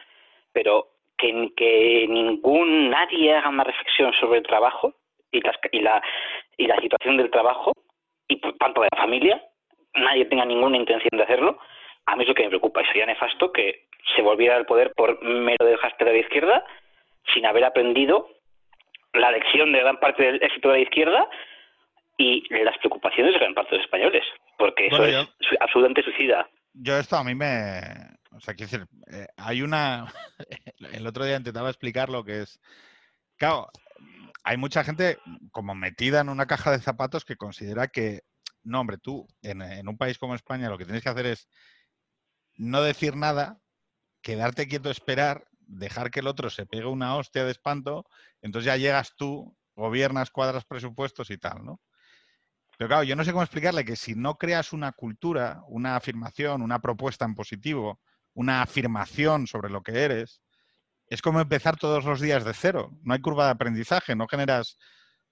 pero 0.54 0.88
que, 1.18 2.08
ningún, 2.10 2.90
nadie 2.90 3.36
haga 3.36 3.50
una 3.50 3.64
reflexión 3.66 4.14
sobre 4.14 4.40
el 4.40 4.46
trabajo, 4.46 4.94
y, 5.32 5.42
la, 5.82 6.02
y 6.58 6.68
la 6.68 6.76
situación 6.78 7.18
del 7.18 7.30
trabajo 7.30 7.74
y 8.28 8.40
tanto 8.58 8.82
de 8.82 8.90
la 8.92 9.02
familia, 9.02 9.42
nadie 9.94 10.26
tenga 10.26 10.46
ninguna 10.46 10.78
intención 10.78 11.10
de 11.12 11.24
hacerlo, 11.24 11.60
a 12.06 12.16
mí 12.16 12.24
es 12.24 12.30
lo 12.30 12.36
que 12.36 12.44
me 12.44 12.50
preocupa 12.50 12.82
y 12.82 12.86
sería 12.86 13.06
nefasto 13.06 13.52
que 13.52 13.88
se 14.16 14.22
volviera 14.22 14.56
al 14.56 14.66
poder 14.66 14.94
por 14.96 15.22
mero 15.24 15.66
desgaste 15.66 16.06
de 16.06 16.14
la 16.14 16.20
izquierda 16.20 16.66
sin 17.34 17.46
haber 17.46 17.64
aprendido 17.64 18.28
la 19.14 19.32
lección 19.32 19.72
de 19.72 19.80
gran 19.80 20.00
parte 20.00 20.24
del 20.24 20.44
éxito 20.44 20.70
de 20.70 20.76
la 20.76 20.84
izquierda 20.84 21.30
y 22.18 22.44
las 22.64 22.78
preocupaciones 22.78 23.34
de 23.34 23.40
gran 23.40 23.54
parte 23.54 23.72
de 23.72 23.78
los 23.78 23.86
españoles, 23.86 24.24
porque 24.58 24.88
eso 24.88 25.06
es 25.06 25.28
absolutamente 25.60 26.04
suicida. 26.04 26.48
Yo 26.74 26.98
esto 26.98 27.18
a 27.18 27.24
mí 27.24 27.36
me... 27.36 27.82
O 28.34 28.40
sea, 28.40 28.54
quiero 28.54 28.72
decir, 28.72 28.88
eh, 29.12 29.28
hay 29.38 29.62
una... 29.62 30.06
El 30.94 31.06
otro 31.08 31.26
día 31.26 31.36
intentaba 31.36 31.70
explicar 31.70 32.10
lo 32.10 32.24
que 32.24 32.42
es... 32.42 32.62
Claro, 33.38 33.68
hay 34.44 34.58
mucha 34.58 34.84
gente 34.84 35.18
como 35.52 35.76
metida 35.76 36.22
en 36.22 36.30
una 36.30 36.46
caja 36.46 36.72
de 36.72 36.80
zapatos 36.80 37.26
que 37.26 37.36
considera 37.36 37.88
que, 37.88 38.22
no, 38.64 38.80
hombre, 38.80 38.98
tú 38.98 39.28
en, 39.42 39.88
un 39.88 39.98
país 39.98 40.18
como 40.18 40.36
España 40.36 40.70
lo 40.70 40.78
que 40.78 40.86
tienes 40.86 41.04
que 41.04 41.10
hacer 41.10 41.26
es 41.26 41.50
no 42.58 42.82
decir 42.82 43.16
nada, 43.16 43.60
quedarte 44.22 44.68
quieto, 44.68 44.90
esperar, 44.90 45.48
dejar 45.60 46.12
que 46.12 46.20
el 46.20 46.28
otro 46.28 46.50
se 46.50 46.66
pegue 46.66 46.86
una 46.86 47.16
hostia 47.16 47.46
de 47.46 47.52
espanto, 47.52 48.06
entonces 48.42 48.66
ya 48.66 48.78
llegas 48.78 49.14
tú, 49.16 49.56
gobiernas, 49.76 50.32
cuadras 50.32 50.66
presupuestos 50.66 51.32
y 51.32 51.38
tal, 51.38 51.64
¿no? 51.66 51.82
Pero 52.78 52.88
claro, 52.88 53.04
yo 53.04 53.16
no 53.16 53.24
sé 53.24 53.32
cómo 53.32 53.44
explicarle 53.44 53.86
que 53.86 53.96
si 53.96 54.16
no 54.16 54.36
creas 54.36 54.74
una 54.74 54.92
cultura, 54.92 55.62
una 55.68 55.96
afirmación, 55.96 56.62
una 56.62 56.80
propuesta 56.80 57.26
en 57.26 57.36
positivo, 57.36 58.02
una 58.34 58.62
afirmación 58.62 59.48
sobre 59.48 59.70
lo 59.70 59.84
que 59.84 60.04
eres, 60.04 60.42
es 61.08 61.22
como 61.22 61.42
empezar 61.42 61.78
todos 61.78 62.06
los 62.06 62.22
días 62.22 62.44
de 62.44 62.54
cero. 62.54 62.98
No 63.04 63.14
hay 63.14 63.22
curva 63.22 63.46
de 63.46 63.52
aprendizaje, 63.52 64.16
no 64.16 64.28
generas, 64.28 64.78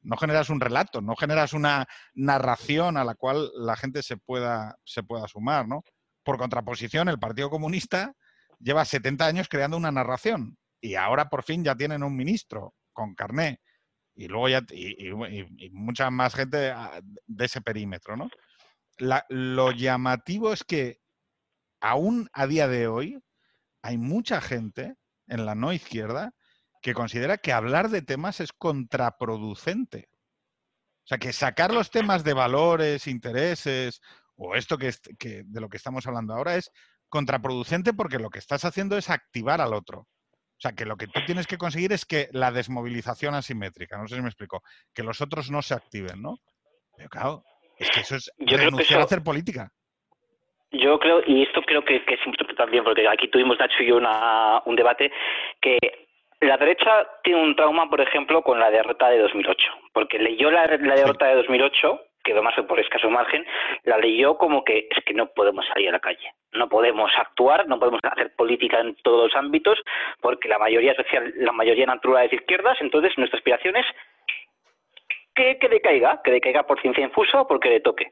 no 0.02 0.18
generas 0.18 0.50
un 0.50 0.60
relato, 0.60 1.02
no 1.02 1.16
generas 1.16 1.54
una 1.54 1.88
narración 2.14 2.98
a 2.98 3.04
la 3.04 3.16
cual 3.16 3.50
la 3.56 3.76
gente 3.76 4.04
se 4.04 4.18
pueda, 4.18 4.78
se 4.84 5.04
pueda 5.04 5.28
sumar, 5.28 5.68
¿no? 5.68 5.84
Por 6.30 6.38
contraposición, 6.38 7.10
el 7.10 7.18
Partido 7.18 7.50
Comunista 7.50 8.14
lleva 8.60 8.86
70 8.86 9.26
años 9.26 9.48
creando 9.50 9.78
una 9.78 9.92
narración 9.92 10.60
y 10.80 10.94
ahora 10.94 11.28
por 11.28 11.42
fin 11.42 11.64
ya 11.64 11.74
tienen 11.74 12.04
un 12.04 12.16
ministro 12.16 12.76
con 12.94 13.16
carné 13.16 13.62
y 14.14 14.28
luego 14.28 14.48
ya 14.48 14.64
y, 14.70 15.10
mucha 15.72 16.12
más 16.12 16.36
gente 16.36 16.70
ah, 16.70 17.02
de 17.26 17.46
ese 17.46 17.62
perímetro, 17.62 18.16
¿no? 18.16 18.30
lo 19.00 19.72
llamativo 19.72 20.54
es 20.54 20.64
que 20.64 21.00
aún 21.82 22.30
a 22.32 22.46
día 22.46 22.68
de 22.68 22.86
hoy 22.86 23.18
hay 23.82 23.98
mucha 23.98 24.40
gente 24.40 24.98
en 25.26 25.48
la 25.48 25.56
no 25.56 25.74
izquierda 25.74 26.36
que 26.84 26.94
considera 26.94 27.40
que 27.40 27.54
hablar 27.54 27.90
de 27.90 28.04
temas 28.04 28.40
es 28.40 28.54
contraproducente. 28.54 30.10
O 31.06 31.08
sea, 31.10 31.18
que 31.18 31.34
sacar 31.34 31.74
los 31.74 31.90
temas 31.90 32.24
de 32.24 32.34
valores, 32.34 33.08
intereses 33.08 34.00
o 34.40 34.56
esto 34.56 34.78
que, 34.78 34.92
que 35.20 35.44
de 35.46 35.62
lo 35.62 35.70
que 35.70 35.78
estamos 35.78 36.08
hablando 36.08 36.34
ahora 36.34 36.56
es 36.56 36.72
contraproducente 37.10 37.94
porque 37.94 38.20
lo 38.20 38.30
que 38.30 38.40
estás 38.40 38.66
haciendo 38.66 38.98
es 38.98 39.10
activar 39.10 39.62
al 39.62 39.74
otro. 39.74 40.00
O 40.02 40.62
sea, 40.62 40.74
que 40.74 40.86
lo 40.86 40.98
que 40.98 41.08
tú 41.08 41.22
tienes 41.26 41.48
que 41.48 41.58
conseguir 41.58 41.94
es 41.94 42.06
que 42.06 42.28
la 42.32 42.52
desmovilización 42.52 43.34
asimétrica, 43.34 43.98
no 43.98 44.08
sé 44.08 44.16
si 44.16 44.22
me 44.22 44.28
explico, 44.28 44.62
que 44.94 45.04
los 45.04 45.22
otros 45.22 45.50
no 45.50 45.62
se 45.62 45.74
activen, 45.74 46.22
¿no? 46.22 46.38
Pero 46.98 47.10
claro, 47.10 47.44
Es 47.78 47.90
que 47.92 48.02
eso 48.02 48.16
es 48.18 48.30
Yo 48.38 48.46
creo 48.46 48.58
que 48.58 48.66
renunciar 48.66 49.00
a 49.00 49.04
hacer 49.04 49.24
política. 49.24 49.72
Yo 50.72 51.00
creo, 51.00 51.22
y 51.26 51.44
esto 51.44 51.62
creo 51.62 51.84
que, 51.84 52.04
que 52.06 52.16
es 52.16 52.26
importante 52.26 52.56
también, 52.56 52.84
porque 52.84 53.08
aquí 53.08 53.30
tuvimos 53.30 53.58
Nacho 53.58 53.82
y 53.82 53.88
yo 53.88 53.98
una, 53.98 54.62
un 54.66 54.76
debate, 54.76 55.12
que 55.62 55.78
la 56.42 56.58
derecha 56.58 57.08
tiene 57.24 57.42
un 57.42 57.56
trauma, 57.56 57.90
por 57.90 58.02
ejemplo, 58.02 58.44
con 58.44 58.60
la 58.60 58.70
derrota 58.70 59.10
de 59.10 59.20
2008, 59.20 59.58
porque 59.94 60.20
leyó 60.20 60.52
la, 60.52 60.68
la 60.68 60.96
derrota 60.96 61.28
de 61.28 61.36
2008, 61.36 62.02
que 62.30 62.38
además 62.38 62.56
fue 62.56 62.68
por 62.68 62.80
escaso 62.80 63.10
margen, 63.10 63.46
la 63.84 63.98
leyó 63.98 64.38
como 64.38 64.64
que 64.64 64.88
es 64.90 65.04
que 65.04 65.14
no 65.14 65.28
podemos 65.28 65.66
salir 65.68 65.90
a 65.90 65.94
la 65.94 66.00
calle, 66.00 66.34
no 66.54 66.70
podemos 66.70 67.12
actuar, 67.18 67.68
no 67.68 67.80
podemos 67.80 68.00
hacer 68.04 68.36
política 68.36 68.80
en 68.80 68.96
todos 69.04 69.32
los 69.32 69.36
ámbitos, 69.36 69.80
porque 70.22 70.48
la 70.48 70.60
mayoría 70.60 70.96
social, 70.96 71.34
la 71.38 71.52
mayoría 71.52 71.86
natural 71.86 72.26
es 72.26 72.34
izquierdas, 72.34 72.78
entonces 72.82 73.18
nuestra 73.18 73.38
aspiración 73.38 73.76
es 73.76 73.86
que, 75.36 75.58
que 75.58 75.70
decaiga, 75.70 76.22
que 76.24 76.32
decaiga 76.32 76.64
por 76.64 76.82
ciencia 76.82 77.04
infusa 77.04 77.42
o 77.42 77.48
porque 77.48 77.70
le 77.70 77.80
toque. 77.80 78.12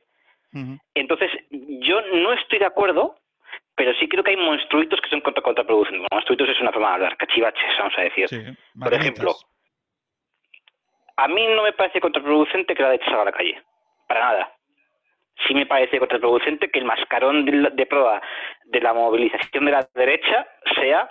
Entonces, 0.96 1.30
yo 1.52 2.02
no 2.02 2.34
estoy 2.34 2.58
de 2.58 2.66
acuerdo, 2.66 3.16
pero 3.76 3.94
sí 4.00 4.08
creo 4.08 4.24
que 4.24 4.32
hay 4.32 4.38
monstruitos 4.38 5.00
que 5.02 5.10
son 5.10 5.22
contra 5.22 5.44
contraproducentes. 5.44 6.08
Monstruitos 6.12 6.50
es 6.50 6.60
una 6.62 6.72
forma 6.72 6.88
de 6.90 6.94
hablar, 6.96 7.18
cachivaches, 7.18 7.78
vamos 7.78 7.94
a 7.96 8.02
decir. 8.02 8.28
Sí, 8.28 8.44
Por 8.80 8.94
ejemplo. 8.94 9.36
A 11.18 11.28
mí 11.28 11.48
no 11.48 11.64
me 11.64 11.74
parece 11.74 12.00
contraproducente 12.00 12.76
que 12.76 12.82
la 12.82 12.90
derecha 12.90 13.06
salga 13.06 13.24
a 13.24 13.26
la 13.26 13.32
calle, 13.32 13.62
para 14.08 14.20
nada. 14.20 14.54
Sí 15.46 15.54
me 15.54 15.66
parece 15.66 16.00
contraproducente 16.00 16.72
que 16.72 16.80
el 16.80 16.86
mascarón 16.86 17.46
de, 17.46 17.86
prueba 17.86 18.22
de 18.66 18.82
la 18.82 18.94
movilización 18.94 19.66
de 19.66 19.72
la 19.72 19.88
derecha 19.94 20.48
sea 20.76 21.08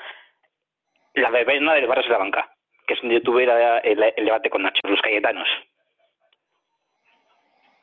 la 1.14 1.30
verbena 1.30 1.74
del 1.74 1.86
barrio 1.86 2.04
de 2.04 2.10
la 2.10 2.18
banca, 2.18 2.52
que 2.86 2.94
es 2.94 3.00
donde 3.00 3.16
yo 3.16 3.22
tuve 3.22 3.44
el, 3.44 4.24
debate 4.24 4.50
con 4.50 4.62
Nacho, 4.62 4.80
los 4.84 5.00
cayetanos. 5.00 5.48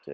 Sí. 0.02 0.14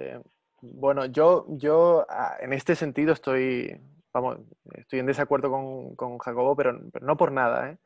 Bueno, 0.62 1.06
yo, 1.06 1.46
yo 1.50 2.06
ah, 2.10 2.38
en 2.42 2.54
este 2.54 2.76
sentido 2.76 3.14
estoy, 3.14 3.76
vamos, 4.14 4.38
estoy 4.76 5.00
en 5.00 5.08
desacuerdo 5.08 5.50
con, 5.50 5.96
con 5.96 6.20
Jacobo, 6.20 6.56
pero, 6.56 6.78
pero 6.94 7.06
no 7.06 7.18
por 7.18 7.32
nada, 7.32 7.72
¿eh? 7.72 7.78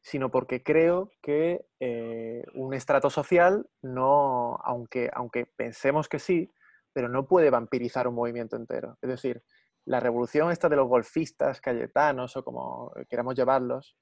sino 0.00 0.30
porque 0.30 0.62
creo 0.62 1.10
que 1.22 1.64
eh, 1.80 2.44
un 2.54 2.74
estrato 2.74 3.10
social 3.10 3.66
no, 3.82 4.56
aunque, 4.62 5.10
aunque 5.12 5.46
pensemos 5.46 6.08
que 6.08 6.18
sí, 6.18 6.50
pero 6.98 7.08
no 7.08 7.28
puede 7.28 7.48
vampirizar 7.48 8.08
un 8.08 8.16
movimiento 8.16 8.56
entero. 8.56 8.98
Es 9.00 9.08
decir, 9.08 9.40
la 9.84 10.00
revolución 10.00 10.50
esta 10.50 10.68
de 10.68 10.74
los 10.74 10.88
golfistas, 10.88 11.60
cayetanos 11.60 12.36
o 12.36 12.42
como 12.42 12.92
queramos 13.08 13.36
llamarlos, 13.36 13.96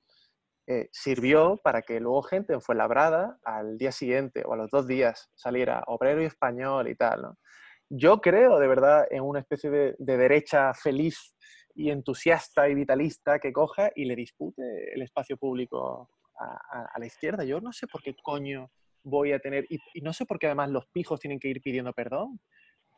eh, 0.66 0.88
sirvió 0.92 1.58
para 1.62 1.82
que 1.82 2.00
luego 2.00 2.22
gente 2.22 2.54
en 2.54 2.62
Fuenlabrada 2.62 3.38
al 3.44 3.76
día 3.76 3.92
siguiente 3.92 4.44
o 4.46 4.54
a 4.54 4.56
los 4.56 4.70
dos 4.70 4.86
días 4.86 5.30
saliera 5.34 5.84
obrero 5.88 6.22
y 6.22 6.24
español 6.24 6.88
y 6.88 6.94
tal. 6.94 7.20
¿no? 7.20 7.38
Yo 7.90 8.22
creo 8.22 8.58
de 8.58 8.66
verdad 8.66 9.06
en 9.10 9.22
una 9.24 9.40
especie 9.40 9.68
de, 9.68 9.94
de 9.98 10.16
derecha 10.16 10.72
feliz 10.72 11.36
y 11.74 11.90
entusiasta 11.90 12.66
y 12.66 12.74
vitalista 12.74 13.38
que 13.40 13.52
coja 13.52 13.90
y 13.94 14.06
le 14.06 14.16
dispute 14.16 14.62
el 14.94 15.02
espacio 15.02 15.36
público 15.36 16.08
a 16.38 16.98
la 16.98 17.04
izquierda. 17.04 17.44
Yo 17.44 17.60
no 17.60 17.74
sé 17.74 17.86
por 17.86 18.02
qué 18.02 18.14
coño 18.22 18.70
voy 19.06 19.32
a 19.32 19.38
tener, 19.38 19.66
y, 19.70 19.78
y 19.94 20.00
no 20.00 20.12
sé 20.12 20.26
por 20.26 20.38
qué 20.38 20.46
además 20.46 20.70
los 20.70 20.86
pijos 20.88 21.20
tienen 21.20 21.38
que 21.38 21.48
ir 21.48 21.62
pidiendo 21.62 21.92
perdón. 21.92 22.40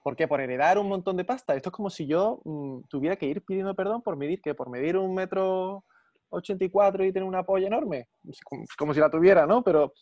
¿Por 0.02 0.16
qué? 0.16 0.28
¿Por 0.28 0.40
heredar 0.40 0.78
un 0.78 0.88
montón 0.88 1.16
de 1.16 1.24
pasta? 1.24 1.54
Esto 1.54 1.70
es 1.70 1.74
como 1.74 1.90
si 1.90 2.06
yo 2.06 2.40
mm, 2.44 2.82
tuviera 2.88 3.16
que 3.16 3.26
ir 3.26 3.44
pidiendo 3.44 3.74
perdón 3.74 4.02
por 4.02 4.16
medir, 4.16 4.40
¿qué? 4.40 4.54
Por 4.54 4.70
medir 4.70 4.96
un 4.96 5.14
metro 5.14 5.84
84 6.30 7.04
y 7.04 7.12
tener 7.12 7.28
una 7.28 7.42
polla 7.42 7.66
enorme. 7.66 8.08
Como, 8.44 8.64
como 8.76 8.94
si 8.94 9.00
la 9.00 9.10
tuviera, 9.10 9.46
¿no? 9.46 9.62
Pero 9.62 9.92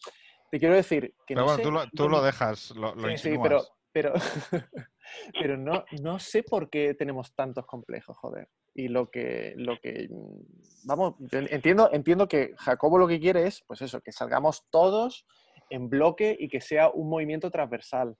te 0.50 0.58
quiero 0.58 0.74
decir 0.74 1.14
que 1.26 1.34
Pero 1.34 1.40
no 1.40 1.44
bueno, 1.46 1.56
sé 1.56 1.62
tú 1.62 1.70
lo, 1.70 1.90
tú 1.90 2.08
lo 2.08 2.22
dejas, 2.22 2.70
lo, 2.72 2.94
lo 2.94 3.08
Sí, 3.10 3.16
sí, 3.18 3.36
pero, 3.42 3.62
pero, 3.92 4.12
pero 5.40 5.56
no, 5.56 5.84
no 6.02 6.18
sé 6.18 6.42
por 6.42 6.70
qué 6.70 6.94
tenemos 6.94 7.34
tantos 7.34 7.66
complejos, 7.66 8.16
joder. 8.16 8.48
Y 8.74 8.88
lo 8.88 9.10
que, 9.10 9.54
lo 9.56 9.78
que, 9.80 10.08
mm, 10.10 10.86
vamos, 10.86 11.14
yo 11.18 11.38
entiendo, 11.38 11.90
entiendo 11.92 12.28
que 12.28 12.54
Jacobo 12.58 12.98
lo 12.98 13.08
que 13.08 13.20
quiere 13.20 13.46
es, 13.46 13.62
pues 13.66 13.82
eso, 13.82 14.00
que 14.00 14.12
salgamos 14.12 14.66
todos 14.70 15.26
en 15.70 15.88
bloque 15.88 16.36
y 16.38 16.48
que 16.48 16.60
sea 16.60 16.90
un 16.90 17.08
movimiento 17.08 17.50
transversal, 17.50 18.16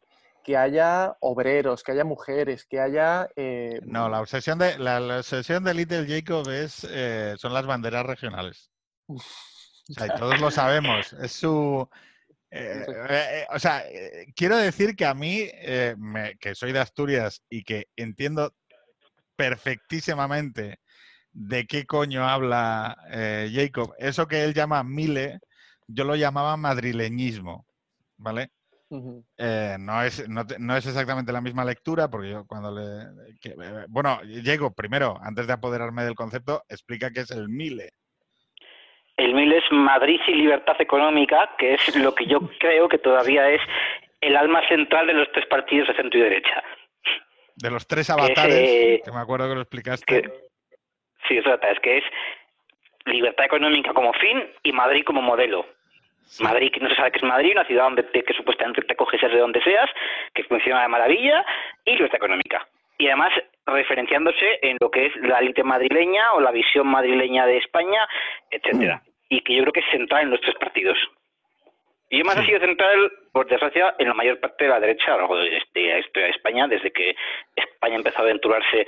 que 0.46 0.56
haya 0.56 1.16
obreros, 1.20 1.82
que 1.82 1.90
haya 1.90 2.04
mujeres, 2.04 2.64
que 2.66 2.78
haya... 2.78 3.28
eh, 3.34 3.80
No, 3.84 4.08
la 4.08 4.20
obsesión 4.20 4.60
de 4.60 4.78
la, 4.78 5.00
la 5.00 5.18
obsesión 5.18 5.64
de 5.64 5.74
Little 5.74 6.06
Jacob 6.06 6.48
es 6.50 6.86
eh, 6.88 7.34
son 7.36 7.52
las 7.52 7.66
banderas 7.66 8.06
regionales. 8.06 8.70
O 9.08 9.18
sea, 9.92 10.06
y 10.06 10.10
todos 10.10 10.40
lo 10.40 10.52
sabemos. 10.52 11.12
Es 11.14 11.32
su 11.32 11.88
eh, 12.52 13.44
o 13.50 13.58
sea, 13.58 13.84
quiero 14.36 14.56
decir 14.56 14.94
que 14.94 15.04
a 15.04 15.14
mí, 15.14 15.50
me- 15.98 16.36
que 16.38 16.54
soy 16.54 16.72
de 16.72 16.78
Asturias 16.78 17.42
y 17.50 17.64
que 17.64 17.88
entiendo 17.96 18.54
perfectísimamente 19.34 20.78
de 21.32 21.66
qué 21.66 21.86
coño 21.86 22.24
habla 22.28 22.96
Jacob, 23.52 23.94
eso 23.98 24.28
que 24.28 24.44
él 24.44 24.54
llama 24.54 24.84
mile, 24.84 25.40
yo 25.88 26.04
lo 26.04 26.14
llamaba 26.14 26.56
madrileñismo, 26.56 27.66
¿vale? 28.16 28.52
Eh, 29.38 29.76
no, 29.80 30.02
es, 30.02 30.28
no, 30.28 30.46
te- 30.46 30.58
no 30.58 30.76
es 30.76 30.86
exactamente 30.86 31.32
la 31.32 31.40
misma 31.40 31.64
lectura, 31.64 32.08
porque 32.08 32.30
yo 32.30 32.46
cuando 32.46 32.70
le... 32.70 33.34
que- 33.40 33.50
eh, 33.50 33.86
bueno, 33.88 34.20
Diego, 34.24 34.72
primero, 34.74 35.16
antes 35.22 35.46
de 35.46 35.52
apoderarme 35.52 36.04
del 36.04 36.14
concepto, 36.14 36.62
explica 36.68 37.10
qué 37.10 37.20
es 37.20 37.30
el 37.30 37.48
MILE. 37.48 37.90
El 39.16 39.34
MIL 39.34 39.52
es 39.54 39.64
Madrid 39.72 40.20
y 40.28 40.34
Libertad 40.34 40.76
Económica, 40.78 41.50
que 41.58 41.74
es 41.74 41.96
lo 41.96 42.14
que 42.14 42.26
yo 42.26 42.38
creo 42.60 42.88
que 42.88 42.98
todavía 42.98 43.48
es 43.50 43.60
el 44.20 44.36
alma 44.36 44.66
central 44.68 45.06
de 45.06 45.14
los 45.14 45.30
tres 45.32 45.46
partidos 45.46 45.88
de 45.88 45.94
centro 45.96 46.18
y 46.20 46.22
derecha. 46.22 46.62
De 47.56 47.70
los 47.70 47.86
tres 47.86 48.08
es, 48.08 48.10
avatares, 48.10 48.68
eh, 48.70 49.02
que 49.04 49.10
me 49.12 49.18
acuerdo 49.18 49.48
que 49.48 49.54
lo 49.54 49.62
explicaste. 49.62 50.22
Que, 50.22 50.30
sí, 51.26 51.38
eso 51.38 51.54
es 51.54 51.80
que 51.80 51.98
es 51.98 52.04
libertad 53.06 53.46
económica 53.46 53.94
como 53.94 54.12
fin 54.14 54.42
y 54.62 54.72
Madrid 54.72 55.04
como 55.06 55.22
modelo. 55.22 55.64
Madrid, 56.40 56.70
que 56.72 56.80
no 56.80 56.88
se 56.88 56.96
sabe 56.96 57.10
que 57.12 57.18
es 57.18 57.22
Madrid, 57.24 57.52
una 57.52 57.64
ciudad 57.64 57.84
donde 57.84 58.02
te- 58.04 58.22
que 58.24 58.34
supuestamente 58.34 58.82
te 58.82 58.96
coges 58.96 59.20
de 59.20 59.38
donde 59.38 59.62
seas, 59.62 59.90
que 60.34 60.44
funciona 60.44 60.82
de 60.82 60.88
maravilla, 60.88 61.44
y 61.84 61.92
libertad 61.92 62.16
económica. 62.16 62.66
Y 62.98 63.06
además 63.08 63.32
referenciándose 63.66 64.58
en 64.62 64.76
lo 64.80 64.90
que 64.90 65.06
es 65.06 65.16
la 65.16 65.38
élite 65.38 65.62
madrileña 65.62 66.32
o 66.32 66.40
la 66.40 66.50
visión 66.50 66.86
madrileña 66.86 67.46
de 67.46 67.58
España, 67.58 68.08
etcétera. 68.50 69.02
Y 69.28 69.40
que 69.40 69.54
yo 69.54 69.62
creo 69.62 69.72
que 69.72 69.80
es 69.80 69.90
central 69.90 70.22
en 70.22 70.30
los 70.30 70.40
tres 70.40 70.54
partidos. 70.56 70.98
Y 72.08 72.16
además 72.16 72.36
Sí. 72.36 72.40
ha 72.40 72.44
sido 72.46 72.60
central, 72.60 73.12
por 73.32 73.46
desgracia, 73.48 73.94
en 73.98 74.08
la 74.08 74.14
mayor 74.14 74.38
parte 74.40 74.64
de 74.64 74.70
la 74.70 74.80
derecha 74.80 75.06
a 75.08 75.14
lo 75.14 75.18
largo 75.22 75.36
de 75.38 75.56
este- 75.56 75.88
la 75.88 75.98
historia 75.98 76.26
de 76.26 76.30
España, 76.32 76.68
desde 76.68 76.92
que 76.92 77.16
España 77.56 77.96
empezó 77.96 78.18
a 78.18 78.22
aventurarse 78.22 78.86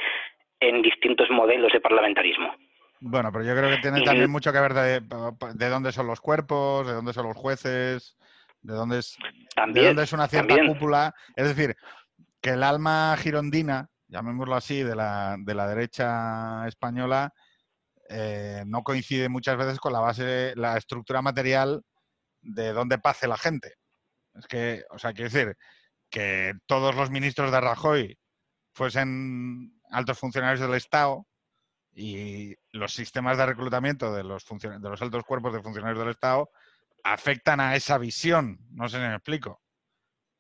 en 0.60 0.82
distintos 0.82 1.28
modelos 1.30 1.72
de 1.72 1.80
parlamentarismo. 1.80 2.54
Bueno, 3.00 3.30
pero 3.32 3.44
yo 3.44 3.54
creo 3.54 3.70
que 3.70 3.78
tiene 3.78 4.00
Y- 4.00 4.04
también 4.04 4.30
mucho 4.30 4.52
que 4.52 4.60
ver 4.60 4.74
de, 4.74 5.00
de 5.54 5.68
dónde 5.68 5.92
son 5.92 6.06
los 6.06 6.20
cuerpos, 6.20 6.86
de 6.86 6.94
dónde 6.94 7.12
son 7.12 7.26
los 7.26 7.36
jueces, 7.36 8.16
de 8.60 8.74
dónde 8.74 8.98
es, 8.98 9.16
de 9.68 9.82
dónde 9.86 10.02
es 10.02 10.12
una 10.12 10.26
cierta 10.28 10.54
también. 10.54 10.72
cúpula. 10.72 11.14
Es 11.36 11.46
decir, 11.46 11.76
que 12.40 12.50
el 12.50 12.62
alma 12.62 13.16
girondina, 13.18 13.88
llamémoslo 14.08 14.54
así, 14.56 14.82
de 14.82 14.96
la, 14.96 15.36
de 15.38 15.54
la 15.54 15.68
derecha 15.68 16.66
española, 16.66 17.32
eh, 18.08 18.64
no 18.66 18.82
coincide 18.82 19.28
muchas 19.28 19.56
veces 19.56 19.78
con 19.78 19.92
la 19.92 20.00
base, 20.00 20.54
la 20.56 20.76
estructura 20.76 21.22
material 21.22 21.82
de 22.40 22.72
dónde 22.72 22.98
pase 22.98 23.28
la 23.28 23.36
gente. 23.36 23.74
Es 24.34 24.46
que, 24.46 24.84
o 24.90 24.98
sea, 24.98 25.12
quiero 25.12 25.30
decir, 25.30 25.56
que 26.10 26.54
todos 26.66 26.94
los 26.94 27.10
ministros 27.10 27.52
de 27.52 27.60
Rajoy 27.60 28.18
fuesen 28.74 29.80
altos 29.90 30.18
funcionarios 30.18 30.60
del 30.60 30.74
Estado 30.74 31.26
y 31.94 32.54
los 32.72 32.92
sistemas 32.92 33.36
de 33.38 33.46
reclutamiento 33.46 34.14
de 34.14 34.22
los, 34.22 34.44
de 34.46 34.78
los 34.88 35.02
altos 35.02 35.24
cuerpos 35.24 35.52
de 35.52 35.62
funcionarios 35.62 35.98
del 35.98 36.10
Estado 36.10 36.50
afectan 37.02 37.60
a 37.60 37.74
esa 37.74 37.98
visión. 37.98 38.58
No 38.70 38.88
sé 38.88 38.98
si 38.98 39.02
me 39.02 39.14
explico. 39.14 39.62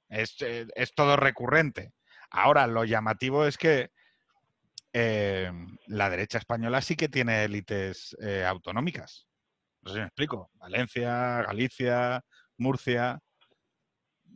Es, 0.08 0.36
eh, 0.40 0.66
todo 0.94 1.16
recurrente. 1.16 1.92
Ahora, 2.30 2.66
lo 2.66 2.84
llamativo 2.84 3.44
es 3.46 3.58
que 3.58 3.90
eh, 4.92 5.50
la 5.86 6.10
derecha 6.10 6.38
española 6.38 6.80
sí 6.80 6.96
que 6.96 7.08
tiene 7.08 7.44
élites 7.44 8.16
eh, 8.20 8.44
autonómicas. 8.44 9.26
No 9.82 9.90
sé 9.90 9.94
si 9.94 10.00
me 10.00 10.06
explico. 10.06 10.50
Valencia, 10.54 11.42
Galicia, 11.42 12.22
Murcia. 12.56 13.18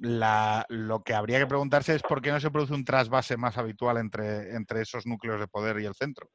La- 0.00 0.64
lo 0.68 1.02
que 1.02 1.14
habría 1.14 1.38
que 1.38 1.46
preguntarse 1.46 1.94
es 1.94 2.02
por 2.02 2.22
qué 2.22 2.32
no 2.32 2.40
se 2.40 2.50
produce 2.50 2.74
un 2.74 2.84
trasvase 2.84 3.36
más 3.36 3.58
habitual 3.58 3.98
entre 3.98 4.80
esos 4.80 5.06
núcleos 5.06 5.38
de 5.38 5.46
poder 5.48 5.78
y 5.80 5.84
el 5.84 5.94
centro. 5.94 6.28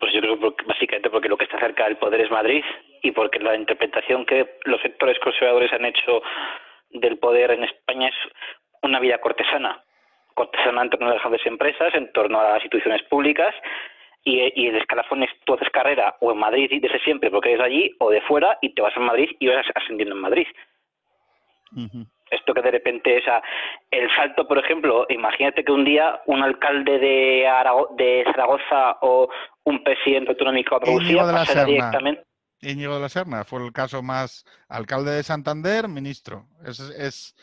Pues 0.00 0.12
yo 0.14 0.20
creo 0.20 0.22
que 0.22 0.28
porque- 0.40 0.64
básicamente 0.64 1.10
porque 1.10 1.28
lo 1.28 1.36
que 1.36 1.44
está 1.44 1.58
cerca 1.58 1.84
del 1.84 1.96
poder 1.96 2.20
es 2.22 2.30
Madrid 2.30 2.64
y 3.02 3.12
porque 3.12 3.38
la 3.38 3.54
interpretación 3.54 4.26
que 4.26 4.58
los 4.64 4.80
sectores 4.80 5.18
conservadores 5.20 5.72
han 5.72 5.84
hecho 5.84 6.22
del 6.90 7.18
poder 7.18 7.52
en 7.52 7.64
España 7.64 8.08
es 8.08 8.14
una 8.82 8.98
vida 8.98 9.18
cortesana. 9.18 9.82
Cortesana 10.34 10.82
en 10.82 10.90
torno 10.90 11.06
a 11.08 11.14
las 11.14 11.20
grandes 11.20 11.46
empresas, 11.46 11.94
en 11.94 12.12
torno 12.12 12.40
a 12.40 12.44
las 12.44 12.62
instituciones 12.62 13.02
públicas 13.04 13.54
y, 14.24 14.40
y 14.60 14.68
el 14.68 14.76
escalafón 14.76 15.22
es 15.22 15.30
tú 15.44 15.54
haces 15.54 15.70
carrera 15.70 16.16
o 16.20 16.32
en 16.32 16.38
Madrid 16.38 16.70
desde 16.80 17.00
siempre 17.00 17.30
porque 17.30 17.52
eres 17.52 17.64
allí 17.64 17.94
o 18.00 18.10
de 18.10 18.20
fuera 18.22 18.58
y 18.60 18.74
te 18.74 18.82
vas 18.82 18.96
a 18.96 19.00
Madrid 19.00 19.30
y 19.38 19.46
vas 19.48 19.66
ascendiendo 19.74 20.14
en 20.14 20.20
Madrid. 20.20 20.46
Esto 22.30 22.54
que 22.54 22.62
de 22.62 22.70
repente 22.70 23.18
esa, 23.18 23.42
el 23.90 24.08
salto, 24.14 24.46
por 24.46 24.58
ejemplo, 24.58 25.04
imagínate 25.08 25.64
que 25.64 25.72
un 25.72 25.84
día 25.84 26.20
un 26.26 26.42
alcalde 26.42 26.98
de, 26.98 27.48
Arago- 27.48 27.88
de 27.96 28.22
Zaragoza 28.24 28.98
o 29.02 29.28
un 29.64 29.82
presidente 29.82 30.30
autonómico 30.30 30.78
de 30.78 30.90
Andalucía 31.22 31.44
Serna. 31.54 31.64
directamente. 31.66 32.22
Íñigo 32.62 32.94
de 32.94 33.00
la 33.00 33.08
Serna 33.08 33.44
fue 33.44 33.64
el 33.64 33.72
caso 33.72 34.02
más 34.02 34.44
alcalde 34.68 35.10
de 35.12 35.22
Santander, 35.22 35.88
ministro. 35.88 36.44
Es, 36.66 36.78
es 36.80 37.34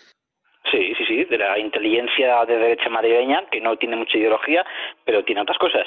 Sí, 0.71 0.93
sí, 0.97 1.05
sí, 1.05 1.23
de 1.25 1.37
la 1.37 1.57
inteligencia 1.57 2.43
de 2.45 2.57
derecha 2.57 2.89
madrileña, 2.89 3.45
que 3.49 3.61
no 3.61 3.77
tiene 3.77 3.95
mucha 3.95 4.17
ideología, 4.17 4.65
pero 5.05 5.23
tiene 5.23 5.41
otras 5.41 5.57
cosas. 5.57 5.85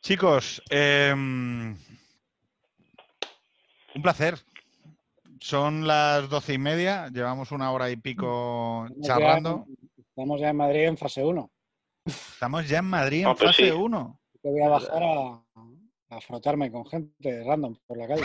Chicos, 0.00 0.62
em, 0.70 1.74
un 3.94 4.02
placer. 4.02 4.34
Son 5.44 5.86
las 5.86 6.30
doce 6.30 6.54
y 6.54 6.58
media, 6.58 7.08
llevamos 7.12 7.52
una 7.52 7.70
hora 7.70 7.90
y 7.90 7.96
pico 7.96 8.86
Estamos 8.86 9.06
ya 9.06 9.14
charlando. 9.14 9.66
en- 9.68 9.90
Estamos 9.98 10.40
ya 10.40 10.48
en 10.48 10.56
Madrid 10.56 10.84
en 10.86 10.96
fase 10.96 11.22
1. 11.22 11.50
Estamos 12.06 12.66
ya 12.66 12.78
en 12.78 12.86
Madrid 12.86 13.26
en 13.26 13.34
pues 13.34 13.40
fase 13.40 13.64
sí. 13.66 13.70
1. 13.70 14.20
Te 14.40 14.48
voy 14.48 14.62
a 14.62 14.68
bajar 14.70 15.02
a, 15.02 15.42
a 16.16 16.20
frotarme 16.22 16.72
con 16.72 16.86
gente 16.86 17.44
random 17.44 17.76
por 17.86 17.98
la 17.98 18.08
calle. 18.08 18.22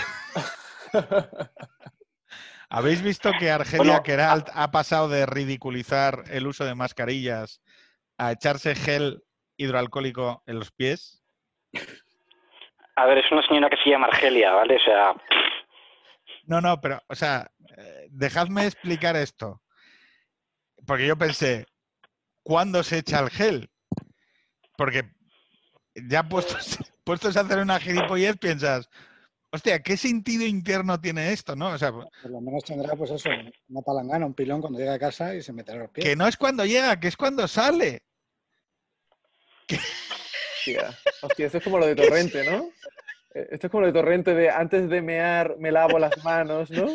¿Habéis 2.70 3.02
visto 3.02 3.32
que 3.38 3.52
Argelia 3.52 3.84
Bueno, 3.84 4.04
Queralt 4.04 4.48
ha 4.54 4.72
pasado 4.72 5.10
de 5.10 5.26
ridiculizar 5.26 6.24
el 6.32 6.48
uso 6.48 6.64
de 6.64 6.76
mascarillas 6.76 7.62
a 8.18 8.32
echarse 8.32 8.76
gel 8.76 9.24
hidroalcohólico 9.58 10.42
en 10.46 10.58
los 10.60 10.72
pies? 10.72 11.22
A 12.96 13.06
ver, 13.08 13.18
es 13.18 13.30
una 13.30 13.46
señora 13.46 13.70
que 13.70 13.78
se 13.84 13.90
llama 13.90 14.08
Argelia, 14.08 14.52
¿vale? 14.54 14.78
O 14.78 14.80
sea, 14.80 15.14
No, 16.50 16.62
no, 16.62 16.82
pero, 16.82 17.00
o 17.08 17.14
sea, 17.14 17.52
eh, 17.78 18.08
dejadme 18.10 18.66
explicar 18.66 19.16
esto. 19.16 19.62
Porque 20.88 21.06
yo 21.06 21.16
pensé, 21.16 21.68
¿cuándo 22.42 22.82
se 22.82 22.98
echa 22.98 23.20
el 23.20 23.30
gel? 23.30 23.70
Porque 24.76 25.12
ya 25.94 26.28
puestos, 26.28 26.80
puestos 27.04 27.38
a 27.38 27.42
hacer 27.42 27.60
una 27.60 27.80
gilipollez 27.80 28.36
piensas, 28.38 28.90
hostia, 29.52 29.84
¿qué 29.84 29.96
sentido 29.96 30.44
interno 30.44 31.00
tiene 31.00 31.32
esto? 31.34 31.56
¿No? 31.56 31.70
O 31.70 31.78
sea, 31.78 31.92
Por 31.92 32.10
lo 32.26 32.42
menos 32.42 32.64
tendrá, 32.64 32.96
pues 32.96 33.12
eso, 33.12 33.30
una 33.68 33.82
palangana, 33.82 34.26
un 34.26 34.34
pilón 34.34 34.60
cuando 34.60 34.80
llega 34.80 34.96
a 34.96 35.00
casa 35.00 35.36
y 35.36 35.44
se 35.44 35.54
meterá 35.54 35.78
los 35.78 35.92
pies. 35.92 36.04
que 36.04 36.16
no 36.16 36.28
es 36.28 36.36
cuando 36.36 36.66
llega, 36.66 37.00
que 37.00 37.10
es 37.10 37.16
cuando 37.16 37.48
sale. 37.48 38.02
Hostia, 39.70 40.98
hostia, 41.22 41.46
esto 41.46 41.60
es 41.60 41.64
como 41.64 41.78
lo 41.78 41.86
de 41.86 41.96
Torrente, 41.96 42.44
¿no? 42.50 42.72
Eh, 43.34 43.48
Esto 43.52 43.68
es 43.68 43.72
como 43.72 43.86
de 43.86 43.94
Torrente 43.94 44.34
de 44.34 44.50
antes 44.50 44.90
de 44.90 45.02
mear 45.02 45.56
me 45.60 45.72
lavo 45.72 46.00
las 46.00 46.24
manos, 46.24 46.70
¿no? 46.72 46.86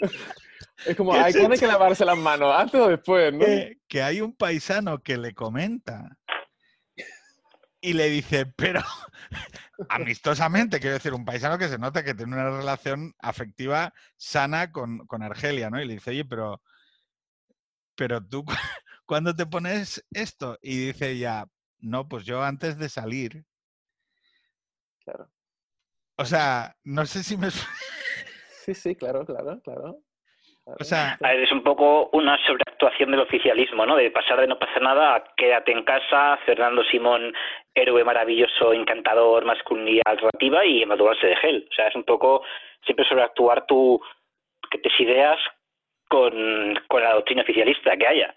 Es 0.84 0.96
como, 0.96 1.12
¿Qué 1.12 1.20
ay, 1.20 1.30
es 1.30 1.36
¿cuándo 1.36 1.52
hay 1.54 1.60
que 1.60 1.66
lavarse 1.68 2.04
las 2.04 2.18
manos? 2.18 2.52
¿Antes 2.56 2.80
o 2.80 2.88
después, 2.88 3.32
no? 3.32 3.38
que, 3.38 3.78
que 3.86 4.02
hay 4.02 4.20
un 4.20 4.34
paisano 4.34 5.00
que 5.00 5.16
le 5.16 5.32
comenta 5.32 6.18
y 7.80 7.92
le 7.92 8.08
dice, 8.10 8.46
pero 8.46 8.80
amistosamente, 9.88 10.80
quiero 10.80 10.94
decir, 10.94 11.14
un 11.14 11.24
paisano 11.24 11.56
que 11.58 11.68
se 11.68 11.78
nota 11.78 12.02
que 12.02 12.14
tiene 12.14 12.34
una 12.34 12.50
relación 12.50 13.14
afectiva 13.20 13.92
sana 14.16 14.72
con, 14.72 15.06
con 15.06 15.22
Argelia, 15.22 15.70
¿no? 15.70 15.80
Y 15.80 15.86
le 15.86 15.94
dice, 15.94 16.10
oye, 16.10 16.24
pero, 16.24 16.62
pero 17.96 18.24
tú, 18.24 18.44
cu- 18.44 18.52
¿cuándo 19.06 19.34
te 19.34 19.46
pones 19.46 20.04
esto? 20.10 20.58
Y 20.62 20.86
dice 20.86 21.10
ella, 21.10 21.46
no, 21.78 22.08
pues 22.08 22.24
yo 22.24 22.42
antes 22.42 22.76
de 22.78 22.88
salir. 22.88 23.44
Claro. 25.04 25.31
O 26.16 26.24
sea, 26.24 26.74
no 26.84 27.04
sé 27.06 27.22
si 27.22 27.36
me... 27.36 27.48
Sí, 28.64 28.74
sí, 28.74 28.94
claro, 28.94 29.26
claro, 29.26 29.60
claro. 29.64 29.96
O 30.78 30.84
sea, 30.84 31.18
a 31.20 31.28
ver, 31.32 31.40
es 31.40 31.50
un 31.50 31.64
poco 31.64 32.08
una 32.12 32.38
sobreactuación 32.46 33.10
del 33.10 33.18
oficialismo, 33.22 33.84
¿no? 33.84 33.96
De 33.96 34.12
pasar 34.12 34.40
de 34.40 34.46
no 34.46 34.56
pasar 34.56 34.80
nada 34.82 35.16
a 35.16 35.24
quédate 35.36 35.72
en 35.72 35.82
casa, 35.84 36.38
Fernando 36.46 36.84
Simón, 36.84 37.32
héroe 37.74 38.04
maravilloso, 38.04 38.72
encantador, 38.72 39.44
masculinidad 39.44 40.04
alternativa 40.06 40.64
y 40.64 40.82
emaduarse 40.84 41.26
de 41.26 41.36
gel. 41.38 41.66
O 41.68 41.74
sea, 41.74 41.88
es 41.88 41.96
un 41.96 42.04
poco 42.04 42.44
siempre 42.84 43.04
sobreactuar 43.08 43.66
tu, 43.66 44.00
que 44.70 44.78
tes 44.78 44.92
ideas 45.00 45.38
con, 46.08 46.32
con 46.86 47.02
la 47.02 47.14
doctrina 47.14 47.42
oficialista 47.42 47.96
que 47.96 48.06
haya. 48.06 48.32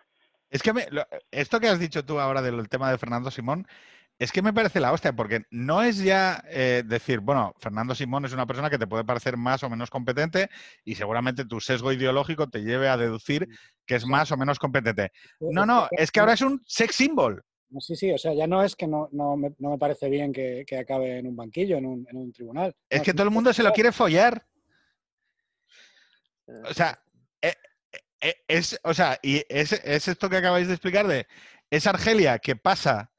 Es 0.49 0.63
que 0.63 0.73
me- 0.73 0.89
lo- 0.89 1.05
esto 1.29 1.59
que 1.59 1.67
has 1.67 1.79
dicho 1.79 2.03
tú 2.03 2.19
ahora 2.19 2.41
del 2.41 2.67
tema 2.67 2.89
de 2.89 2.97
Fernando 2.97 3.29
Simón, 3.29 3.67
es 4.17 4.31
que 4.31 4.41
me 4.41 4.53
parece 4.53 4.79
la 4.79 4.93
hostia, 4.93 5.13
porque 5.13 5.43
no 5.51 5.83
es 5.83 5.97
ya 6.01 6.43
eh, 6.47 6.83
decir, 6.85 7.19
bueno, 7.19 7.53
Fernando 7.59 7.93
Simón 7.93 8.25
es 8.25 8.33
una 8.33 8.45
persona 8.45 8.69
que 8.69 8.77
te 8.77 8.87
puede 8.87 9.03
parecer 9.03 9.35
más 9.35 9.63
o 9.63 9.69
menos 9.69 9.89
competente 9.89 10.49
y 10.85 10.95
seguramente 10.95 11.45
tu 11.45 11.59
sesgo 11.59 11.91
ideológico 11.91 12.49
te 12.49 12.63
lleve 12.63 12.87
a 12.87 12.97
deducir 12.97 13.47
que 13.85 13.95
es 13.95 14.05
más 14.05 14.31
o 14.31 14.37
menos 14.37 14.57
competente. 14.57 15.11
No, 15.39 15.65
no, 15.65 15.87
es 15.91 16.11
que 16.11 16.21
ahora 16.21 16.33
es 16.33 16.41
un 16.41 16.61
sex 16.65 16.95
symbol. 16.95 17.43
Sí, 17.79 17.95
sí, 17.95 18.11
o 18.11 18.17
sea, 18.17 18.33
ya 18.33 18.47
no 18.47 18.63
es 18.63 18.75
que 18.75 18.87
no, 18.87 19.09
no, 19.11 19.35
me, 19.35 19.53
no 19.59 19.71
me 19.71 19.77
parece 19.77 20.09
bien 20.09 20.31
que, 20.31 20.63
que 20.65 20.77
acabe 20.77 21.17
en 21.17 21.27
un 21.27 21.35
banquillo, 21.35 21.77
en 21.77 21.85
un, 21.85 22.07
en 22.09 22.15
un 22.15 22.31
tribunal. 22.31 22.73
Es 22.89 22.99
No, 22.99 23.03
que 23.03 23.13
todo 23.13 23.23
el 23.23 23.33
mundo 23.33 23.51
se 23.51 23.63
lo 23.63 23.73
quiere 23.73 23.91
follar. 23.91 24.45
Eh, 26.47 26.61
O 26.69 26.73
sea, 26.73 26.97
eh, 27.41 27.55
eh, 28.21 28.35
es, 28.47 28.79
o 28.83 28.93
sea, 28.93 29.19
y 29.21 29.43
es, 29.49 29.73
es 29.73 30.07
esto 30.07 30.29
que 30.29 30.37
acabáis 30.37 30.67
de 30.67 30.73
explicar 30.73 31.05
de, 31.05 31.27
es 31.69 31.85
Argelia 31.85 32.39
que 32.39 32.55
pasa 32.55 33.11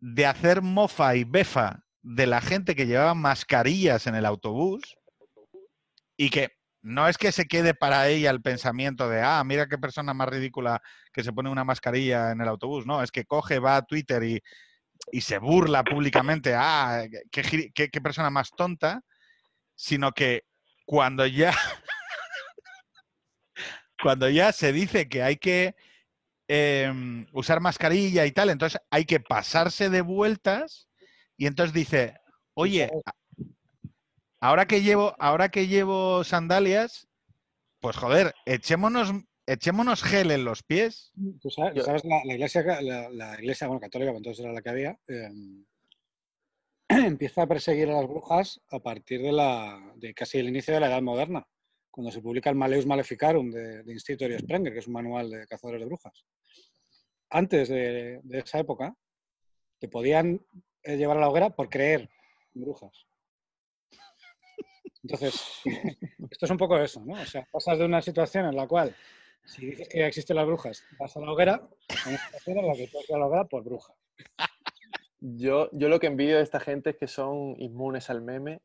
de 0.00 0.26
hacer 0.26 0.62
mofa 0.62 1.16
y 1.16 1.24
befa 1.24 1.82
de 2.02 2.26
la 2.26 2.40
gente 2.40 2.74
que 2.74 2.86
llevaba 2.86 3.14
mascarillas 3.14 4.06
en 4.06 4.14
el 4.14 4.26
autobús 4.26 4.96
y 6.16 6.30
que 6.30 6.50
no 6.80 7.08
es 7.08 7.18
que 7.18 7.32
se 7.32 7.46
quede 7.46 7.74
para 7.74 8.08
ella 8.08 8.30
el 8.30 8.40
pensamiento 8.40 9.08
de, 9.08 9.20
ah, 9.20 9.42
mira 9.44 9.68
qué 9.68 9.78
persona 9.78 10.14
más 10.14 10.28
ridícula 10.28 10.80
que 11.12 11.24
se 11.24 11.32
pone 11.32 11.50
una 11.50 11.64
mascarilla 11.64 12.30
en 12.30 12.40
el 12.40 12.48
autobús, 12.48 12.86
no, 12.86 13.02
es 13.02 13.10
que 13.10 13.24
coge, 13.24 13.58
va 13.58 13.76
a 13.76 13.82
Twitter 13.82 14.22
y, 14.22 14.40
y 15.10 15.20
se 15.20 15.38
burla 15.38 15.82
públicamente, 15.82 16.54
ah, 16.54 17.04
qué, 17.30 17.70
qué- 17.74 17.88
qué 17.90 18.00
persona 18.00 18.30
más 18.30 18.50
tonta, 18.56 19.00
sino 19.74 20.12
que 20.12 20.44
cuando 20.86 21.26
ya 21.26 21.52
cuando 24.02 24.28
ya 24.30 24.52
se 24.52 24.72
dice 24.72 25.08
que 25.08 25.22
hay 25.22 25.36
que 25.36 25.74
em, 26.48 27.26
usar 27.32 27.60
mascarilla 27.60 28.26
y 28.26 28.32
tal, 28.32 28.50
entonces 28.50 28.80
hay 28.90 29.04
que 29.04 29.20
pasarse 29.20 29.90
de 29.90 30.00
vueltas 30.00 30.88
y 31.36 31.46
entonces 31.46 31.74
dice, 31.74 32.14
oye, 32.54 32.90
ahora 34.40 34.66
que 34.66 34.82
llevo, 34.82 35.14
ahora 35.18 35.50
que 35.50 35.68
llevo 35.68 36.24
sandalias, 36.24 37.06
pues 37.80 37.96
joder, 37.96 38.34
echémonos, 38.46 39.12
echémonos 39.46 40.02
gel 40.02 40.30
en 40.30 40.44
los 40.44 40.62
pies. 40.62 41.12
Tú 41.40 41.50
sabes, 41.50 42.04
la, 42.04 42.22
la 42.24 42.34
iglesia, 42.34 42.62
la, 42.82 43.08
la 43.10 43.34
iglesia 43.38 43.66
bueno, 43.68 43.80
católica, 43.80 44.10
pues 44.10 44.20
entonces 44.20 44.44
era 44.44 44.52
la 44.52 44.62
que 44.62 44.70
había, 44.70 44.98
eh, 45.06 45.30
empieza 46.88 47.42
a 47.42 47.46
perseguir 47.46 47.90
a 47.90 48.00
las 48.00 48.08
brujas 48.08 48.60
a 48.70 48.80
partir 48.80 49.22
de, 49.22 49.32
la, 49.32 49.92
de 49.96 50.14
casi 50.14 50.38
el 50.38 50.48
inicio 50.48 50.74
de 50.74 50.80
la 50.80 50.88
Edad 50.88 51.02
Moderna, 51.02 51.46
cuando 51.90 52.10
se 52.10 52.22
publica 52.22 52.50
el 52.50 52.56
Maleus 52.56 52.86
Maleficarum 52.86 53.50
de, 53.50 53.82
de 53.82 53.92
Instituto 53.92 54.38
Sprenger, 54.38 54.72
que 54.72 54.78
es 54.78 54.86
un 54.86 54.94
manual 54.94 55.30
de 55.30 55.46
cazadores 55.46 55.80
de 55.80 55.86
brujas. 55.86 56.24
Antes 57.30 57.68
de, 57.68 58.20
esa 58.30 58.58
época, 58.58 58.94
te 59.78 59.88
podían 59.88 60.40
eh, 60.82 60.96
llevar 60.96 61.18
a 61.18 61.20
la 61.20 61.28
hoguera 61.28 61.50
por 61.50 61.68
creer 61.68 62.08
en 62.54 62.62
brujas. 62.62 63.06
Entonces, 65.02 65.62
esto 66.30 66.46
es 66.46 66.50
un 66.50 66.56
poco 66.56 66.78
eso, 66.78 67.02
¿no? 67.04 67.20
O 67.20 67.26
sea, 67.26 67.46
pasas 67.52 67.78
de 67.78 67.84
una 67.84 68.00
situación 68.02 68.46
en 68.46 68.56
la 68.56 68.66
cual, 68.66 68.94
si 69.44 69.66
dices 69.66 69.88
que 69.88 70.06
existen 70.06 70.36
las 70.36 70.46
brujas, 70.46 70.84
vas 70.98 71.16
a 71.16 71.20
la 71.20 71.32
hoguera, 71.32 71.54
a 71.54 72.08
una 72.08 72.18
situación 72.18 72.58
en 72.58 72.66
la 72.66 72.74
que 72.74 72.88
tú 72.88 72.96
vas 72.98 73.10
a 73.10 73.18
la 73.18 73.26
hoguera 73.26 73.44
por 73.44 73.62
bruja. 73.62 73.94
Yo, 75.20 75.68
yo 75.72 75.88
lo 75.88 76.00
que 76.00 76.06
envidio 76.06 76.36
de 76.36 76.42
esta 76.42 76.60
gente 76.60 76.90
es 76.90 76.96
que 76.96 77.08
son 77.08 77.54
inmunes 77.58 78.08
al 78.08 78.22
meme, 78.22 78.60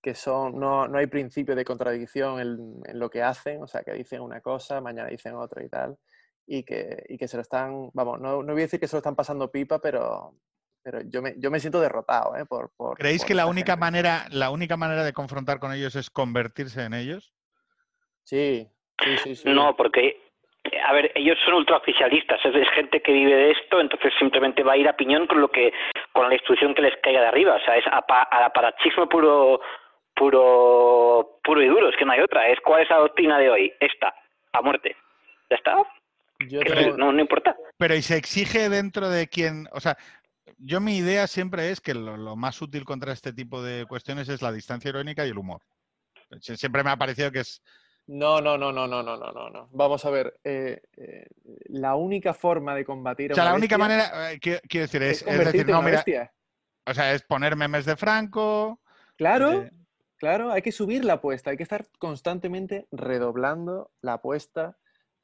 que 0.00 0.14
son, 0.14 0.58
no, 0.60 0.86
no 0.86 0.98
hay 0.98 1.06
principio 1.06 1.56
de 1.56 1.64
contradicción 1.64 2.38
en 2.38 2.98
lo 2.98 3.10
que 3.10 3.22
hacen, 3.22 3.62
o 3.62 3.66
sea, 3.66 3.82
que 3.82 3.92
dicen 3.92 4.20
una 4.20 4.40
cosa, 4.40 4.80
mañana 4.80 5.08
dicen 5.08 5.34
otra 5.34 5.64
y 5.64 5.68
tal, 5.68 5.98
y 6.46 6.62
que, 6.64 7.04
y 7.08 7.18
que 7.18 7.28
se 7.28 7.36
lo 7.36 7.42
están, 7.42 7.90
vamos, 7.92 8.20
no, 8.20 8.42
no 8.42 8.52
voy 8.52 8.62
a 8.62 8.66
decir 8.66 8.78
que 8.80 8.86
se 8.86 8.96
lo 8.96 8.98
están 8.98 9.16
pasando 9.16 9.50
pipa, 9.50 9.78
pero, 9.80 10.32
pero 10.82 11.00
yo, 11.04 11.20
me, 11.22 11.34
yo 11.38 11.50
me 11.50 11.58
siento 11.60 11.80
derrotado, 11.80 12.36
¿eh? 12.36 12.44
Por, 12.46 12.70
por- 12.76 12.96
¿Creéis 12.96 13.22
por 13.22 13.28
que 13.28 13.34
la 13.34 13.46
única 13.46 13.72
gente. 13.72 13.80
manera, 13.80 14.26
la 14.30 14.50
única 14.50 14.76
manera 14.76 15.02
de 15.04 15.12
confrontar 15.12 15.58
con 15.58 15.72
ellos 15.72 15.96
es 15.96 16.08
convertirse 16.10 16.84
en 16.84 16.94
ellos? 16.94 17.32
Sí, 18.24 18.68
sí, 19.02 19.16
sí. 19.18 19.36
sí. 19.36 19.48
No, 19.50 19.76
porque, 19.76 20.20
a 20.84 20.92
ver, 20.92 21.12
ellos 21.14 21.36
son 21.44 21.54
ultraoficialistas, 21.54 22.44
es, 22.44 22.54
es 22.54 22.68
gente 22.70 23.00
que 23.02 23.12
vive 23.12 23.34
de 23.34 23.50
esto, 23.52 23.80
entonces 23.80 24.12
simplemente 24.18 24.62
va 24.62 24.72
a 24.72 24.76
ir 24.76 24.88
a 24.88 24.96
piñón 24.96 25.26
con 25.26 25.40
lo 25.40 25.50
que, 25.50 25.72
con 26.12 26.28
la 26.28 26.34
instrucción 26.34 26.74
que 26.74 26.82
les 26.82 26.96
caiga 27.02 27.20
de 27.20 27.26
arriba, 27.28 27.54
o 27.56 27.60
sea, 27.60 27.76
es 27.76 27.84
apa- 27.90 28.22
al 28.22 28.44
aparachismo 28.44 29.08
puro, 29.08 29.60
puro, 30.14 31.38
puro 31.44 31.62
y 31.62 31.66
duro, 31.68 31.88
es 31.88 31.96
que 31.96 32.04
no 32.04 32.12
hay 32.12 32.20
otra, 32.20 32.48
es 32.48 32.60
cuál 32.60 32.82
es 32.82 32.90
la 32.90 32.98
doctrina 32.98 33.38
de 33.38 33.50
hoy, 33.50 33.72
esta, 33.80 34.14
a 34.52 34.62
muerte, 34.62 34.96
ya 35.50 35.56
está, 35.56 35.76
no, 36.96 37.12
no 37.12 37.20
importa. 37.20 37.56
Pero 37.76 37.94
y 37.94 38.02
se 38.02 38.16
exige 38.16 38.68
dentro 38.68 39.08
de 39.08 39.28
quien, 39.28 39.68
o 39.72 39.80
sea, 39.80 39.96
yo 40.58 40.80
mi 40.80 40.96
idea 40.96 41.26
siempre 41.26 41.70
es 41.70 41.80
que 41.80 41.94
lo, 41.94 42.36
más 42.36 42.60
útil 42.62 42.84
contra 42.84 43.12
este 43.12 43.32
tipo 43.32 43.62
de 43.62 43.86
cuestiones 43.86 44.28
es 44.28 44.42
la 44.42 44.52
distancia 44.52 44.88
irónica 44.88 45.26
y 45.26 45.30
el 45.30 45.38
humor. 45.38 45.62
Siempre 46.40 46.82
me 46.82 46.90
ha 46.90 46.96
parecido 46.96 47.30
que 47.30 47.40
es... 47.40 47.62
No, 48.06 48.40
no, 48.40 48.56
no, 48.56 48.72
no, 48.72 48.86
no, 48.86 49.02
no, 49.02 49.16
no, 49.16 49.50
no. 49.50 49.68
Vamos 49.72 50.04
a 50.04 50.10
ver, 50.10 50.38
eh, 50.44 50.80
eh, 50.96 51.26
la 51.66 51.96
única 51.96 52.34
forma 52.34 52.74
de 52.74 52.84
combatir... 52.84 53.32
O 53.32 53.34
sea, 53.34 53.44
la 53.44 53.54
única 53.54 53.76
manera, 53.76 54.32
eh, 54.32 54.38
quiero, 54.38 54.60
decir, 54.70 55.02
es, 55.02 55.22
es, 55.26 55.38
decir, 55.38 55.68
no, 55.68 55.82
mira... 55.82 56.04
O 56.86 56.94
sea, 56.94 57.12
es 57.12 57.22
poner 57.22 57.56
memes 57.56 57.84
de 57.84 57.96
Franco. 57.96 58.80
Claro, 59.16 59.68
claro, 60.18 60.52
hay 60.52 60.62
que 60.62 60.70
subir 60.70 61.04
la 61.04 61.14
apuesta, 61.14 61.50
hay 61.50 61.56
que 61.56 61.64
estar 61.64 61.86
constantemente 61.98 62.86
redoblando 62.92 63.90
la 64.00 64.14
apuesta 64.14 64.76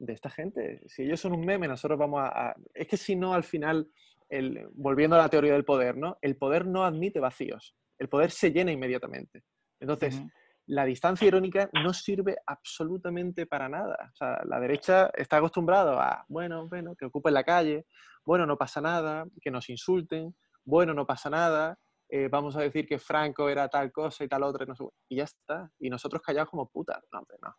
de 0.05 0.13
esta 0.13 0.29
gente. 0.29 0.81
Si 0.87 1.03
ellos 1.03 1.19
son 1.19 1.33
un 1.33 1.45
meme, 1.45 1.67
nosotros 1.67 1.97
vamos 1.97 2.21
a... 2.21 2.49
a- 2.49 2.55
Es 2.73 2.87
que 2.87 2.97
si 2.97 3.15
no, 3.15 3.33
al 3.33 3.43
final, 3.43 3.87
el, 4.29 4.67
volviendo 4.73 5.15
a 5.15 5.19
la 5.19 5.29
teoría 5.29 5.53
del 5.53 5.65
poder, 5.65 5.95
¿no? 5.97 6.17
El 6.21 6.35
poder 6.37 6.65
no 6.65 6.83
admite 6.83 7.19
vacíos, 7.19 7.75
el 7.99 8.09
poder 8.09 8.31
se 8.31 8.51
llena 8.51 8.71
inmediatamente. 8.71 9.43
Entonces, 9.79 10.21
la 10.67 10.85
distancia 10.85 11.27
irónica 11.27 11.69
no 11.73 11.93
sirve 11.93 12.37
absolutamente 12.45 13.45
para 13.45 13.67
nada. 13.69 13.97
O 14.11 14.15
sea, 14.15 14.41
la 14.45 14.59
derecha 14.59 15.11
está 15.15 15.37
acostumbrado 15.37 15.99
a, 15.99 16.25
bueno, 16.29 16.67
bueno, 16.67 16.95
que 16.95 17.05
ocupen 17.05 17.33
la 17.33 17.43
calle, 17.43 17.85
bueno, 18.25 18.45
no 18.45 18.57
pasa 18.57 18.79
nada, 18.81 19.25
que 19.41 19.51
nos 19.51 19.69
insulten, 19.69 20.33
bueno, 20.63 20.93
no 20.93 21.05
pasa 21.05 21.29
nada, 21.29 21.77
eh, 22.09 22.29
vamos 22.29 22.55
a 22.55 22.61
decir 22.61 22.87
que 22.87 22.97
Franco 22.99 23.49
era 23.49 23.67
tal 23.67 23.91
cosa 23.91 24.23
y 24.23 24.27
tal 24.29 24.43
otra, 24.43 24.63
y, 24.63 24.67
no 24.67 24.75
sé 24.75 24.83
qué, 24.85 24.89
y 25.09 25.15
ya 25.17 25.23
está. 25.25 25.69
Y 25.79 25.89
nosotros 25.89 26.21
callados 26.21 26.49
como 26.49 26.69
putas. 26.69 27.03
No, 27.11 27.19
hombre, 27.19 27.37
no. 27.41 27.53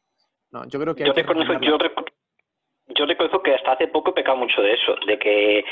No, 0.52 0.64
yo 0.68 0.78
creo 0.80 0.94
que 0.94 1.04
Yo 1.04 1.12
que 1.12 1.22
reconozco, 1.22 1.52
retomarla. 1.52 1.68
yo, 1.68 1.78
reco- 1.78 2.03
yo 2.94 3.06
reconozco 3.06 3.42
que 3.42 3.54
hasta 3.54 3.72
hace 3.72 3.88
poco 3.88 4.10
he 4.10 4.14
pecado 4.14 4.36
mucho 4.36 4.62
de 4.62 4.72
eso, 4.74 4.96
de 5.06 5.18
que 5.18 5.64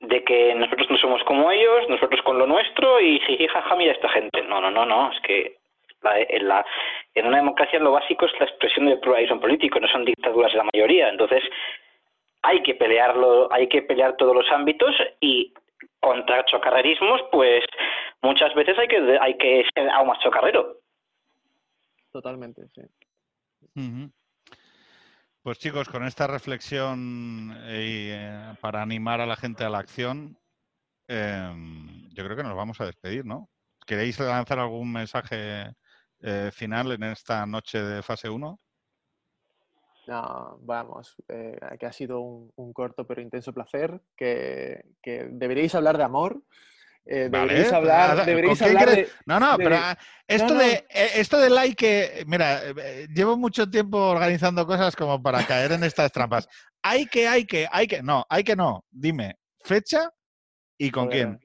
de 0.00 0.22
que 0.22 0.54
nosotros 0.54 0.90
no 0.90 0.98
somos 0.98 1.22
como 1.24 1.50
ellos, 1.50 1.88
nosotros 1.88 2.20
con 2.22 2.38
lo 2.38 2.46
nuestro 2.46 3.00
y 3.00 3.18
jiji, 3.20 3.46
jaja, 3.48 3.74
mira 3.76 3.92
esta 3.92 4.08
gente. 4.10 4.42
No, 4.42 4.60
no, 4.60 4.70
no, 4.70 4.84
no, 4.84 5.10
es 5.10 5.20
que 5.20 5.56
la- 6.02 6.20
en, 6.20 6.46
la, 6.48 6.64
en 7.14 7.26
una 7.26 7.38
democracia 7.38 7.78
lo 7.78 7.92
básico 7.92 8.26
es 8.26 8.32
la 8.38 8.44
expresión 8.46 8.84
del 8.86 9.00
pluralismo 9.00 9.40
político, 9.40 9.80
no 9.80 9.88
son 9.88 10.04
dictaduras 10.04 10.52
de 10.52 10.58
la 10.58 10.68
mayoría. 10.74 11.08
Entonces, 11.08 11.42
hay 12.42 12.62
que 12.62 12.74
pelearlo, 12.74 13.50
hay 13.50 13.66
que 13.68 13.80
pelear 13.80 14.16
todos 14.16 14.34
los 14.34 14.50
ámbitos 14.50 14.94
y 15.20 15.54
contra 16.00 16.44
chocarrerismos, 16.44 17.22
pues 17.32 17.64
muchas 18.20 18.54
veces 18.54 18.78
hay 18.78 18.88
que 18.88 19.18
hay 19.20 19.38
que 19.38 19.64
ser 19.74 19.88
aún 19.88 20.08
más 20.08 20.18
chocarrero. 20.20 20.76
Totalmente, 22.12 22.62
sí. 22.74 22.82
Ujú. 23.76 24.10
Pues 25.44 25.58
chicos, 25.58 25.90
con 25.90 26.06
esta 26.06 26.26
reflexión 26.26 27.54
eh, 27.64 28.54
para 28.62 28.80
animar 28.80 29.20
a 29.20 29.26
la 29.26 29.36
gente 29.36 29.62
a 29.62 29.68
la 29.68 29.78
acción, 29.78 30.38
em, 31.06 32.08
yo 32.14 32.24
creo 32.24 32.34
que 32.34 32.42
nos 32.42 32.56
vamos 32.56 32.80
a 32.80 32.86
despedir, 32.86 33.26
¿no? 33.26 33.50
¿Queréis 33.86 34.18
lanzar 34.18 34.58
algún 34.58 34.90
mensaje 34.90 35.74
eh, 36.20 36.50
final 36.50 36.92
en 36.92 37.02
esta 37.02 37.44
noche 37.44 37.78
de 37.82 38.02
fase 38.02 38.30
1? 38.30 38.58
No, 40.06 40.58
vamos, 40.62 41.14
eh, 41.28 41.58
que 41.78 41.84
ha 41.84 41.92
sido 41.92 42.20
un, 42.20 42.50
un 42.56 42.72
corto 42.72 43.06
pero 43.06 43.20
intenso 43.20 43.52
placer, 43.52 44.00
que, 44.16 44.82
que 45.02 45.28
deberíais 45.30 45.74
hablar 45.74 45.98
de 45.98 46.04
amor, 46.04 46.42
eh, 47.06 47.28
Vale, 47.30 47.54
deberíais 47.54 47.68
pues, 47.68 47.72
hablar, 47.72 48.16
¿con 48.16 48.26
deberíais 48.26 48.58
quién 48.58 48.70
hablar 48.70 48.90
de... 48.90 49.08
No, 49.26 49.40
no, 49.40 49.58
de- 49.58 49.64
pero 49.64 49.76
ah, 49.76 49.98
esto, 50.26 50.48
no, 50.48 50.54
no. 50.54 50.60
De, 50.60 50.72
eh, 50.90 51.10
esto 51.16 51.38
de 51.38 51.50
like, 51.50 52.24
mira, 52.26 52.62
eh, 52.64 53.06
llevo 53.14 53.36
mucho 53.36 53.68
tiempo 53.68 53.98
organizando 53.98 54.66
cosas 54.66 54.96
como 54.96 55.22
para 55.22 55.46
caer 55.46 55.72
en 55.72 55.84
estas 55.84 56.10
trampas. 56.12 56.48
Hay 56.82 57.06
que, 57.06 57.28
hay 57.28 57.44
que, 57.44 57.68
hay 57.70 57.86
que, 57.86 58.02
no, 58.02 58.24
hay 58.28 58.44
que 58.44 58.56
no. 58.56 58.84
Dime, 58.90 59.36
fecha 59.62 60.10
y 60.78 60.90
con 60.90 61.08
quién. 61.08 61.38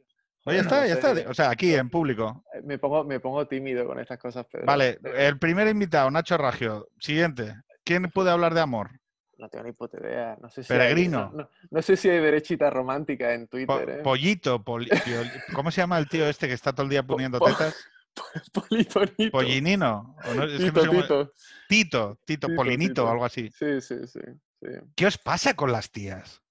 Oye, 0.45 0.57
ya 0.57 0.61
está, 0.63 0.87
ya 0.87 0.93
está. 0.93 1.29
O 1.29 1.33
sea, 1.33 1.49
aquí 1.49 1.75
en 1.75 1.89
público. 1.89 2.43
Me 2.63 2.77
pongo, 2.79 3.03
me 3.03 3.19
pongo 3.19 3.47
tímido 3.47 3.85
con 3.85 3.99
estas 3.99 4.17
cosas, 4.17 4.45
Pedro. 4.49 4.65
Vale, 4.65 4.97
el 5.15 5.37
primer 5.37 5.67
invitado, 5.67 6.09
Nacho 6.09 6.37
Ragio. 6.37 6.87
Siguiente. 6.99 7.55
¿Quién 7.83 8.09
puede 8.09 8.31
hablar 8.31 8.53
de 8.53 8.61
amor? 8.61 8.89
No 9.39 9.47
tengo 9.49 9.63
ni 9.65 9.71
puta 9.71 9.97
idea. 9.99 10.37
No 10.41 10.49
sé 10.49 10.63
si 10.63 10.67
Peregrino. 10.67 11.31
Hay, 11.35 11.45
no, 11.71 11.81
sé 11.81 11.95
si 11.95 12.09
hay 12.09 12.19
derechita 12.19 12.69
romántica 12.69 13.33
en 13.33 13.47
Po- 13.47 13.51
Twitter, 13.51 13.89
¿eh? 13.89 14.01
Pollito, 14.03 14.61
poli- 14.63 14.89
¿cómo 15.53 15.71
se 15.71 15.81
llama 15.81 15.97
el 15.97 16.07
tío 16.09 16.27
este 16.27 16.47
que 16.47 16.53
está 16.53 16.73
todo 16.73 16.83
el 16.83 16.89
día 16.89 17.03
Po- 17.03 17.13
poniendo 17.13 17.39
po- 17.39 17.45
tetas? 17.47 17.75
Politonito. 18.53 19.31
Pollinino. 19.31 20.15
o 20.25 20.33
no- 20.33 20.43
es 20.43 20.57
que 20.57 20.65
no 20.65 20.73
Tito, 20.73 20.81
sé 20.81 20.87
cómo- 20.87 21.01
Tito. 21.01 21.33
Tito, 21.69 22.19
Tito, 22.25 22.47
Tito, 22.47 22.55
Polinito 22.55 22.89
Tito. 22.91 23.05
o 23.05 23.09
algo 23.09 23.25
así. 23.25 23.49
Sí, 23.57 23.81
sí, 23.81 23.95
sí. 24.07 24.19
sí. 24.61 24.67
¿Qué 24.95 25.05
os 25.07 25.17
pasa 25.17 25.53
con 25.53 25.71
las 25.71 25.89
tías? 25.91 26.41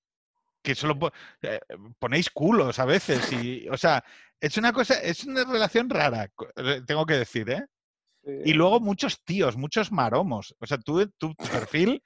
Que 0.62 0.74
solo 0.74 0.98
po- 0.98 1.12
eh, 1.42 1.60
ponéis 1.98 2.30
culos 2.30 2.78
a 2.78 2.84
veces 2.84 3.30
y, 3.32 3.68
o 3.68 3.76
sea, 3.76 4.02
es 4.40 4.56
una 4.56 4.72
cosa, 4.72 4.94
es 4.94 5.24
una 5.24 5.44
relación 5.44 5.90
rara, 5.90 6.30
eh, 6.56 6.82
tengo 6.86 7.04
que 7.04 7.14
decir, 7.14 7.50
¿eh? 7.50 7.64
Y 8.44 8.52
luego 8.52 8.80
muchos 8.80 9.24
tíos, 9.24 9.56
muchos 9.56 9.90
maromos. 9.92 10.54
O 10.58 10.66
sea, 10.66 10.76
tú, 10.78 11.06
tu 11.18 11.34
perfil 11.34 12.02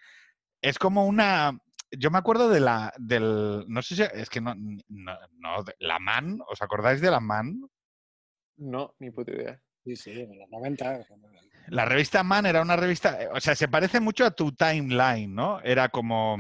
es 0.63 0.79
como 0.79 1.07
una. 1.07 1.59
Yo 1.91 2.11
me 2.11 2.19
acuerdo 2.19 2.49
de 2.49 2.61
la. 2.61 2.93
del. 2.97 3.65
No 3.69 3.83
sé 3.83 3.97
si. 3.97 4.03
Es 4.03 4.31
que 4.31 4.41
no. 4.41 4.55
no, 4.57 5.19
no, 5.39 5.63
de- 5.65 5.75
la 5.81 5.99
man. 5.99 6.39
¿Os 6.49 6.63
acordáis 6.63 7.01
de 7.01 7.11
la 7.11 7.21
man? 7.21 7.61
No, 8.57 8.95
ni 8.99 9.11
puta 9.11 9.33
idea. 9.33 9.61
Sí, 9.85 9.97
sí, 9.97 10.11
en 10.21 10.39
los 10.39 10.49
90. 10.49 10.99
o 11.01 11.05
sea, 11.05 11.17
La 11.69 11.85
revista 11.85 12.23
Man 12.23 12.47
era 12.47 12.63
una 12.63 12.77
revista. 12.77 13.21
eh, 13.23 13.29
O 13.35 13.41
sea, 13.41 13.55
se 13.57 13.67
parece 13.69 13.99
mucho 14.01 14.25
a 14.25 14.31
tu 14.31 14.53
timeline, 14.53 15.35
¿no? 15.35 15.61
Era 15.63 15.89
como. 15.89 16.37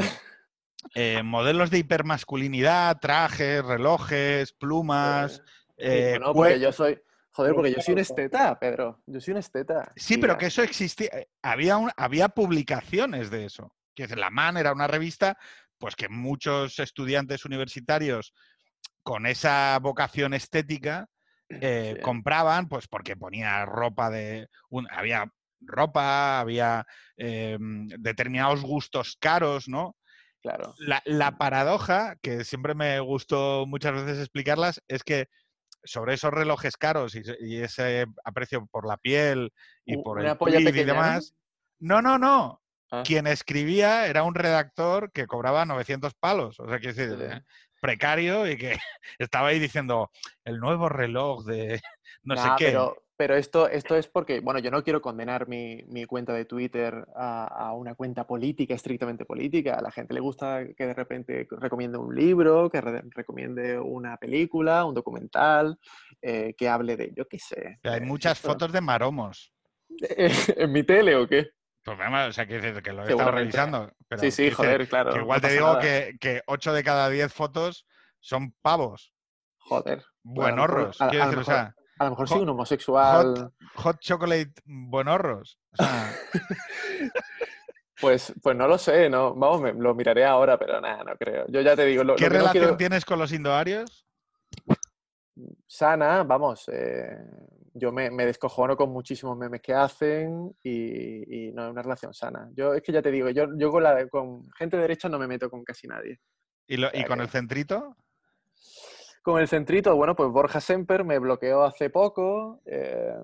eh, 0.94 1.22
modelos 1.22 1.70
de 1.70 1.78
hipermasculinidad, 1.78 2.98
trajes, 3.00 3.64
relojes, 3.64 4.52
plumas. 4.52 5.42
Eh, 5.76 6.18
cue- 6.20 6.32
porque 6.34 6.60
yo 6.60 6.72
soy... 6.72 7.00
Joder, 7.34 7.54
porque 7.54 7.72
yo 7.72 7.80
soy 7.80 7.94
un 7.94 8.00
esteta, 8.00 8.58
Pedro. 8.58 9.02
Yo 9.06 9.20
soy 9.20 9.32
un 9.32 9.38
esteta. 9.38 9.90
Sí, 9.96 10.18
pero 10.18 10.36
que 10.36 10.46
eso 10.46 10.62
existía. 10.62 11.08
Había, 11.40 11.78
un- 11.78 11.90
había 11.96 12.28
publicaciones 12.28 13.30
de 13.30 13.46
eso. 13.46 13.74
Que 13.94 14.04
es 14.04 14.16
la 14.16 14.30
MAN 14.30 14.56
era 14.56 14.72
una 14.72 14.86
revista, 14.86 15.36
pues 15.78 15.96
que 15.96 16.08
muchos 16.08 16.78
estudiantes 16.78 17.44
universitarios 17.44 18.32
con 19.02 19.26
esa 19.26 19.78
vocación 19.80 20.32
estética 20.34 21.08
eh, 21.48 21.94
Sí. 21.96 22.02
compraban, 22.02 22.68
pues 22.68 22.88
porque 22.88 23.16
ponía 23.16 23.64
ropa 23.66 24.08
de. 24.10 24.48
un- 24.70 24.88
había 24.90 25.30
ropa, 25.60 26.40
había 26.40 26.86
eh, 27.16 27.58
determinados 27.60 28.62
gustos 28.62 29.16
caros, 29.20 29.68
¿no? 29.68 29.96
Claro. 30.40 30.74
La, 30.78 31.02
la 31.04 31.36
paradoja, 31.38 32.16
que 32.22 32.44
siempre 32.44 32.74
me 32.74 32.98
gustó 33.00 33.64
muchas 33.66 33.92
veces 33.92 34.18
explicarlas, 34.18 34.82
es 34.88 35.04
que 35.04 35.28
sobre 35.84 36.14
esos 36.14 36.32
relojes 36.32 36.76
caros 36.76 37.14
y, 37.14 37.22
y 37.40 37.58
ese 37.58 38.06
aprecio 38.24 38.66
por 38.66 38.86
la 38.86 38.96
piel 38.96 39.52
y 39.84 39.98
por 39.98 40.20
el 40.20 40.26
y 40.26 40.84
demás. 40.84 41.34
No, 41.80 42.00
no, 42.00 42.18
no. 42.18 42.61
Ah. 42.94 43.02
Quien 43.06 43.26
escribía 43.26 44.06
era 44.06 44.22
un 44.22 44.34
redactor 44.34 45.10
que 45.12 45.26
cobraba 45.26 45.64
900 45.64 46.12
palos. 46.14 46.60
O 46.60 46.68
sea, 46.68 46.78
decir, 46.78 47.16
Sí. 47.18 47.24
eh, 47.24 47.40
precario 47.80 48.46
y 48.48 48.56
que 48.58 48.76
estaba 49.18 49.48
ahí 49.48 49.58
diciendo 49.58 50.10
el 50.44 50.58
nuevo 50.58 50.88
reloj 50.90 51.44
de 51.46 51.80
no 52.22 52.36
sé 52.36 52.48
qué. 52.58 52.66
Pero, 52.66 52.96
pero 53.16 53.34
esto, 53.36 53.66
esto 53.68 53.96
es 53.96 54.08
porque, 54.08 54.40
bueno, 54.40 54.60
yo 54.60 54.70
no 54.70 54.82
quiero 54.84 55.00
condenar 55.00 55.48
mi, 55.48 55.82
mi 55.88 56.04
cuenta 56.04 56.34
de 56.34 56.44
Twitter 56.44 57.06
a, 57.16 57.46
a 57.46 57.72
una 57.72 57.94
cuenta 57.94 58.26
política, 58.26 58.74
estrictamente 58.74 59.24
política. 59.24 59.76
A 59.76 59.80
la 59.82 59.90
gente 59.90 60.12
le 60.12 60.20
gusta 60.20 60.62
que 60.76 60.86
de 60.86 60.92
repente 60.94 61.48
recomiende 61.50 61.96
un 61.98 62.14
libro, 62.14 62.68
que 62.68 62.80
re- 62.82 63.02
recomiende 63.10 63.78
una 63.78 64.16
película, 64.18 64.84
un 64.84 64.94
documental, 64.94 65.78
eh, 66.20 66.54
que 66.58 66.68
hable 66.68 66.96
de, 66.98 67.12
yo 67.16 67.26
qué 67.26 67.38
sé. 67.38 67.78
Hay 67.84 67.98
eh, 67.98 68.04
muchas 68.04 68.36
esto- 68.38 68.48
fotos 68.48 68.70
de 68.70 68.80
maromos. 68.82 69.52
¿En 70.58 70.72
mi 70.72 70.82
tele 70.82 71.16
o 71.16 71.26
qué? 71.26 71.48
Pues 71.84 71.98
o 71.98 72.32
sea, 72.32 72.44
decir 72.46 72.82
que 72.82 72.92
lo 72.92 73.04
he 73.04 73.10
estado 73.10 73.30
revisando. 73.32 73.92
pero 74.08 74.20
sí, 74.20 74.30
sí, 74.30 74.50
joder, 74.50 74.88
claro. 74.88 75.10
que 75.10 75.16
no 75.18 75.22
igual 75.24 75.40
te 75.40 75.48
digo 75.52 75.66
nada. 75.66 75.80
que, 75.80 76.16
que 76.20 76.42
8 76.46 76.72
de 76.72 76.84
cada 76.84 77.08
10 77.08 77.32
fotos 77.32 77.86
son 78.20 78.52
pavos. 78.62 79.12
Joder. 79.58 80.04
Buenorros. 80.22 81.00
a- 81.00 81.06
a 81.06 81.10
Quiero 81.10 81.24
lo 81.24 81.30
decir, 81.32 81.38
o 81.38 81.50
mejor- 81.50 81.54
sea, 81.54 81.74
A 81.98 82.04
lo 82.04 82.10
mejor 82.10 82.26
hot- 82.28 82.32
soy 82.34 82.42
un 82.42 82.48
homosexual. 82.50 83.52
hot 83.74 83.98
chocolate 84.00 84.52
buenorros. 84.64 85.58
O 85.72 85.82
sea, 85.82 86.12
Pues, 88.00 88.32
pues 88.42 88.56
no 88.56 88.66
lo 88.66 88.78
sé, 88.78 89.08
no. 89.08 89.32
Vamos, 89.34 89.60
me- 89.60 89.72
lo 89.74 89.94
miraré 89.94 90.24
ahora, 90.24 90.58
pero 90.58 90.80
nada, 90.80 91.04
no 91.04 91.16
creo. 91.16 91.46
Yo 91.48 91.60
ya 91.60 91.76
te 91.76 91.84
digo, 91.84 92.02
lo, 92.02 92.16
¿Qué 92.16 92.24
lo 92.24 92.30
que 92.30 92.34
no 92.34 92.38
relación 92.40 92.62
quiero- 92.64 92.76
tienes 92.76 93.04
con 93.04 93.18
los 93.18 93.32
indoarios? 93.32 94.06
sana, 95.66 96.22
vamos, 96.24 96.68
eh, 96.68 97.16
yo 97.74 97.92
me, 97.92 98.10
me 98.10 98.26
descojono 98.26 98.76
con 98.76 98.90
muchísimos 98.90 99.36
memes 99.36 99.60
que 99.62 99.72
hacen 99.74 100.54
y, 100.62 101.48
y 101.48 101.52
no 101.52 101.64
es 101.66 101.70
una 101.72 101.82
relación 101.82 102.12
sana. 102.14 102.48
Yo 102.54 102.74
es 102.74 102.82
que 102.82 102.92
ya 102.92 103.02
te 103.02 103.10
digo, 103.10 103.30
yo, 103.30 103.46
yo 103.56 103.70
con, 103.70 103.82
la, 103.82 104.06
con 104.08 104.50
gente 104.52 104.76
de 104.76 104.82
derecha 104.82 105.08
no 105.08 105.18
me 105.18 105.26
meto 105.26 105.48
con 105.50 105.64
casi 105.64 105.86
nadie. 105.86 106.20
¿Y, 106.66 106.76
lo- 106.76 106.88
y 106.88 106.98
sea 106.98 107.06
con 107.06 107.18
que- 107.18 107.24
el 107.24 107.30
centrito? 107.30 107.96
Con 109.22 109.40
el 109.40 109.46
centrito, 109.48 109.94
bueno, 109.94 110.16
pues 110.16 110.30
Borja 110.30 110.60
Semper 110.60 111.04
me 111.04 111.18
bloqueó 111.18 111.62
hace 111.64 111.90
poco. 111.90 112.60
eh, 112.66 113.14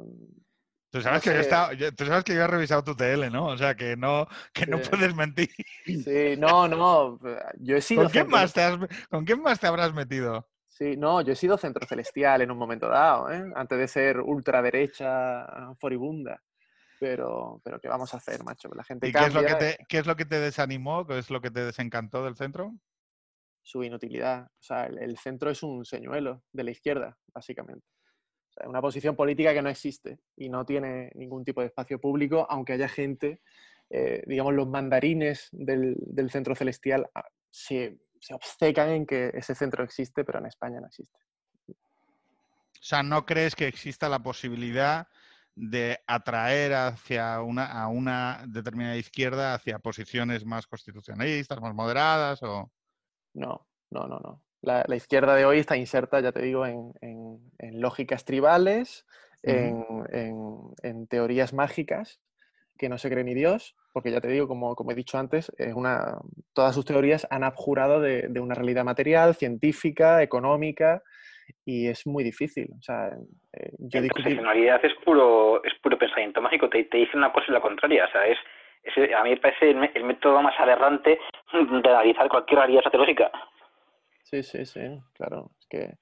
Tú 0.91 1.03
sabes, 1.03 1.27
no 1.27 1.33
que 1.33 1.43
yo 1.51 1.73
yo- 1.73 1.95
tú 1.95 2.07
sabes 2.07 2.25
que 2.25 2.35
yo 2.35 2.43
he 2.43 2.47
revisado 2.47 2.83
tu 2.83 2.95
TL, 2.95 3.31
¿no? 3.31 3.47
O 3.49 3.59
sea, 3.59 3.75
que 3.75 3.97
no, 3.97 4.27
que 4.55 4.67
no 4.67 4.79
puedes 4.81 5.15
mentir. 5.15 5.51
sí, 5.85 6.37
no, 6.39 6.67
no, 6.69 7.19
yo 7.59 7.77
he 7.77 7.81
sido... 7.83 8.05
¿Con 8.05 8.13
quién, 8.13 8.29
más 8.29 8.53
te 8.55 8.63
has- 8.63 8.79
¿Con 9.11 9.25
quién 9.25 9.43
más 9.43 9.59
te 9.61 9.67
habrás 9.67 9.93
metido? 9.93 10.49
Sí, 10.79 10.97
no, 10.97 11.23
yo 11.23 11.33
he 11.33 11.37
sido 11.37 11.59
centro 11.59 11.85
celestial 11.89 12.41
en 12.41 12.53
un 12.53 12.57
momento 12.57 12.89
dado, 12.89 13.33
¿eh? 13.33 13.43
antes 13.57 13.77
de 13.77 13.89
ser 13.89 14.21
ultraderecha 14.21 15.75
furibunda. 15.81 16.41
pero, 17.01 17.61
pero 17.65 17.81
¿qué 17.81 17.89
vamos 17.89 18.15
a 18.15 18.19
hacer, 18.19 18.45
macho? 18.45 18.69
La 18.77 18.85
gente 18.85 19.09
¿Y 19.09 19.13
qué 19.13 19.27
es, 19.27 19.35
lo 19.35 19.45
que 19.45 19.55
te, 19.57 19.77
qué 19.89 19.99
es 19.99 20.07
lo 20.07 20.15
que 20.15 20.25
te 20.25 20.39
desanimó? 20.39 21.05
¿Qué 21.05 21.19
es 21.19 21.31
lo 21.31 21.41
que 21.41 21.51
te 21.51 21.65
desencantó 21.65 22.25
del 22.25 22.37
centro? 22.37 22.73
su 23.61 23.83
inutilidad. 23.83 24.45
O 24.47 24.63
sea, 24.63 24.87
el, 24.87 24.99
el 24.99 25.19
centro 25.19 25.51
es 25.51 25.65
un 25.65 25.85
señuelo 25.85 26.45
de 26.53 26.63
la 26.63 26.71
izquierda, 26.71 27.19
básicamente. 27.35 27.85
O 28.49 28.53
sea, 28.53 28.69
una 28.69 28.81
posición 28.81 29.17
política 29.17 29.53
que 29.53 29.63
no 29.63 29.69
existe 29.69 30.21
y 30.37 30.49
no 30.49 30.65
tiene 30.65 31.11
ningún 31.17 31.45
tipo 31.45 31.61
de 31.61 31.67
espacio 31.67 32.01
público, 32.01 32.47
aunque 32.49 32.75
haya 32.75 32.89
gente, 32.89 33.43
eh, 33.91 34.23
digamos, 34.27 34.55
los 34.55 34.69
mandarines 34.69 35.49
del, 35.51 35.97
del 35.99 36.31
centro 36.31 36.55
celestial 36.55 37.11
ah, 37.17 37.27
se, 37.51 37.99
se 38.21 38.35
obcecan 38.35 38.89
en 38.91 39.07
que 39.07 39.31
ese 39.35 39.55
centro 39.55 39.85
existe, 39.85 40.25
pero 40.25 40.39
en 40.39 40.47
España 40.47 40.81
no 40.81 40.87
existe. 40.87 41.19
O 41.69 41.75
sea, 42.81 43.03
¿no 43.03 43.27
crees 43.27 43.55
que 43.57 43.67
exista 43.67 44.09
la 44.09 44.21
posibilidad 44.21 45.09
de 45.55 45.99
atraer 46.07 46.73
hacia 46.75 47.41
una, 47.43 47.67
a 47.67 47.89
una 47.89 48.45
determinada 48.47 48.97
izquierda 48.97 49.55
hacia 49.55 49.81
posiciones 49.81 50.45
más 50.45 50.67
constitucionalistas, 50.67 51.61
más 51.61 51.75
moderadas? 51.75 52.43
O... 52.43 52.71
No, 53.35 53.67
no, 53.91 54.07
no, 54.07 54.21
no. 54.21 54.45
La, 54.61 54.85
la 54.87 54.97
izquierda 54.97 55.35
de 55.35 55.45
hoy 55.45 55.59
está 55.59 55.77
inserta, 55.77 56.21
ya 56.21 56.33
te 56.33 56.43
digo, 56.43 56.67
en, 56.67 56.93
en- 57.01 57.53
en 57.59 57.81
lógicas 57.81 58.25
tribales, 58.25 59.07
en- 59.43 59.85
en 60.83 61.07
teorías 61.09 61.53
mágicas 61.53 62.21
que 62.79 62.89
no 62.89 62.97
se 62.97 63.11
cree 63.11 63.25
ni 63.25 63.35
Dios, 63.35 63.77
porque 63.93 64.11
ya 64.11 64.21
te 64.21 64.29
digo, 64.29 64.47
como, 64.49 64.75
como 64.77 64.93
he 64.93 64.95
dicho 64.95 65.19
antes, 65.19 65.53
es 65.59 65.75
una, 65.75 66.19
todas 66.55 66.75
sus 66.75 66.85
teorías 66.85 67.27
han 67.31 67.45
abjurado 67.45 68.01
de, 68.01 68.29
de 68.29 68.41
una 68.41 68.55
realidad 68.55 68.85
material, 68.85 69.35
científica, 69.35 70.23
económica, 70.23 71.03
y 71.65 71.89
es 71.89 72.07
muy 72.07 72.25
difícil. 72.25 72.69
O 72.79 72.83
sea, 72.83 73.11
eh, 73.53 73.73
yo 73.79 74.01
es 74.01 74.95
puro, 75.05 75.63
es 75.65 75.73
puro 75.83 75.99
pensamiento 75.99 76.41
mágico, 76.41 76.69
te, 76.69 76.85
te 76.85 76.99
dice 76.99 77.17
una 77.17 77.33
cosa 77.33 77.47
y 77.49 77.53
la 77.53 77.61
contraria. 77.61 78.05
O 78.07 78.11
sea, 78.11 78.27
es, 78.27 78.39
es- 78.85 79.15
a 79.15 79.23
mí 79.25 79.31
me 79.31 79.37
parece 79.39 79.71
el, 79.71 80.05
método 80.05 80.41
más 80.43 80.55
aberrante 80.59 81.19
de 81.53 81.89
analizar 81.89 82.29
cualquier 82.29 82.61
realidad 82.61 82.83
sociológica. 82.83 83.31
Sí, 84.25 84.43
sí, 84.43 84.65
sí, 84.67 84.81
claro. 85.15 85.51
Es 85.59 85.67
que, 85.69 85.95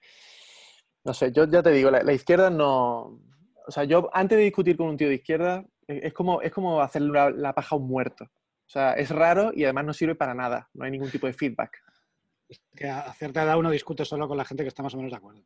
no 1.04 1.14
sé, 1.14 1.32
yo 1.32 1.44
ya 1.48 1.62
te 1.62 1.70
digo, 1.70 1.90
la, 1.90 2.02
la 2.02 2.12
izquierda 2.12 2.50
no... 2.50 3.20
O 3.68 3.70
sea, 3.70 3.84
yo 3.84 4.10
antes 4.12 4.38
de 4.38 4.44
discutir 4.44 4.76
con 4.76 4.88
un 4.88 4.96
tío 4.96 5.08
de 5.08 5.14
izquierda, 5.16 5.64
es 5.88 6.12
como, 6.12 6.40
es 6.42 6.52
como 6.52 6.80
hacerle 6.80 7.12
la, 7.12 7.30
la 7.30 7.52
paja 7.54 7.74
a 7.76 7.78
un 7.78 7.86
muerto. 7.86 8.24
O 8.24 8.68
sea, 8.68 8.94
es 8.94 9.10
raro 9.10 9.52
y 9.54 9.64
además 9.64 9.84
no 9.84 9.92
sirve 9.92 10.14
para 10.14 10.34
nada. 10.34 10.68
No 10.74 10.84
hay 10.84 10.90
ningún 10.90 11.10
tipo 11.10 11.26
de 11.26 11.32
feedback. 11.32 11.78
Que 12.74 12.88
a 12.88 13.12
cierta 13.14 13.42
edad 13.42 13.58
uno 13.58 13.70
discute 13.70 14.04
solo 14.04 14.26
con 14.28 14.36
la 14.36 14.44
gente 14.44 14.62
que 14.64 14.68
está 14.68 14.82
más 14.82 14.94
o 14.94 14.96
menos 14.96 15.12
de 15.12 15.16
acuerdo. 15.18 15.42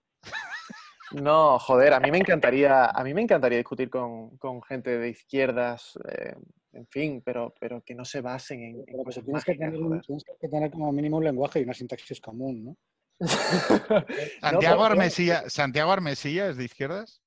No, 1.12 1.58
joder, 1.58 1.92
a 1.92 2.00
mí 2.00 2.10
me 2.10 2.18
encantaría, 2.18 2.84
a 2.86 3.02
mí 3.02 3.12
me 3.14 3.22
encantaría 3.22 3.58
discutir 3.58 3.90
con, 3.90 4.36
con 4.38 4.62
gente 4.62 4.96
de 4.96 5.08
izquierdas, 5.08 5.98
eh, 6.08 6.36
en 6.72 6.86
fin, 6.86 7.20
pero, 7.24 7.52
pero 7.58 7.82
que 7.82 7.96
no 7.96 8.04
se 8.04 8.20
basen 8.20 8.62
en, 8.62 8.74
en 8.76 8.84
Pero 8.86 9.02
pues 9.02 9.16
cosas 9.16 9.24
tienes, 9.24 9.44
que 9.44 9.50
mágicas, 9.52 9.70
tener, 9.70 9.80
un- 9.82 9.88
joder. 9.88 10.02
tienes 10.02 10.24
que 10.40 10.48
tener 10.48 10.70
como 10.70 10.92
mínimo 10.92 11.16
un 11.16 11.24
lenguaje 11.24 11.58
y 11.60 11.64
una 11.64 11.74
sintaxis 11.74 12.20
común, 12.20 12.64
¿no? 12.64 12.76
Santiago, 14.40 14.84
Armesilla, 14.84 15.50
¿Santiago 15.50 15.90
Armesilla 15.92 16.48
es 16.48 16.56
de 16.56 16.64
izquierdas? 16.64 17.20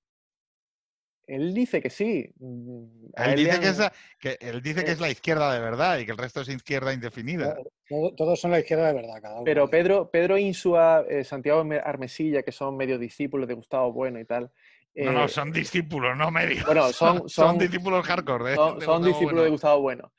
Él 1.26 1.54
dice 1.54 1.82
que 1.82 1.90
sí. 1.90 2.30
Mm, 2.40 2.84
Él 3.16 3.36
dice, 3.36 3.60
que, 3.60 3.68
es 3.70 3.78
la, 3.80 3.94
que, 4.20 4.38
él 4.42 4.62
dice 4.62 4.84
que 4.84 4.92
es 4.92 5.00
la 5.00 5.10
izquierda 5.10 5.54
de 5.54 5.60
verdad 5.62 5.98
y 6.00 6.06
que 6.06 6.12
el 6.12 6.18
resto 6.18 6.42
es 6.42 6.50
izquierda 6.50 6.94
indefinida. 6.94 7.58
Todo- 7.88 8.14
todos 8.16 8.40
son 8.42 8.52
la 8.52 8.60
izquierda 8.60 8.88
de 8.88 8.94
verdad, 8.94 9.22
cada 9.22 9.36
uno. 9.36 9.44
Pero 9.46 9.70
Pedro, 9.70 10.10
Pedro 10.12 10.38
Insua, 10.38 11.06
eh, 11.10 11.24
Santiago 11.24 11.64
Me- 11.64 11.78
Armesilla, 11.80 12.44
que 12.44 12.52
son 12.52 12.76
medio 12.76 12.98
discípulos 13.00 13.48
de 13.48 13.54
Gustavo 13.54 13.94
Bueno 13.94 14.20
y 14.20 14.26
tal. 14.26 14.52
No, 14.96 15.12
no, 15.12 15.26
eh, 15.26 15.30
son 15.30 15.52
discípulos, 15.52 16.16
no 16.18 16.30
medios. 16.30 16.66
Bueno, 16.66 16.88
son- 16.94 17.30
son- 17.30 17.58
discípulos 17.58 18.06
hardcore. 18.06 18.52
de- 18.52 18.56
son, 18.56 18.80
de 18.80 18.86
son 18.86 18.96
Gustavo 18.98 19.06
discípulos 19.08 19.36
de 19.36 19.42
Bueno. 19.42 19.52
Gustavo 19.52 19.82
Bueno. 19.82 20.14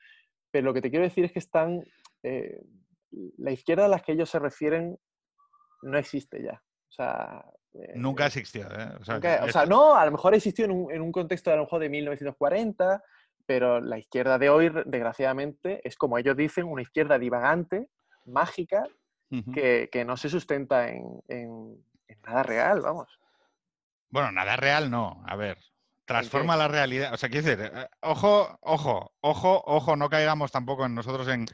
Pero 0.51 0.65
lo 0.65 0.73
que 0.73 0.81
te 0.81 0.89
quiero 0.89 1.05
decir 1.05 1.25
es 1.25 1.31
que 1.31 1.39
están. 1.39 1.83
eh, 2.23 2.59
la 3.37 3.51
izquierda 3.51 3.85
a 3.85 3.87
la 3.87 3.99
que 3.99 4.11
ellos 4.13 4.29
se 4.29 4.39
refieren 4.39 4.97
no 5.83 5.97
existe 5.97 6.41
ya. 6.41 6.61
O 6.89 6.91
sea. 6.91 7.45
Eh, 7.81 7.93
Nunca 7.95 8.25
existió. 8.27 8.63
¿eh? 8.63 8.89
O 8.99 9.03
sea, 9.05 9.15
nunca- 9.15 9.37
que 9.39 9.43
o 9.45 9.51
sea, 9.51 9.63
esto- 9.63 9.75
no, 9.75 9.95
a 9.95 10.05
lo 10.05 10.11
mejor 10.11 10.33
existió 10.35 10.65
en 10.65 10.71
un, 10.71 10.91
en 10.91 11.01
un 11.01 11.11
contexto 11.11 11.51
a 11.51 11.55
lo 11.55 11.63
mejor 11.63 11.81
de 11.81 11.89
1940, 11.89 13.03
pero 13.45 13.79
la 13.79 13.97
izquierda 13.97 14.37
de 14.39 14.49
hoy, 14.49 14.71
desgraciadamente, 14.85 15.81
es 15.87 15.95
como 15.97 16.17
ellos 16.17 16.35
dicen, 16.35 16.65
una 16.65 16.81
izquierda 16.81 17.19
divagante, 17.19 17.89
mágica, 18.25 18.83
que, 19.53 19.89
que 19.91 20.05
no 20.05 20.15
se 20.17 20.29
sustenta 20.29 20.87
en, 20.89 21.03
en- 21.27 21.83
en 22.07 22.21
nada 22.21 22.43
real, 22.43 22.81
vamos. 22.81 23.19
Bueno, 24.09 24.31
nada 24.31 24.55
real 24.55 24.89
no. 24.89 25.21
A 25.27 25.35
ver, 25.35 25.57
transforma 26.05 26.55
la 26.55 26.67
realidad. 26.67 27.13
O 27.13 27.17
sea, 27.17 27.29
quiero 27.29 27.45
decir, 27.47 27.71
eh, 27.73 27.87
ojo, 28.01 28.57
ojo, 28.61 29.13
ojo, 29.21 29.61
ojo, 29.65 29.95
no 29.95 30.09
caigamos 30.09 30.51
tampoco 30.51 30.85
en 30.85 30.95
nosotros 30.95 31.27
en, 31.27 31.45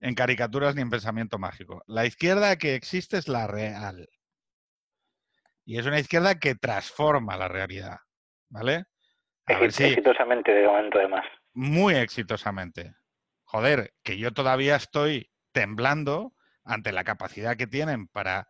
en 0.00 0.14
caricaturas 0.14 0.74
ni 0.74 0.82
en 0.82 0.90
pensamiento 0.90 1.38
mágico. 1.38 1.82
La 1.86 2.04
izquierda 2.04 2.56
que 2.56 2.74
existe 2.74 3.16
es 3.16 3.26
la 3.28 3.46
real. 3.46 4.08
Y 5.70 5.78
es 5.78 5.86
una 5.86 6.00
izquierda 6.00 6.40
que 6.40 6.56
transforma 6.56 7.36
la 7.36 7.46
realidad. 7.46 7.98
¿Vale? 8.48 8.86
A 9.46 9.56
ver 9.56 9.70
si 9.70 9.84
Exitosamente 9.84 10.50
de 10.50 10.66
momento, 10.66 10.98
además. 10.98 11.24
muy 11.54 11.94
exitosamente. 11.94 12.92
Joder, 13.44 13.94
que 14.02 14.18
yo 14.18 14.32
todavía 14.32 14.74
estoy 14.74 15.30
temblando 15.52 16.34
ante 16.64 16.90
la 16.90 17.04
capacidad 17.04 17.56
que 17.56 17.68
tienen 17.68 18.08
para, 18.08 18.48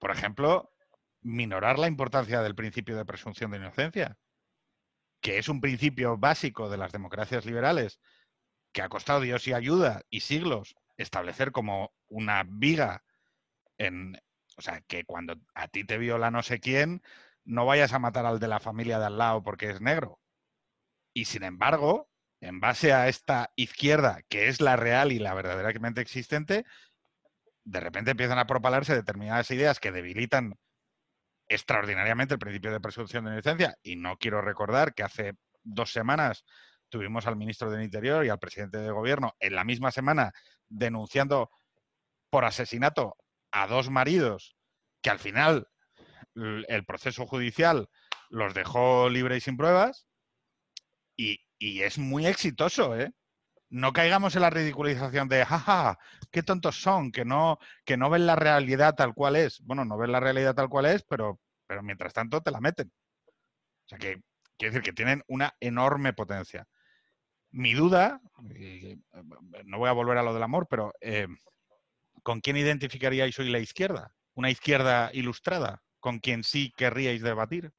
por 0.00 0.10
ejemplo, 0.10 0.72
minorar 1.20 1.78
la 1.78 1.86
importancia 1.86 2.42
del 2.42 2.56
principio 2.56 2.96
de 2.96 3.04
presunción 3.04 3.52
de 3.52 3.58
inocencia, 3.58 4.18
que 5.20 5.38
es 5.38 5.48
un 5.48 5.60
principio 5.60 6.16
básico 6.16 6.68
de 6.68 6.78
las 6.78 6.90
democracias 6.90 7.46
liberales, 7.46 8.00
que 8.72 8.82
ha 8.82 8.88
costado 8.88 9.20
Dios 9.20 9.46
y 9.46 9.52
ayuda 9.52 10.02
y 10.10 10.22
siglos 10.22 10.74
establecer 10.96 11.52
como 11.52 11.92
una 12.08 12.42
viga 12.44 13.04
en, 13.78 14.18
o 14.56 14.62
sea, 14.62 14.80
que 14.82 15.04
cuando 15.04 15.36
a 15.54 15.68
ti 15.68 15.84
te 15.84 15.98
viola 15.98 16.30
no 16.30 16.42
sé 16.42 16.60
quién, 16.60 17.02
no 17.44 17.66
vayas 17.66 17.92
a 17.92 17.98
matar 17.98 18.26
al 18.26 18.40
de 18.40 18.48
la 18.48 18.60
familia 18.60 18.98
de 18.98 19.06
al 19.06 19.18
lado 19.18 19.42
porque 19.42 19.70
es 19.70 19.80
negro. 19.80 20.20
Y 21.12 21.26
sin 21.26 21.44
embargo, 21.44 22.10
en 22.40 22.60
base 22.60 22.92
a 22.92 23.08
esta 23.08 23.52
izquierda, 23.56 24.20
que 24.28 24.48
es 24.48 24.60
la 24.60 24.76
real 24.76 25.12
y 25.12 25.18
la 25.18 25.34
verdaderamente 25.34 26.00
existente, 26.00 26.64
de 27.64 27.80
repente 27.80 28.12
empiezan 28.12 28.38
a 28.38 28.46
propalarse 28.46 28.94
determinadas 28.94 29.50
ideas 29.50 29.80
que 29.80 29.92
debilitan 29.92 30.58
extraordinariamente 31.48 32.34
el 32.34 32.40
principio 32.40 32.72
de 32.72 32.80
presunción 32.80 33.24
de 33.24 33.32
inocencia. 33.32 33.76
Y 33.82 33.96
no 33.96 34.16
quiero 34.18 34.40
recordar 34.40 34.94
que 34.94 35.02
hace 35.02 35.34
dos 35.62 35.92
semanas 35.92 36.44
tuvimos 36.88 37.26
al 37.26 37.36
ministro 37.36 37.70
del 37.70 37.82
Interior 37.82 38.24
y 38.24 38.28
al 38.28 38.38
presidente 38.38 38.78
de 38.78 38.90
gobierno 38.90 39.34
en 39.40 39.54
la 39.54 39.64
misma 39.64 39.90
semana 39.90 40.32
denunciando 40.68 41.50
por 42.30 42.44
asesinato 42.44 43.16
a 43.62 43.66
dos 43.66 43.90
maridos 43.90 44.56
que 45.02 45.10
al 45.10 45.18
final 45.18 45.68
el 46.34 46.84
proceso 46.84 47.26
judicial 47.26 47.88
los 48.28 48.52
dejó 48.52 49.08
libres 49.08 49.38
y 49.38 49.40
sin 49.40 49.56
pruebas 49.56 50.06
y, 51.16 51.40
y 51.58 51.80
es 51.80 51.96
muy 51.96 52.26
exitoso, 52.26 52.98
¿eh? 52.98 53.12
No 53.68 53.92
caigamos 53.92 54.36
en 54.36 54.42
la 54.42 54.50
ridiculización 54.50 55.28
de, 55.28 55.44
jaja, 55.44 55.98
qué 56.30 56.42
tontos 56.42 56.80
son, 56.80 57.10
que 57.10 57.24
no, 57.24 57.58
que 57.84 57.96
no 57.96 58.10
ven 58.10 58.26
la 58.26 58.36
realidad 58.36 58.94
tal 58.94 59.14
cual 59.14 59.36
es. 59.36 59.60
Bueno, 59.62 59.84
no 59.84 59.96
ven 59.96 60.12
la 60.12 60.20
realidad 60.20 60.54
tal 60.54 60.68
cual 60.68 60.86
es, 60.86 61.02
pero, 61.02 61.40
pero 61.66 61.82
mientras 61.82 62.12
tanto 62.12 62.42
te 62.42 62.50
la 62.50 62.60
meten. 62.60 62.92
O 63.28 63.88
sea 63.88 63.98
que, 63.98 64.22
quiero 64.56 64.74
decir 64.74 64.82
que 64.82 64.92
tienen 64.92 65.24
una 65.26 65.54
enorme 65.60 66.12
potencia. 66.12 66.66
Mi 67.50 67.74
duda, 67.74 68.20
eh, 68.54 68.98
no 69.64 69.78
voy 69.78 69.88
a 69.88 69.92
volver 69.92 70.18
a 70.18 70.22
lo 70.22 70.34
del 70.34 70.42
amor, 70.42 70.68
pero 70.70 70.92
eh, 71.00 71.26
¿con 72.26 72.40
quién 72.40 72.56
identificaríais 72.56 73.38
hoy 73.38 73.50
la 73.50 73.60
izquierda? 73.60 74.12
¿Una 74.34 74.50
izquierda 74.50 75.10
ilustrada? 75.12 75.84
¿Con 76.00 76.18
quien 76.18 76.42
sí 76.42 76.72
querríais 76.76 77.22
debatir? 77.22 77.70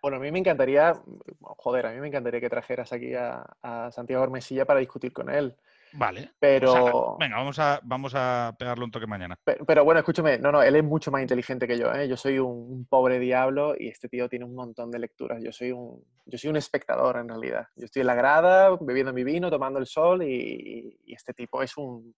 Bueno, 0.00 0.18
a 0.18 0.20
mí 0.20 0.30
me 0.30 0.38
encantaría, 0.38 0.92
joder, 1.40 1.86
a 1.86 1.92
mí 1.92 1.98
me 1.98 2.06
encantaría 2.06 2.40
que 2.40 2.48
trajeras 2.48 2.92
aquí 2.92 3.14
a, 3.14 3.44
a 3.62 3.90
Santiago 3.90 4.22
Ormesilla 4.22 4.64
para 4.64 4.78
discutir 4.78 5.12
con 5.12 5.28
él. 5.28 5.56
Vale. 5.94 6.34
Pero- 6.38 7.16
venga, 7.18 7.36
vamos 7.36 7.58
a, 7.58 7.80
vamos 7.82 8.12
a 8.14 8.54
pegarle 8.56 8.84
un 8.84 8.92
toque 8.92 9.08
mañana. 9.08 9.36
Pero, 9.42 9.64
pero 9.64 9.84
bueno, 9.84 9.98
escúchame, 9.98 10.38
no, 10.38 10.52
no, 10.52 10.62
él 10.62 10.76
es 10.76 10.84
mucho 10.84 11.10
más 11.10 11.20
inteligente 11.20 11.66
que 11.66 11.76
yo, 11.76 11.92
¿eh? 11.92 12.06
Yo 12.08 12.16
soy 12.16 12.38
un, 12.38 12.48
un 12.48 12.86
pobre 12.86 13.18
diablo 13.18 13.74
y 13.76 13.88
este 13.88 14.08
tío 14.08 14.28
tiene 14.28 14.44
un 14.44 14.54
montón 14.54 14.92
de 14.92 15.00
lecturas. 15.00 15.42
Yo 15.42 15.50
soy 15.50 15.72
un, 15.72 16.00
yo 16.26 16.38
soy 16.38 16.50
un 16.50 16.56
espectador 16.56 17.16
en 17.16 17.28
realidad. 17.28 17.66
Yo 17.74 17.86
estoy 17.86 18.02
en 18.02 18.06
la 18.06 18.14
grada, 18.14 18.76
bebiendo 18.80 19.12
mi 19.12 19.24
vino, 19.24 19.50
tomando 19.50 19.80
el 19.80 19.86
sol 19.86 20.22
y, 20.22 20.96
y 21.04 21.12
este 21.12 21.34
tipo 21.34 21.60
es 21.60 21.76
un 21.76 22.14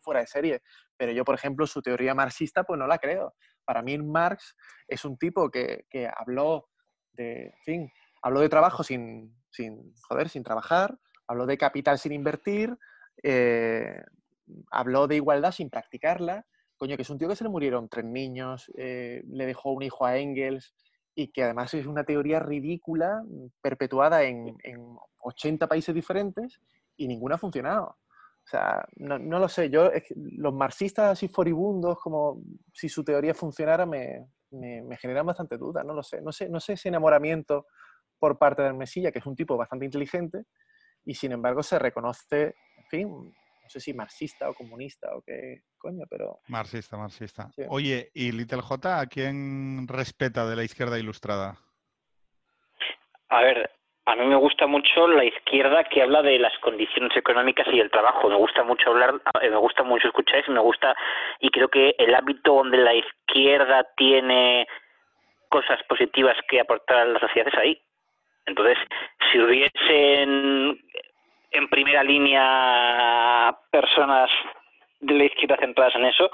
fuera 0.00 0.20
de 0.20 0.26
serie. 0.26 0.62
Pero 0.96 1.12
yo, 1.12 1.24
por 1.24 1.34
ejemplo, 1.34 1.66
su 1.66 1.82
teoría 1.82 2.14
marxista, 2.14 2.64
pues 2.64 2.78
no 2.78 2.86
la 2.86 2.98
creo. 2.98 3.34
Para 3.64 3.82
mí 3.82 3.96
Marx 3.98 4.56
es 4.88 5.04
un 5.04 5.16
tipo 5.16 5.50
que, 5.50 5.86
que 5.90 6.08
habló 6.08 6.68
de, 7.12 7.46
en 7.46 7.62
fin, 7.64 7.92
habló 8.22 8.40
de 8.40 8.48
trabajo 8.48 8.82
sin, 8.82 9.34
sin, 9.50 9.94
joder, 10.08 10.28
sin 10.28 10.42
trabajar, 10.42 10.98
habló 11.26 11.46
de 11.46 11.58
capital 11.58 11.98
sin 11.98 12.12
invertir, 12.12 12.76
eh, 13.22 14.02
habló 14.70 15.06
de 15.06 15.16
igualdad 15.16 15.52
sin 15.52 15.70
practicarla. 15.70 16.46
Coño, 16.76 16.96
que 16.96 17.02
es 17.02 17.10
un 17.10 17.18
tío 17.18 17.28
que 17.28 17.36
se 17.36 17.44
le 17.44 17.50
murieron 17.50 17.88
tres 17.88 18.06
niños, 18.06 18.70
eh, 18.76 19.22
le 19.28 19.46
dejó 19.46 19.72
un 19.72 19.82
hijo 19.82 20.06
a 20.06 20.16
Engels 20.16 20.74
y 21.14 21.30
que 21.30 21.44
además 21.44 21.74
es 21.74 21.86
una 21.86 22.04
teoría 22.04 22.40
ridícula, 22.40 23.22
perpetuada 23.60 24.22
en, 24.22 24.56
en 24.62 24.96
80 25.18 25.66
países 25.66 25.94
diferentes 25.94 26.60
y 26.96 27.06
ninguna 27.06 27.34
ha 27.34 27.38
funcionado. 27.38 27.98
O 28.50 28.56
sea, 28.56 28.84
no, 28.96 29.16
no 29.16 29.38
lo 29.38 29.48
sé, 29.48 29.70
yo, 29.70 29.92
es 29.92 30.02
que 30.02 30.14
los 30.16 30.52
marxistas 30.52 31.12
así 31.12 31.28
furibundos, 31.28 32.00
como 32.00 32.42
si 32.72 32.88
su 32.88 33.04
teoría 33.04 33.32
funcionara, 33.32 33.86
me, 33.86 34.26
me, 34.50 34.82
me 34.82 34.96
generan 34.96 35.24
bastante 35.24 35.56
dudas, 35.56 35.84
no 35.84 35.94
lo 35.94 36.02
sé. 36.02 36.20
No 36.20 36.32
sé, 36.32 36.48
no 36.48 36.58
sé 36.58 36.72
ese 36.72 36.88
enamoramiento 36.88 37.68
por 38.18 38.38
parte 38.38 38.62
del 38.62 38.74
Mesilla, 38.74 39.12
que 39.12 39.20
es 39.20 39.26
un 39.26 39.36
tipo 39.36 39.56
bastante 39.56 39.84
inteligente, 39.84 40.46
y 41.04 41.14
sin 41.14 41.30
embargo 41.30 41.62
se 41.62 41.78
reconoce, 41.78 42.56
en 42.76 42.84
fin, 42.90 43.08
no 43.08 43.68
sé 43.68 43.78
si 43.78 43.94
marxista 43.94 44.50
o 44.50 44.54
comunista 44.54 45.14
o 45.14 45.22
qué 45.22 45.62
coño, 45.78 46.04
pero 46.10 46.40
Marxista, 46.48 46.96
marxista. 46.96 47.52
Sí. 47.54 47.62
Oye, 47.68 48.10
¿y 48.14 48.32
Little 48.32 48.62
J 48.62 48.98
a 48.98 49.06
quién 49.06 49.86
respeta 49.86 50.44
de 50.44 50.56
la 50.56 50.64
izquierda 50.64 50.98
ilustrada? 50.98 51.56
A 53.28 53.42
ver, 53.42 53.70
a 54.10 54.16
mí 54.16 54.26
me 54.26 54.36
gusta 54.36 54.66
mucho 54.66 55.06
la 55.06 55.24
izquierda 55.24 55.84
que 55.84 56.02
habla 56.02 56.20
de 56.22 56.38
las 56.38 56.56
condiciones 56.58 57.16
económicas 57.16 57.66
y 57.72 57.78
el 57.80 57.90
trabajo. 57.90 58.28
Me 58.28 58.34
gusta 58.36 58.64
mucho 58.64 58.90
hablar, 58.90 59.14
eh, 59.40 59.50
me 59.50 59.56
gusta 59.56 59.82
mucho 59.84 60.08
escuchar 60.08 60.40
eso, 60.40 60.50
me 60.52 60.60
gusta 60.60 60.96
y 61.38 61.48
creo 61.50 61.68
que 61.68 61.94
el 61.98 62.14
ámbito 62.14 62.54
donde 62.54 62.78
la 62.78 62.94
izquierda 62.94 63.86
tiene 63.96 64.66
cosas 65.48 65.80
positivas 65.84 66.36
que 66.48 66.60
aportar 66.60 66.98
a 66.98 67.04
la 67.04 67.20
sociedad 67.20 67.48
es 67.52 67.58
ahí. 67.58 67.80
Entonces, 68.46 68.78
si 69.30 69.38
hubiesen 69.38 70.80
en 71.52 71.68
primera 71.68 72.02
línea 72.02 73.56
personas 73.70 74.30
de 75.00 75.14
la 75.14 75.24
izquierda 75.24 75.56
centradas 75.58 75.94
en 75.94 76.06
eso, 76.06 76.30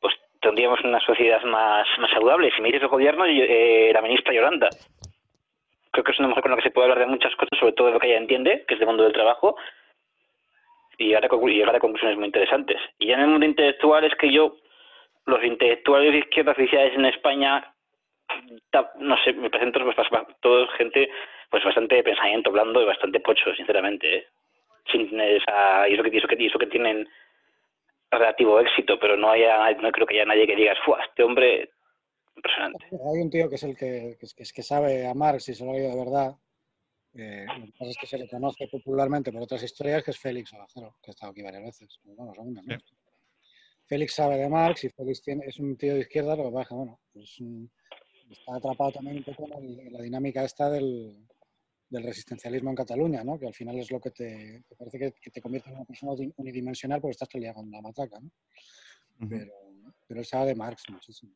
pues 0.00 0.14
tendríamos 0.40 0.80
una 0.82 1.00
sociedad 1.00 1.42
más, 1.44 1.86
más 1.98 2.10
saludable. 2.10 2.50
Si 2.54 2.60
me 2.60 2.68
dices 2.68 2.82
el 2.82 2.88
gobierno, 2.88 3.26
yo- 3.26 3.44
eh, 3.44 3.90
la 3.94 4.02
ministra 4.02 4.32
Yolanda 4.34 4.68
creo 5.98 6.04
que 6.04 6.12
es 6.12 6.18
una 6.20 6.28
mujer 6.28 6.42
con 6.42 6.50
la 6.52 6.56
que 6.58 6.62
se 6.62 6.70
puede 6.70 6.84
hablar 6.84 7.00
de 7.00 7.10
muchas 7.10 7.34
cosas, 7.34 7.58
sobre 7.58 7.72
todo 7.72 7.88
de 7.88 7.94
lo 7.94 8.00
que 8.00 8.06
ella 8.06 8.18
entiende, 8.18 8.64
que 8.68 8.74
es 8.74 8.80
del 8.80 8.86
mundo 8.86 9.02
del 9.02 9.12
trabajo, 9.12 9.56
y 10.96 11.06
llegar 11.08 11.24
a, 11.24 11.80
conclusiones 11.80 12.16
muy 12.16 12.26
interesantes. 12.26 12.80
Y 12.98 13.06
ya 13.08 13.14
en 13.14 13.20
el 13.20 13.26
mundo 13.28 13.46
intelectual 13.46 14.04
es 14.04 14.14
que 14.14 14.32
yo, 14.32 14.56
los 15.26 15.42
intelectuales 15.42 16.12
de 16.12 16.18
izquierda 16.18 16.52
oficiales 16.52 16.94
en 16.94 17.06
España, 17.06 17.72
no 18.98 19.16
sé, 19.24 19.32
me 19.32 19.50
parecen 19.50 19.72
todos, 19.72 19.94
todos 20.40 20.70
gente 20.74 21.10
pues 21.50 21.64
bastante 21.64 21.96
de 21.96 22.02
pensamiento 22.04 22.52
blando 22.52 22.82
y 22.82 22.86
bastante 22.86 23.20
pocho, 23.20 23.52
sinceramente. 23.54 24.18
¿eh? 24.18 24.26
Y, 24.92 25.02
eso 25.02 26.02
que, 26.02 26.16
eso 26.16 26.28
que, 26.28 26.46
eso 26.46 26.58
que 26.58 26.66
tienen 26.66 27.08
relativo 28.10 28.60
éxito, 28.60 28.98
pero 28.98 29.16
no 29.16 29.30
haya, 29.30 29.70
no 29.72 29.90
creo 29.90 30.06
que 30.06 30.14
haya 30.14 30.26
nadie 30.26 30.46
que 30.46 30.56
digas, 30.56 30.78
¡fua! 30.84 31.00
Este 31.02 31.22
hombre, 31.22 31.70
impresionante. 32.38 32.84
Hay 32.90 33.20
un 33.22 33.30
tío 33.30 33.48
que 33.48 33.54
es 33.56 33.62
el 33.62 33.76
que, 33.76 34.16
que, 34.18 34.26
es- 34.26 34.34
que, 34.52 34.60
es- 34.62 34.66
sabe 34.66 35.06
a 35.06 35.14
Marx 35.14 35.48
y 35.48 35.54
se 35.54 35.64
lo 35.64 35.70
ha 35.70 35.74
leído 35.74 35.90
de 35.90 35.96
verdad. 35.96 36.36
eh, 37.14 37.46
lo 37.58 37.66
que 37.66 37.72
pasa 37.78 37.90
es 37.90 37.96
que 37.98 38.06
se 38.06 38.18
le 38.18 38.28
conoce 38.28 38.68
popularmente 38.68 39.32
por 39.32 39.42
otras 39.42 39.62
historias, 39.62 40.02
que 40.04 40.10
es 40.12 40.18
Félix 40.18 40.52
Olajero, 40.52 40.96
que 41.02 41.10
ha 41.10 41.12
estado 41.12 41.32
aquí 41.32 41.42
varias 41.42 41.64
veces. 41.64 41.98
Pero 42.02 42.14
bueno, 42.16 42.34
son 42.34 42.52
menos. 42.52 42.82
Félix 43.86 44.14
sabe 44.14 44.36
de 44.36 44.48
Marx 44.48 44.84
y 44.84 44.90
Félix 44.90 45.22
tiene, 45.22 45.44
es 45.46 45.58
un 45.58 45.76
tío 45.76 45.94
de 45.94 46.00
izquierda, 46.00 46.36
lo 46.36 46.44
que 46.44 46.50
pasa 46.50 46.62
es 46.62 46.68
que, 46.68 46.74
bueno, 46.74 47.00
pues, 47.12 47.36
mm, 47.40 47.64
está 48.30 48.56
atrapado 48.56 48.92
también 48.92 49.16
un 49.18 49.24
poco 49.24 49.46
en, 49.46 49.64
el- 49.64 49.80
en 49.80 49.92
la 49.94 50.02
dinámica 50.02 50.44
esta 50.44 50.68
del, 50.70 51.16
del 51.88 52.02
resistencialismo 52.04 52.68
en 52.70 52.76
Cataluña, 52.76 53.24
¿no? 53.24 53.38
que 53.38 53.46
al 53.46 53.54
final 53.54 53.78
es 53.78 53.90
lo 53.90 53.98
que 53.98 54.10
te, 54.10 54.62
te 54.68 54.76
parece 54.76 54.98
que, 54.98 55.12
que 55.12 55.30
te 55.30 55.40
convierte 55.40 55.70
en 55.70 55.76
una 55.76 55.86
persona 55.86 56.12
uni- 56.12 56.34
unidimensional 56.36 57.00
porque 57.00 57.12
estás 57.12 57.28
todo 57.30 57.38
el 57.38 57.44
día 57.44 57.54
con 57.54 57.70
la 57.70 57.80
matraca. 57.80 58.20
¿no? 58.20 58.30
pero, 59.30 59.52
pero 60.06 60.20
él 60.20 60.26
sabe 60.26 60.48
de 60.48 60.54
Marx 60.54 60.82
muchísimo. 60.90 61.32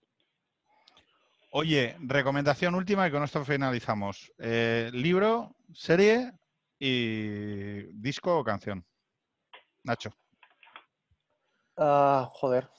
Oye, 1.55 1.97
recomendación 2.01 2.75
última 2.75 3.07
y 3.07 3.11
con 3.11 3.23
esto 3.23 3.45
finalizamos. 3.45 4.33
Eh, 4.39 4.91
libro, 4.95 5.55
serie 5.75 6.33
y 6.79 7.83
disco 7.93 8.39
o 8.39 8.43
canción. 8.45 8.83
Nacho. 9.85 10.15
Ah, 11.77 12.31
joder. 12.33 12.71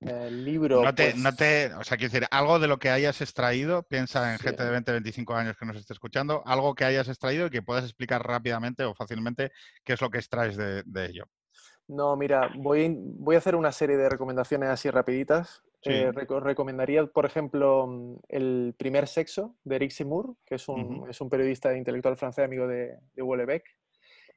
El 0.00 0.44
libro. 0.44 0.84
No 0.84 0.94
te, 0.94 1.10
pues, 1.10 1.16
no 1.16 1.34
te, 1.34 1.74
o 1.74 1.82
sea, 1.82 1.96
quiero 1.96 2.12
decir, 2.12 2.28
algo 2.30 2.60
de 2.60 2.68
lo 2.68 2.78
que 2.78 2.90
hayas 2.90 3.20
extraído, 3.20 3.82
piensa 3.82 4.32
en 4.32 4.38
Sí. 4.38 4.44
gente 4.44 4.62
de 4.64 4.70
20, 4.70 4.92
25 4.92 5.34
años 5.34 5.56
que 5.56 5.66
nos 5.66 5.76
esté 5.76 5.92
escuchando, 5.92 6.42
algo 6.46 6.76
que 6.76 6.84
hayas 6.84 7.08
extraído 7.08 7.46
y 7.46 7.50
que 7.50 7.62
puedas 7.62 7.82
explicar 7.84 8.24
rápidamente 8.24 8.84
o 8.84 8.94
fácilmente 8.94 9.50
qué 9.82 9.94
es 9.94 10.00
lo 10.00 10.08
que 10.08 10.18
extraes 10.18 10.56
de, 10.56 10.84
de 10.86 11.06
ello. 11.06 11.24
No, 11.88 12.16
mira, 12.16 12.48
voy, 12.54 12.86
a- 12.86 12.90
voy 12.94 13.34
a 13.34 13.38
hacer 13.38 13.56
una 13.56 13.72
serie 13.72 13.96
de 13.96 14.08
recomendaciones 14.08 14.68
así 14.68 14.88
rapiditas. 14.88 15.62
Sí. 15.82 15.90
Eh, 15.92 16.12
reco- 16.12 16.40
recomendaría, 16.40 17.04
por 17.06 17.26
ejemplo, 17.26 17.86
mm, 17.88 18.16
El 18.28 18.74
primer 18.78 19.08
sexo 19.08 19.56
de 19.64 19.76
Eric 19.76 19.90
Zemmour, 19.92 20.36
que 20.46 20.54
es 20.54 20.68
un, 20.68 21.08
es 21.10 21.20
un 21.20 21.28
periodista 21.28 21.76
intelectual 21.76 22.16
francés 22.16 22.44
amigo 22.44 22.66
de, 22.68 22.96
de 23.14 23.22
Houellebecq, 23.22 23.64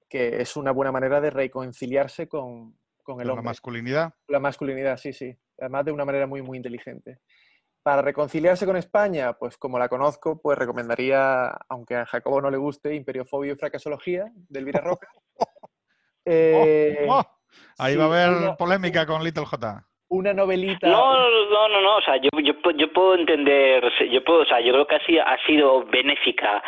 que 0.09 0.41
es 0.41 0.55
una 0.57 0.71
buena 0.71 0.91
manera 0.91 1.21
de 1.21 1.29
reconciliarse 1.29 2.27
con, 2.27 2.75
con 3.03 3.21
el 3.21 3.27
La 3.27 3.33
hombre. 3.33 3.45
masculinidad. 3.45 4.13
La 4.27 4.39
masculinidad, 4.39 4.97
sí, 4.97 5.13
sí. 5.13 5.37
Además 5.59 5.85
de 5.85 5.91
una 5.91 6.03
manera 6.05 6.25
muy, 6.27 6.41
muy 6.41 6.57
inteligente. 6.57 7.19
Para 7.83 8.01
reconciliarse 8.01 8.65
con 8.65 8.77
España, 8.77 9.33
pues 9.33 9.57
como 9.57 9.77
la 9.77 9.87
conozco, 9.87 10.41
pues 10.41 10.57
recomendaría, 10.57 11.49
aunque 11.69 11.95
a 11.95 12.05
Jacobo 12.07 12.41
no 12.41 12.49
le 12.49 12.57
guste, 12.57 12.95
Imperiofobia 12.95 13.53
y 13.53 13.55
Fracasología, 13.55 14.25
de 14.49 14.59
Elvira 14.59 14.81
Roca. 14.81 15.07
Eh, 16.27 17.05
¡Oh! 17.07 17.21
Ahí 17.77 17.93
sí, 17.93 17.99
va 17.99 18.05
a 18.05 18.07
haber 18.07 18.35
una- 18.35 18.55
polémica 18.57 19.05
con 19.05 19.23
Little 19.23 19.45
J. 19.45 19.85
Una 20.07 20.33
novelita. 20.33 20.87
No, 20.87 21.13
no, 21.13 21.69
no, 21.69 21.81
no, 21.81 21.97
o 21.97 22.01
sea, 22.01 22.17
yo, 22.17 22.29
yo, 22.43 22.53
yo 22.75 22.93
puedo 22.93 23.15
entender, 23.15 23.83
yo 24.11 24.23
puedo, 24.23 24.41
o 24.41 24.45
sea, 24.45 24.59
yo 24.61 24.71
creo 24.71 24.87
que 24.87 24.95
así 24.95 25.17
ha 25.17 25.37
sido 25.45 25.83
benéfica 25.85 26.63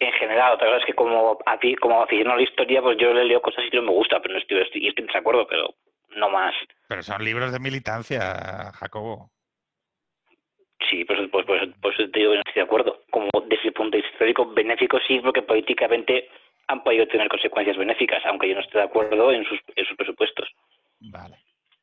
en 0.00 0.12
general. 0.12 0.54
Otra 0.54 0.66
cosa 0.66 0.78
es 0.80 0.86
que 0.86 0.94
como, 0.94 1.38
como 1.80 2.02
aficionado 2.02 2.34
a 2.34 2.36
la 2.36 2.42
historia, 2.42 2.82
pues 2.82 2.98
yo 2.98 3.12
le 3.12 3.24
leo 3.24 3.40
cosas 3.40 3.64
y 3.70 3.76
no 3.76 3.82
me 3.82 3.92
gusta, 3.92 4.20
pero 4.20 4.34
no 4.34 4.40
estoy, 4.40 4.60
estoy, 4.60 4.88
estoy 4.88 5.02
en 5.02 5.06
desacuerdo, 5.06 5.46
pero 5.46 5.74
no 6.16 6.28
más. 6.28 6.54
Pero 6.88 7.02
son 7.02 7.24
libros 7.24 7.52
de 7.52 7.60
militancia, 7.60 8.72
Jacobo. 8.74 9.30
Sí, 10.90 11.04
pues, 11.04 11.20
pues, 11.30 11.46
pues, 11.46 11.62
pues 11.80 11.96
te 11.96 12.18
digo 12.18 12.32
que 12.32 12.36
no 12.36 12.42
estoy 12.44 12.54
de 12.54 12.62
acuerdo. 12.62 13.02
Como 13.10 13.28
desde 13.46 13.68
el 13.68 13.72
punto 13.72 13.96
de 13.96 14.02
vista 14.02 14.12
histórico, 14.12 14.52
benéfico 14.52 14.98
sí, 15.06 15.20
porque 15.20 15.42
políticamente 15.42 16.28
han 16.66 16.82
podido 16.82 17.06
tener 17.06 17.28
consecuencias 17.28 17.76
benéficas, 17.76 18.24
aunque 18.26 18.48
yo 18.48 18.54
no 18.54 18.60
esté 18.60 18.78
de 18.78 18.84
acuerdo 18.84 19.32
en 19.32 19.44
sus, 19.44 19.60
en 19.76 19.86
sus 19.86 19.96
presupuestos. 19.96 20.48
Vale. 21.00 21.36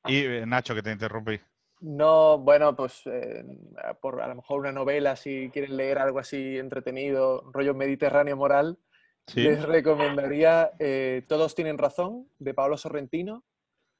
Y 0.05 0.23
eh, 0.25 0.45
Nacho, 0.45 0.73
que 0.75 0.81
te 0.83 0.91
interrumpí. 0.91 1.39
No, 1.81 2.37
bueno, 2.37 2.75
pues 2.75 3.01
eh, 3.05 3.43
a 3.83 3.93
por 3.93 4.21
a 4.21 4.27
lo 4.27 4.35
mejor 4.35 4.59
una 4.59 4.71
novela, 4.71 5.15
si 5.15 5.49
quieren 5.51 5.77
leer 5.77 5.97
algo 5.99 6.19
así 6.19 6.57
entretenido, 6.57 7.49
rollo 7.53 7.73
mediterráneo 7.73 8.35
moral, 8.35 8.77
Sí. 9.27 9.41
les 9.41 9.61
recomendaría 9.63 10.71
eh, 10.79 11.23
Todos 11.27 11.53
tienen 11.53 11.77
razón, 11.77 12.27
de 12.39 12.53
Paolo 12.55 12.77
Sorrentino, 12.77 13.43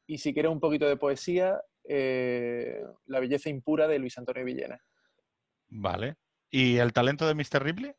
y 0.08 0.18
si 0.18 0.34
quieren 0.34 0.52
un 0.52 0.60
poquito 0.60 0.88
de 0.90 0.98
poesía, 0.98 1.62
eh, 1.88 2.84
La 3.06 3.20
belleza 3.20 3.50
impura, 3.50 3.88
de 3.88 4.00
Luis 4.00 4.18
Antonio 4.18 4.44
Villena. 4.44 4.80
Vale. 5.70 6.16
¿Y 6.50 6.78
el 6.78 6.94
talento 6.94 7.28
de 7.28 7.36
Mr. 7.36 7.62
Ripley? 7.64 7.94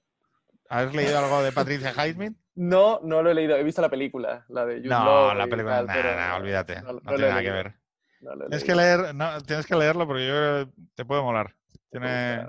¿Has 0.69 0.93
leído 0.95 1.19
algo 1.19 1.43
de 1.43 1.53
Patricia 1.53 1.93
Highsmith? 1.93 2.37
No, 2.57 3.01
no 3.05 3.23
lo 3.23 3.31
he 3.31 3.35
leído, 3.35 3.57
he 3.57 3.63
visto 3.63 3.81
la 3.81 3.89
película, 3.89 4.45
la 4.49 4.67
de 4.67 4.79
Jude 4.79 4.89
No, 4.89 5.33
la 5.35 5.47
película, 5.47 5.77
tal, 5.77 5.87
nah, 5.87 5.95
pero 5.95 6.15
nah, 6.17 6.29
no- 6.31 6.37
olvídate. 6.37 6.75
no- 6.83 6.93
No, 6.93 6.93
no 6.93 7.11
lo 7.13 7.17
tiene 7.17 7.29
nada 7.31 7.43
que 7.43 7.51
ver. 7.51 7.75
No 8.21 8.37
Tienes 8.37 8.65
que, 8.65 8.75
leer, 8.75 9.15
no, 9.15 9.41
tienes 9.43 9.67
que 9.67 9.77
leerlo 9.77 10.07
porque 10.07 10.27
yo 10.27 10.33
creo 10.33 10.67
que 10.67 10.73
te 10.95 11.05
puede 11.05 11.23
molar. 11.23 11.55
Tiene 11.91 12.47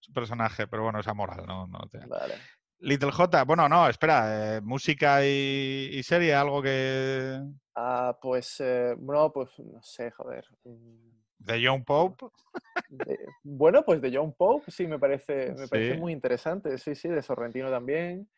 su 0.00 0.12
personaje, 0.12 0.66
pero 0.66 0.82
bueno, 0.84 1.00
es 1.00 1.08
amoral, 1.08 1.44
no, 1.46 1.66
no 1.66 1.80
te- 1.90 2.06
Vale. 2.06 2.34
Little 2.80 3.10
J, 3.12 3.44
bueno, 3.44 3.68
no, 3.68 3.88
espera, 3.88 4.56
eh, 4.56 4.60
música 4.60 5.24
y, 5.24 5.88
y 5.92 6.02
serie, 6.02 6.34
algo 6.34 6.60
que... 6.60 7.40
Ah, 7.74 8.16
pues, 8.20 8.60
eh, 8.60 8.94
no, 8.98 9.32
pues, 9.32 9.48
no 9.58 9.82
sé, 9.82 10.10
joder. 10.10 10.44
mm, 10.64 11.10
De 11.38 11.62
John 11.66 11.82
Pope. 11.84 12.26
de- 12.88 13.18
bueno, 13.42 13.82
pues 13.84 14.00
de 14.02 14.14
John 14.14 14.34
Pope 14.34 14.70
sí 14.70 14.86
me 14.86 14.98
parece, 14.98 15.54
me 15.54 15.66
parece 15.68 15.94
muy 15.96 16.12
interesante, 16.12 16.76
sí, 16.78 16.94
sí, 16.94 17.08
de 17.08 17.22
Sorrentino 17.22 17.70
también. 17.70 18.28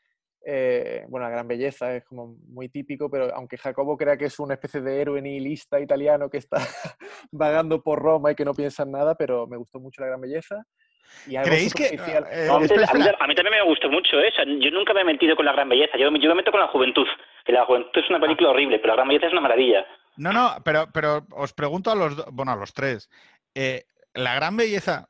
Eh, 0.48 1.04
bueno, 1.08 1.26
La 1.26 1.30
Gran 1.32 1.48
Belleza 1.48 1.92
es 1.96 2.04
como 2.04 2.36
muy 2.48 2.68
típico, 2.68 3.10
pero 3.10 3.34
aunque 3.34 3.58
Jacobo 3.58 3.96
crea 3.96 4.16
que 4.16 4.26
es 4.26 4.38
una 4.38 4.54
especie 4.54 4.80
de 4.80 5.00
héroe 5.00 5.20
nihilista 5.20 5.80
italiano 5.80 6.30
que 6.30 6.36
está 6.38 6.58
vagando 7.32 7.82
por 7.82 7.98
Roma 8.00 8.30
y 8.30 8.34
que 8.36 8.44
no 8.44 8.54
piensa 8.54 8.84
en 8.84 8.92
nada, 8.92 9.16
pero 9.16 9.46
me 9.48 9.56
gustó 9.56 9.80
mucho 9.80 10.00
La 10.02 10.06
Gran 10.08 10.20
Belleza. 10.20 10.62
Y 11.26 11.36
¿Creéis 11.36 11.74
que... 11.74 11.86
eh, 11.86 12.46
No, 12.48 12.60
espera, 12.60 12.86
a, 12.88 12.94
mí, 12.94 13.00
espera. 13.00 13.16
a 13.20 13.26
mí 13.26 13.34
también 13.34 13.56
me 13.60 13.68
gustó 13.68 13.88
mucho, 13.90 14.18
¿eh? 14.20 14.28
O 14.32 14.34
sea, 14.34 14.44
yo 14.44 14.70
nunca 14.70 14.92
me 14.94 15.00
he 15.00 15.04
metido 15.04 15.34
con 15.34 15.46
la 15.46 15.52
gran 15.52 15.68
belleza. 15.68 15.96
Yo, 15.98 16.10
me- 16.10 16.20
yo 16.20 16.28
me 16.28 16.36
meto 16.36 16.50
con 16.52 16.60
la 16.60 16.68
juventud. 16.68 17.06
Que 17.44 17.52
la 17.52 17.64
juventud 17.64 17.90
es 17.94 18.08
una 18.10 18.20
película 18.20 18.50
horrible, 18.50 18.78
pero 18.78 18.88
la 18.88 18.96
gran 18.96 19.08
belleza 19.08 19.26
es 19.26 19.32
una 19.32 19.40
maravilla. 19.40 19.84
No, 20.16 20.32
no, 20.32 20.56
pero, 20.64 20.86
pero 20.92 21.26
os 21.32 21.52
pregunto 21.52 21.90
a 21.90 21.94
los, 21.94 22.24
bueno, 22.32 22.52
a 22.52 22.56
los 22.56 22.72
tres. 22.74 23.08
Eh, 23.54 23.84
la 24.14 24.34
gran 24.34 24.56
belleza, 24.56 25.08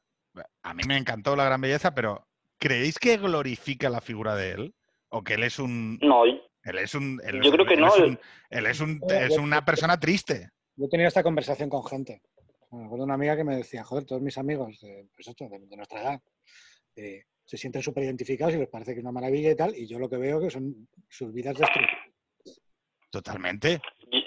a 0.62 0.74
mí 0.74 0.82
me 0.86 0.96
encantó 0.96 1.34
la 1.36 1.44
gran 1.44 1.60
belleza, 1.60 1.94
pero 1.94 2.26
¿creéis 2.58 2.98
que 2.98 3.16
glorifica 3.16 3.88
la 3.90 4.00
figura 4.00 4.34
de 4.34 4.50
él? 4.52 4.74
¿O 5.16 5.24
que 5.24 5.32
él 5.34 5.44
es 5.44 5.58
un... 5.58 5.98
No, 6.02 6.24
Él 6.26 6.78
es 6.78 6.94
un... 6.94 7.18
él 7.26 7.36
Yo 7.40 7.48
es 7.48 7.50
creo 7.52 7.64
que 7.66 7.72
él 7.74 7.80
no, 7.80 7.86
Es 7.88 7.98
el- 8.00 8.04
un- 8.04 8.18
él 8.50 8.66
es, 8.66 8.80
un- 8.80 9.00
es 9.10 9.38
una 9.38 9.64
persona 9.64 9.98
triste. 9.98 10.50
Yo 10.76 10.84
he 10.84 10.88
tenido 10.90 11.08
esta 11.08 11.22
conversación 11.22 11.70
con 11.70 11.82
gente. 11.86 12.20
Me 12.70 12.84
acuerdo 12.84 12.98
de 12.98 13.04
una 13.04 13.14
amiga 13.14 13.34
que 13.34 13.44
me 13.44 13.56
decía, 13.56 13.82
joder, 13.82 14.04
todos 14.04 14.20
mis 14.20 14.36
amigos 14.36 14.78
de, 14.82 15.06
pues 15.14 15.26
esto, 15.28 15.48
de, 15.48 15.58
de 15.58 15.74
nuestra 15.76 16.02
edad, 16.02 16.20
eh, 16.96 17.22
se 17.46 17.56
sienten 17.56 17.80
súper 17.80 18.04
identificados 18.04 18.54
y 18.54 18.58
les 18.58 18.68
parece 18.68 18.92
que 18.92 18.98
es 18.98 19.04
una 19.04 19.12
maravilla 19.12 19.52
y 19.52 19.56
tal, 19.56 19.74
y 19.74 19.86
yo 19.88 19.98
lo 19.98 20.10
que 20.10 20.18
veo 20.18 20.38
que 20.38 20.50
son 20.50 20.86
sus 21.08 21.32
vidas 21.32 21.56
destruidas. 21.56 21.96
Totalmente. 23.10 23.80
Yo, 24.12 24.20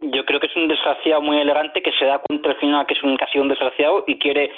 yo 0.00 0.24
creo 0.24 0.40
que 0.40 0.46
es 0.48 0.56
un 0.56 0.66
desgraciado 0.66 1.22
muy 1.22 1.38
elegante 1.38 1.82
que 1.82 1.92
se 2.00 2.06
da 2.06 2.18
cuenta 2.20 2.48
al 2.50 2.58
final 2.58 2.84
que 2.86 2.94
es 2.94 3.02
un 3.04 3.16
casi 3.16 3.38
un 3.38 3.48
desgraciado 3.48 4.02
y 4.08 4.18
quiere 4.18 4.50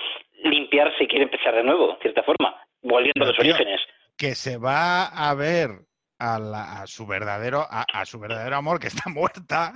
limpiarse 0.45 1.05
y 1.05 1.09
quiere 1.09 1.25
empezar 1.25 1.55
de 1.55 1.65
nuevo, 1.65 1.89
de 1.89 1.99
cierta 2.01 2.23
forma, 2.23 2.57
volviendo 2.83 3.25
a 3.25 3.27
los 3.27 3.37
tío, 3.37 3.53
orígenes. 3.53 3.81
Que 4.17 4.35
se 4.35 4.57
va 4.57 5.07
a 5.07 5.35
ver 5.35 5.87
a, 6.19 6.39
la- 6.39 6.83
a 6.83 6.87
su 6.87 7.07
verdadero 7.07 7.67
a, 7.69 7.83
a 7.93 8.07
su 8.07 8.19
verdadero 8.19 8.57
amor 8.57 8.79
que 8.79 8.87
está 8.89 9.05
muerta 9.11 9.73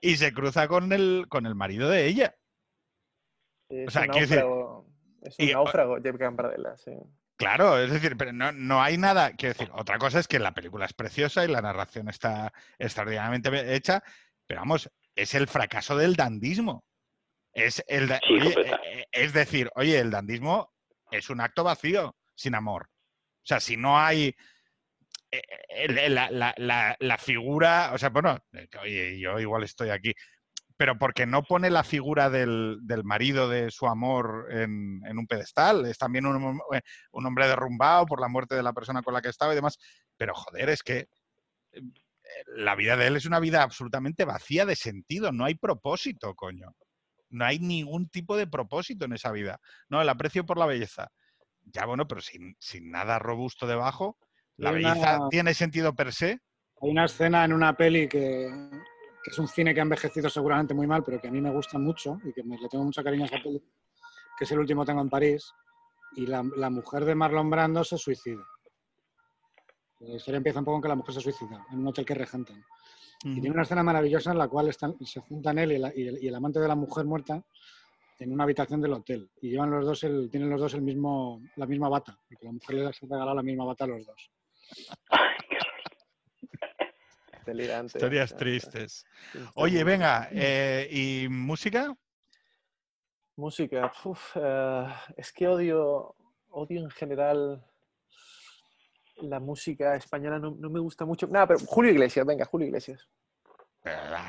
y 0.00 0.16
se 0.16 0.32
cruza 0.32 0.68
con 0.68 0.92
el 0.92 1.26
con 1.28 1.46
el 1.46 1.54
marido 1.54 1.88
de 1.88 2.06
ella. 2.06 2.34
Es 3.68 3.88
O 3.88 3.90
sea, 3.90 4.02
un 4.02 4.08
decir- 4.08 4.36
náufrago. 4.36 4.86
Es 5.22 5.38
un 5.38 5.44
y- 5.48 5.52
náufrago, 5.52 5.96
Jeff 6.02 6.16
Gambardella, 6.16 6.76
sí. 6.76 6.92
Claro, 7.38 7.78
es 7.78 7.90
decir, 7.90 8.16
pero 8.16 8.32
no, 8.32 8.52
no 8.52 8.80
hay 8.82 8.96
nada. 8.96 9.32
Quiero 9.32 9.52
decir, 9.54 9.70
otra 9.74 9.98
cosa 9.98 10.18
es 10.20 10.28
que 10.28 10.38
la 10.38 10.54
película 10.54 10.86
es 10.86 10.94
preciosa 10.94 11.44
y 11.44 11.48
la 11.48 11.60
narración 11.60 12.08
está 12.08 12.50
extraordinariamente 12.78 13.74
hecha, 13.74 14.02
pero 14.46 14.60
vamos, 14.60 14.90
es 15.14 15.34
el 15.34 15.46
fracaso 15.46 15.96
del 15.98 16.14
dandismo. 16.16 16.84
Es, 17.52 17.82
el 17.88 18.08
Sí, 18.08 18.14
oye, 18.40 18.60
eh, 18.60 18.76
eh, 18.84 19.04
es 19.12 19.32
decir, 19.34 19.70
oye, 19.74 19.98
el 19.98 20.10
dandismo 20.10 20.72
es 21.10 21.28
un 21.28 21.40
acto 21.42 21.62
vacío, 21.64 22.15
sin 22.36 22.54
amor. 22.54 22.88
O 22.88 23.46
sea, 23.46 23.58
si 23.60 23.76
no 23.76 23.98
hay 23.98 24.36
eh, 25.30 25.42
eh, 25.68 26.08
la, 26.10 27.18
figura, 27.18 27.90
o 27.92 27.98
sea, 27.98 28.10
bueno, 28.10 28.38
eh, 28.52 28.68
oye, 28.80 29.18
yo 29.18 29.40
igual 29.40 29.64
estoy 29.64 29.90
aquí, 29.90 30.14
pero 30.76 30.98
porque 30.98 31.26
no 31.26 31.42
pone 31.42 31.70
la 31.70 31.82
figura 31.82 32.30
del, 32.30 32.80
marido 33.04 33.48
de 33.48 33.70
su 33.70 33.86
amor 33.86 34.48
en, 34.50 35.00
un 35.18 35.26
pedestal, 35.26 35.86
es 35.86 35.98
también 35.98 36.26
un, 36.26 36.60
un 37.12 37.26
hombre 37.26 37.48
derrumbado 37.48 38.06
por 38.06 38.20
la 38.20 38.28
muerte 38.28 38.54
de 38.54 38.62
la 38.62 38.72
persona 38.72 39.02
con 39.02 39.14
la 39.14 39.22
que 39.22 39.30
estaba 39.30 39.52
y 39.52 39.56
demás, 39.56 39.78
pero 40.16 40.34
joder, 40.34 40.68
es 40.68 40.82
que 40.82 41.08
la 42.56 42.74
vida 42.74 42.96
de 42.96 43.06
él 43.06 43.16
es 43.16 43.26
una 43.26 43.40
vida 43.40 43.62
absolutamente 43.62 44.24
vacía 44.24 44.66
de 44.66 44.76
sentido, 44.76 45.32
no 45.32 45.44
hay 45.44 45.54
propósito, 45.54 46.34
coño. 46.34 46.74
No 47.28 47.44
hay 47.44 47.58
ningún 47.58 48.08
tipo 48.08 48.36
de 48.36 48.46
propósito 48.46 49.04
en 49.04 49.12
esa 49.12 49.32
vida. 49.32 49.60
No, 49.88 50.00
el 50.00 50.08
aprecio 50.08 50.46
por 50.46 50.58
la 50.58 50.66
belleza. 50.66 51.10
Ya 51.72 51.84
bueno, 51.86 52.06
pero 52.06 52.20
sin, 52.20 52.56
sin 52.58 52.90
nada 52.90 53.18
robusto 53.18 53.66
debajo, 53.66 54.18
la 54.56 54.70
una- 54.70 54.78
belleza 54.78 55.28
tiene 55.30 55.54
sentido 55.54 55.94
per 55.94 56.12
se. 56.12 56.40
Hay 56.80 56.90
una 56.90 57.06
escena 57.06 57.44
en 57.44 57.52
una 57.52 57.76
peli 57.76 58.08
que, 58.08 58.48
que 59.24 59.30
es 59.30 59.38
un 59.38 59.48
cine 59.48 59.72
que 59.74 59.80
ha 59.80 59.82
envejecido 59.82 60.28
seguramente 60.28 60.74
muy 60.74 60.86
mal, 60.86 61.02
pero 61.02 61.20
que 61.20 61.28
a 61.28 61.30
mí 61.30 61.40
me 61.40 61.50
gusta 61.50 61.78
mucho 61.78 62.18
y 62.24 62.32
que 62.32 62.42
me, 62.44 62.58
le 62.58 62.68
tengo 62.68 62.84
mucho 62.84 63.02
cariño 63.02 63.24
a 63.24 63.26
esa 63.26 63.42
peli, 63.42 63.60
que 64.38 64.44
es 64.44 64.52
el 64.52 64.58
último 64.58 64.84
tengo 64.84 65.00
en 65.00 65.08
París, 65.08 65.50
y 66.16 66.26
la, 66.26 66.44
la 66.56 66.70
mujer 66.70 67.04
de 67.04 67.14
Marlon 67.14 67.50
Brando 67.50 67.82
se 67.82 67.98
suicida. 67.98 68.42
La 70.00 70.14
historia 70.16 70.36
empieza 70.36 70.58
un 70.58 70.64
poco 70.66 70.74
con 70.76 70.82
que 70.82 70.88
la 70.88 70.94
mujer 70.96 71.14
se 71.14 71.20
suicida 71.20 71.66
en 71.72 71.78
un 71.80 71.88
hotel 71.88 72.04
que 72.04 72.14
regentan. 72.14 72.62
Y 73.24 73.40
tiene 73.40 73.50
una 73.50 73.62
escena 73.62 73.82
maravillosa 73.82 74.30
en 74.32 74.38
la 74.38 74.46
cual 74.46 74.68
están, 74.68 74.94
se 75.04 75.20
juntan 75.20 75.58
él 75.58 75.72
y, 75.72 75.78
la- 75.78 75.92
y 75.96 76.06
el, 76.06 76.22
y 76.22 76.28
el 76.28 76.34
amante 76.34 76.60
de 76.60 76.68
la 76.68 76.74
mujer 76.76 77.06
muerta 77.06 77.42
en 78.18 78.32
una 78.32 78.44
habitación 78.44 78.80
del 78.80 78.92
hotel. 78.94 79.30
Y 79.40 79.50
llevan 79.50 79.70
los 79.70 79.84
dos 79.84 80.04
el, 80.04 80.30
tienen 80.30 80.50
los 80.50 80.60
dos 80.60 80.74
el 80.74 80.82
mismo, 80.82 81.42
la 81.56 81.66
misma 81.66 81.88
bata, 81.88 82.18
porque 82.28 82.44
la 82.44 82.52
mujer 82.52 82.76
les 82.76 82.86
ha 82.86 83.06
regalado 83.06 83.34
la 83.34 83.42
misma 83.42 83.64
bata 83.64 83.84
a 83.84 83.88
los 83.88 84.06
dos. 84.06 84.30
Delirante. 87.44 87.98
Historias 87.98 88.34
tristes. 88.36 89.04
Oye, 89.54 89.84
venga, 89.84 90.28
eh, 90.32 90.88
¿y 90.90 91.28
música? 91.28 91.96
Música. 93.36 93.92
uf, 94.04 94.36
eh, 94.36 94.86
es 95.16 95.32
que 95.32 95.46
odio, 95.46 96.16
odio 96.50 96.80
en 96.80 96.90
general 96.90 97.64
la 99.18 99.38
música 99.40 99.94
española, 99.94 100.38
no, 100.38 100.56
no 100.58 100.70
me 100.70 100.80
gusta 100.80 101.04
mucho. 101.04 101.26
Nada, 101.28 101.46
pero 101.46 101.60
Julio 101.60 101.92
Iglesias, 101.92 102.26
venga, 102.26 102.44
Julio 102.44 102.66
Iglesias. 102.66 103.08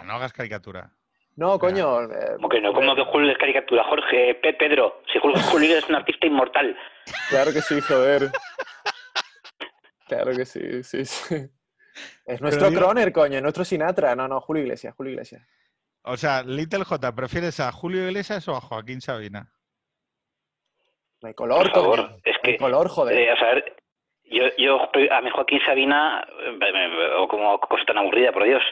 No 0.05 0.13
hagas 0.13 0.33
caricatura. 0.33 0.93
No, 1.37 1.57
coño. 1.59 2.03
eh, 2.03 2.33
Como 2.35 2.49
que 2.49 2.59
no, 2.59 2.73
como 2.73 2.95
que 2.95 3.03
Julio 3.05 3.31
es 3.31 3.37
caricatura, 3.37 3.83
Jorge, 3.85 4.35
Pe- 4.41 4.53
Pedro, 4.55 5.01
si 5.11 5.19
Julio, 5.19 5.37
Julio 5.51 5.77
es 5.77 5.87
un 5.87 5.95
artista 5.95 6.27
inmortal. 6.27 6.75
Claro 7.29 7.53
que 7.53 7.61
sí, 7.61 7.79
joder. 7.81 8.29
Claro 10.07 10.31
que 10.31 10.45
sí, 10.45 10.83
sí, 10.83 11.03
sí. 11.03 11.35
Es 12.25 12.39
nuestro 12.41 12.69
digo- 12.69 12.79
Croner, 12.81 13.11
coño, 13.11 13.41
nuestro 13.41 13.65
Sinatra. 13.65 14.15
No, 14.15 14.25
no, 14.27 14.39
Julio 14.39 14.63
Iglesias, 14.63 14.93
Julio 14.95 15.11
Iglesias. 15.11 15.45
O 16.03 16.15
sea, 16.15 16.43
Little 16.43 16.85
J, 16.85 17.13
¿prefieres 17.13 17.59
a 17.59 17.71
Julio 17.73 18.05
Iglesias 18.07 18.47
o 18.47 18.55
a 18.55 18.61
Joaquín 18.61 19.01
Sabina? 19.01 19.51
Hay 21.23 21.33
color, 21.33 21.63
Por 21.63 21.71
favor, 21.73 22.07
coño. 22.07 22.17
es 22.23 22.37
que, 22.41 22.57
color, 22.57 22.87
joder. 22.87 23.17
eh, 23.17 23.31
a 23.31 23.37
saber, 23.37 23.75
yo, 24.23 24.43
yo, 24.57 24.79
a 25.11 25.21
mi 25.21 25.29
Joaquín 25.29 25.59
Sabina, 25.65 26.25
eh, 26.39 27.13
o 27.17 27.27
como 27.27 27.59
cosa 27.59 27.83
tan 27.85 27.97
aburrida, 27.97 28.31
por 28.31 28.45
Dios. 28.45 28.63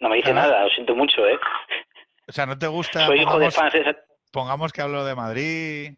No 0.00 0.08
me 0.08 0.16
dice 0.16 0.32
Claro. 0.32 0.48
nada, 0.50 0.64
lo 0.64 0.70
siento 0.70 0.94
mucho, 0.94 1.26
¿eh? 1.26 1.38
O 2.28 2.32
sea, 2.32 2.46
¿no 2.46 2.58
te 2.58 2.66
gusta? 2.66 3.06
Soy 3.06 3.20
hijo 3.20 3.38
de 3.38 3.46
pongamos, 3.50 3.54
fans. 3.54 3.74
esa- 3.74 3.96
pongamos 4.32 4.72
que 4.72 4.82
hablo 4.82 5.04
de 5.04 5.14
Madrid. 5.14 5.90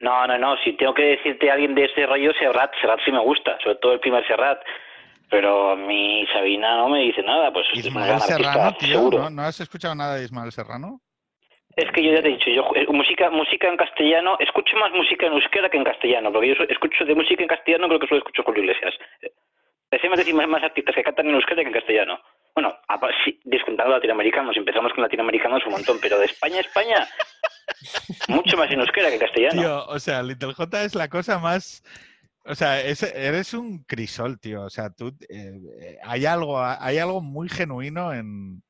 No, 0.00 0.26
no, 0.28 0.38
no, 0.38 0.56
si 0.58 0.74
tengo 0.74 0.94
que 0.94 1.02
decirte 1.16 1.50
a 1.50 1.54
alguien 1.54 1.74
de 1.74 1.86
ese 1.86 2.06
rollo, 2.06 2.32
Serrat, 2.38 2.72
Serrat 2.80 3.00
sí 3.04 3.10
me 3.10 3.18
gusta, 3.18 3.58
sobre 3.62 3.76
todo 3.76 3.92
el 3.94 4.00
primer 4.00 4.24
Serrat. 4.26 4.60
Pero 5.30 5.76
mi 5.76 6.26
Sabina 6.32 6.76
no 6.76 6.88
me 6.88 7.00
dice 7.00 7.22
nada, 7.22 7.52
pues 7.52 7.66
es 7.74 7.84
Ismael 7.84 8.06
gran 8.06 8.20
Serrano, 8.20 8.60
artista, 8.62 8.78
tío, 8.86 8.94
seguro. 8.96 9.18
¿no? 9.24 9.30
¿no 9.30 9.42
has 9.42 9.60
escuchado 9.60 9.94
nada 9.94 10.14
de 10.14 10.24
Ismael 10.24 10.52
Serrano? 10.52 11.00
Es 11.76 11.90
que 11.92 12.02
yo 12.02 12.12
ya 12.12 12.22
te 12.22 12.28
he 12.28 12.32
dicho, 12.32 12.48
yo 12.50 12.64
eh, 12.74 12.86
música, 12.88 13.28
música 13.30 13.68
en 13.68 13.76
castellano, 13.76 14.36
escucho 14.40 14.76
más 14.78 14.90
música 14.92 15.26
en 15.26 15.34
euskera 15.34 15.68
que 15.68 15.76
en 15.76 15.84
castellano, 15.84 16.32
porque 16.32 16.48
yo 16.54 16.64
escucho 16.68 17.04
de 17.04 17.14
música 17.14 17.42
en 17.42 17.48
castellano, 17.48 17.88
creo 17.88 18.00
que 18.00 18.06
solo 18.06 18.18
escucho 18.18 18.42
Julio 18.42 18.62
Iglesias. 18.62 18.94
Decimos 19.90 20.18
decir 20.18 20.34
más, 20.34 20.48
más 20.48 20.62
artistas 20.62 20.94
que 20.94 21.02
cantan 21.02 21.26
en 21.28 21.34
euskera 21.34 21.62
que 21.62 21.68
en 21.68 21.74
castellano. 21.74 22.20
Bueno, 22.60 22.76
sí, 23.24 23.38
descontando 23.44 23.92
latinoamericanos, 23.94 24.56
empezamos 24.56 24.92
con 24.92 25.02
latinoamericanos 25.02 25.64
un 25.64 25.70
montón, 25.74 25.98
pero 26.02 26.18
de 26.18 26.24
España 26.24 26.56
a 26.56 26.60
España, 26.62 27.08
mucho 28.28 28.56
más 28.56 28.68
en 28.72 28.80
euskera 28.80 29.10
que 29.10 29.14
en 29.14 29.20
castellano. 29.20 29.62
Tío, 29.62 29.86
o 29.86 29.98
sea, 30.00 30.24
Little 30.24 30.54
J 30.54 30.82
es 30.82 30.96
la 30.96 31.08
cosa 31.08 31.38
más. 31.38 31.84
O 32.44 32.56
sea, 32.56 32.80
es- 32.80 33.04
eres 33.04 33.54
un 33.54 33.84
crisol, 33.84 34.40
tío. 34.40 34.62
O 34.62 34.70
sea, 34.70 34.90
tú. 34.90 35.16
eh, 35.28 35.52
eh, 35.80 35.98
hay, 36.02 36.26
algo, 36.26 36.60
hay 36.60 36.98
algo 36.98 37.20
muy 37.20 37.48
genuino 37.48 38.12
en, 38.12 38.60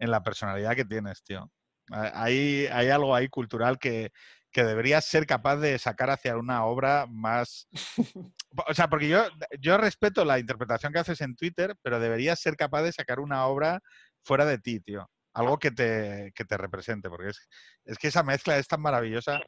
en 0.00 0.10
la 0.10 0.24
personalidad 0.24 0.74
que 0.74 0.84
tienes, 0.84 1.22
tío. 1.22 1.48
Ha- 1.92 2.24
Hay, 2.24 2.66
hay 2.72 2.88
algo 2.88 3.14
ahí 3.14 3.28
cultural 3.28 3.78
que, 3.78 4.10
que 4.50 4.64
deberías 4.64 5.04
ser 5.04 5.26
capaz 5.28 5.58
de 5.58 5.78
sacar 5.78 6.10
hacia 6.10 6.36
una 6.36 6.64
obra 6.64 7.06
más. 7.08 7.68
O 8.66 8.74
sea, 8.74 8.88
porque 8.88 9.08
yo, 9.08 9.24
yo 9.60 9.76
respeto 9.76 10.24
la 10.24 10.38
interpretación 10.38 10.92
que 10.92 10.98
haces 11.00 11.20
en 11.20 11.36
Twitter, 11.36 11.74
pero 11.82 12.00
deberías 12.00 12.40
ser 12.40 12.56
capaz 12.56 12.82
de 12.82 12.92
sacar 12.92 13.20
una 13.20 13.46
obra 13.46 13.80
fuera 14.24 14.44
de 14.46 14.58
ti, 14.58 14.80
tío. 14.80 15.06
Algo 15.34 15.58
que 15.58 15.70
te, 15.70 16.32
que 16.34 16.44
te 16.44 16.56
represente, 16.56 17.08
porque 17.10 17.28
es, 17.28 17.48
es 17.84 17.98
que 17.98 18.08
esa 18.08 18.22
mezcla 18.22 18.56
es 18.56 18.66
tan 18.66 18.80
maravillosa. 18.80 19.40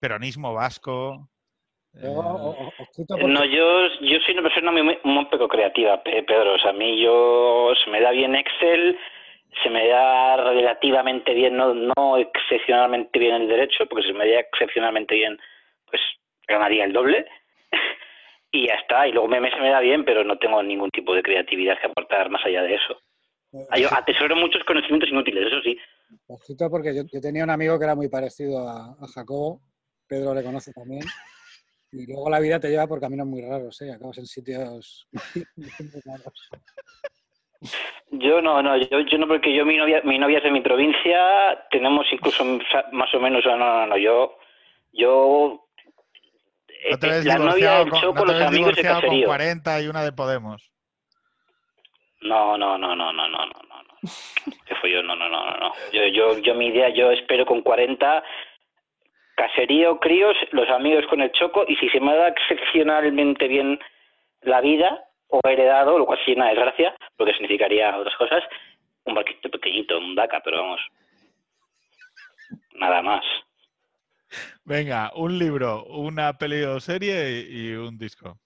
Peronismo 0.00 0.54
vasco. 0.54 1.28
Yo, 1.92 2.08
eh, 2.08 2.70
porque- 3.08 3.24
No, 3.26 3.44
yo, 3.44 3.88
yo 4.00 4.18
soy 4.24 4.34
una 4.34 4.42
persona 4.42 4.72
muy, 4.72 4.98
muy 5.04 5.24
poco 5.26 5.48
creativa, 5.48 6.02
Pe- 6.02 6.22
Pedro. 6.22 6.54
O 6.54 6.58
sea, 6.58 6.70
a 6.70 6.74
mí 6.74 7.02
yo 7.02 7.72
se 7.84 7.90
me 7.90 8.00
da 8.00 8.10
bien 8.12 8.34
Excel, 8.34 8.98
se 9.62 9.70
me 9.70 9.88
da 9.88 10.36
relativamente 10.36 11.34
bien, 11.34 11.56
no, 11.56 11.74
no 11.74 12.16
excepcionalmente 12.16 13.18
bien 13.18 13.34
el 13.42 13.48
derecho, 13.48 13.86
porque 13.86 14.02
si 14.06 14.12
se 14.12 14.18
me 14.18 14.30
da 14.30 14.40
excepcionalmente 14.40 15.14
bien, 15.14 15.38
pues 15.86 16.00
ganaría 16.46 16.84
el 16.84 16.92
doble. 16.92 17.26
Y 18.50 18.66
ya 18.66 18.74
está. 18.74 19.06
Y 19.06 19.12
luego 19.12 19.28
me, 19.28 19.50
se 19.50 19.60
me 19.60 19.70
da 19.70 19.80
bien, 19.80 20.04
pero 20.04 20.24
no 20.24 20.38
tengo 20.38 20.62
ningún 20.62 20.90
tipo 20.90 21.14
de 21.14 21.22
creatividad 21.22 21.78
que 21.80 21.86
aportar 21.86 22.30
más 22.30 22.44
allá 22.44 22.62
de 22.62 22.74
eso. 22.74 23.00
Yo 23.76 23.88
atesoro 23.92 24.36
muchos 24.36 24.62
conocimientos 24.64 25.08
inútiles, 25.08 25.46
eso 25.46 25.62
sí. 25.62 25.78
Ojito 26.26 26.68
porque 26.70 26.94
yo, 26.94 27.02
yo 27.10 27.20
tenía 27.20 27.44
un 27.44 27.50
amigo 27.50 27.78
que 27.78 27.84
era 27.84 27.94
muy 27.94 28.08
parecido 28.08 28.68
a, 28.68 28.96
a 29.00 29.06
Jacobo, 29.14 29.62
Pedro 30.06 30.34
le 30.34 30.42
conoce 30.42 30.70
también, 30.72 31.02
y 31.92 32.06
luego 32.06 32.28
la 32.28 32.40
vida 32.40 32.60
te 32.60 32.68
lleva 32.68 32.86
por 32.86 33.00
caminos 33.00 33.26
muy 33.26 33.40
raros, 33.40 33.80
¿eh? 33.80 33.92
Acabas 33.92 34.18
en 34.18 34.26
sitios 34.26 35.08
muy 35.56 36.00
raros. 36.04 36.50
Yo 38.10 38.40
no, 38.40 38.62
no, 38.62 38.76
yo, 38.76 39.00
yo 39.00 39.18
no, 39.18 39.26
porque 39.26 39.54
yo 39.54 39.64
mi 39.66 39.76
novia, 39.76 40.00
mi 40.04 40.18
novia 40.18 40.38
es 40.38 40.44
de 40.44 40.50
mi 40.50 40.60
provincia, 40.60 41.66
tenemos 41.70 42.06
incluso 42.12 42.44
más 42.92 43.14
o 43.14 43.20
menos, 43.20 43.44
no, 43.44 43.56
no, 43.56 43.86
no, 43.86 43.96
yo, 43.96 44.38
yo, 44.92 45.67
este, 46.84 46.90
no 46.90 46.98
te 46.98 47.08
ves 47.08 47.24
la 47.24 47.38
novia 47.38 47.78
del 47.78 47.92
Choco, 47.92 48.14
con, 48.14 48.26
no 48.26 48.32
los 48.32 48.38
ves 48.38 48.48
amigos 48.48 48.76
divorciado 48.76 49.02
con 49.02 49.22
40 49.22 49.82
y 49.82 49.88
una 49.88 50.02
de 50.02 50.12
Podemos. 50.12 50.70
No, 52.20 52.56
no, 52.56 52.78
no, 52.78 52.94
no, 52.96 53.12
no, 53.12 53.28
no, 53.28 53.46
no, 53.46 53.46
no. 53.46 54.10
Qué 54.66 54.74
follo, 54.76 55.02
no, 55.02 55.16
no, 55.16 55.28
no, 55.28 55.56
no. 55.56 55.72
Yo, 55.92 56.06
yo, 56.06 56.38
yo, 56.38 56.54
mi 56.54 56.68
idea, 56.68 56.88
yo 56.90 57.10
espero 57.10 57.46
con 57.46 57.62
40 57.62 58.22
caserío, 59.38 60.00
críos, 60.00 60.36
los 60.50 60.68
amigos 60.68 61.06
con 61.08 61.20
el 61.20 61.30
Choco 61.30 61.64
y 61.68 61.76
si 61.76 61.88
se 61.90 62.00
me 62.00 62.14
da 62.14 62.28
excepcionalmente 62.28 63.46
bien 63.46 63.78
la 64.42 64.60
vida 64.60 65.04
o 65.28 65.40
heredado, 65.48 65.96
lo 65.96 66.06
cual 66.06 66.18
sería 66.18 66.42
una 66.42 66.48
desgracia, 66.48 66.96
porque 67.16 67.34
significaría 67.34 67.96
otras 67.96 68.16
cosas, 68.16 68.42
un 69.04 69.14
barquito 69.14 69.48
pequeñito, 69.48 69.96
un 69.96 70.16
DACA, 70.16 70.40
pero 70.42 70.62
vamos, 70.62 70.80
nada 72.72 73.00
más. 73.00 73.24
Venga, 74.64 75.10
un 75.14 75.38
libro, 75.38 75.84
una 75.84 76.36
peli 76.38 76.62
o 76.62 76.80
serie 76.80 77.30
y, 77.48 77.70
y 77.70 77.74
un 77.74 77.96
disco. 77.98 78.38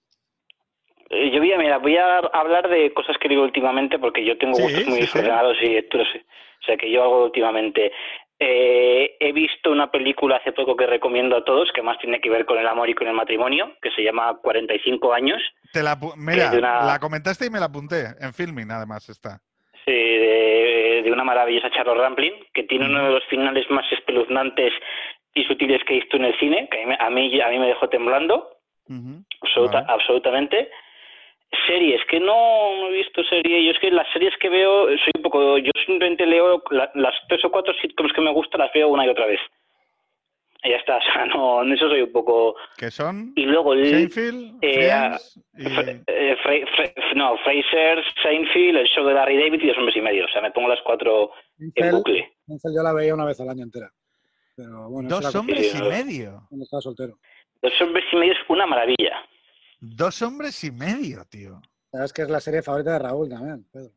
Eh, 1.09 1.31
Yo 1.31 1.39
voy 1.39 1.51
a, 1.51 1.57
mira, 1.57 1.77
voy 1.77 1.97
a 1.97 2.17
hablar 2.17 2.69
de 2.69 2.93
cosas 2.93 3.17
que 3.19 3.27
digo 3.29 3.43
últimamente 3.43 3.99
porque 3.99 4.23
yo 4.25 4.37
tengo 4.37 4.57
Sí, 4.57 4.63
gustos 4.63 4.87
muy 4.87 4.99
sí, 4.99 5.07
sí. 5.07 5.17
desordenados 5.19 5.57
y 5.61 5.81
tú 5.89 5.97
lo 5.97 6.05
sé. 6.05 6.19
O 6.61 6.65
sea, 6.65 6.77
que 6.77 6.89
yo 6.91 7.03
hago 7.03 7.25
últimamente. 7.25 7.91
Eh, 8.39 9.15
he 9.19 9.31
visto 9.31 9.71
una 9.71 9.91
película 9.91 10.37
hace 10.37 10.51
poco 10.51 10.75
que 10.75 10.87
recomiendo 10.87 11.35
a 11.37 11.45
todos, 11.45 11.71
que 11.73 11.81
más 11.81 11.97
tiene 11.99 12.19
que 12.19 12.29
ver 12.29 12.45
con 12.45 12.57
el 12.57 12.67
amor 12.67 12.89
y 12.89 12.93
con 12.95 13.07
el 13.07 13.13
matrimonio, 13.13 13.73
que 13.81 13.91
se 13.91 14.01
llama 14.03 14.37
45 14.41 15.13
años. 15.13 15.41
Te 15.71 15.83
la, 15.83 15.97
mira, 16.17 16.51
una- 16.53 16.85
la 16.85 16.99
comentaste 16.99 17.45
y 17.45 17.49
me 17.49 17.59
la 17.59 17.65
apunté. 17.67 18.05
En 18.19 18.33
filming, 18.33 18.71
además, 18.71 19.07
está. 19.09 19.39
Sí, 19.85 19.91
de, 19.91 21.01
de 21.03 21.11
una 21.11 21.23
maravillosa 21.25 21.69
Charlotte 21.71 21.97
Rampling, 21.99 22.33
que 22.53 22.63
tiene 22.63 22.85
uno 22.85 23.03
de 23.05 23.11
los 23.11 23.23
finales 23.25 23.69
más 23.69 23.85
espeluznantes 23.91 24.71
y 25.33 25.43
sutiles 25.45 25.83
que 25.85 25.93
he 25.95 25.99
visto 26.01 26.17
en 26.17 26.25
el 26.25 26.37
cine, 26.39 26.67
que 26.69 26.81
a 26.83 26.85
mí, 26.87 26.95
a 26.99 27.09
mí, 27.09 27.41
a 27.41 27.49
mí 27.49 27.59
me 27.59 27.67
dejó 27.67 27.89
temblando, 27.89 28.49
Ujú. 28.89 29.23
absoluta, 29.41 29.81
Vale. 29.81 29.93
absolutamente. 29.93 30.69
Series, 31.67 32.01
que 32.09 32.19
no, 32.19 32.75
no 32.77 32.87
he 32.87 32.93
visto 32.93 33.23
serie, 33.25 33.63
yo 33.63 33.71
es 33.71 33.79
que 33.79 33.91
las 33.91 34.07
series 34.11 34.35
que 34.37 34.49
veo, 34.49 34.87
soy 34.87 35.11
un 35.15 35.21
poco, 35.21 35.57
yo 35.59 35.71
simplemente 35.85 36.25
leo 36.25 36.63
la- 36.71 36.91
las 36.95 37.13
tres 37.29 37.45
o 37.45 37.51
cuatro 37.51 37.73
sitcoms 37.75 38.11
que 38.13 38.21
me 38.21 38.31
gustan, 38.31 38.59
las 38.61 38.73
veo 38.73 38.89
una 38.89 39.05
y 39.05 39.09
otra 39.09 39.27
vez. 39.27 39.39
Y 40.63 40.69
ya 40.69 40.77
está, 40.77 40.97
o 40.97 41.01
sea, 41.01 41.25
no, 41.27 41.61
en 41.61 41.73
eso 41.73 41.89
soy 41.89 42.01
un 42.01 42.11
poco... 42.11 42.55
Que 42.77 42.89
son 42.89 43.33
Y 43.35 43.45
luego 43.45 43.73
el... 43.73 43.85
Seinfeld, 43.87 44.57
eh, 44.61 44.73
Friends 44.73 45.39
y... 45.57 45.63
Fra- 45.69 45.83
eh, 46.07 46.35
Fra- 46.41 46.67
Fra- 46.93 47.13
no, 47.15 47.37
Fraser, 47.37 48.03
Seinfeld, 48.23 48.77
el 48.77 48.87
show 48.87 49.05
de 49.05 49.13
Larry 49.13 49.37
David 49.37 49.61
y 49.61 49.67
dos 49.67 49.77
hombres 49.77 49.95
y 49.97 50.01
medio. 50.01 50.25
O 50.25 50.29
sea, 50.29 50.41
me 50.41 50.51
pongo 50.51 50.69
las 50.69 50.81
cuatro 50.81 51.31
en 51.59 51.91
bucle. 51.91 52.31
Seinfeld 52.47 52.75
yo 52.75 52.81
la 52.83 52.93
veía 52.93 53.13
una 53.13 53.25
vez 53.25 53.39
al 53.39 53.49
año 53.49 53.63
entera. 53.63 53.91
Pero 54.55 54.89
bueno, 54.89 55.09
eso 55.09 55.21
Dos 55.21 55.35
hombres 55.35 55.75
y 55.75 55.81
medio. 55.81 56.45
cuando 56.49 56.63
estaba 56.63 56.81
soltero. 56.81 57.19
Dos 57.61 57.73
hombres 57.81 58.05
y 58.11 58.15
medio 58.17 58.33
es 58.33 58.39
una 58.49 58.65
maravilla. 58.65 59.25
Dos 59.79 60.21
hombres 60.21 60.63
y 60.63 60.71
medio, 60.71 61.25
tío. 61.25 61.61
Sabes 61.91 62.13
que 62.13 62.21
es 62.23 62.29
la 62.29 62.39
serie 62.39 62.61
favorita 62.61 62.93
de 62.93 62.99
Raúl 62.99 63.29
también, 63.29 63.65
Pedro. 63.71 63.91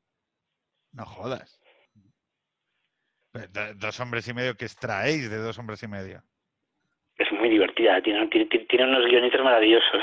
No 0.92 1.04
jodas. 1.04 1.60
Dos 3.76 4.00
hombres 4.00 4.26
y 4.28 4.34
medio 4.34 4.56
que 4.56 4.64
extraéis 4.64 5.28
de 5.28 5.36
dos 5.38 5.58
hombres 5.58 5.82
y 5.82 5.88
medio. 5.88 6.22
Es 7.18 7.30
muy 7.32 7.50
divertida, 7.50 8.00
tiene, 8.02 8.26
tiene, 8.28 8.46
tiene 8.46 8.84
unos 8.84 9.06
guionistas 9.06 9.42
maravillosos. 9.42 10.02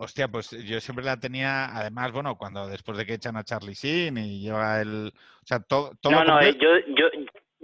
Hostia, 0.00 0.28
pues 0.28 0.50
yo 0.50 0.80
siempre 0.80 1.04
la 1.04 1.18
tenía, 1.18 1.76
además, 1.76 2.12
bueno, 2.12 2.38
cuando 2.38 2.68
después 2.68 2.96
de 2.96 3.04
que 3.04 3.14
echan 3.14 3.36
a 3.36 3.42
Charlie 3.42 3.74
Sheen 3.74 4.16
y 4.16 4.40
lleva 4.40 4.80
el... 4.80 5.12
O 5.42 5.46
sea, 5.46 5.58
todo... 5.58 5.90
todo 6.00 6.12
No, 6.12 6.24
no, 6.24 6.40
eh, 6.40 6.56
yo, 6.56 6.68
yo, 6.94 7.06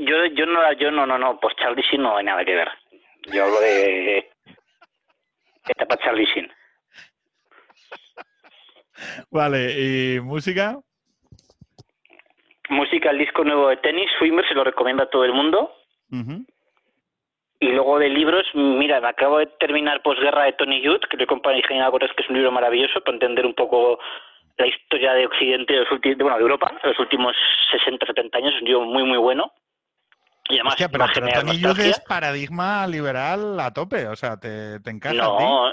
yo, 0.05 0.27
yo 0.27 0.47
no, 0.47 0.73
yo 0.75 0.91
no, 0.91 1.07
no, 1.07 1.19
no, 1.19 1.39
pues 1.41 1.55
Charlie 1.57 1.83
Sheen 1.83 2.03
no 2.03 2.17
hay 2.17 2.25
nada 2.25 2.45
que 2.45 2.55
ver. 2.55 2.69
Yo 3.33 3.45
hablo 3.45 3.61
de 3.61 4.31
etapa 5.67 5.97
Charlie 5.99 6.27
Sheen. 6.27 6.51
Vale, 9.31 9.73
¿y 9.73 10.21
música? 10.21 10.79
Música, 12.69 13.11
el 13.11 13.19
disco 13.19 13.45
nuevo 13.45 13.69
de 13.69 13.77
tenis, 13.79 14.11
Swimmer, 14.19 14.47
se 14.49 14.55
lo 14.55 14.65
recomiendo 14.65 15.03
a 15.03 15.11
todo 15.11 15.25
el 15.25 15.33
mundo. 15.33 15.73
Y 17.61 17.69
luego 17.69 17.99
de 17.99 18.09
libros, 18.09 18.47
mira, 18.55 19.01
me 19.01 19.09
acabo 19.09 19.39
de 19.39 19.47
terminar 19.47 20.03
Posguerra 20.03 20.45
de 20.45 20.53
Tony 20.53 20.85
Judd, 20.85 21.01
que 21.11 21.17
le 21.17 21.27
compra 21.27 21.57
Ingeniería 21.57 21.91
Cortés, 21.91 22.13
que 22.17 22.23
es 22.23 22.29
un 22.29 22.37
libro 22.37 22.53
maravilloso 22.53 23.01
para 23.01 23.17
entender 23.17 23.47
un 23.47 23.55
poco 23.55 23.99
la 24.57 24.67
historia 24.67 25.15
de 25.15 25.27
Occidente, 25.27 25.73
de 25.73 25.81
los 25.81 25.91
últimos, 25.91 26.19
bueno, 26.19 26.37
de 26.37 26.43
Europa, 26.43 26.73
de 26.83 26.89
los 26.91 26.99
últimos 26.99 27.35
60, 27.73 28.07
70 28.07 28.39
años, 28.39 28.55
es 28.55 28.63
un 28.63 28.69
libro 28.69 28.85
muy, 28.85 29.03
muy 29.03 29.19
bueno. 29.19 29.53
Y 30.49 30.55
además, 30.55 30.75
Hostia, 30.75 30.89
pero, 30.89 31.07
pero 31.15 31.29
Tony 31.29 31.89
es 31.89 32.01
paradigma 32.01 32.87
liberal 32.87 33.59
a 33.59 33.73
tope, 33.73 34.07
o 34.09 34.17
sea, 34.17 34.39
te, 34.39 34.79
te 34.81 34.91
encaja 34.91 35.15
a 35.15 35.39
ti. 35.39 35.45
No, 35.45 35.73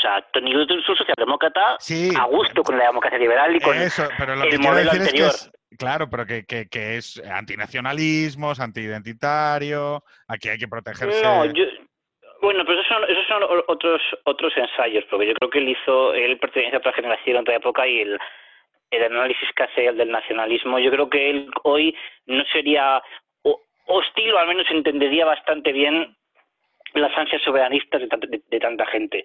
sea, 0.00 0.22
Tony 0.32 0.52
Judd 0.52 0.70
es 0.70 0.88
un 0.88 0.96
socialdemócrata 0.96 1.76
Sí, 1.78 2.10
a 2.18 2.24
gusto 2.24 2.62
con 2.62 2.78
la 2.78 2.86
democracia 2.86 3.18
liberal 3.18 3.54
y 3.54 3.60
con... 3.60 3.76
Eso, 3.76 4.08
pero 4.16 4.34
lo 4.34 4.44
el 4.44 4.50
que 4.50 4.58
modelo 4.58 4.90
decir 4.90 5.02
anterior. 5.02 5.28
es 5.28 5.50
que 5.50 5.74
es, 5.74 5.78
claro, 5.78 6.08
pero 6.08 6.26
que, 6.26 6.44
que, 6.46 6.68
que 6.68 6.96
es 6.96 7.22
antinacionalismo, 7.30 8.52
es 8.52 8.60
antiidentitario, 8.60 10.02
aquí 10.26 10.48
hay 10.48 10.58
que 10.58 10.68
protegerse. 10.68 11.22
No, 11.22 11.44
yo... 11.46 11.64
Bueno, 12.40 12.64
pero 12.64 12.80
esos 12.80 12.88
son, 12.88 13.04
esos 13.10 13.26
son 13.26 13.42
otros 13.68 14.00
otros 14.24 14.56
ensayos, 14.56 15.04
porque 15.10 15.26
yo 15.26 15.34
creo 15.34 15.50
que 15.50 15.58
él 15.58 15.68
hizo, 15.68 16.14
él 16.14 16.38
pertenece 16.38 16.76
a 16.76 16.78
otra 16.78 16.94
generación, 16.94 17.36
a 17.36 17.40
otra 17.40 17.56
época, 17.56 17.86
y 17.86 18.00
el, 18.00 18.18
el 18.90 19.04
análisis 19.04 19.46
que 19.54 19.62
hace 19.64 19.86
el 19.86 19.98
del 19.98 20.10
nacionalismo, 20.10 20.78
yo 20.78 20.90
creo 20.90 21.10
que 21.10 21.28
él 21.28 21.50
hoy 21.64 21.94
no 22.24 22.42
sería 22.50 23.02
hostil, 23.90 24.32
o 24.32 24.38
al 24.38 24.48
menos 24.48 24.66
entendería 24.70 25.24
bastante 25.26 25.72
bien 25.72 26.16
las 26.94 27.16
ansias 27.16 27.42
soberanistas 27.42 28.00
de, 28.00 28.08
tanta- 28.08 28.26
de- 28.26 28.42
de 28.50 28.60
tanta 28.60 28.86
gente. 28.86 29.24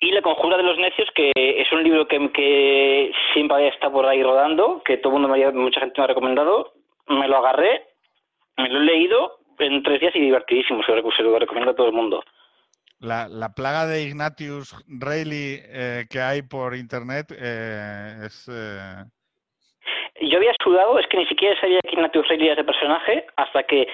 Y 0.00 0.10
La 0.12 0.20
Conjura 0.20 0.58
de 0.58 0.62
los 0.62 0.76
Necios, 0.78 1.08
que 1.14 1.32
es 1.34 1.72
un 1.72 1.82
libro 1.82 2.06
que, 2.06 2.30
que 2.32 3.10
siempre 3.32 3.68
está 3.68 3.90
por 3.90 4.04
ahí 4.06 4.22
rodando, 4.22 4.82
que 4.84 4.98
todo 4.98 5.12
mundo 5.14 5.28
me 5.28 5.42
ha- 5.42 5.50
mucha 5.52 5.80
gente 5.80 5.94
me 5.98 6.04
ha 6.04 6.08
recomendado, 6.08 6.74
me 7.08 7.26
lo 7.28 7.38
agarré, 7.38 7.82
me 8.58 8.68
lo 8.68 8.80
he 8.80 8.84
leído 8.84 9.38
en 9.58 9.82
tres 9.82 10.00
días 10.00 10.14
y 10.14 10.20
divertidísimo, 10.20 10.82
se 10.84 10.92
lo, 10.94 11.10
se 11.12 11.22
lo 11.22 11.38
recomiendo 11.38 11.70
a 11.72 11.74
todo 11.74 11.86
el 11.86 11.94
mundo. 11.94 12.22
La, 13.00 13.26
la 13.28 13.54
plaga 13.54 13.86
de 13.86 14.02
Ignatius 14.02 14.74
Reilly 14.86 15.60
eh, 15.64 16.04
que 16.10 16.20
hay 16.20 16.42
por 16.42 16.74
internet 16.76 17.26
eh, 17.30 18.26
es... 18.26 18.48
eh, 18.52 19.04
Yo 20.20 20.38
había 20.38 20.52
sudado, 20.62 20.98
es 20.98 21.06
que 21.06 21.16
ni 21.16 21.26
siquiera 21.26 21.58
sabía 21.60 21.80
que 21.80 21.94
Ignatius 21.94 22.28
Reilly 22.28 22.46
era 22.46 22.54
ese 22.54 22.64
personaje, 22.64 23.26
hasta 23.36 23.62
que, 23.64 23.86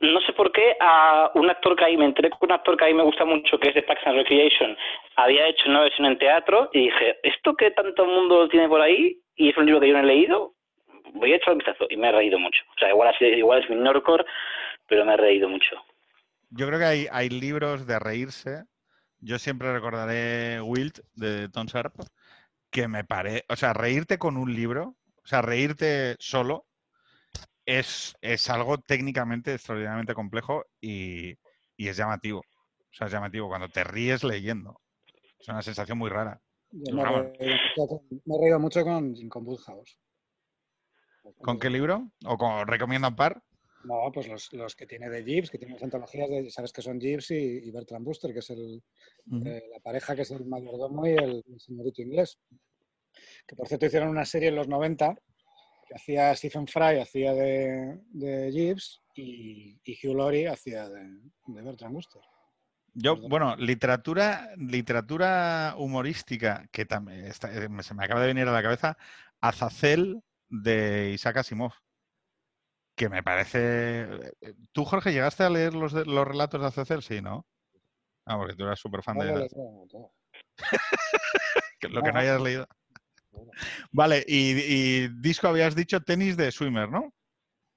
no 0.00 0.20
sé 0.22 0.32
por 0.32 0.52
qué, 0.52 0.76
a 0.80 1.30
un 1.34 1.48
actor 1.50 1.76
que 1.76 1.84
ahí, 1.84 1.96
me 1.96 2.06
enteré 2.06 2.30
que 2.30 2.36
un 2.40 2.52
actor 2.52 2.76
que 2.76 2.84
ahí 2.84 2.94
me 2.94 3.04
gusta 3.04 3.24
mucho, 3.24 3.58
que 3.58 3.68
es 3.68 3.74
de 3.74 3.82
Parks 3.82 4.06
and 4.06 4.16
Recreation, 4.16 4.76
había 5.16 5.46
hecho 5.46 5.68
una 5.68 5.80
versión 5.80 6.06
en 6.06 6.18
teatro, 6.18 6.70
y 6.72 6.84
dije, 6.84 7.18
¿esto 7.22 7.54
que 7.54 7.70
tanto 7.70 8.04
mundo 8.06 8.48
tiene 8.48 8.68
por 8.68 8.80
ahí? 8.80 9.20
Y 9.36 9.50
es 9.50 9.56
un 9.56 9.66
libro 9.66 9.80
que 9.80 9.88
yo 9.88 9.94
no 9.94 10.00
he 10.00 10.06
leído, 10.06 10.54
voy 11.14 11.32
a 11.32 11.36
echar 11.36 11.52
un 11.52 11.58
vistazo, 11.58 11.86
y 11.88 11.96
me 11.96 12.08
he 12.08 12.12
reído 12.12 12.38
mucho. 12.38 12.62
O 12.76 12.78
sea, 12.78 12.90
igual, 12.90 13.14
igual 13.20 13.62
es 13.62 13.70
mi 13.70 13.76
Norcor, 13.76 14.24
pero 14.86 15.04
me 15.04 15.14
he 15.14 15.16
reído 15.16 15.48
mucho. 15.48 15.76
Yo 16.50 16.66
creo 16.66 16.78
que 16.78 16.84
hay, 16.84 17.06
hay 17.12 17.28
libros 17.28 17.86
de 17.86 17.98
reírse. 17.98 18.64
Yo 19.20 19.38
siempre 19.38 19.72
recordaré 19.72 20.60
Wilt 20.62 20.98
de 21.14 21.48
Tom 21.48 21.66
Sharp, 21.66 21.94
que 22.70 22.88
me 22.88 23.04
parece, 23.04 23.44
o 23.48 23.56
sea, 23.56 23.72
reírte 23.72 24.18
con 24.18 24.36
un 24.36 24.54
libro, 24.54 24.94
o 25.28 25.30
sea, 25.30 25.42
reírte 25.42 26.16
solo, 26.18 26.64
es, 27.66 28.16
es 28.22 28.48
algo 28.48 28.78
técnicamente 28.78 29.52
extraordinariamente 29.52 30.14
complejo 30.14 30.64
y, 30.80 31.34
y 31.76 31.88
es 31.88 31.98
llamativo. 31.98 32.38
O 32.38 32.94
sea, 32.94 33.08
es 33.08 33.12
llamativo 33.12 33.46
cuando 33.46 33.68
te 33.68 33.84
ríes 33.84 34.24
leyendo. 34.24 34.80
Es 35.38 35.46
una 35.48 35.60
sensación 35.60 35.98
muy 35.98 36.08
rara. 36.08 36.40
Yo 36.70 36.94
me, 36.94 37.02
he 37.02 38.40
reído 38.40 38.58
mucho 38.58 38.82
con- 38.84 39.28
con, 39.28 39.46
Woodhouse. 39.46 40.00
¿Con 41.42 41.58
qué 41.58 41.68
libro? 41.68 42.10
¿O 42.24 42.38
con, 42.38 42.66
recomiendo 42.66 43.08
un 43.08 43.16
par? 43.16 43.42
No, 43.84 44.10
pues 44.10 44.28
los, 44.28 44.50
los 44.54 44.74
que 44.74 44.86
tiene 44.86 45.10
de 45.10 45.22
Gibbs, 45.24 45.50
que 45.50 45.58
tiene 45.58 45.74
las 45.74 45.82
antologías 45.82 46.30
de, 46.30 46.50
sabes 46.50 46.72
que 46.72 46.80
son 46.80 46.98
Gibbs 46.98 47.32
y, 47.32 47.34
y 47.68 47.70
Bertrand 47.70 48.02
Buster, 48.06 48.32
que 48.32 48.38
es 48.38 48.48
el, 48.48 48.82
eh, 49.44 49.62
la 49.70 49.80
pareja 49.80 50.16
que 50.16 50.22
es 50.22 50.30
el 50.30 50.46
mayordomo 50.46 51.06
y 51.06 51.10
el, 51.10 51.44
el 51.46 51.60
señorito 51.60 52.00
inglés. 52.00 52.38
Que 53.46 53.56
por 53.56 53.66
cierto 53.68 53.86
hicieron 53.86 54.08
una 54.08 54.24
serie 54.24 54.48
en 54.48 54.56
los 54.56 54.68
90 54.68 55.14
que 55.88 55.94
hacía 55.94 56.34
Stephen 56.36 56.66
Fry, 56.66 56.98
hacía 57.00 57.32
de, 57.32 57.98
de 58.10 58.50
Gibbs 58.52 59.00
y, 59.14 59.80
y 59.84 60.06
Hugh 60.06 60.16
Laurie 60.16 60.48
hacía 60.48 60.88
de, 60.88 61.02
de 61.46 61.62
Bertrand 61.62 61.94
Buster. 61.94 62.20
Yo, 62.94 63.16
bueno, 63.16 63.54
literatura, 63.56 64.50
literatura 64.56 65.74
humorística, 65.78 66.66
que 66.72 66.84
también 66.84 67.26
está- 67.26 67.52
eh, 67.52 67.68
se 67.82 67.94
me 67.94 68.04
acaba 68.04 68.20
de 68.20 68.26
venir 68.26 68.48
a 68.48 68.52
la 68.52 68.62
cabeza, 68.62 68.96
Azazel 69.40 70.22
de 70.48 71.12
Isaac 71.14 71.36
Asimov, 71.38 71.72
que 72.96 73.08
me 73.08 73.22
parece... 73.22 74.02
eh, 74.40 74.54
¿Tú, 74.72 74.84
Jorge, 74.84 75.12
llegaste 75.12 75.44
a 75.44 75.50
leer 75.50 75.74
los, 75.74 75.92
los 75.92 76.26
relatos 76.26 76.60
de 76.60 76.66
Azazel? 76.66 77.02
Sí, 77.02 77.20
¿no? 77.22 77.46
Ah, 78.26 78.36
porque 78.36 78.54
tú 78.56 78.64
eras 78.64 78.78
súper 78.80 79.02
fan 79.02 79.16
No 79.16 79.24
de 79.24 79.32
lo 79.32 79.48
que- 81.80 81.88
lo 81.88 82.02
que 82.02 82.08
no 82.08 82.14
No. 82.14 82.18
hayas 82.20 82.40
leído. 82.42 82.66
Vale, 83.92 84.24
y, 84.26 84.50
y 85.04 85.08
disco 85.20 85.48
habías 85.48 85.74
dicho 85.74 86.00
tenis 86.00 86.36
de 86.36 86.50
Swimmer, 86.52 86.88
¿no? 86.88 87.12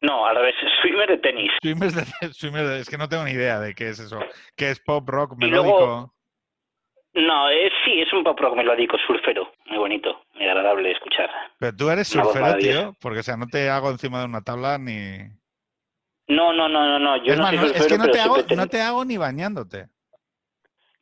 No, 0.02 0.26
al 0.26 0.36
revés, 0.36 0.56
swimmer 0.82 1.08
de 1.10 1.18
tenis. 1.18 1.52
Swimmers 1.62 1.96
de, 1.96 2.04
Swimmer 2.34 2.66
de- 2.68 2.80
es 2.82 2.90
que 2.90 2.98
no 2.98 3.08
tengo 3.10 3.24
ni 3.24 3.32
idea 3.32 3.60
de 3.60 3.74
qué 3.76 3.90
es 3.90 4.00
eso. 4.00 4.20
¿Qué 4.56 4.72
es 4.72 4.80
pop, 4.80 5.08
rock, 5.08 5.34
luego- 5.38 5.64
melódico? 5.64 6.14
No, 7.14 7.50
es, 7.50 7.74
sí, 7.84 8.00
es 8.00 8.12
un 8.14 8.24
pop 8.24 8.40
rock 8.40 8.56
melódico, 8.56 8.98
surfero, 9.06 9.52
muy 9.66 9.78
bonito, 9.78 10.24
muy 10.34 10.46
agradable 10.46 10.88
de 10.88 10.94
escuchar. 10.94 11.30
Pero 11.60 11.76
tú 11.76 11.90
eres 11.90 12.08
surfero, 12.08 12.58
tío, 12.58 12.96
porque 13.02 13.20
o 13.20 13.24
sea, 13.24 13.36
no 13.36 13.48
te 13.48 13.70
hago 13.70 13.90
encima 13.92 14.20
de 14.20 14.26
una 14.26 14.42
tabla 14.44 14.78
ni... 14.78 15.18
No, 16.28 16.54
no, 16.54 16.70
no, 16.70 16.86
no, 16.88 17.00
no, 17.00 17.18
yo 17.18 17.34
es 17.34 17.38
no 17.38 17.44
más, 17.44 17.54
es 17.76 17.86
que 17.88 17.98
no 17.98 18.10
te, 18.10 18.22
hago, 18.22 18.38
no 18.56 18.68
te 18.68 18.82
hago 18.82 19.04
ni 19.04 19.18
bañándote. 19.18 19.88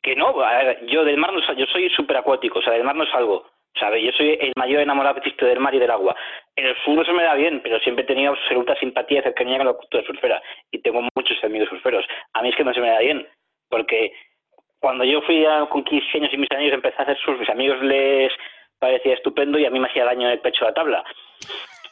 Que 0.02 0.16
no, 0.16 0.30
a 0.42 0.58
ver, 0.64 0.88
yo 0.88 1.04
del 1.06 1.18
mar 1.18 1.32
no 1.32 1.42
salgo, 1.42 1.60
yo 1.60 1.68
soy 1.72 1.88
súper 1.92 2.18
acuático, 2.18 2.58
o 2.58 2.62
sea, 2.64 2.74
del 2.74 2.84
mar 2.84 2.96
no 2.96 3.06
salgo. 3.06 3.46
¿Sabes? 3.78 4.04
Yo 4.04 4.12
soy 4.12 4.38
el 4.42 4.52
mayor 4.56 4.82
enamorado 4.82 5.16
que 5.16 5.22
existe 5.22 5.46
del 5.46 5.60
mar 5.60 5.74
y 5.76 5.80
del 5.80 5.92
agua. 5.92 6.16
En 6.56 6.66
el 6.66 6.76
sur 6.84 6.96
no 6.96 7.06
se 7.06 7.14
me 7.14 7.24
da 7.24 7.36
bien, 7.36 7.62
pero 7.62 7.80
siempre 7.80 8.04
he 8.04 8.08
tenido 8.08 8.32
absoluta 8.32 8.76
simpatía 8.76 9.20
y 9.20 9.24
cercanía 9.24 9.58
con 9.58 9.68
la 9.68 9.74
cultura 9.74 10.04
surfera. 10.06 10.42
Y 10.72 10.82
tengo 10.82 11.02
muchos 11.16 11.42
amigos 11.44 11.70
surferos. 11.70 12.06
A 12.34 12.42
mí 12.42 12.50
es 12.50 12.56
que 12.56 12.64
no 12.64 12.74
se 12.74 12.82
me 12.82 12.90
da 12.90 13.00
bien, 13.00 13.28
porque 13.70 14.12
cuando 14.80 15.04
yo 15.04 15.22
fui 15.22 15.46
a, 15.46 15.66
con 15.68 15.84
15 15.84 16.18
años 16.18 16.34
y 16.34 16.38
mis 16.38 16.52
amigos 16.52 16.74
empecé 16.74 16.96
a 17.00 17.04
hacer 17.04 17.18
surf, 17.20 17.40
mis 17.40 17.50
amigos 17.50 17.82
les 17.82 18.32
parecía 18.80 19.14
estupendo 19.14 19.60
y 19.60 19.66
a 19.66 19.70
mí 19.70 19.80
me 19.80 19.88
hacía 19.88 20.06
daño 20.06 20.28
en 20.28 20.34
el 20.34 20.40
pecho 20.40 20.66
la 20.66 20.74
tabla. 20.74 21.04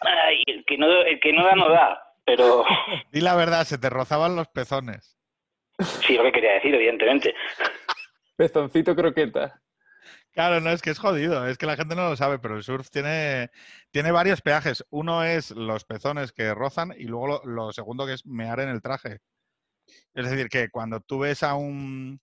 Ay, 0.02 0.42
el, 0.46 0.66
que 0.66 0.78
no, 0.78 0.88
el 0.88 1.20
que 1.20 1.34
no 1.34 1.46
da, 1.46 1.56
no 1.56 1.70
da, 1.70 2.02
pero 2.26 2.64
Di 3.12 3.22
la 3.22 3.36
verdad, 3.36 3.64
se 3.64 3.78
te 3.78 3.90
rozaban 3.90 4.36
los 4.36 4.48
pezones. 4.48 5.18
sí, 5.80 6.16
lo 6.16 6.24
que 6.24 6.32
quería 6.32 6.54
decir, 6.54 6.74
evidentemente. 6.74 7.36
Pezoncito 8.36 8.96
croqueta. 8.96 9.60
Claro, 10.38 10.62
no, 10.62 10.70
es 10.70 10.84
que 10.84 10.92
es 10.92 11.00
jodido, 11.00 11.48
es 11.48 11.58
que 11.58 11.66
la 11.66 11.76
gente 11.76 11.96
no 11.96 12.10
lo 12.10 12.16
sabe, 12.16 12.38
pero 12.38 12.58
el 12.58 12.64
surf 12.64 12.92
tiene, 12.92 13.50
tiene 13.90 14.12
varios 14.12 14.40
peajes. 14.44 14.86
Uno 14.92 15.24
es 15.24 15.50
los 15.50 15.84
pezones 15.84 16.32
que 16.32 16.54
rozan 16.54 16.94
y 16.96 17.06
luego 17.06 17.42
lo, 17.44 17.74
segundo 17.74 18.06
que 18.06 18.14
es 18.14 18.24
mear 18.24 18.60
en 18.60 18.70
el 18.70 18.84
traje. 18.84 19.18
Es 20.14 20.30
decir, 20.30 20.48
que 20.50 20.70
cuando 20.70 21.02
tú 21.02 21.18
ves 21.18 21.42
a 21.42 21.56
un, 21.56 22.22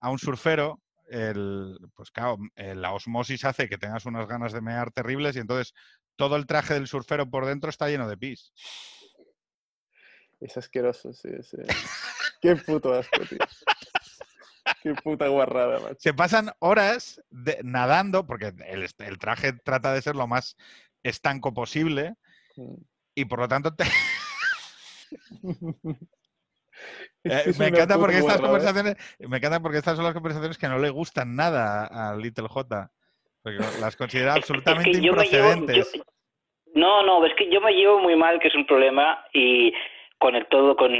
a 0.00 0.08
un 0.08 0.18
surfero, 0.18 0.80
el, 1.10 1.76
pues 1.94 2.10
claro, 2.10 2.38
eh, 2.56 2.74
la 2.74 2.94
osmosis 2.94 3.44
hace 3.44 3.68
que 3.68 3.76
tengas 3.76 4.06
unas 4.06 4.26
ganas 4.26 4.54
de 4.54 4.62
mear 4.62 4.90
terribles 4.90 5.36
y 5.36 5.40
entonces 5.40 5.74
todo 6.16 6.36
el 6.36 6.46
traje 6.46 6.72
del 6.72 6.86
surfero 6.86 7.28
por 7.28 7.44
dentro 7.44 7.68
está 7.68 7.86
lleno 7.90 8.08
de 8.08 8.16
pis. 8.16 8.50
Es 10.40 10.56
asqueroso, 10.56 11.12
sí, 11.12 11.28
sí. 11.42 11.58
Qué 12.40 12.56
puto 12.56 12.94
asco, 12.94 13.20
tío. 13.28 13.36
Qué 14.82 14.94
puta 14.94 15.28
guarrada, 15.28 15.80
macho. 15.80 15.96
Se 15.98 16.14
pasan 16.14 16.50
horas 16.60 17.20
de- 17.30 17.58
nadando, 17.64 18.26
porque 18.26 18.52
el, 18.66 18.86
el 18.98 19.18
traje 19.18 19.52
trata 19.52 19.92
de 19.92 20.02
ser 20.02 20.16
lo 20.16 20.26
más 20.26 20.56
estanco 21.02 21.52
posible 21.52 22.14
y 23.14 23.24
por 23.24 23.40
lo 23.40 23.48
tanto 23.48 23.74
te, 23.74 23.84
Eh, 27.24 27.52
me 27.58 27.68
encanta 27.68 27.98
porque 27.98 28.18
estas 28.18 28.40
guarrada. 28.40 28.72
conversaciones, 28.72 28.96
me 29.20 29.36
encanta 29.36 29.60
porque 29.60 29.78
estas 29.78 29.94
son 29.96 30.04
las 30.04 30.14
conversaciones 30.14 30.58
que 30.58 30.68
no 30.68 30.78
le 30.78 30.90
gustan 30.90 31.36
nada 31.36 31.86
a 31.86 32.16
Little 32.16 32.48
J. 32.48 32.90
Porque 33.42 33.58
las 33.78 33.96
considera 33.96 34.34
absolutamente 34.34 34.90
es 34.90 34.96
que 34.98 35.04
yo 35.06 35.14
me 35.14 35.28
llevo, 35.28 35.52
improcedentes. 35.52 35.92
yo- 35.94 36.02
no, 36.74 37.02
no, 37.04 37.24
es 37.26 37.32
que 37.36 37.50
yo 37.52 37.60
me 37.60 37.72
llevo 37.72 38.00
muy 38.00 38.16
mal, 38.16 38.40
que 38.40 38.48
es 38.48 38.54
un 38.54 38.66
problema, 38.66 39.24
y 39.32 39.72
con 40.18 40.34
el 40.34 40.46
todo, 40.48 40.74
con, 40.74 40.90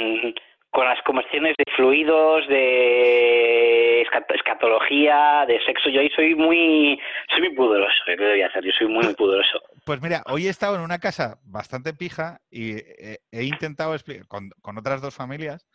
con 0.72 0.86
las 0.86 1.00
conversaciones 1.02 1.54
de 1.58 1.64
fluidos, 1.76 2.48
de 2.48 4.02
escat- 4.06 4.34
escatología, 4.34 5.44
de 5.46 5.62
sexo, 5.66 5.90
yo 5.90 6.00
ahí 6.00 6.08
soy 6.16 6.34
muy, 6.34 6.98
soy 7.30 7.40
muy 7.40 7.54
pudoroso, 7.54 7.94
¿qué 8.06 8.16
voy 8.16 8.40
a 8.40 8.46
hacer? 8.46 8.64
Yo 8.64 8.72
soy 8.78 8.88
muy, 8.88 9.14
pudoroso. 9.14 9.60
Pues 9.84 10.00
mira, 10.00 10.22
hoy 10.26 10.46
he 10.46 10.50
estado 10.50 10.76
en 10.76 10.80
una 10.80 10.98
casa 10.98 11.38
bastante 11.44 11.92
pija 11.92 12.40
y 12.50 12.76
he, 12.76 13.44
intentado 13.44 13.94
explicar 13.94 14.26
con, 14.26 14.78
otras 14.78 15.02
dos 15.02 15.14
familias, 15.14 15.68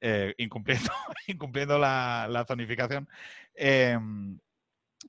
eh, 0.00 0.32
incumpliendo, 0.38 0.90
incumpliendo 1.26 1.78
la, 1.78 2.26
la 2.30 2.46
zonificación, 2.46 3.06
em, 3.54 4.38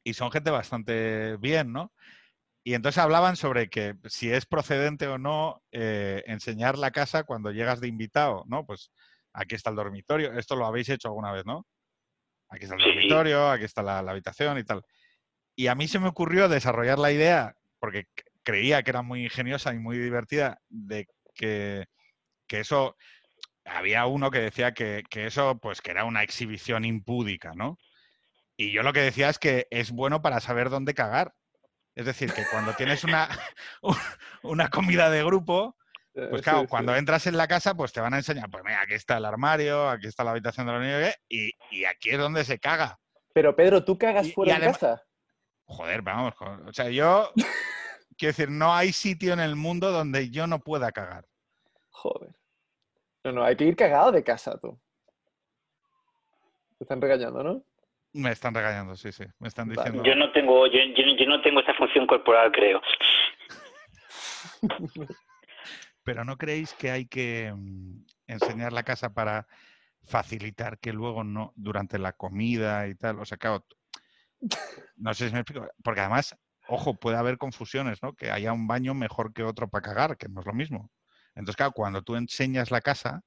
y 0.04 0.14
son 0.16 0.32
gente 0.32 0.52
bastante 0.52 1.38
bien, 1.38 1.72
¿no? 1.72 1.94
Y 2.66 2.74
entonces 2.74 3.02
hablaban 3.02 3.38
sobre 3.38 3.70
que 3.70 3.96
si 4.10 4.32
es 4.32 4.46
procedente 4.46 5.08
o 5.08 5.18
no 5.18 5.64
eh, 5.72 6.24
enseñar 6.28 6.78
la 6.78 6.92
casa 6.92 7.24
cuando 7.24 7.52
llegas 7.52 7.80
de 7.80 7.88
invitado, 7.88 8.44
¿no? 8.48 8.66
Pues 8.66 8.92
aquí 9.40 9.56
está 9.56 9.70
el 9.70 9.76
dormitorio, 9.76 10.34
esto 10.34 10.56
lo 10.56 10.66
habéis 10.66 10.90
hecho 10.90 11.08
alguna 11.08 11.32
vez, 11.32 11.46
¿no? 11.46 11.66
Aquí 12.50 12.64
está 12.66 12.76
el 12.76 12.82
dormitorio, 12.82 13.50
aquí 13.50 13.64
está 13.64 13.82
la, 13.82 14.02
la 14.02 14.12
habitación 14.12 14.58
y 14.58 14.64
tal. 14.64 14.84
Y 15.56 15.68
a 15.68 15.76
mí 15.76 15.88
se 15.88 16.00
me 16.00 16.08
ocurrió 16.08 16.50
desarrollar 16.50 17.00
la 17.00 17.12
idea, 17.12 17.56
porque 17.80 18.06
creía 18.44 18.84
que 18.84 18.92
era 18.92 19.02
muy 19.02 19.24
ingeniosa 19.24 19.74
y 19.74 19.80
muy 19.80 19.98
divertida, 19.98 20.60
de 20.70 21.08
que, 21.34 21.86
que 22.48 22.60
eso, 22.60 22.96
había 23.66 24.06
uno 24.06 24.32
que 24.32 24.40
decía 24.40 24.74
que, 24.74 25.04
que 25.10 25.28
eso, 25.28 25.60
pues 25.60 25.82
que 25.82 25.92
era 25.92 26.06
una 26.06 26.24
exhibición 26.24 26.86
impúdica, 26.86 27.54
¿no? 27.56 27.78
Y 28.58 28.72
yo 28.72 28.84
lo 28.84 28.92
que 28.92 29.02
decía 29.02 29.30
es 29.30 29.40
que 29.40 29.68
es 29.70 29.92
bueno 29.92 30.22
para 30.22 30.42
saber 30.42 30.70
dónde 30.70 30.94
cagar. 30.94 31.34
Es 31.96 32.06
decir, 32.06 32.34
que 32.34 32.46
cuando 32.52 32.74
tienes 32.74 33.04
una, 33.04 33.30
una 34.44 34.70
comida 34.70 35.10
de 35.10 35.24
grupo, 35.24 35.78
pues 36.28 36.42
sí, 36.42 36.44
claro, 36.44 36.62
sí. 36.62 36.68
cuando 36.68 36.96
entras 36.96 37.28
en 37.28 37.38
la 37.38 37.48
casa, 37.48 37.76
pues 37.76 37.94
te 37.94 38.02
van 38.02 38.14
a 38.14 38.18
enseñar, 38.18 38.50
pues 38.50 38.64
mira, 38.64 38.82
aquí 38.82 38.94
está 38.94 39.18
el 39.18 39.26
armario, 39.26 39.90
aquí 39.90 40.08
está 40.08 40.24
la 40.24 40.32
habitación 40.32 40.66
de 40.68 40.74
los 40.74 40.82
niños, 40.82 41.14
y, 41.28 41.52
y 41.72 41.86
aquí 41.86 42.10
es 42.10 42.18
donde 42.18 42.44
se 42.44 42.60
caga. 42.60 43.00
Pero 43.34 43.56
Pedro, 43.56 43.84
¿tú 43.84 43.98
cagas 43.98 44.28
Y- 44.28 44.30
y 44.30 44.34
fuera 44.34 44.60
de 44.60 44.66
casa? 44.66 45.04
Joder, 45.66 46.02
vamos, 46.02 46.34
jo- 46.36 46.58
o 46.68 46.74
sea, 46.74 46.90
yo, 46.90 47.32
quiero 48.18 48.30
decir, 48.32 48.50
no 48.50 48.74
hay 48.74 48.92
sitio 48.92 49.34
en 49.34 49.40
el 49.40 49.56
mundo 49.56 49.92
donde 49.92 50.30
yo 50.32 50.48
no 50.48 50.60
pueda 50.60 50.92
cagar. 50.92 51.26
Joder. 51.92 52.32
No, 53.24 53.32
no, 53.34 53.44
hay 53.44 53.56
que 53.56 53.66
ir 53.66 53.76
cagado 53.76 54.12
de 54.12 54.24
casa, 54.24 54.58
tú. 54.60 54.80
Te 56.78 56.86
están 56.86 57.02
regañando, 57.02 57.44
¿no? 57.44 57.64
Me 58.14 58.32
están 58.32 58.56
regañando, 58.56 58.96
sí, 58.96 59.12
sí, 59.12 59.24
me 59.38 59.50
están 59.50 59.68
Vale. 59.70 59.82
diciendo... 59.92 60.04
Yo 60.04 60.16
no 60.16 60.32
tengo, 60.32 60.66
yo, 60.68 60.80
yo, 60.96 61.04
yo 61.16 61.26
no 61.28 61.42
tengo 61.42 61.60
esa 61.60 61.74
función 61.76 62.08
corporal, 62.08 62.52
creo. 62.52 62.82
Pero 66.10 66.26
¿no 66.26 66.40
creéis 66.40 66.74
que 66.74 66.90
hay 66.90 67.06
que 67.06 67.54
mm, 67.56 68.04
enseñar 68.26 68.74
la 68.74 68.82
casa 68.82 69.14
para 69.14 69.46
facilitar 70.02 70.80
que 70.80 70.92
luego 70.92 71.24
no, 71.24 71.54
durante 71.56 72.00
la 72.00 72.14
comida 72.14 72.88
y 72.88 72.96
tal? 72.96 73.20
O 73.20 73.26
sea, 73.26 73.38
claro, 73.38 73.64
no 74.96 75.14
sé 75.14 75.28
si 75.28 75.34
me 75.36 75.42
explico, 75.42 75.68
porque 75.84 76.00
además, 76.02 76.36
ojo, 76.68 76.96
puede 76.96 77.18
haber 77.18 77.38
confusiones, 77.38 78.02
¿no? 78.02 78.16
Que 78.16 78.32
haya 78.32 78.54
un 78.54 78.66
baño 78.66 78.96
mejor 78.96 79.34
que 79.34 79.44
otro 79.44 79.70
para 79.70 79.84
cagar, 79.84 80.18
que 80.18 80.28
no 80.30 80.40
es 80.40 80.48
lo 80.48 80.54
mismo. 80.54 80.90
Entonces, 81.36 81.58
claro, 81.58 81.74
cuando 81.74 82.02
tú 82.02 82.16
enseñas 82.16 82.72
la 82.72 82.82
casa, 82.82 83.22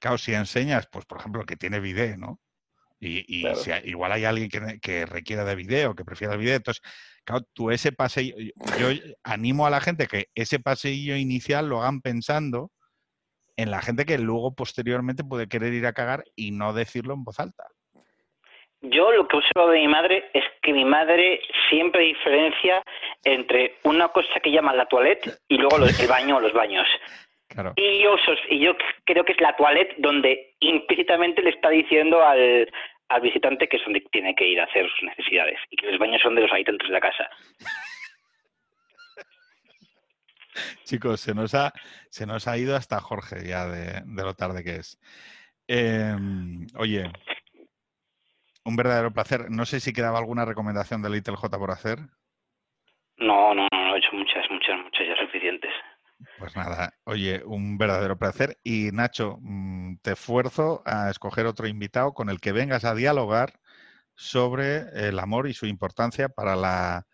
claro, 0.00 0.18
si 0.18 0.34
enseñas, 0.34 0.86
pues 0.86 1.06
por 1.06 1.18
ejemplo, 1.18 1.46
que 1.46 1.56
tiene 1.56 1.80
bidet, 1.80 2.18
¿no? 2.18 2.42
Y, 3.00 3.24
y 3.26 3.42
Claro. 3.42 3.56
si 3.56 3.70
igual 3.84 4.12
hay 4.12 4.24
alguien 4.24 4.50
que, 4.80 5.06
requiera 5.06 5.44
de 5.44 5.54
video, 5.54 5.94
que 5.94 6.04
prefiera 6.04 6.34
el 6.34 6.40
video. 6.40 6.56
Entonces, 6.56 6.82
claro, 7.24 7.44
tú 7.54 7.70
ese 7.70 7.92
paseillo, 7.92 8.36
yo 8.78 8.88
animo 9.24 9.66
a 9.66 9.70
la 9.70 9.80
gente 9.80 10.06
que 10.06 10.26
ese 10.34 10.60
paseillo 10.60 11.16
inicial 11.16 11.68
lo 11.68 11.80
hagan 11.80 12.02
pensando 12.02 12.70
en 13.56 13.70
la 13.70 13.82
gente 13.82 14.04
que 14.04 14.18
luego 14.18 14.54
posteriormente 14.54 15.24
puede 15.24 15.48
querer 15.48 15.72
ir 15.72 15.86
a 15.86 15.92
cagar 15.92 16.24
y 16.36 16.50
no 16.50 16.72
decirlo 16.72 17.14
en 17.14 17.24
voz 17.24 17.40
alta. 17.40 17.66
Yo 18.82 19.12
lo 19.12 19.28
que 19.28 19.36
he 19.36 19.38
observado 19.38 19.70
de 19.70 19.80
mi 19.80 19.88
madre 19.88 20.30
es 20.32 20.44
que 20.62 20.72
mi 20.72 20.86
madre 20.86 21.40
siempre 21.68 22.02
diferencia 22.02 22.82
entre 23.24 23.76
una 23.84 24.08
cosa 24.08 24.40
que 24.42 24.50
llama 24.50 24.72
la 24.72 24.86
toilette 24.86 25.38
y 25.48 25.58
luego 25.58 25.76
el 25.76 26.08
baño 26.08 26.36
o 26.36 26.40
los 26.40 26.54
baños. 26.54 26.86
Claro. 27.50 27.74
Y 27.76 28.02
yo, 28.02 28.16
y 28.48 28.60
yo 28.60 28.72
creo 29.04 29.24
que 29.24 29.32
es 29.32 29.40
la 29.40 29.56
toilette 29.56 29.96
donde 29.98 30.54
implícitamente 30.60 31.42
le 31.42 31.50
está 31.50 31.68
diciendo 31.68 32.24
al, 32.24 32.70
al 33.08 33.20
visitante 33.20 33.68
que 33.68 33.76
es 33.76 33.84
donde 33.84 34.00
tiene 34.12 34.34
que 34.34 34.46
ir 34.46 34.60
a 34.60 34.64
hacer 34.64 34.88
sus 34.88 35.02
necesidades 35.02 35.58
y 35.68 35.76
que 35.76 35.90
los 35.90 35.98
baños 35.98 36.22
son 36.22 36.36
de 36.36 36.42
los 36.42 36.52
habitantes 36.52 36.88
de 36.88 36.94
la 36.94 37.00
casa. 37.00 37.28
Chicos, 40.84 41.20
se 41.20 41.34
nos 41.34 41.54
ha, 41.54 41.72
se 42.08 42.26
nos 42.26 42.46
ha 42.46 42.56
ido 42.56 42.76
hasta 42.76 43.00
Jorge 43.00 43.46
ya 43.46 43.66
de, 43.66 44.02
de 44.04 44.22
lo 44.22 44.34
tarde 44.34 44.62
que 44.62 44.76
es. 44.76 44.98
Em, 45.66 46.66
oye, 46.76 47.10
un 48.64 48.76
verdadero 48.76 49.12
placer. 49.12 49.50
No 49.50 49.64
sé 49.64 49.80
si 49.80 49.92
quedaba 49.92 50.18
alguna 50.18 50.44
recomendación 50.44 51.02
de 51.02 51.10
Little 51.10 51.36
J 51.36 51.58
por 51.58 51.70
hacer. 51.70 51.98
No, 53.18 53.54
no, 53.54 53.68
no, 53.72 53.94
he 53.94 53.98
hecho 53.98 54.12
muchas, 54.12 54.48
muchas, 54.50 54.78
muchas 54.78 55.06
ya 55.06 55.16
suficientes. 55.16 55.72
Pues 56.38 56.54
nada, 56.56 56.94
oye, 57.04 57.42
un 57.44 57.78
verdadero 57.78 58.18
placer. 58.18 58.58
Y 58.62 58.90
Nacho, 58.92 59.38
mm, 59.40 59.96
te 60.02 60.12
esfuerzo 60.12 60.82
a 60.86 61.10
escoger 61.10 61.46
otro 61.46 61.66
invitado 61.66 62.12
con 62.12 62.28
el 62.30 62.40
que 62.40 62.52
vengas 62.52 62.84
a 62.84 62.94
dialogar 62.94 63.60
sobre 64.14 65.08
el 65.08 65.18
amor 65.18 65.48
y 65.48 65.54
su 65.54 65.66
importancia 65.66 66.28
para 66.28 66.56
la 66.56 67.06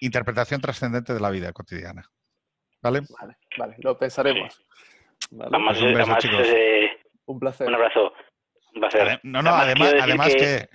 interpretación 0.00 0.60
trascendente 0.60 1.12
de 1.14 1.20
la 1.20 1.30
vida 1.30 1.52
cotidiana. 1.52 2.10
¿Vale? 2.82 3.02
Vale, 3.20 3.36
vale, 3.58 3.76
lo 3.78 3.98
pensaremos. 3.98 4.62
Vale, 5.30 5.50
Además, 5.54 5.78
Pues 5.78 5.82
un 5.82 5.94
beso, 5.94 6.02
además, 6.12 6.22
chicos. 6.22 6.46
eh, 6.46 6.90
Un 7.26 7.38
placer. 7.40 7.68
un 7.68 7.74
abrazo. 7.74 8.12
Un 8.74 8.80
placer. 8.80 9.20
No, 9.22 9.42
no, 9.42 9.50
Además, 9.54 9.94
además, 10.00 10.34
que... 10.34 10.68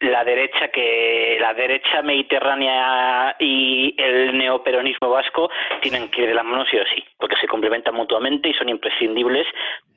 la 0.00 0.24
derecha 0.24 0.68
que 0.68 1.38
la 1.40 1.54
derecha 1.54 2.02
mediterránea 2.02 3.34
y 3.38 3.94
el 3.98 4.36
neoperonismo 4.38 5.10
vasco 5.10 5.50
tienen 5.82 6.08
que 6.10 6.22
ir 6.22 6.28
de 6.28 6.34
la 6.34 6.42
mano 6.44 6.64
sí 6.70 6.76
o 6.76 6.84
sí, 6.94 7.02
porque 7.18 7.36
se 7.40 7.48
complementan 7.48 7.94
mutuamente 7.94 8.48
y 8.48 8.54
son 8.54 8.68
imprescindibles 8.68 9.46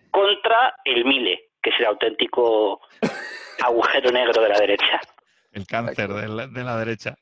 contra 0.09 0.75
el 0.85 1.05
Mile, 1.05 1.49
que 1.61 1.69
es 1.69 1.79
el 1.79 1.85
auténtico 1.85 2.81
agujero 3.63 4.11
negro 4.11 4.41
de 4.41 4.49
la 4.49 4.59
derecha. 4.59 4.99
El 5.51 5.67
cáncer 5.67 6.09
de 6.09 6.27
la, 6.27 6.47
de 6.47 6.63
la 6.63 6.77
derecha. 6.77 7.15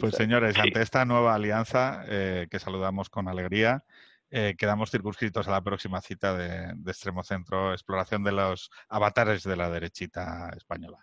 Pues 0.00 0.14
señores, 0.16 0.54
Sí. 0.54 0.60
ante 0.60 0.82
esta 0.82 1.04
nueva 1.04 1.34
alianza 1.34 2.04
eh, 2.08 2.48
que 2.50 2.58
saludamos 2.58 3.08
con 3.08 3.28
alegría, 3.28 3.84
eh, 4.30 4.54
quedamos 4.58 4.90
circunscritos 4.90 5.46
a 5.46 5.52
la 5.52 5.60
próxima 5.62 6.00
cita 6.00 6.36
de, 6.36 6.72
de 6.74 6.90
Extremo 6.90 7.22
Centro, 7.22 7.72
exploración 7.72 8.24
de 8.24 8.32
los 8.32 8.70
avatares 8.88 9.44
de 9.44 9.56
la 9.56 9.70
derechita 9.70 10.50
española. 10.56 10.98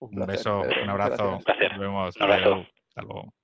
Un 0.00 0.10
placer, 0.10 0.36
beso, 0.36 0.62
Pedro, 0.62 0.82
un 0.82 0.90
abrazo. 0.90 1.16
gracias. 1.16 1.38
Un 1.38 1.44
placer. 1.44 1.70
Nos 1.72 1.80
vemos. 1.80 2.16
Un 2.16 2.22
abrazo. 2.22 2.66
Hasta 2.88 3.02
luego. 3.02 3.32